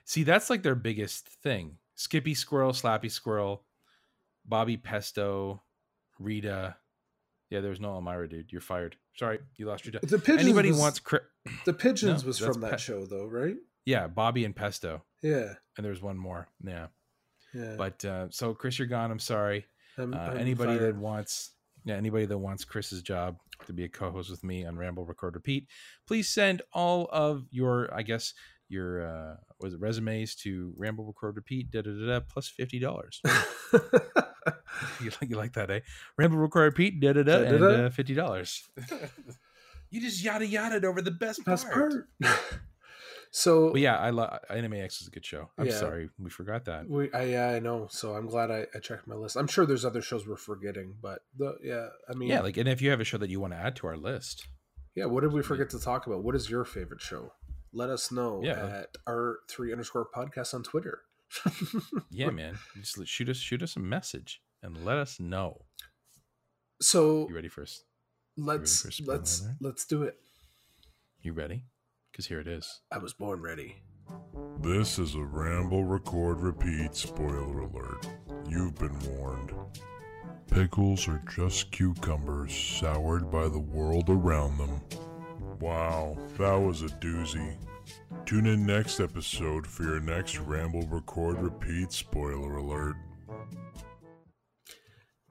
See, 0.06 0.24
that's 0.24 0.50
like 0.50 0.64
their 0.64 0.76
biggest 0.76 1.28
thing. 1.28 1.78
Skippy 1.96 2.34
Squirrel, 2.34 2.72
Slappy 2.72 3.10
Squirrel, 3.12 3.64
Bobby 4.46 4.78
Pesto, 4.78 5.62
Rita. 6.20 6.76
Yeah, 7.50 7.62
there 7.62 7.70
was 7.70 7.80
no 7.80 7.90
Elmyra, 7.90 8.30
dude. 8.30 8.52
You're 8.52 8.62
fired. 8.62 8.96
Sorry, 9.16 9.40
you 9.58 9.68
lost 9.68 9.86
your 9.86 9.94
job. 9.94 10.02
The 10.02 10.18
pigeons. 10.18 10.42
Anybody 10.42 10.70
was, 10.72 10.80
wants 10.80 11.00
cri- 11.00 11.20
the 11.66 11.74
pigeons 11.74 12.24
No, 12.24 12.28
was 12.28 12.40
from 12.40 12.62
that 12.62 12.72
Pe- 12.72 12.78
show 12.78 13.06
though, 13.06 13.28
right? 13.28 13.56
Yeah, 13.86 14.08
Bobby 14.08 14.44
and 14.46 14.56
Pesto. 14.56 15.04
Yeah. 15.22 15.54
And 15.78 15.86
there's 15.86 16.02
one 16.02 16.18
more. 16.18 16.48
Yeah. 16.66 16.88
Yeah. 17.54 17.76
But 17.78 18.04
uh 18.04 18.28
so 18.32 18.54
Chris, 18.56 18.80
you're 18.80 18.88
gone. 18.88 19.12
I'm 19.12 19.20
sorry. 19.20 19.66
I'm- 20.00 20.14
Uh, 20.14 20.18
I'm 20.18 20.38
anybody 20.38 20.78
fired. 20.78 20.96
that 20.96 21.00
wants 21.00 21.52
yeah, 21.86 21.96
anybody 21.96 22.26
that 22.26 22.38
wants 22.38 22.64
Chris's 22.64 23.02
job 23.02 23.38
to 23.68 23.74
be 23.74 23.84
a 23.84 23.90
co-host 23.90 24.32
with 24.32 24.44
me 24.44 24.66
on 24.66 24.78
Ramble 24.78 25.06
Record 25.06 25.36
Repeat, 25.36 25.68
please 26.08 26.30
send 26.30 26.62
all 26.72 27.10
of 27.12 27.46
your, 27.52 27.94
I 27.94 28.04
guess, 28.04 28.34
your 28.74 29.06
uh 29.08 29.36
was 29.62 29.74
it 29.76 29.80
resumes 29.80 30.36
to 30.44 30.74
Ramble 30.78 31.06
Record 31.06 31.36
Repeat, 31.38 31.72
da 31.72 31.82
da 31.82 31.92
da, 31.92 32.06
da 32.08 32.20
plus 32.28 32.48
fifty 32.50 32.80
dollars. 32.80 33.22
you 35.02 35.12
like 35.22 35.30
you 35.30 35.38
like 35.38 35.54
that, 35.54 35.70
eh? 35.72 35.80
Ramble 36.18 36.38
Record 36.40 36.64
Repeat, 36.74 37.00
da 37.00 37.14
da 37.14 37.24
da, 37.24 37.38
and 37.38 37.50
Da-da-da. 37.60 37.86
uh, 37.86 37.90
fifty 37.90 38.14
dollars. 38.14 38.68
you 39.90 40.02
just 40.02 40.24
yada 40.24 40.46
yada 40.46 40.86
over 40.88 41.02
the 41.02 41.12
best, 41.12 41.46
Best 41.46 41.70
part. 41.72 41.94
part. 42.22 42.38
so 43.32 43.72
But 43.72 43.82
yeah, 43.82 43.98
I 43.98 44.10
love 44.10 44.38
Animaniacs 44.50 45.02
is 45.02 45.08
a 45.08 45.12
good 45.12 45.26
show. 45.26 45.50
I'm 45.58 45.68
Yeah. 45.68 45.80
sorry, 45.80 46.10
we 46.20 46.30
forgot 46.30 46.66
that. 46.66 46.90
we, 46.90 47.12
I, 47.14 47.24
yeah, 47.26 47.50
I 47.50 47.60
know. 47.60 47.88
So 47.90 48.14
I'm 48.16 48.28
glad 48.28 48.52
I, 48.52 48.66
I 48.76 48.80
checked 48.80 49.08
my 49.08 49.16
list. 49.16 49.36
I'm 49.38 49.48
sure 49.48 49.66
there's 49.66 49.86
other 49.86 50.02
shows 50.02 50.28
we're 50.28 50.36
forgetting, 50.36 50.96
but 51.02 51.20
the 51.38 51.56
yeah, 51.64 51.88
I 52.10 52.14
mean, 52.16 52.30
Yeah, 52.30 52.42
like, 52.42 52.58
and 52.58 52.68
if 52.68 52.82
you 52.82 52.90
have 52.90 53.00
a 53.00 53.06
show 53.06 53.18
that 53.20 53.30
you 53.30 53.40
want 53.40 53.54
to 53.54 53.58
add 53.60 53.76
to 53.78 53.88
our 53.88 53.98
list, 53.98 54.48
yeah. 54.96 55.06
What 55.06 55.22
did 55.22 55.34
we 55.34 55.42
forget 55.42 55.72
to 55.72 55.80
talk 55.80 56.06
about? 56.06 56.24
What 56.24 56.36
is 56.36 56.52
your 56.52 56.64
favorite 56.66 57.02
show? 57.02 57.34
Let 57.74 57.90
us 57.90 58.12
know 58.12 58.42
Yeah. 58.44 58.66
at 58.84 58.90
our 59.08 59.40
three 59.50 59.72
underscore 59.72 60.08
podcast 60.16 60.54
on 60.54 60.64
Twitter. 60.64 61.02
yeah, 62.12 62.30
man, 62.30 62.60
just 62.76 63.08
shoot 63.08 63.28
us, 63.30 63.38
shoot 63.38 63.64
us 63.64 63.76
a 63.76 63.80
message 63.80 64.42
and 64.62 64.86
let 64.86 64.98
us 64.98 65.20
know. 65.20 65.66
So 66.82 67.28
You 67.28 67.36
ready 67.36 67.48
for 67.50 67.64
us? 67.64 67.84
let's 68.38 68.82
for 68.82 69.04
let's 69.12 69.42
alert? 69.42 69.56
let's 69.62 69.86
do 69.86 70.04
it. 70.04 70.18
You 71.22 71.34
ready? 71.34 71.66
Because 72.12 72.28
here 72.28 72.40
it 72.40 72.48
is. 72.48 72.82
I 72.92 73.00
was 73.00 73.14
born 73.14 73.42
ready. 73.42 73.82
This 74.60 75.00
is 75.00 75.16
a 75.16 75.24
Ramble 75.24 75.86
Record 75.86 76.42
Repeat 76.42 76.96
spoiler 76.96 77.62
alert. 77.62 78.08
You've 78.48 78.76
been 78.76 78.98
warned. 79.18 79.52
Pickles 80.52 81.08
are 81.08 81.24
just 81.36 81.72
cucumbers 81.72 82.54
soured 82.54 83.32
by 83.32 83.48
the 83.48 83.60
world 83.60 84.10
around 84.10 84.58
them. 84.58 84.82
Wow, 85.64 86.18
that 86.40 86.56
was 86.56 86.82
a 86.82 86.88
doozy. 86.88 87.56
Tune 88.26 88.48
in 88.48 88.66
next 88.66 89.00
episode 89.00 89.66
for 89.66 89.84
your 89.84 90.02
next 90.02 90.38
Ramble 90.40 90.86
Record 90.88 91.42
Repeat 91.42 91.94
spoiler 91.94 92.58
alert. 92.58 92.98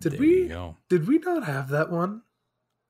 Did 0.01 0.13
There 0.13 0.21
we 0.21 0.55
did 0.89 1.07
we 1.07 1.19
not 1.19 1.45
have 1.45 1.69
that 1.69 1.91
one? 1.91 2.23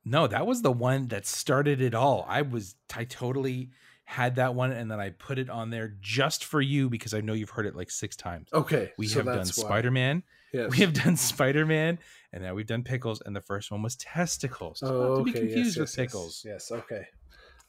No, 0.05 0.29
that 0.29 0.47
was 0.47 0.63
the 0.63 0.71
one 0.71 1.09
that 1.09 1.27
started 1.27 1.81
it 1.81 1.97
all. 1.97 2.25
I 2.29 2.43
was, 2.43 2.77
I 2.95 3.03
totally 3.03 3.71
had 4.05 4.37
that 4.37 4.55
one, 4.55 4.71
and 4.71 4.89
then 4.89 5.01
I 5.01 5.11
put 5.11 5.41
it 5.41 5.51
on 5.51 5.71
there 5.71 5.97
just 6.01 6.45
for 6.45 6.61
you 6.61 6.89
because 6.89 7.13
I 7.13 7.23
know 7.23 7.33
you've 7.33 7.51
heard 7.51 7.67
it 7.67 7.75
like 7.75 7.91
six 7.91 8.15
times. 8.15 8.51
Okay, 8.53 8.93
We 8.97 9.09
so 9.09 9.19
have 9.19 9.27
done 9.27 9.37
that's 9.39 9.59
why. 9.59 9.65
Spider 9.65 9.91
Man, 9.91 10.23
Yes. 10.53 10.71
we 10.71 10.77
have 10.77 10.93
done 10.93 11.17
Spider 11.17 11.67
Man, 11.67 11.99
and 12.33 12.45
now 12.45 12.55
we've 12.55 12.69
done 12.69 12.85
pickles, 12.85 13.21
and 13.21 13.35
the 13.35 13.41
first 13.41 13.73
one 13.73 13.83
was 13.83 13.97
testicles. 13.97 14.81
Oh, 14.81 15.09
not 15.09 15.19
to 15.19 15.25
be 15.25 15.33
confused 15.33 15.77
yes, 15.77 15.79
with 15.79 15.89
yes, 15.89 15.97
yes, 15.97 15.97
pickles. 15.97 16.43
Yes, 16.47 16.71
okay. 16.71 17.07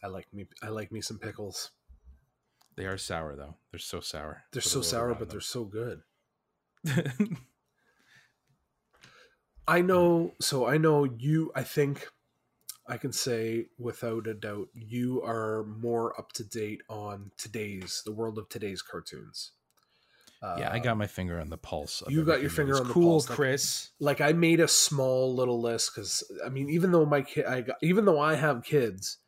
I 0.03 0.07
like 0.07 0.27
me. 0.33 0.45
I 0.61 0.67
like 0.69 0.91
me 0.91 1.01
some 1.01 1.17
pickles. 1.19 1.71
They 2.75 2.85
are 2.85 2.97
sour 2.97 3.35
though. 3.35 3.55
They're 3.71 3.79
so 3.79 3.99
sour. 4.01 4.43
They're 4.51 4.61
Put 4.61 4.69
so 4.69 4.81
sour, 4.81 5.13
but 5.15 5.29
they're 5.29 5.39
so 5.41 5.63
good. 5.63 6.01
I 9.67 9.81
know. 9.81 10.33
So 10.41 10.65
I 10.67 10.77
know 10.77 11.05
you. 11.05 11.51
I 11.55 11.63
think 11.63 12.07
I 12.87 12.97
can 12.97 13.13
say 13.13 13.67
without 13.79 14.27
a 14.27 14.33
doubt, 14.33 14.67
you 14.73 15.21
are 15.23 15.63
more 15.63 16.19
up 16.19 16.33
to 16.33 16.43
date 16.43 16.81
on 16.89 17.31
today's 17.37 18.01
the 18.05 18.11
world 18.11 18.37
of 18.37 18.49
today's 18.49 18.81
cartoons. 18.81 19.51
yeah, 20.41 20.69
I 20.69 20.79
Uh, 20.79 20.83
got 20.83 20.97
my 20.97 21.07
finger 21.07 21.39
on 21.39 21.49
the 21.49 21.57
pulse. 21.57 22.01
Of 22.01 22.11
you 22.11 22.25
got 22.25 22.41
your 22.41 22.49
finger 22.49 22.75
on 22.75 22.87
the 22.87 22.93
cool, 22.93 23.11
pulse, 23.13 23.29
like- 23.29 23.35
Chris. 23.37 23.91
like 23.99 24.19
I 24.19 24.33
made 24.33 24.59
a 24.59 24.67
small 24.67 25.33
little 25.33 25.61
list 25.61 25.91
because 25.95 26.29
I 26.45 26.49
mean, 26.49 26.69
even 26.69 26.91
though 26.91 27.05
my 27.05 27.21
kid, 27.21 27.45
I 27.45 27.61
got, 27.61 27.77
even 27.81 28.03
though 28.03 28.19
I 28.19 28.35
have 28.35 28.65
kids, 28.65 29.19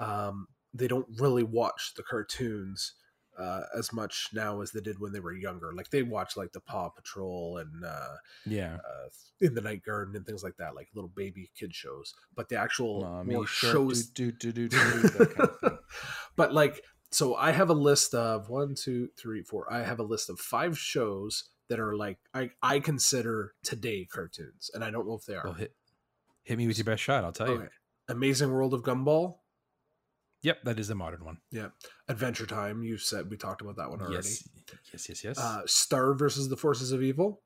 um, 0.00 0.48
they 0.74 0.88
don't 0.88 1.06
really 1.18 1.42
watch 1.44 1.92
the 1.96 2.02
cartoons 2.02 2.94
uh, 3.38 3.62
as 3.78 3.92
much 3.92 4.28
now 4.34 4.60
as 4.60 4.70
they 4.72 4.80
did 4.80 4.98
when 4.98 5.12
they 5.12 5.20
were 5.20 5.32
younger. 5.32 5.72
Like 5.74 5.90
they 5.90 6.02
watch 6.02 6.36
like 6.36 6.52
the 6.52 6.60
Paw 6.60 6.88
Patrol 6.90 7.58
and 7.58 7.84
uh, 7.84 8.16
Yeah. 8.44 8.74
uh, 8.76 9.08
In 9.40 9.54
the 9.54 9.60
Night 9.60 9.82
Garden 9.84 10.14
and 10.16 10.26
things 10.26 10.42
like 10.42 10.56
that, 10.58 10.74
like 10.74 10.88
little 10.94 11.12
baby 11.14 11.50
kid 11.54 11.74
shows. 11.74 12.12
But 12.34 12.48
the 12.48 12.56
actual 12.56 13.02
Mommy 13.02 13.34
more 13.34 13.46
shark, 13.46 13.72
shows, 13.72 14.06
do, 14.10 14.30
do, 14.32 14.52
do, 14.52 14.68
do, 14.68 14.76
kind 14.78 15.48
of 15.62 15.78
but 16.36 16.52
like 16.52 16.82
so 17.12 17.34
i 17.34 17.50
have 17.50 17.68
a 17.70 17.74
list 17.74 18.14
of 18.14 18.48
one 18.48 18.74
two 18.76 19.08
three 19.18 19.42
four 19.42 19.66
i 19.72 19.82
have 19.82 19.98
a 19.98 20.02
list 20.04 20.30
of 20.30 20.38
five 20.38 20.78
shows 20.78 21.48
that 21.68 21.80
are 21.80 21.96
like 21.96 22.18
i 22.34 22.48
i 22.62 22.78
consider 22.78 23.52
today 23.64 24.04
cartoons 24.04 24.70
and 24.74 24.84
i 24.84 24.90
don't 24.90 25.08
know 25.08 25.14
if 25.14 25.24
they 25.26 25.34
are 25.34 25.42
Well, 25.44 25.54
hit 25.54 25.74
hit 26.44 26.56
me 26.56 26.66
with 26.68 26.78
your 26.78 26.84
best 26.84 27.02
shot. 27.02 27.24
I'll 27.24 27.32
tell 27.32 27.48
you. 27.48 27.68
amazing 28.08 28.50
world 28.52 28.74
of 28.74 28.82
gumball 28.82 29.38
Yep, 30.42 30.62
that 30.64 30.78
is 30.78 30.88
a 30.90 30.94
modern 30.94 31.24
one. 31.24 31.38
yeah 31.50 31.68
adventure 32.08 32.46
time 32.46 32.82
you 32.82 32.96
said 32.98 33.30
we 33.30 33.36
talked 33.36 33.60
about 33.62 33.76
that 33.76 33.90
one 33.90 34.00
already 34.00 34.16
Yes, 34.28 34.48
yes, 34.92 35.08
yes, 35.08 35.24
yes. 35.24 35.38
uh 35.38 35.62
star 35.66 36.14
versus 36.14 36.48
the 36.48 36.56
forces 36.56 36.92
of 36.92 37.02
evil 37.02 37.42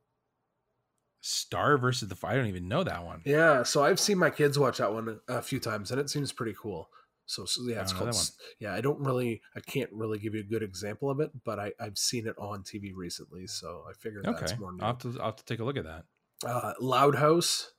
Star 1.26 1.78
versus 1.78 2.08
the. 2.10 2.26
I 2.26 2.34
don't 2.34 2.48
even 2.48 2.68
know 2.68 2.84
that 2.84 3.02
one. 3.04 3.22
yeah 3.24 3.62
so 3.62 3.82
i've 3.82 3.98
seen 3.98 4.18
my 4.18 4.30
kids 4.30 4.58
watch 4.58 4.78
that 4.78 4.92
one 4.92 5.20
a 5.28 5.40
few 5.42 5.58
times 5.58 5.90
and 5.90 5.98
it 6.00 6.10
seems 6.10 6.32
pretty 6.32 6.54
cool 6.60 6.88
so, 7.26 7.46
so 7.46 7.62
yeah 7.66 7.80
it's 7.80 7.94
called 7.94 8.14
yeah 8.60 8.74
i 8.74 8.82
don't 8.82 9.00
really 9.00 9.40
i 9.56 9.60
can't 9.60 9.88
really 9.92 10.18
give 10.18 10.34
you 10.34 10.40
a 10.40 10.44
good 10.44 10.62
example 10.62 11.08
of 11.10 11.20
it 11.20 11.30
but 11.44 11.58
i 11.58 11.72
i've 11.80 11.96
seen 11.96 12.26
it 12.26 12.34
on 12.38 12.62
tv 12.62 12.92
recently 12.94 13.46
so 13.46 13.82
i 13.88 13.92
figured 13.94 14.26
Okay, 14.26 14.38
that's 14.40 14.58
more 14.58 14.72
new. 14.72 14.82
I'll 14.82 14.88
have, 14.92 14.98
to, 14.98 15.18
I'll 15.18 15.26
have 15.26 15.36
to 15.36 15.44
take 15.46 15.60
a 15.60 15.64
look 15.64 15.78
at 15.78 15.84
that. 15.84 16.04
uh 16.46 16.74
loud 16.80 17.14
house 17.14 17.72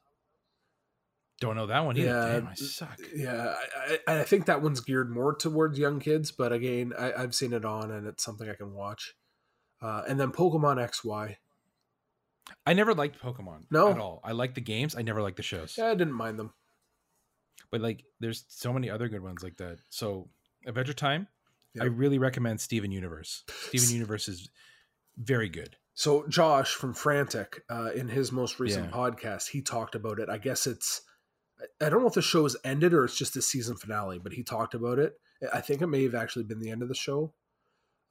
Don't 1.39 1.55
know 1.55 1.67
that 1.67 1.86
one 1.86 1.97
either. 1.97 2.07
Yeah, 2.07 2.33
Damn, 2.39 2.47
I 2.47 2.53
suck. 2.53 2.99
Yeah, 3.13 3.55
I, 4.07 4.19
I, 4.19 4.23
think 4.23 4.45
that 4.45 4.61
one's 4.61 4.79
geared 4.79 5.11
more 5.11 5.36
towards 5.36 5.77
young 5.77 5.99
kids, 5.99 6.31
but 6.31 6.53
again, 6.53 6.93
I, 6.97 7.11
I've 7.13 7.36
seen 7.36 7.51
it 7.51 7.65
on 7.65 7.91
and 7.91 8.07
it's 8.07 8.23
something 8.23 8.49
I 8.49 8.53
can 8.53 8.73
watch. 8.73 9.15
Uh, 9.81 10.03
and 10.07 10.17
then 10.19 10.31
Pokemon 10.31 10.77
XY. 10.77 11.36
I 12.65 12.73
never 12.73 12.93
liked 12.93 13.21
Pokemon. 13.21 13.65
No? 13.69 13.89
at 13.89 13.97
all. 13.99 14.21
I 14.23 14.31
like 14.31 14.55
the 14.55 14.61
games. 14.61 14.95
I 14.95 15.01
never 15.01 15.21
liked 15.21 15.38
the 15.38 15.43
shows. 15.43 15.75
Yeah, 15.77 15.88
I 15.88 15.95
didn't 15.95 16.13
mind 16.13 16.39
them. 16.39 16.53
but 17.69 17.81
like 17.81 18.05
there's 18.21 18.45
so 18.47 18.71
many 18.71 18.89
other 18.89 19.09
good 19.09 19.21
ones 19.21 19.43
like 19.43 19.57
that. 19.57 19.79
So 19.89 20.29
Adventure 20.65 20.93
Time, 20.93 21.27
I 21.81 21.86
really 21.86 22.17
recommend 22.17 22.61
Steven 22.61 22.91
Universe. 22.91 23.43
Steven 23.67 23.89
Universe 23.93 24.29
is 24.29 24.49
very 25.17 25.49
good. 25.49 25.75
So 25.95 26.25
Josh 26.29 26.73
from 26.73 26.93
Frantic, 26.93 27.63
uh, 27.69 27.89
in 27.93 28.07
his 28.07 28.31
most 28.31 28.59
recent 28.59 28.86
Yeah. 28.86 28.95
podcast, 28.95 29.49
he 29.49 29.61
talked 29.61 29.95
about 29.95 30.19
it. 30.19 30.29
I 30.29 30.38
guess 30.38 30.65
it's 30.67 31.01
I- 31.82 31.89
don't 31.89 32.01
know 32.01 32.08
if 32.08 32.14
the 32.14 32.22
show's 32.22 32.56
ended 32.64 32.93
or 32.93 33.06
it's 33.06 33.18
just 33.18 33.34
the 33.34 33.41
season 33.41 33.76
finale, 33.78 34.20
but 34.20 34.34
he 34.34 34.43
talked 34.43 34.74
about 34.74 34.99
it. 34.99 35.20
I 35.53 35.62
think 35.62 35.82
it 35.82 35.88
may 35.88 36.03
have 36.03 36.16
actually 36.16 36.43
been 36.45 36.60
the 36.60 36.70
end 36.72 36.82
of 36.82 36.88
the 36.89 36.95
show. 36.95 37.34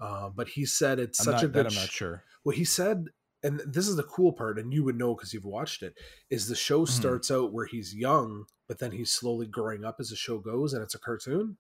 Uh, 0.01 0.28
but 0.28 0.49
he 0.49 0.66
said 0.66 0.99
it's 0.99 1.20
I'm 1.20 1.24
such 1.24 1.34
not, 1.34 1.45
a 1.45 1.49
good. 1.49 1.66
I'm 1.66 1.74
not 1.74 1.88
sure. 1.88 2.24
Well, 2.45 2.57
he 2.57 2.64
said, 2.64 3.07
and 3.42 3.61
this 3.64 3.86
is 3.88 3.97
the 3.97 4.03
cool 4.03 4.32
part, 4.32 4.59
and 4.59 4.72
you 4.72 4.82
would 4.84 4.97
know 4.97 5.14
because 5.14 5.32
you've 5.32 5.45
watched 5.45 5.82
it. 5.82 5.95
Is 6.30 6.49
the 6.49 6.57
show 6.57 6.80
Mhm. 6.84 6.88
starts 6.88 7.30
out 7.30 7.53
where 7.53 7.66
he's 7.66 7.95
young, 7.95 8.47
but 8.66 8.78
then 8.78 8.90
he's 8.92 9.12
slowly 9.12 9.47
growing 9.47 9.84
up 9.84 9.97
as 10.01 10.09
the 10.11 10.16
show 10.16 10.38
goes, 10.38 10.72
and 10.74 10.82
it's 10.82 10.95
a 10.95 10.99
cartoon. 10.99 11.59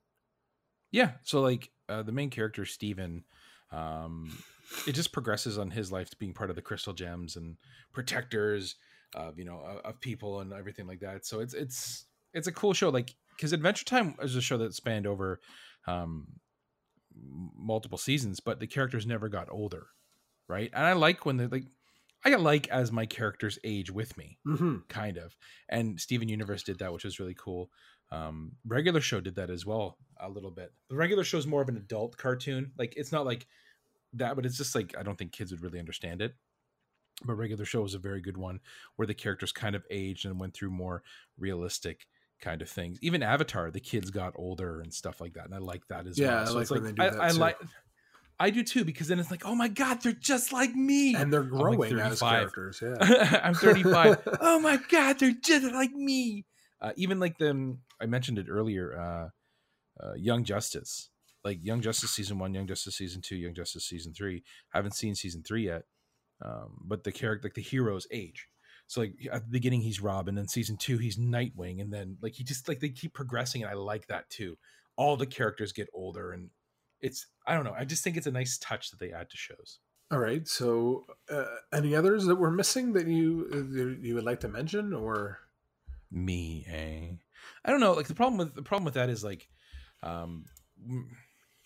Yeah. 0.90 1.12
So 1.22 1.40
like 1.40 1.70
uh, 1.88 2.02
the 2.02 2.12
main 2.12 2.30
character 2.30 2.64
Steven, 2.64 3.24
um, 3.70 4.36
it 4.86 4.92
just 4.92 5.12
progresses 5.12 5.58
on 5.58 5.70
his 5.70 5.92
life 5.92 6.10
to 6.10 6.16
being 6.18 6.34
part 6.34 6.50
of 6.50 6.56
the 6.56 6.62
Crystal 6.62 6.92
Gems 6.92 7.36
and 7.36 7.56
protectors 7.92 8.76
of 9.14 9.38
you 9.38 9.44
know 9.44 9.80
of, 9.84 10.00
people 10.00 10.40
and 10.40 10.52
everything 10.52 10.86
like 10.86 11.00
that. 11.00 11.24
So 11.26 11.40
it's 11.40 11.54
it's 11.54 12.06
it's 12.32 12.46
a 12.48 12.52
cool 12.52 12.72
show. 12.74 12.90
Like 12.90 13.14
because 13.36 13.52
Adventure 13.52 13.84
Time 13.84 14.14
is 14.22 14.36
a 14.36 14.40
show 14.40 14.58
that 14.58 14.74
spanned 14.74 15.06
over 15.06 15.40
um, 15.86 16.26
multiple 17.56 17.98
seasons, 17.98 18.40
but 18.40 18.60
the 18.60 18.66
characters 18.66 19.06
never 19.06 19.28
got 19.28 19.48
older, 19.50 19.86
right? 20.48 20.70
And 20.72 20.84
I 20.84 20.92
like 20.94 21.24
when 21.26 21.36
they 21.36 21.46
like. 21.46 21.64
I 22.26 22.34
like 22.36 22.68
as 22.68 22.90
my 22.90 23.04
characters 23.04 23.58
age 23.64 23.90
with 23.90 24.16
me 24.16 24.38
Mm-hmm. 24.46 24.76
kind 24.88 25.18
of 25.18 25.36
and 25.68 26.00
steven 26.00 26.26
universe 26.30 26.62
did 26.62 26.78
that 26.78 26.90
which 26.90 27.04
was 27.04 27.20
really 27.20 27.36
cool 27.38 27.68
um 28.10 28.52
regular 28.66 29.02
show 29.02 29.20
did 29.20 29.34
that 29.34 29.50
as 29.50 29.66
well 29.66 29.98
a 30.18 30.30
little 30.30 30.50
bit 30.50 30.72
the 30.88 30.96
regular 30.96 31.22
show 31.22 31.36
is 31.36 31.46
more 31.46 31.60
of 31.60 31.68
an 31.68 31.76
adult 31.76 32.16
cartoon 32.16 32.72
like 32.78 32.94
it's 32.96 33.12
not 33.12 33.26
like 33.26 33.46
that 34.14 34.36
but 34.36 34.46
it's 34.46 34.56
just 34.56 34.74
like 34.74 34.94
i 34.98 35.02
don't 35.02 35.18
think 35.18 35.32
kids 35.32 35.50
would 35.52 35.60
really 35.62 35.78
understand 35.78 36.22
it 36.22 36.34
but 37.24 37.34
regular 37.34 37.64
show 37.64 37.82
was 37.82 37.94
a 37.94 37.98
very 37.98 38.20
good 38.20 38.36
one 38.36 38.60
where 38.96 39.06
the 39.06 39.14
characters 39.14 39.52
kind 39.52 39.74
of 39.76 39.84
aged 39.90 40.26
and 40.26 40.40
went 40.40 40.54
through 40.54 40.70
more 40.70 41.02
realistic 41.38 42.06
kind 42.40 42.60
of 42.60 42.68
things 42.68 42.98
even 43.00 43.22
avatar 43.22 43.70
the 43.70 43.80
kids 43.80 44.10
got 44.10 44.32
older 44.36 44.80
and 44.80 44.92
stuff 44.92 45.20
like 45.20 45.34
that 45.34 45.44
and 45.46 45.54
i 45.54 45.58
like 45.58 45.86
that 45.88 46.06
as 46.06 46.18
Yeah, 46.18 46.44
well 46.44 46.58
I 46.58 46.64
so 46.64 46.74
like 46.74 46.84
it's 46.84 46.98
like 46.98 47.12
I, 47.14 47.26
I 47.26 47.30
like 47.30 47.56
i 48.40 48.50
do 48.50 48.64
too 48.64 48.84
because 48.84 49.06
then 49.08 49.20
it's 49.20 49.30
like 49.30 49.46
oh 49.46 49.54
my 49.54 49.68
god 49.68 50.02
they're 50.02 50.12
just 50.12 50.52
like 50.52 50.74
me 50.74 51.14
And 51.14 51.32
they're 51.32 51.42
like 51.44 51.50
growing 51.50 51.98
as 52.00 52.20
characters. 52.20 52.82
Yeah. 52.82 53.40
I'm 53.44 53.54
35. 53.54 54.28
oh 54.40 54.58
my 54.58 54.78
god, 54.90 55.18
they're 55.20 55.32
just 55.32 55.72
like 55.72 55.92
me. 55.92 56.44
Uh, 56.80 56.92
even 56.96 57.20
like 57.20 57.38
them, 57.38 57.78
I 58.02 58.06
mentioned 58.06 58.38
it 58.38 58.46
earlier. 58.50 58.98
Uh, 58.98 60.04
uh, 60.04 60.14
Young 60.16 60.42
Justice, 60.44 61.08
like 61.44 61.60
Young 61.62 61.80
Justice 61.80 62.10
season 62.10 62.38
one, 62.38 62.52
Young 62.52 62.66
Justice 62.66 62.96
season 62.96 63.22
two, 63.22 63.36
Young 63.36 63.54
Justice 63.54 63.84
season 63.86 64.12
three. 64.12 64.42
haven't 64.70 64.94
seen 64.96 65.14
season 65.14 65.42
three 65.42 65.66
yet, 65.66 65.84
um, 66.42 66.78
but 66.84 67.04
the 67.04 67.12
character, 67.12 67.46
like 67.46 67.54
the 67.54 67.62
hero's 67.62 68.06
age. 68.10 68.48
So 68.86 69.00
like 69.00 69.14
at 69.32 69.44
the 69.44 69.50
beginning 69.50 69.80
he's 69.80 70.00
Robin, 70.00 70.38
and 70.38 70.50
season 70.50 70.76
two 70.76 70.98
he's 70.98 71.18
Nightwing, 71.18 71.80
and 71.80 71.92
then 71.92 72.18
like 72.22 72.34
he 72.34 72.44
just 72.44 72.68
like 72.68 72.80
they 72.80 72.90
keep 72.90 73.14
progressing, 73.14 73.62
and 73.62 73.70
I 73.70 73.74
like 73.74 74.06
that 74.08 74.28
too. 74.30 74.58
All 74.96 75.16
the 75.16 75.26
characters 75.26 75.72
get 75.72 75.88
older, 75.94 76.32
and 76.32 76.50
it's 77.00 77.26
I 77.46 77.54
don't 77.54 77.64
know. 77.64 77.74
I 77.76 77.84
just 77.84 78.04
think 78.04 78.16
it's 78.16 78.26
a 78.26 78.32
nice 78.32 78.58
touch 78.58 78.90
that 78.90 79.00
they 79.00 79.12
add 79.12 79.30
to 79.30 79.36
shows. 79.36 79.78
All 80.10 80.18
right. 80.18 80.46
So, 80.46 81.06
uh, 81.30 81.46
any 81.72 81.96
others 81.96 82.26
that 82.26 82.36
we're 82.36 82.50
missing 82.50 82.92
that 82.92 83.06
you 83.06 83.48
uh, 83.52 84.02
you 84.02 84.14
would 84.14 84.24
like 84.24 84.40
to 84.40 84.48
mention, 84.48 84.92
or 84.92 85.38
me 86.14 86.64
eh 86.68 87.16
i 87.64 87.70
don't 87.70 87.80
know 87.80 87.92
like 87.92 88.06
the 88.06 88.14
problem 88.14 88.38
with 88.38 88.54
the 88.54 88.62
problem 88.62 88.84
with 88.84 88.94
that 88.94 89.10
is 89.10 89.24
like 89.24 89.48
um 90.02 90.44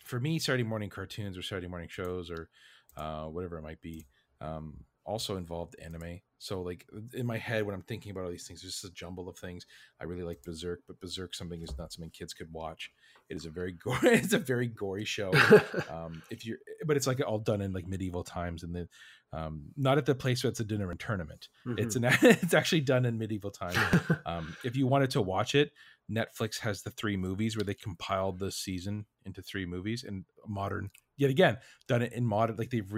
for 0.03 0.19
me 0.19 0.39
saturday 0.39 0.63
morning 0.63 0.89
cartoons 0.89 1.37
or 1.37 1.43
saturday 1.43 1.69
morning 1.69 1.89
shows 1.91 2.31
or 2.31 2.49
uh 2.97 3.25
whatever 3.25 3.59
it 3.59 3.63
might 3.63 3.83
be 3.83 4.07
um 4.41 4.85
also 5.05 5.37
involved 5.37 5.75
anime. 5.83 6.21
So 6.37 6.61
like 6.61 6.87
in 7.15 7.27
my 7.27 7.39
head 7.39 7.65
when 7.65 7.75
i'm 7.75 7.83
thinking 7.83 8.13
about 8.13 8.25
all 8.25 8.31
these 8.31 8.47
things 8.47 8.61
there's 8.61 8.75
just 8.75 8.85
a 8.85 8.91
jumble 8.95 9.29
of 9.29 9.39
things. 9.39 9.65
I 10.01 10.05
really 10.05 10.23
like 10.23 10.43
berserk 10.43 10.81
but 10.87 11.01
berserk 11.01 11.35
something 11.35 11.63
is 11.63 11.77
not 11.79 11.93
something 11.93 12.11
kids 12.11 12.35
could 12.35 12.53
watch. 12.53 12.93
It 13.29 13.37
is 13.37 13.47
a 13.47 13.51
very 13.51 13.73
gory 13.85 13.99
it's 14.03 14.35
a 14.35 14.39
very 14.39 14.67
gory 14.67 15.05
show. 15.05 15.33
Um 15.91 16.23
if 16.31 16.45
you're 16.45 16.59
but 16.85 16.97
it's 16.97 17.07
like 17.07 17.21
all 17.27 17.39
done 17.39 17.63
in 17.63 17.73
like 17.73 17.89
medieval 17.89 18.23
times 18.23 18.63
and 18.63 18.75
then 18.75 18.89
um 19.33 19.63
not 19.77 19.99
at 19.99 20.07
the 20.07 20.15
place 20.15 20.45
where 20.45 20.51
it's 20.51 20.61
a 20.61 20.65
dinner 20.65 20.91
and 20.91 21.01
tournament. 21.01 21.49
It's 21.79 21.97
an 21.97 22.05
it's 22.23 22.55
actually 22.55 22.83
done 22.83 23.07
in 23.07 23.19
medieval 23.19 23.51
times. 23.51 23.79
Um, 24.27 24.57
if 24.63 24.77
you 24.77 24.87
wanted 24.87 25.11
to 25.11 25.23
watch 25.23 25.55
it, 25.55 25.73
Netflix 26.11 26.59
has 26.61 26.83
the 26.83 26.91
three 26.91 27.17
movies 27.17 27.57
where 27.57 27.65
they 27.65 27.75
compiled 27.75 28.39
the 28.39 28.51
season 28.51 29.07
into 29.25 29.43
three 29.43 29.67
movies 29.67 30.05
and 30.05 30.25
modern. 30.47 30.91
Yet 31.17 31.31
again, 31.31 31.59
done 31.87 32.03
it 32.03 32.13
in 32.13 32.25
modern, 32.25 32.57
like 32.57 32.71
they've 32.71 32.93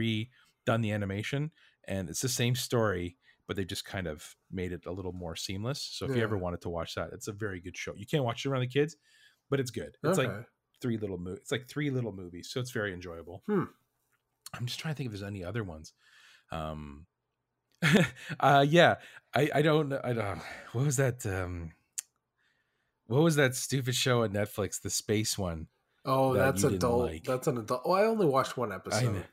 redone 0.70 0.82
the 0.82 0.92
animation, 0.92 1.50
and 1.86 2.08
it's 2.08 2.20
the 2.20 2.28
same 2.28 2.54
story, 2.54 3.16
but 3.46 3.56
they 3.56 3.64
just 3.64 3.84
kind 3.84 4.06
of 4.06 4.36
made 4.50 4.72
it 4.72 4.86
a 4.86 4.92
little 4.92 5.12
more 5.12 5.36
seamless. 5.36 5.82
So 5.82 6.06
if 6.06 6.16
you 6.16 6.22
ever 6.22 6.38
wanted 6.38 6.60
to 6.62 6.68
watch 6.68 6.94
that, 6.94 7.10
it's 7.12 7.28
a 7.28 7.32
very 7.32 7.60
good 7.60 7.76
show. 7.76 7.94
You 7.96 8.06
can't 8.06 8.24
watch 8.24 8.44
it 8.44 8.48
around 8.48 8.60
the 8.60 8.68
kids, 8.68 8.96
but 9.48 9.60
it's 9.60 9.70
good. 9.70 9.96
It's 10.04 10.18
like 10.18 10.32
three 10.80 10.96
little 10.96 11.18
mo- 11.18 11.32
It's 11.32 11.52
like 11.52 11.68
three 11.68 11.90
little 11.90 12.12
movies, 12.12 12.48
so 12.50 12.60
it's 12.60 12.70
very 12.70 12.92
enjoyable. 12.92 13.42
Hmm. 13.46 13.64
I'm 14.54 14.66
just 14.66 14.80
trying 14.80 14.94
to 14.94 14.96
think 14.98 15.06
if 15.06 15.12
there's 15.12 15.22
any 15.22 15.44
other 15.44 15.62
ones. 15.62 15.92
Um, 16.50 17.06
uh, 18.40 18.64
yeah, 18.68 18.96
I 19.34 19.50
I 19.54 19.62
don't. 19.62 19.92
I 19.92 20.12
don't. 20.12 20.40
What 20.72 20.84
was 20.84 20.96
that? 20.96 21.24
Um, 21.24 21.72
what 23.06 23.22
was 23.22 23.36
that 23.36 23.54
stupid 23.54 23.94
show 23.94 24.22
on 24.22 24.30
Netflix? 24.30 24.80
The 24.80 24.90
space 24.90 25.38
one. 25.38 25.68
oh, 26.04 26.34
that 26.34 26.40
that's 26.40 26.64
adult. 26.64 27.06
like. 27.06 27.24
That's 27.24 27.46
an 27.46 27.58
adult. 27.58 27.82
Oh, 27.84 27.92
I 27.92 28.04
only 28.06 28.26
watched 28.26 28.56
one 28.56 28.72
I 28.72 28.76
episode. 28.76 29.24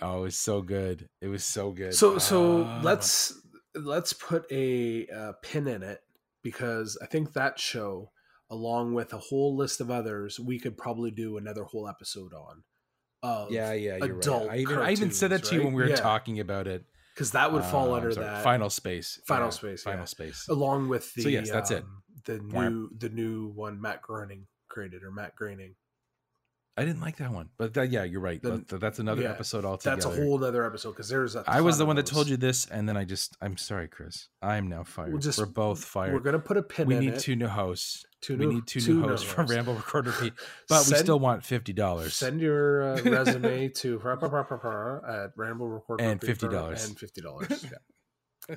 Oh, 0.00 0.18
it 0.18 0.22
was 0.22 0.38
so 0.38 0.60
good. 0.62 1.08
It 1.20 1.28
was 1.28 1.44
so 1.44 1.70
good. 1.72 1.94
So 1.94 2.18
so 2.18 2.64
Ah. 2.64 2.80
let's 2.82 3.32
let's 3.74 4.12
put 4.12 4.44
a 4.50 5.06
uh, 5.08 5.32
pin 5.42 5.66
in 5.68 5.82
it 5.82 6.00
because 6.42 6.98
I 7.02 7.06
think 7.06 7.32
that 7.34 7.58
show, 7.58 8.10
along 8.50 8.94
with 8.94 9.12
a 9.12 9.18
whole 9.18 9.56
list 9.56 9.80
of 9.80 9.90
others, 9.90 10.38
we 10.38 10.58
could 10.58 10.76
probably 10.76 11.10
do 11.10 11.36
another 11.36 11.64
whole 11.64 11.88
episode 11.88 12.32
on. 12.32 12.62
Of, 13.22 13.50
Yeah, 13.50 13.72
yeah, 13.72 13.96
you're 14.04 14.18
adult 14.18 14.48
right. 14.48 14.58
I 14.58 14.62
even 14.62 14.78
I 14.78 14.90
even 14.92 15.10
said 15.10 15.30
that 15.30 15.44
to 15.44 15.54
you 15.54 15.64
when 15.64 15.72
we 15.72 15.82
were 15.82 15.88
Yeah. 15.88 15.96
talking 15.96 16.40
about 16.40 16.66
it. 16.66 16.84
because 17.14 17.30
that 17.30 17.52
would 17.52 17.62
fall 17.64 17.92
Uh, 17.92 17.98
under 17.98 18.10
sorry, 18.12 18.26
that. 18.26 18.42
Final 18.42 18.68
Space. 18.68 19.20
Final 19.28 19.46
Yeah, 19.46 19.50
Space, 19.50 19.82
Final 19.84 20.00
yeah. 20.00 20.04
Space. 20.06 20.48
along 20.48 20.88
with 20.88 21.14
the 21.14 21.22
So 21.22 21.28
yes, 21.28 21.48
that's 21.48 21.70
it. 21.70 21.84
um, 21.84 22.02
the 22.24 22.38
Whap. 22.38 22.70
new 22.72 22.90
the 22.98 23.08
new 23.08 23.48
one 23.54 23.80
Matt 23.80 24.02
Groening 24.02 24.48
created 24.68 25.02
or 25.04 25.12
Matt 25.12 25.36
Groening. 25.36 25.76
I 26.76 26.84
didn't 26.84 27.00
like 27.02 27.18
that 27.18 27.30
one, 27.30 27.50
but 27.56 27.72
that, 27.74 27.90
yeah, 27.92 28.02
you're 28.02 28.20
right. 28.20 28.42
That- 28.42 28.66
that's 28.80 28.98
another 28.98 29.22
yeah, 29.22 29.30
episode 29.30 29.64
altogether. 29.64 29.94
That's 29.94 30.06
a 30.06 30.22
whole 30.22 30.42
other 30.42 30.66
episode 30.66 30.90
because 30.90 31.08
there's 31.08 31.36
a 31.36 31.44
I 31.46 31.60
was 31.60 31.78
the 31.78 31.86
one 31.86 31.94
that 31.96 32.06
told 32.06 32.28
you 32.28 32.36
this, 32.36 32.66
and 32.66 32.88
then 32.88 32.96
I 32.96 33.04
just 33.04 33.36
I'm 33.40 33.56
sorry, 33.56 33.86
Chris. 33.86 34.28
I'm 34.42 34.68
now 34.68 34.82
fired. 34.82 35.20
just- 35.20 35.38
We're 35.38 35.46
both 35.46 35.84
fired. 35.84 36.14
We're 36.14 36.20
gonna 36.20 36.40
put 36.40 36.56
a 36.56 36.62
pin. 36.62 36.88
we 36.88 36.98
need 36.98 37.14
it. 37.14 37.20
two 37.20 37.36
new 37.36 37.46
hosts. 37.46 38.04
Two 38.20 38.36
we 38.36 38.46
new- 38.46 38.54
need 38.54 38.66
two, 38.66 38.80
two 38.80 39.00
new 39.02 39.08
hosts 39.08 39.24
from. 39.30 39.46
Ramble 39.46 39.74
Recorder 39.74 40.10
Repeat, 40.10 40.32
but 40.68 40.84
we 40.90 40.96
still 40.96 41.20
want 41.20 41.44
fifty 41.44 41.72
dollars. 41.72 42.14
Send 42.14 42.40
your 42.40 42.82
uh, 42.82 43.02
resume 43.04 43.68
to 43.68 44.00
at 45.06 45.30
Ramble 45.36 45.68
Record 45.68 46.00
And 46.00 46.20
$50. 46.20 46.86
and 46.86 46.98
fifty 46.98 47.20
dollars. 47.20 47.66
Yeah. 48.48 48.56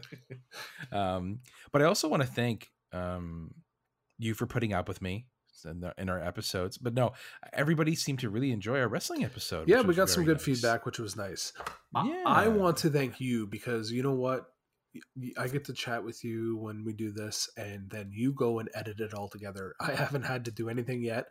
um, 0.91 1.39
but 1.72 1.81
I 1.81 1.85
also 1.85 2.07
want 2.07 2.23
to 2.23 2.27
thank 2.27 2.72
um, 2.94 3.53
you 4.18 4.34
for 4.34 4.48
putting 4.48 4.73
up 4.73 4.88
with 4.88 5.02
me 5.02 5.27
in, 5.65 5.79
the, 5.81 5.93
in 5.97 6.09
our 6.09 6.21
episodes. 6.21 6.77
But 6.77 6.93
no, 6.93 7.13
everybody 7.53 7.95
seemed 7.95 8.19
to 8.19 8.29
really 8.29 8.51
enjoy 8.51 8.79
our 8.79 8.88
wrestling 8.88 9.23
episode. 9.23 9.67
yeah, 9.69 9.81
we 9.81 9.93
got 9.95 10.09
some 10.09 10.23
good 10.25 10.38
nice. 10.38 10.45
feedback, 10.45 10.85
which 10.85 10.99
was 10.99 11.15
nice. 11.15 11.53
I- 11.95 12.23
I 12.25 12.47
want 12.49 12.77
to 12.77 12.89
thank 12.89 13.19
you 13.19 13.47
because 13.47 13.91
you 13.91 14.03
know 14.03 14.13
what. 14.13 14.45
I 15.38 15.47
get 15.47 15.65
to 15.65 15.73
chat 15.73 16.03
with 16.03 16.23
you 16.23 16.57
when 16.57 16.84
we 16.84 16.91
do 16.91 17.11
this, 17.11 17.47
and 17.55 17.88
then 17.91 18.09
you 18.11 18.34
go 18.34 18.57
and 18.57 18.67
edit 18.73 18.99
it 18.99 19.13
all 19.13 19.29
together. 19.29 19.75
I 19.79 19.91
haven't 19.91 20.23
had 20.23 20.45
to 20.45 20.51
do 20.51 20.69
anything 20.69 21.03
yet. 21.03 21.25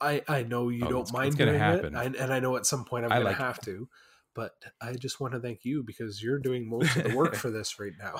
I 0.00 0.22
I 0.26 0.42
know 0.42 0.70
you 0.70 0.84
Oh, 0.86 0.88
don't 0.90 1.00
it's- 1.02 1.08
it's 1.10 1.12
mind 1.12 1.38
gonna 1.38 1.50
doing 1.52 1.60
happen. 1.60 1.94
it, 1.94 1.98
I, 1.98 2.04
and 2.24 2.32
I 2.34 2.40
know 2.40 2.56
at 2.56 2.66
some 2.66 2.84
point 2.84 3.04
I'm 3.04 3.10
going 3.10 3.24
like- 3.24 3.36
to 3.36 3.42
have 3.42 3.60
to. 3.62 3.88
But 4.34 4.52
I 4.80 4.94
just 4.94 5.20
want 5.20 5.34
to 5.34 5.40
thank 5.40 5.64
you 5.66 5.84
because 5.86 6.22
you're 6.22 6.38
doing 6.38 6.66
most 6.70 6.96
of 6.96 7.04
the 7.04 7.14
work 7.14 7.34
for 7.36 7.50
this 7.50 7.78
right 7.78 7.92
now. 7.98 8.14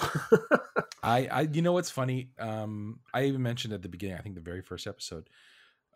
I, 1.03 1.27
I, 1.27 1.41
you 1.53 1.63
know 1.63 1.73
what's 1.73 1.91
funny? 1.91 2.29
Um, 2.39 3.01
I 3.13 3.25
even 3.25 3.43
mentioned 3.43 3.73
at 3.75 3.83
the 3.83 3.89
beginning. 3.89 4.19
I 4.19 4.21
think 4.21 4.35
the 4.35 4.41
very 4.43 4.61
first 4.63 4.87
episode, 4.87 5.29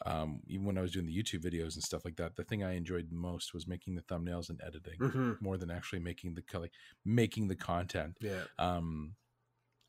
um, 0.05 0.41
even 0.47 0.67
when 0.67 0.77
I 0.77 0.83
was 0.83 0.93
doing 0.93 1.07
the 1.07 1.17
YouTube 1.17 1.45
videos 1.45 1.75
and 1.75 1.83
stuff 1.83 2.05
like 2.05 2.17
that, 2.17 2.37
the 2.37 2.45
thing 2.45 2.63
I 2.63 2.75
enjoyed 2.75 3.11
most 3.11 3.55
was 3.55 3.67
making 3.67 3.95
the 3.95 4.03
thumbnails 4.03 4.51
and 4.51 4.61
editing 4.65 4.99
hmm 4.99 5.33
more 5.41 5.57
than 5.57 5.71
actually 5.71 6.01
making 6.01 6.35
the 6.35 6.59
like, 6.59 6.73
making 7.05 7.49
the 7.49 7.57
content. 7.57 8.17
Yeah. 8.21 8.43
Um, 8.59 9.15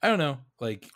I 0.01 0.07
don't 0.07 0.19
know. 0.19 0.37
Like, 0.59 0.87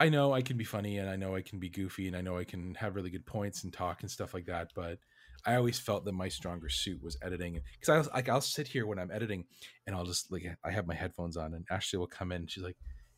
I 0.00 0.08
know 0.08 0.32
I 0.32 0.42
can 0.42 0.56
be 0.56 0.64
funny 0.64 0.98
and 0.98 1.10
I 1.10 1.16
know 1.16 1.34
I 1.34 1.42
can 1.42 1.58
be 1.58 1.68
goofy 1.68 2.06
and 2.06 2.16
I 2.16 2.20
know 2.20 2.38
I 2.38 2.44
can 2.44 2.74
have 2.76 2.94
really 2.94 3.10
good 3.10 3.26
points 3.26 3.64
and 3.64 3.72
talk 3.72 4.02
and 4.02 4.10
stuff 4.10 4.32
like 4.32 4.46
that, 4.46 4.70
but. 4.74 4.98
I 5.48 5.54
always 5.54 5.78
felt 5.78 6.04
that 6.06 6.12
my 6.12 6.28
stronger 6.28 6.68
suit 6.68 7.00
was 7.00 7.16
editing 7.22 7.60
because 7.78 7.88
I 7.88 7.98
was 7.98 8.08
like, 8.12 8.28
I'll 8.28 8.40
sit 8.40 8.66
here 8.66 8.84
when 8.84 8.98
I'm 8.98 9.12
editing 9.12 9.44
and 9.86 9.94
I'll 9.94 10.04
just 10.04 10.32
like, 10.32 10.44
I 10.64 10.72
have 10.72 10.88
my 10.88 10.94
headphones 10.94 11.36
on 11.36 11.54
and 11.54 11.64
Ashley 11.70 12.00
will 12.00 12.08
come 12.08 12.32
in 12.32 12.40
and 12.40 12.50
she's 12.50 12.64
like, 12.64 12.76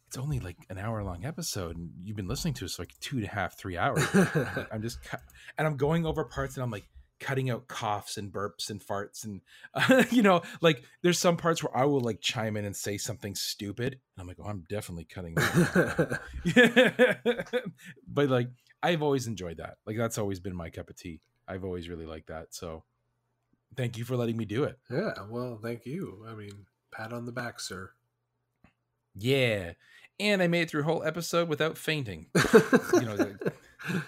it's 0.09 0.17
only 0.17 0.41
like 0.41 0.57
an 0.71 0.79
hour 0.79 1.05
long 1.05 1.27
episode, 1.27 1.77
and 1.77 1.91
you've 2.03 2.17
been 2.17 2.29
listening 2.29 2.55
to 2.55 2.65
us 2.65 2.77
for 2.77 2.83
like 2.83 2.99
two 2.99 3.17
and 3.17 3.27
a 3.27 3.29
half, 3.29 3.59
three 3.59 3.77
hours. 3.77 4.03
Like, 4.15 4.73
I'm 4.73 4.81
just, 4.81 5.03
cu- 5.05 5.19
and 5.59 5.67
I'm 5.67 5.77
going 5.77 6.07
over 6.07 6.25
parts, 6.25 6.57
and 6.57 6.65
I'm 6.65 6.71
like 6.71 6.89
cutting 7.21 7.51
out 7.51 7.69
coughs 7.69 8.17
and 8.17 8.33
burps 8.33 8.71
and 8.71 8.81
farts, 8.81 9.25
and 9.25 9.43
uh, 9.75 10.05
you 10.11 10.23
know, 10.23 10.41
like 10.63 10.83
there's 11.03 11.19
some 11.19 11.37
parts 11.37 11.63
where 11.63 11.77
I 11.77 11.85
will 11.85 12.01
like 12.01 12.23
chime 12.23 12.57
in 12.57 12.65
and 12.65 12.75
say 12.75 12.97
something 12.97 13.35
stupid, 13.35 13.93
and 13.93 14.23
I'm 14.23 14.27
like, 14.27 14.39
oh, 14.41 14.49
I'm 14.49 14.65
definitely 14.71 15.05
cutting 15.05 15.35
that. 15.35 16.21
but 18.09 18.31
like 18.31 18.49
I've 18.83 19.03
always 19.03 19.27
enjoyed 19.27 19.59
that. 19.59 19.77
Like 19.87 19.99
that's 19.99 20.17
always 20.17 20.41
been 20.41 20.57
my 20.57 20.71
cup 20.71 20.89
of 20.89 20.97
tea. 20.97 21.21
I've 21.47 21.65
always 21.65 21.89
really 21.91 22.07
liked 22.07 22.29
that. 22.29 22.55
So 22.55 22.85
thank 23.77 23.99
you 23.99 24.05
for 24.05 24.17
letting 24.17 24.39
me 24.39 24.47
do 24.47 24.65
it. 24.65 24.79
yeah, 24.91 25.13
well, 25.29 25.59
thank 25.63 25.85
you. 25.85 26.25
I 26.27 26.35
mean, 26.35 26.67
pat 26.91 27.13
on 27.13 27.27
the 27.27 27.33
back, 27.33 27.61
sir. 27.61 27.91
Yeah. 29.15 29.73
And 30.21 30.43
I 30.43 30.49
made 30.49 30.63
it 30.63 30.71
through 30.71 30.81
a 30.81 30.85
whole 30.85 31.05
episode 31.05 31.49
without 31.49 31.79
fainting. 31.79 32.27
You 32.93 33.01
know, 33.03 33.37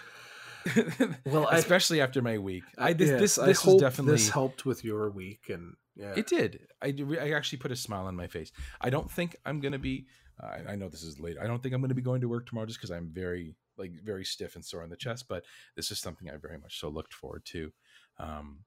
Well, 1.27 1.49
I- 1.49 1.57
especially 1.59 2.01
after 2.01 2.21
my 2.23 2.39
week. 2.39 2.65
I 2.77 2.93
this 2.93 3.11
Yes, 3.11 3.21
this 3.21 3.35
this 3.37 3.65
was 3.65 3.81
definitely 3.81 4.13
this 4.13 4.29
helped 4.29 4.65
with 4.67 4.85
your 4.85 5.11
week, 5.11 5.49
and 5.49 5.75
yeah, 5.97 6.15
It 6.17 6.27
did. 6.27 6.67
I 6.83 6.95
I 7.21 7.33
actually 7.33 7.59
put 7.59 7.71
a 7.73 7.77
smile 7.77 8.07
on 8.07 8.17
my 8.17 8.27
face. 8.27 8.53
I 8.81 8.91
don't 8.91 9.11
think 9.11 9.37
I'm 9.45 9.61
gonna 9.61 9.79
be. 9.79 10.07
I 10.41 10.73
I 10.73 10.75
know 10.77 10.89
this 10.89 11.03
is 11.03 11.19
late. 11.21 11.37
I 11.41 11.47
don't 11.47 11.63
think 11.63 11.75
I'm 11.75 11.81
gonna 11.81 11.95
be 11.95 12.03
going 12.03 12.21
to 12.23 12.29
work 12.29 12.47
tomorrow 12.47 12.67
just 12.67 12.79
because 12.79 12.91
I'm 12.91 13.11
very 13.13 13.55
like 13.79 13.93
very 14.05 14.25
stiff 14.25 14.55
and 14.57 14.65
sore 14.65 14.83
on 14.83 14.91
the 14.91 14.97
chest. 14.97 15.27
But 15.29 15.45
this 15.77 15.91
is 15.91 15.99
something 15.99 16.29
I 16.31 16.37
very 16.37 16.59
much 16.59 16.79
so 16.79 16.89
looked 16.89 17.15
forward 17.15 17.45
to. 17.47 17.73
Um, 18.19 18.61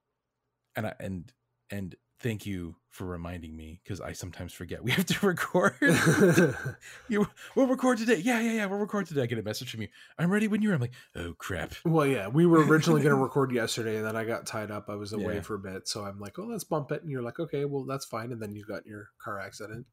and 0.76 0.86
I 0.86 0.94
and 0.98 1.32
and 1.70 1.94
thank 2.24 2.46
you 2.46 2.74
for 2.88 3.04
reminding 3.04 3.54
me 3.54 3.80
because 3.84 4.00
I 4.00 4.12
sometimes 4.12 4.52
forget 4.52 4.82
we 4.82 4.92
have 4.92 5.04
to 5.06 5.26
record. 5.26 5.74
you 7.08 7.28
we'll 7.54 7.66
record 7.66 7.98
today. 7.98 8.16
Yeah, 8.16 8.40
yeah, 8.40 8.52
yeah. 8.52 8.66
We'll 8.66 8.78
record 8.78 9.06
today. 9.06 9.22
I 9.22 9.26
get 9.26 9.38
a 9.38 9.42
message 9.42 9.70
from 9.70 9.82
you. 9.82 9.88
I'm 10.18 10.30
ready 10.30 10.48
when 10.48 10.62
you're. 10.62 10.72
I'm 10.74 10.80
like, 10.80 10.94
oh 11.14 11.34
crap. 11.36 11.74
Well, 11.84 12.06
yeah, 12.06 12.28
we 12.28 12.46
were 12.46 12.64
originally 12.64 13.02
going 13.02 13.14
to 13.16 13.22
record 13.22 13.52
yesterday, 13.52 13.96
and 13.96 14.06
then 14.06 14.16
I 14.16 14.24
got 14.24 14.46
tied 14.46 14.70
up. 14.70 14.86
I 14.88 14.94
was 14.94 15.12
away 15.12 15.34
Yeah. 15.34 15.40
for 15.42 15.54
a 15.56 15.58
bit, 15.58 15.86
so 15.86 16.02
I'm 16.02 16.18
like, 16.18 16.38
"Oh, 16.38 16.44
let's 16.44 16.64
bump 16.64 16.90
it." 16.92 17.02
And 17.02 17.10
you're 17.10 17.22
like, 17.22 17.38
"Okay, 17.38 17.66
well, 17.66 17.84
that's 17.84 18.06
fine." 18.06 18.32
And 18.32 18.40
then 18.40 18.54
you 18.54 18.64
got 18.64 18.84
in 18.86 18.90
your 18.90 19.10
car 19.22 19.38
accident. 19.38 19.84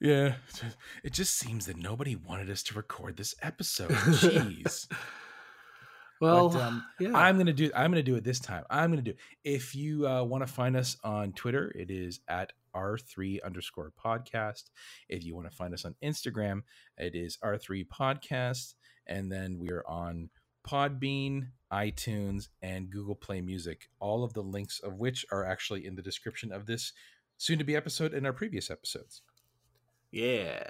yeah, 0.00 0.34
it 1.02 1.12
just 1.12 1.36
seems 1.36 1.66
that 1.66 1.76
nobody 1.76 2.14
wanted 2.14 2.48
us 2.48 2.62
to 2.64 2.74
record 2.74 3.16
this 3.16 3.34
episode. 3.42 3.90
Jeez. 3.90 4.86
Well, 6.20 6.48
But, 6.48 6.62
um, 6.62 6.84
yeah, 7.00 7.10
I'm 7.14 7.38
gonna 7.38 7.52
do. 7.52 7.70
I'm 7.74 7.90
gonna 7.90 8.02
do 8.02 8.16
it 8.16 8.24
this 8.24 8.40
time. 8.40 8.64
I'm 8.70 8.90
gonna 8.90 9.02
do. 9.02 9.10
It. 9.12 9.18
If 9.44 9.74
you 9.74 10.06
uh, 10.06 10.22
want 10.24 10.46
to 10.46 10.52
find 10.52 10.76
us 10.76 10.96
on 11.04 11.32
Twitter, 11.32 11.72
it 11.74 11.90
is 11.90 12.20
at 12.28 12.52
r3 12.74 13.42
underscore 13.44 13.92
podcast. 14.02 14.64
If 15.08 15.24
you 15.24 15.34
want 15.34 15.50
to 15.50 15.56
find 15.56 15.72
us 15.72 15.84
on 15.84 15.94
Instagram, 16.02 16.62
it 16.98 17.14
is 17.14 17.38
r3 17.44 17.86
podcast, 17.88 18.74
and 19.06 19.30
then 19.30 19.58
we 19.58 19.70
are 19.70 19.86
on 19.86 20.30
Podbean, 20.66 21.48
iTunes, 21.72 22.48
and 22.60 22.90
Google 22.90 23.14
Play 23.14 23.40
Music. 23.40 23.88
All 24.00 24.24
of 24.24 24.32
the 24.34 24.42
links 24.42 24.80
of 24.80 24.98
which 24.98 25.24
are 25.30 25.44
actually 25.44 25.86
in 25.86 25.94
the 25.94 26.02
description 26.02 26.52
of 26.52 26.66
this 26.66 26.92
soon-to-be 27.38 27.76
episode 27.76 28.14
and 28.14 28.26
our 28.26 28.32
previous 28.32 28.70
episodes. 28.70 29.22
yeah, 30.10 30.62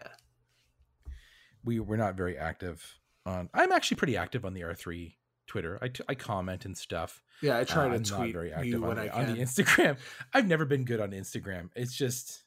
we 1.64 1.81
we're 1.81 1.97
not 1.97 2.16
very 2.16 2.36
active 2.39 2.98
on. 3.24 3.48
I'm 3.55 3.73
actually 3.73 3.97
pretty 3.97 4.16
active 4.16 4.44
on 4.44 4.55
the 4.55 4.60
R3 4.62 5.14
Twitter. 5.57 5.78
I, 5.81 5.89
t- 5.89 6.05
I 6.09 6.15
comment 6.15 6.66
and 6.66 6.77
stuff. 6.77 7.23
yeah. 7.41 7.57
I 7.59 7.65
try 7.65 7.89
Uh, 7.89 7.99
to 7.99 8.05
tweet 8.05 8.33
very 8.35 8.53
active 8.53 8.85
on 8.85 8.97
the, 8.97 9.11
on 9.16 9.27
the 9.33 9.41
Instagram. 9.41 9.97
I've 10.35 10.47
never 10.47 10.66
been 10.66 10.85
good 10.85 11.01
on 11.01 11.12
Instagram. 11.12 11.70
It's 11.74 11.95
just, 11.97 12.43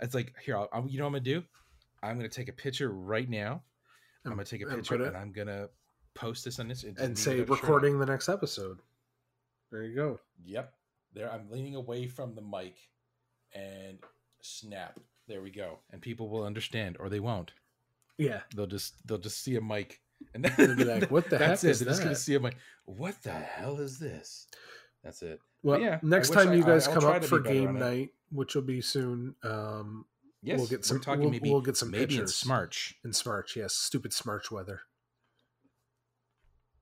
it's 0.00 0.14
like 0.14 0.32
here. 0.44 0.56
I'll, 0.56 0.68
I'll- 0.72 0.86
you 0.88 0.98
know 0.98 1.04
what 1.04 1.08
I'm 1.16 1.24
gonna 1.24 1.40
do? 1.40 1.44
I'm 2.02 2.16
gonna 2.16 2.28
take 2.28 2.48
a 2.48 2.52
picture 2.52 2.90
right 2.90 3.28
now. 3.28 3.62
I'm 4.24 4.30
gonna 4.32 4.44
take 4.44 4.62
a 4.62 4.66
and 4.66 4.76
picture 4.76 5.02
and 5.04 5.16
I'm 5.16 5.32
gonna 5.32 5.68
post 6.14 6.44
this 6.44 6.60
on 6.60 6.68
this 6.68 6.84
and 6.84 7.18
say 7.18 7.40
recording 7.40 7.98
the 7.98 8.06
next 8.06 8.28
episode. 8.28 8.78
There 9.72 9.82
you 9.82 9.96
go. 9.96 10.20
Yep. 10.44 10.72
There, 11.14 11.32
I'm 11.32 11.50
leaning 11.50 11.74
away 11.74 12.06
from 12.06 12.34
the 12.36 12.42
mic, 12.42 12.76
and 13.54 13.98
snap. 14.40 14.98
There 15.28 15.42
we 15.42 15.50
go. 15.50 15.78
And 15.90 16.00
people 16.00 16.28
will 16.28 16.44
understand, 16.44 16.96
or 17.00 17.08
they 17.08 17.20
won't. 17.20 17.52
Yeah, 18.18 18.40
They'll 18.54 18.66
just 18.66 19.06
they'll 19.06 19.18
just 19.18 19.42
see 19.42 19.56
a 19.56 19.60
mic, 19.60 20.00
and 20.32 20.44
then 20.44 20.54
They'll 20.56 20.76
be 20.76 20.84
like, 21.00 21.10
"What 21.10 21.28
the 21.28 21.38
that's 21.38 21.62
heck 21.62 21.68
it. 21.68 21.72
is 21.72 21.78
They're 21.80 21.88
just 21.88 22.00
gonna 22.00 22.14
that?" 22.14 22.20
see 22.20 22.34
a 22.34 22.40
mic. 22.40 22.56
What 22.86 23.22
the 23.22 23.32
hell 23.32 23.78
is 23.80 23.98
this? 23.98 24.46
That's 25.02 25.20
it. 25.22 25.40
Well, 25.62 25.80
yeah, 25.80 25.98
next 26.02 26.30
time 26.30 26.48
I- 26.50 26.54
you 26.54 26.64
guys 26.64 26.88
I'll 26.88 26.94
come 26.94 27.04
up 27.04 27.24
for 27.24 27.40
game 27.40 27.78
night, 27.78 28.10
which 28.30 28.54
will 28.54 28.62
be 28.62 28.80
soon, 28.80 29.34
um, 29.42 30.06
Yes, 30.42 30.58
we'll 30.58 30.68
get 30.68 30.84
some. 30.84 30.98
We're 30.98 31.02
talking 31.02 31.20
we'll, 31.22 31.30
maybe 31.30 31.50
we'll 31.50 31.60
get 31.62 31.76
some 31.76 31.90
maybe 31.90 32.02
in 32.02 32.20
pictures 32.20 32.34
Smarch, 32.42 32.94
in 33.04 33.10
Smarch. 33.12 33.56
Yes, 33.56 33.74
stupid 33.74 34.12
Smarch 34.12 34.50
weather. 34.50 34.82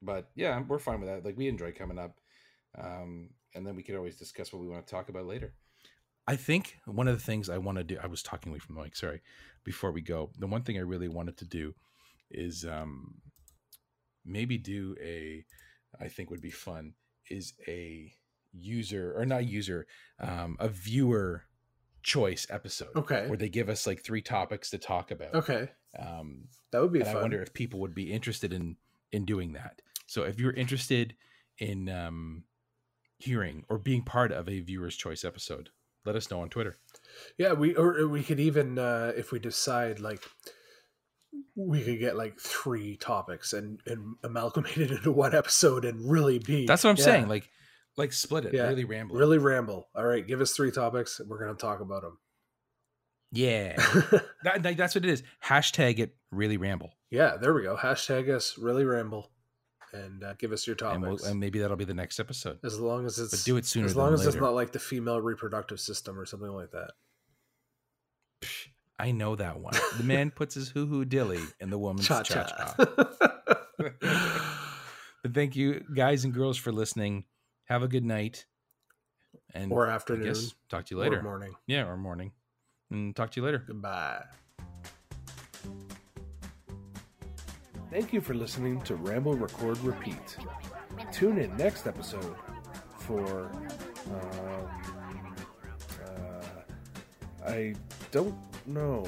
but 0.01 0.31
yeah, 0.35 0.61
we're 0.67 0.79
fine 0.79 1.01
with 1.01 1.09
that. 1.09 1.25
Like 1.25 1.37
we 1.37 1.49
enjoy 1.49 1.73
coming 1.73 1.99
up, 1.99 2.19
um, 2.79 3.31
and 3.55 3.67
then 3.67 3.77
we 3.77 3.83
could 3.83 3.95
always 3.95 4.17
discuss 4.17 4.53
what 4.53 4.61
we 4.63 4.69
want 4.69 4.87
to 4.87 4.91
talk 4.91 5.09
about 5.09 5.27
later. 5.27 5.55
I 6.27 6.37
think 6.37 6.79
one 6.87 7.09
of 7.09 7.17
the 7.17 7.23
things 7.25 7.49
I 7.49 7.59
want 7.59 7.79
to 7.79 7.85
do. 7.85 7.99
I 8.03 8.07
was 8.07 8.23
talking 8.23 8.51
away 8.51 8.59
from 8.59 8.75
the 8.77 8.83
mic. 8.83 8.97
Sorry. 8.97 9.23
Before 9.65 9.93
we 9.93 10.01
go, 10.01 10.31
the 10.39 10.47
one 10.49 10.63
thing 10.63 10.77
I 10.77 10.81
really 10.83 11.09
wanted 11.09 11.37
to 11.39 11.45
do 11.45 11.75
is 12.31 12.65
um, 12.65 13.15
maybe 14.25 14.59
do 14.59 14.95
a. 15.03 15.45
I 16.01 16.09
think 16.09 16.31
would 16.31 16.41
be 16.41 16.51
fun 16.51 16.95
is 17.31 17.53
a 17.69 18.13
user 18.53 19.15
or 19.17 19.27
not 19.27 19.47
user, 19.47 19.87
um, 20.21 20.57
a 20.59 20.69
viewer 20.69 21.45
choice 22.03 22.47
episode. 22.51 22.95
Okay. 22.97 23.29
Where 23.29 23.37
they 23.37 23.49
give 23.49 23.69
us 23.69 23.87
like 23.87 24.03
three 24.03 24.23
topics 24.23 24.71
to 24.71 24.79
talk 24.79 25.11
about. 25.11 25.35
Okay, 25.35 25.71
Um, 25.99 26.49
that 26.71 26.81
would 26.83 26.93
be. 26.93 27.03
I 27.03 27.15
wonder 27.15 27.43
if 27.43 27.53
people 27.53 27.81
would 27.81 27.95
be 27.95 28.13
interested 28.13 28.53
in 28.53 28.77
in 29.13 29.25
doing 29.25 29.53
that. 29.53 29.83
So 30.07 30.25
if 30.25 30.39
you're 30.39 30.53
interested 30.53 31.15
in 31.59 31.89
um, 31.89 32.45
hearing 33.19 33.65
or 33.69 33.79
being 33.79 34.03
part 34.03 34.33
of 34.33 34.49
a 34.49 34.61
viewer's 34.61 34.97
choice 34.97 35.25
episode, 35.25 35.71
let 36.05 36.17
us 36.17 36.31
know 36.31 36.41
on 36.41 36.49
Twitter. 36.49 36.79
Yeah, 37.39 37.53
we 37.53 37.75
or 37.75 38.09
we 38.09 38.23
could 38.23 38.41
even 38.41 38.79
uh 38.79 39.13
if 39.17 39.31
we 39.33 39.39
decide 39.39 40.01
like 40.01 40.23
we 41.57 41.83
could 41.83 41.99
get 41.99 42.17
like 42.17 42.39
three 42.39 42.97
topics 42.97 43.53
and 43.53 43.81
and 43.87 44.17
amalgamate 44.23 44.79
it 44.79 44.91
into 44.91 45.13
one 45.13 45.35
episode 45.35 45.85
and 45.85 46.11
really 46.11 46.39
be 46.39 46.67
That's 46.67 46.85
what 46.85 46.91
I'm 46.91 46.97
yeah, 46.97 47.05
saying. 47.05 47.29
Like, 47.29 47.49
like 47.97 48.13
split 48.13 48.47
it. 48.47 48.55
Yeah. 48.55 48.69
Really 48.69 48.85
ramble. 48.85 49.17
really 49.17 49.39
ramble. 49.39 49.89
All 49.95 50.05
right, 50.05 50.27
give 50.27 50.41
us 50.41 50.53
three 50.53 50.71
topics. 50.71 51.21
and 51.21 51.29
We're 51.29 51.39
gonna 51.39 51.55
talk 51.55 51.81
about 51.81 52.05
Yeah. 53.33 53.77
them. 53.77 54.21
That- 54.45 54.63
that- 54.63 54.77
that's 54.77 54.95
what 54.95 55.05
it 55.05 55.11
is. 55.11 55.23
Hashtag 55.45 55.99
it. 55.99 56.17
Really 56.31 56.57
ramble. 56.57 56.93
yeah, 57.11 57.37
there 57.37 57.53
we 57.55 57.63
go. 57.63 57.77
Hashtag 57.77 58.29
us 58.35 58.57
really 58.59 58.85
ramble, 58.85 59.31
and 59.93 60.25
uh, 60.25 60.33
give 60.39 60.51
us 60.53 60.67
your 60.67 60.73
And, 60.75 61.03
topics. 61.03 61.23
we'll, 61.23 61.31
and 61.31 61.39
maybe 61.41 61.59
that'll 61.59 61.77
be 61.77 61.85
the 61.85 61.93
next 61.95 62.19
episode. 62.19 62.59
as 62.65 62.79
long 62.81 63.05
as 63.07 63.19
it's 63.19 63.31
But 63.31 63.45
do 63.45 63.57
it 63.59 63.67
sooner 63.67 63.85
as 63.87 63.95
long 63.97 64.15
as 64.15 64.27
it's 64.27 64.37
not 64.37 64.55
like 64.55 64.73
the 64.73 64.79
female 64.79 65.21
reproductive 65.21 65.79
system 65.81 66.19
or 66.19 66.25
something 66.27 66.51
like 66.51 66.71
that. 66.73 66.93
Psh, 68.43 68.69
I 69.03 69.11
know 69.11 69.35
that 69.35 69.59
one. 69.59 69.75
The 69.99 70.05
man 70.05 70.31
puts 70.31 70.55
his 70.55 70.69
hoo 70.69 70.87
hoo 70.87 71.05
dilly 71.05 71.41
in 71.59 71.71
the 71.71 71.79
woman's 71.79 72.07
Cha 72.07 72.23
cha. 72.23 72.75
But 75.23 75.35
thank 75.35 75.55
you, 75.55 75.85
guys 75.95 76.25
and 76.25 76.33
girls, 76.35 76.57
for 76.57 76.73
listening. 76.73 77.25
Have 77.67 77.83
a 77.85 77.89
good 77.89 78.05
night. 78.05 78.45
And 79.55 79.73
or 79.73 79.87
afternoon. 79.87 80.27
guess 80.27 80.53
talk 80.69 80.85
to 80.87 80.95
you 80.95 81.01
or 81.01 81.05
later. 81.05 81.23
morning. 81.23 81.55
Yeah, 81.67 81.87
or 81.87 81.97
morning. 81.97 82.33
And 82.91 83.15
talk 83.15 83.31
to 83.33 83.41
you 83.41 83.45
later. 83.47 83.63
Goodbye. 83.67 84.25
Thank 87.91 88.13
you 88.13 88.21
for 88.21 88.35
listening 88.35 88.81
to 88.83 88.97
Ramble 88.97 89.35
Record 89.35 89.79
Repeat. 89.85 90.37
Tune 91.13 91.39
in 91.39 91.57
next 91.57 91.87
episode 91.87 92.37
for. 92.99 93.51
Um, 94.07 95.35
uh, 96.05 97.49
I 97.49 97.75
know. 98.67 99.05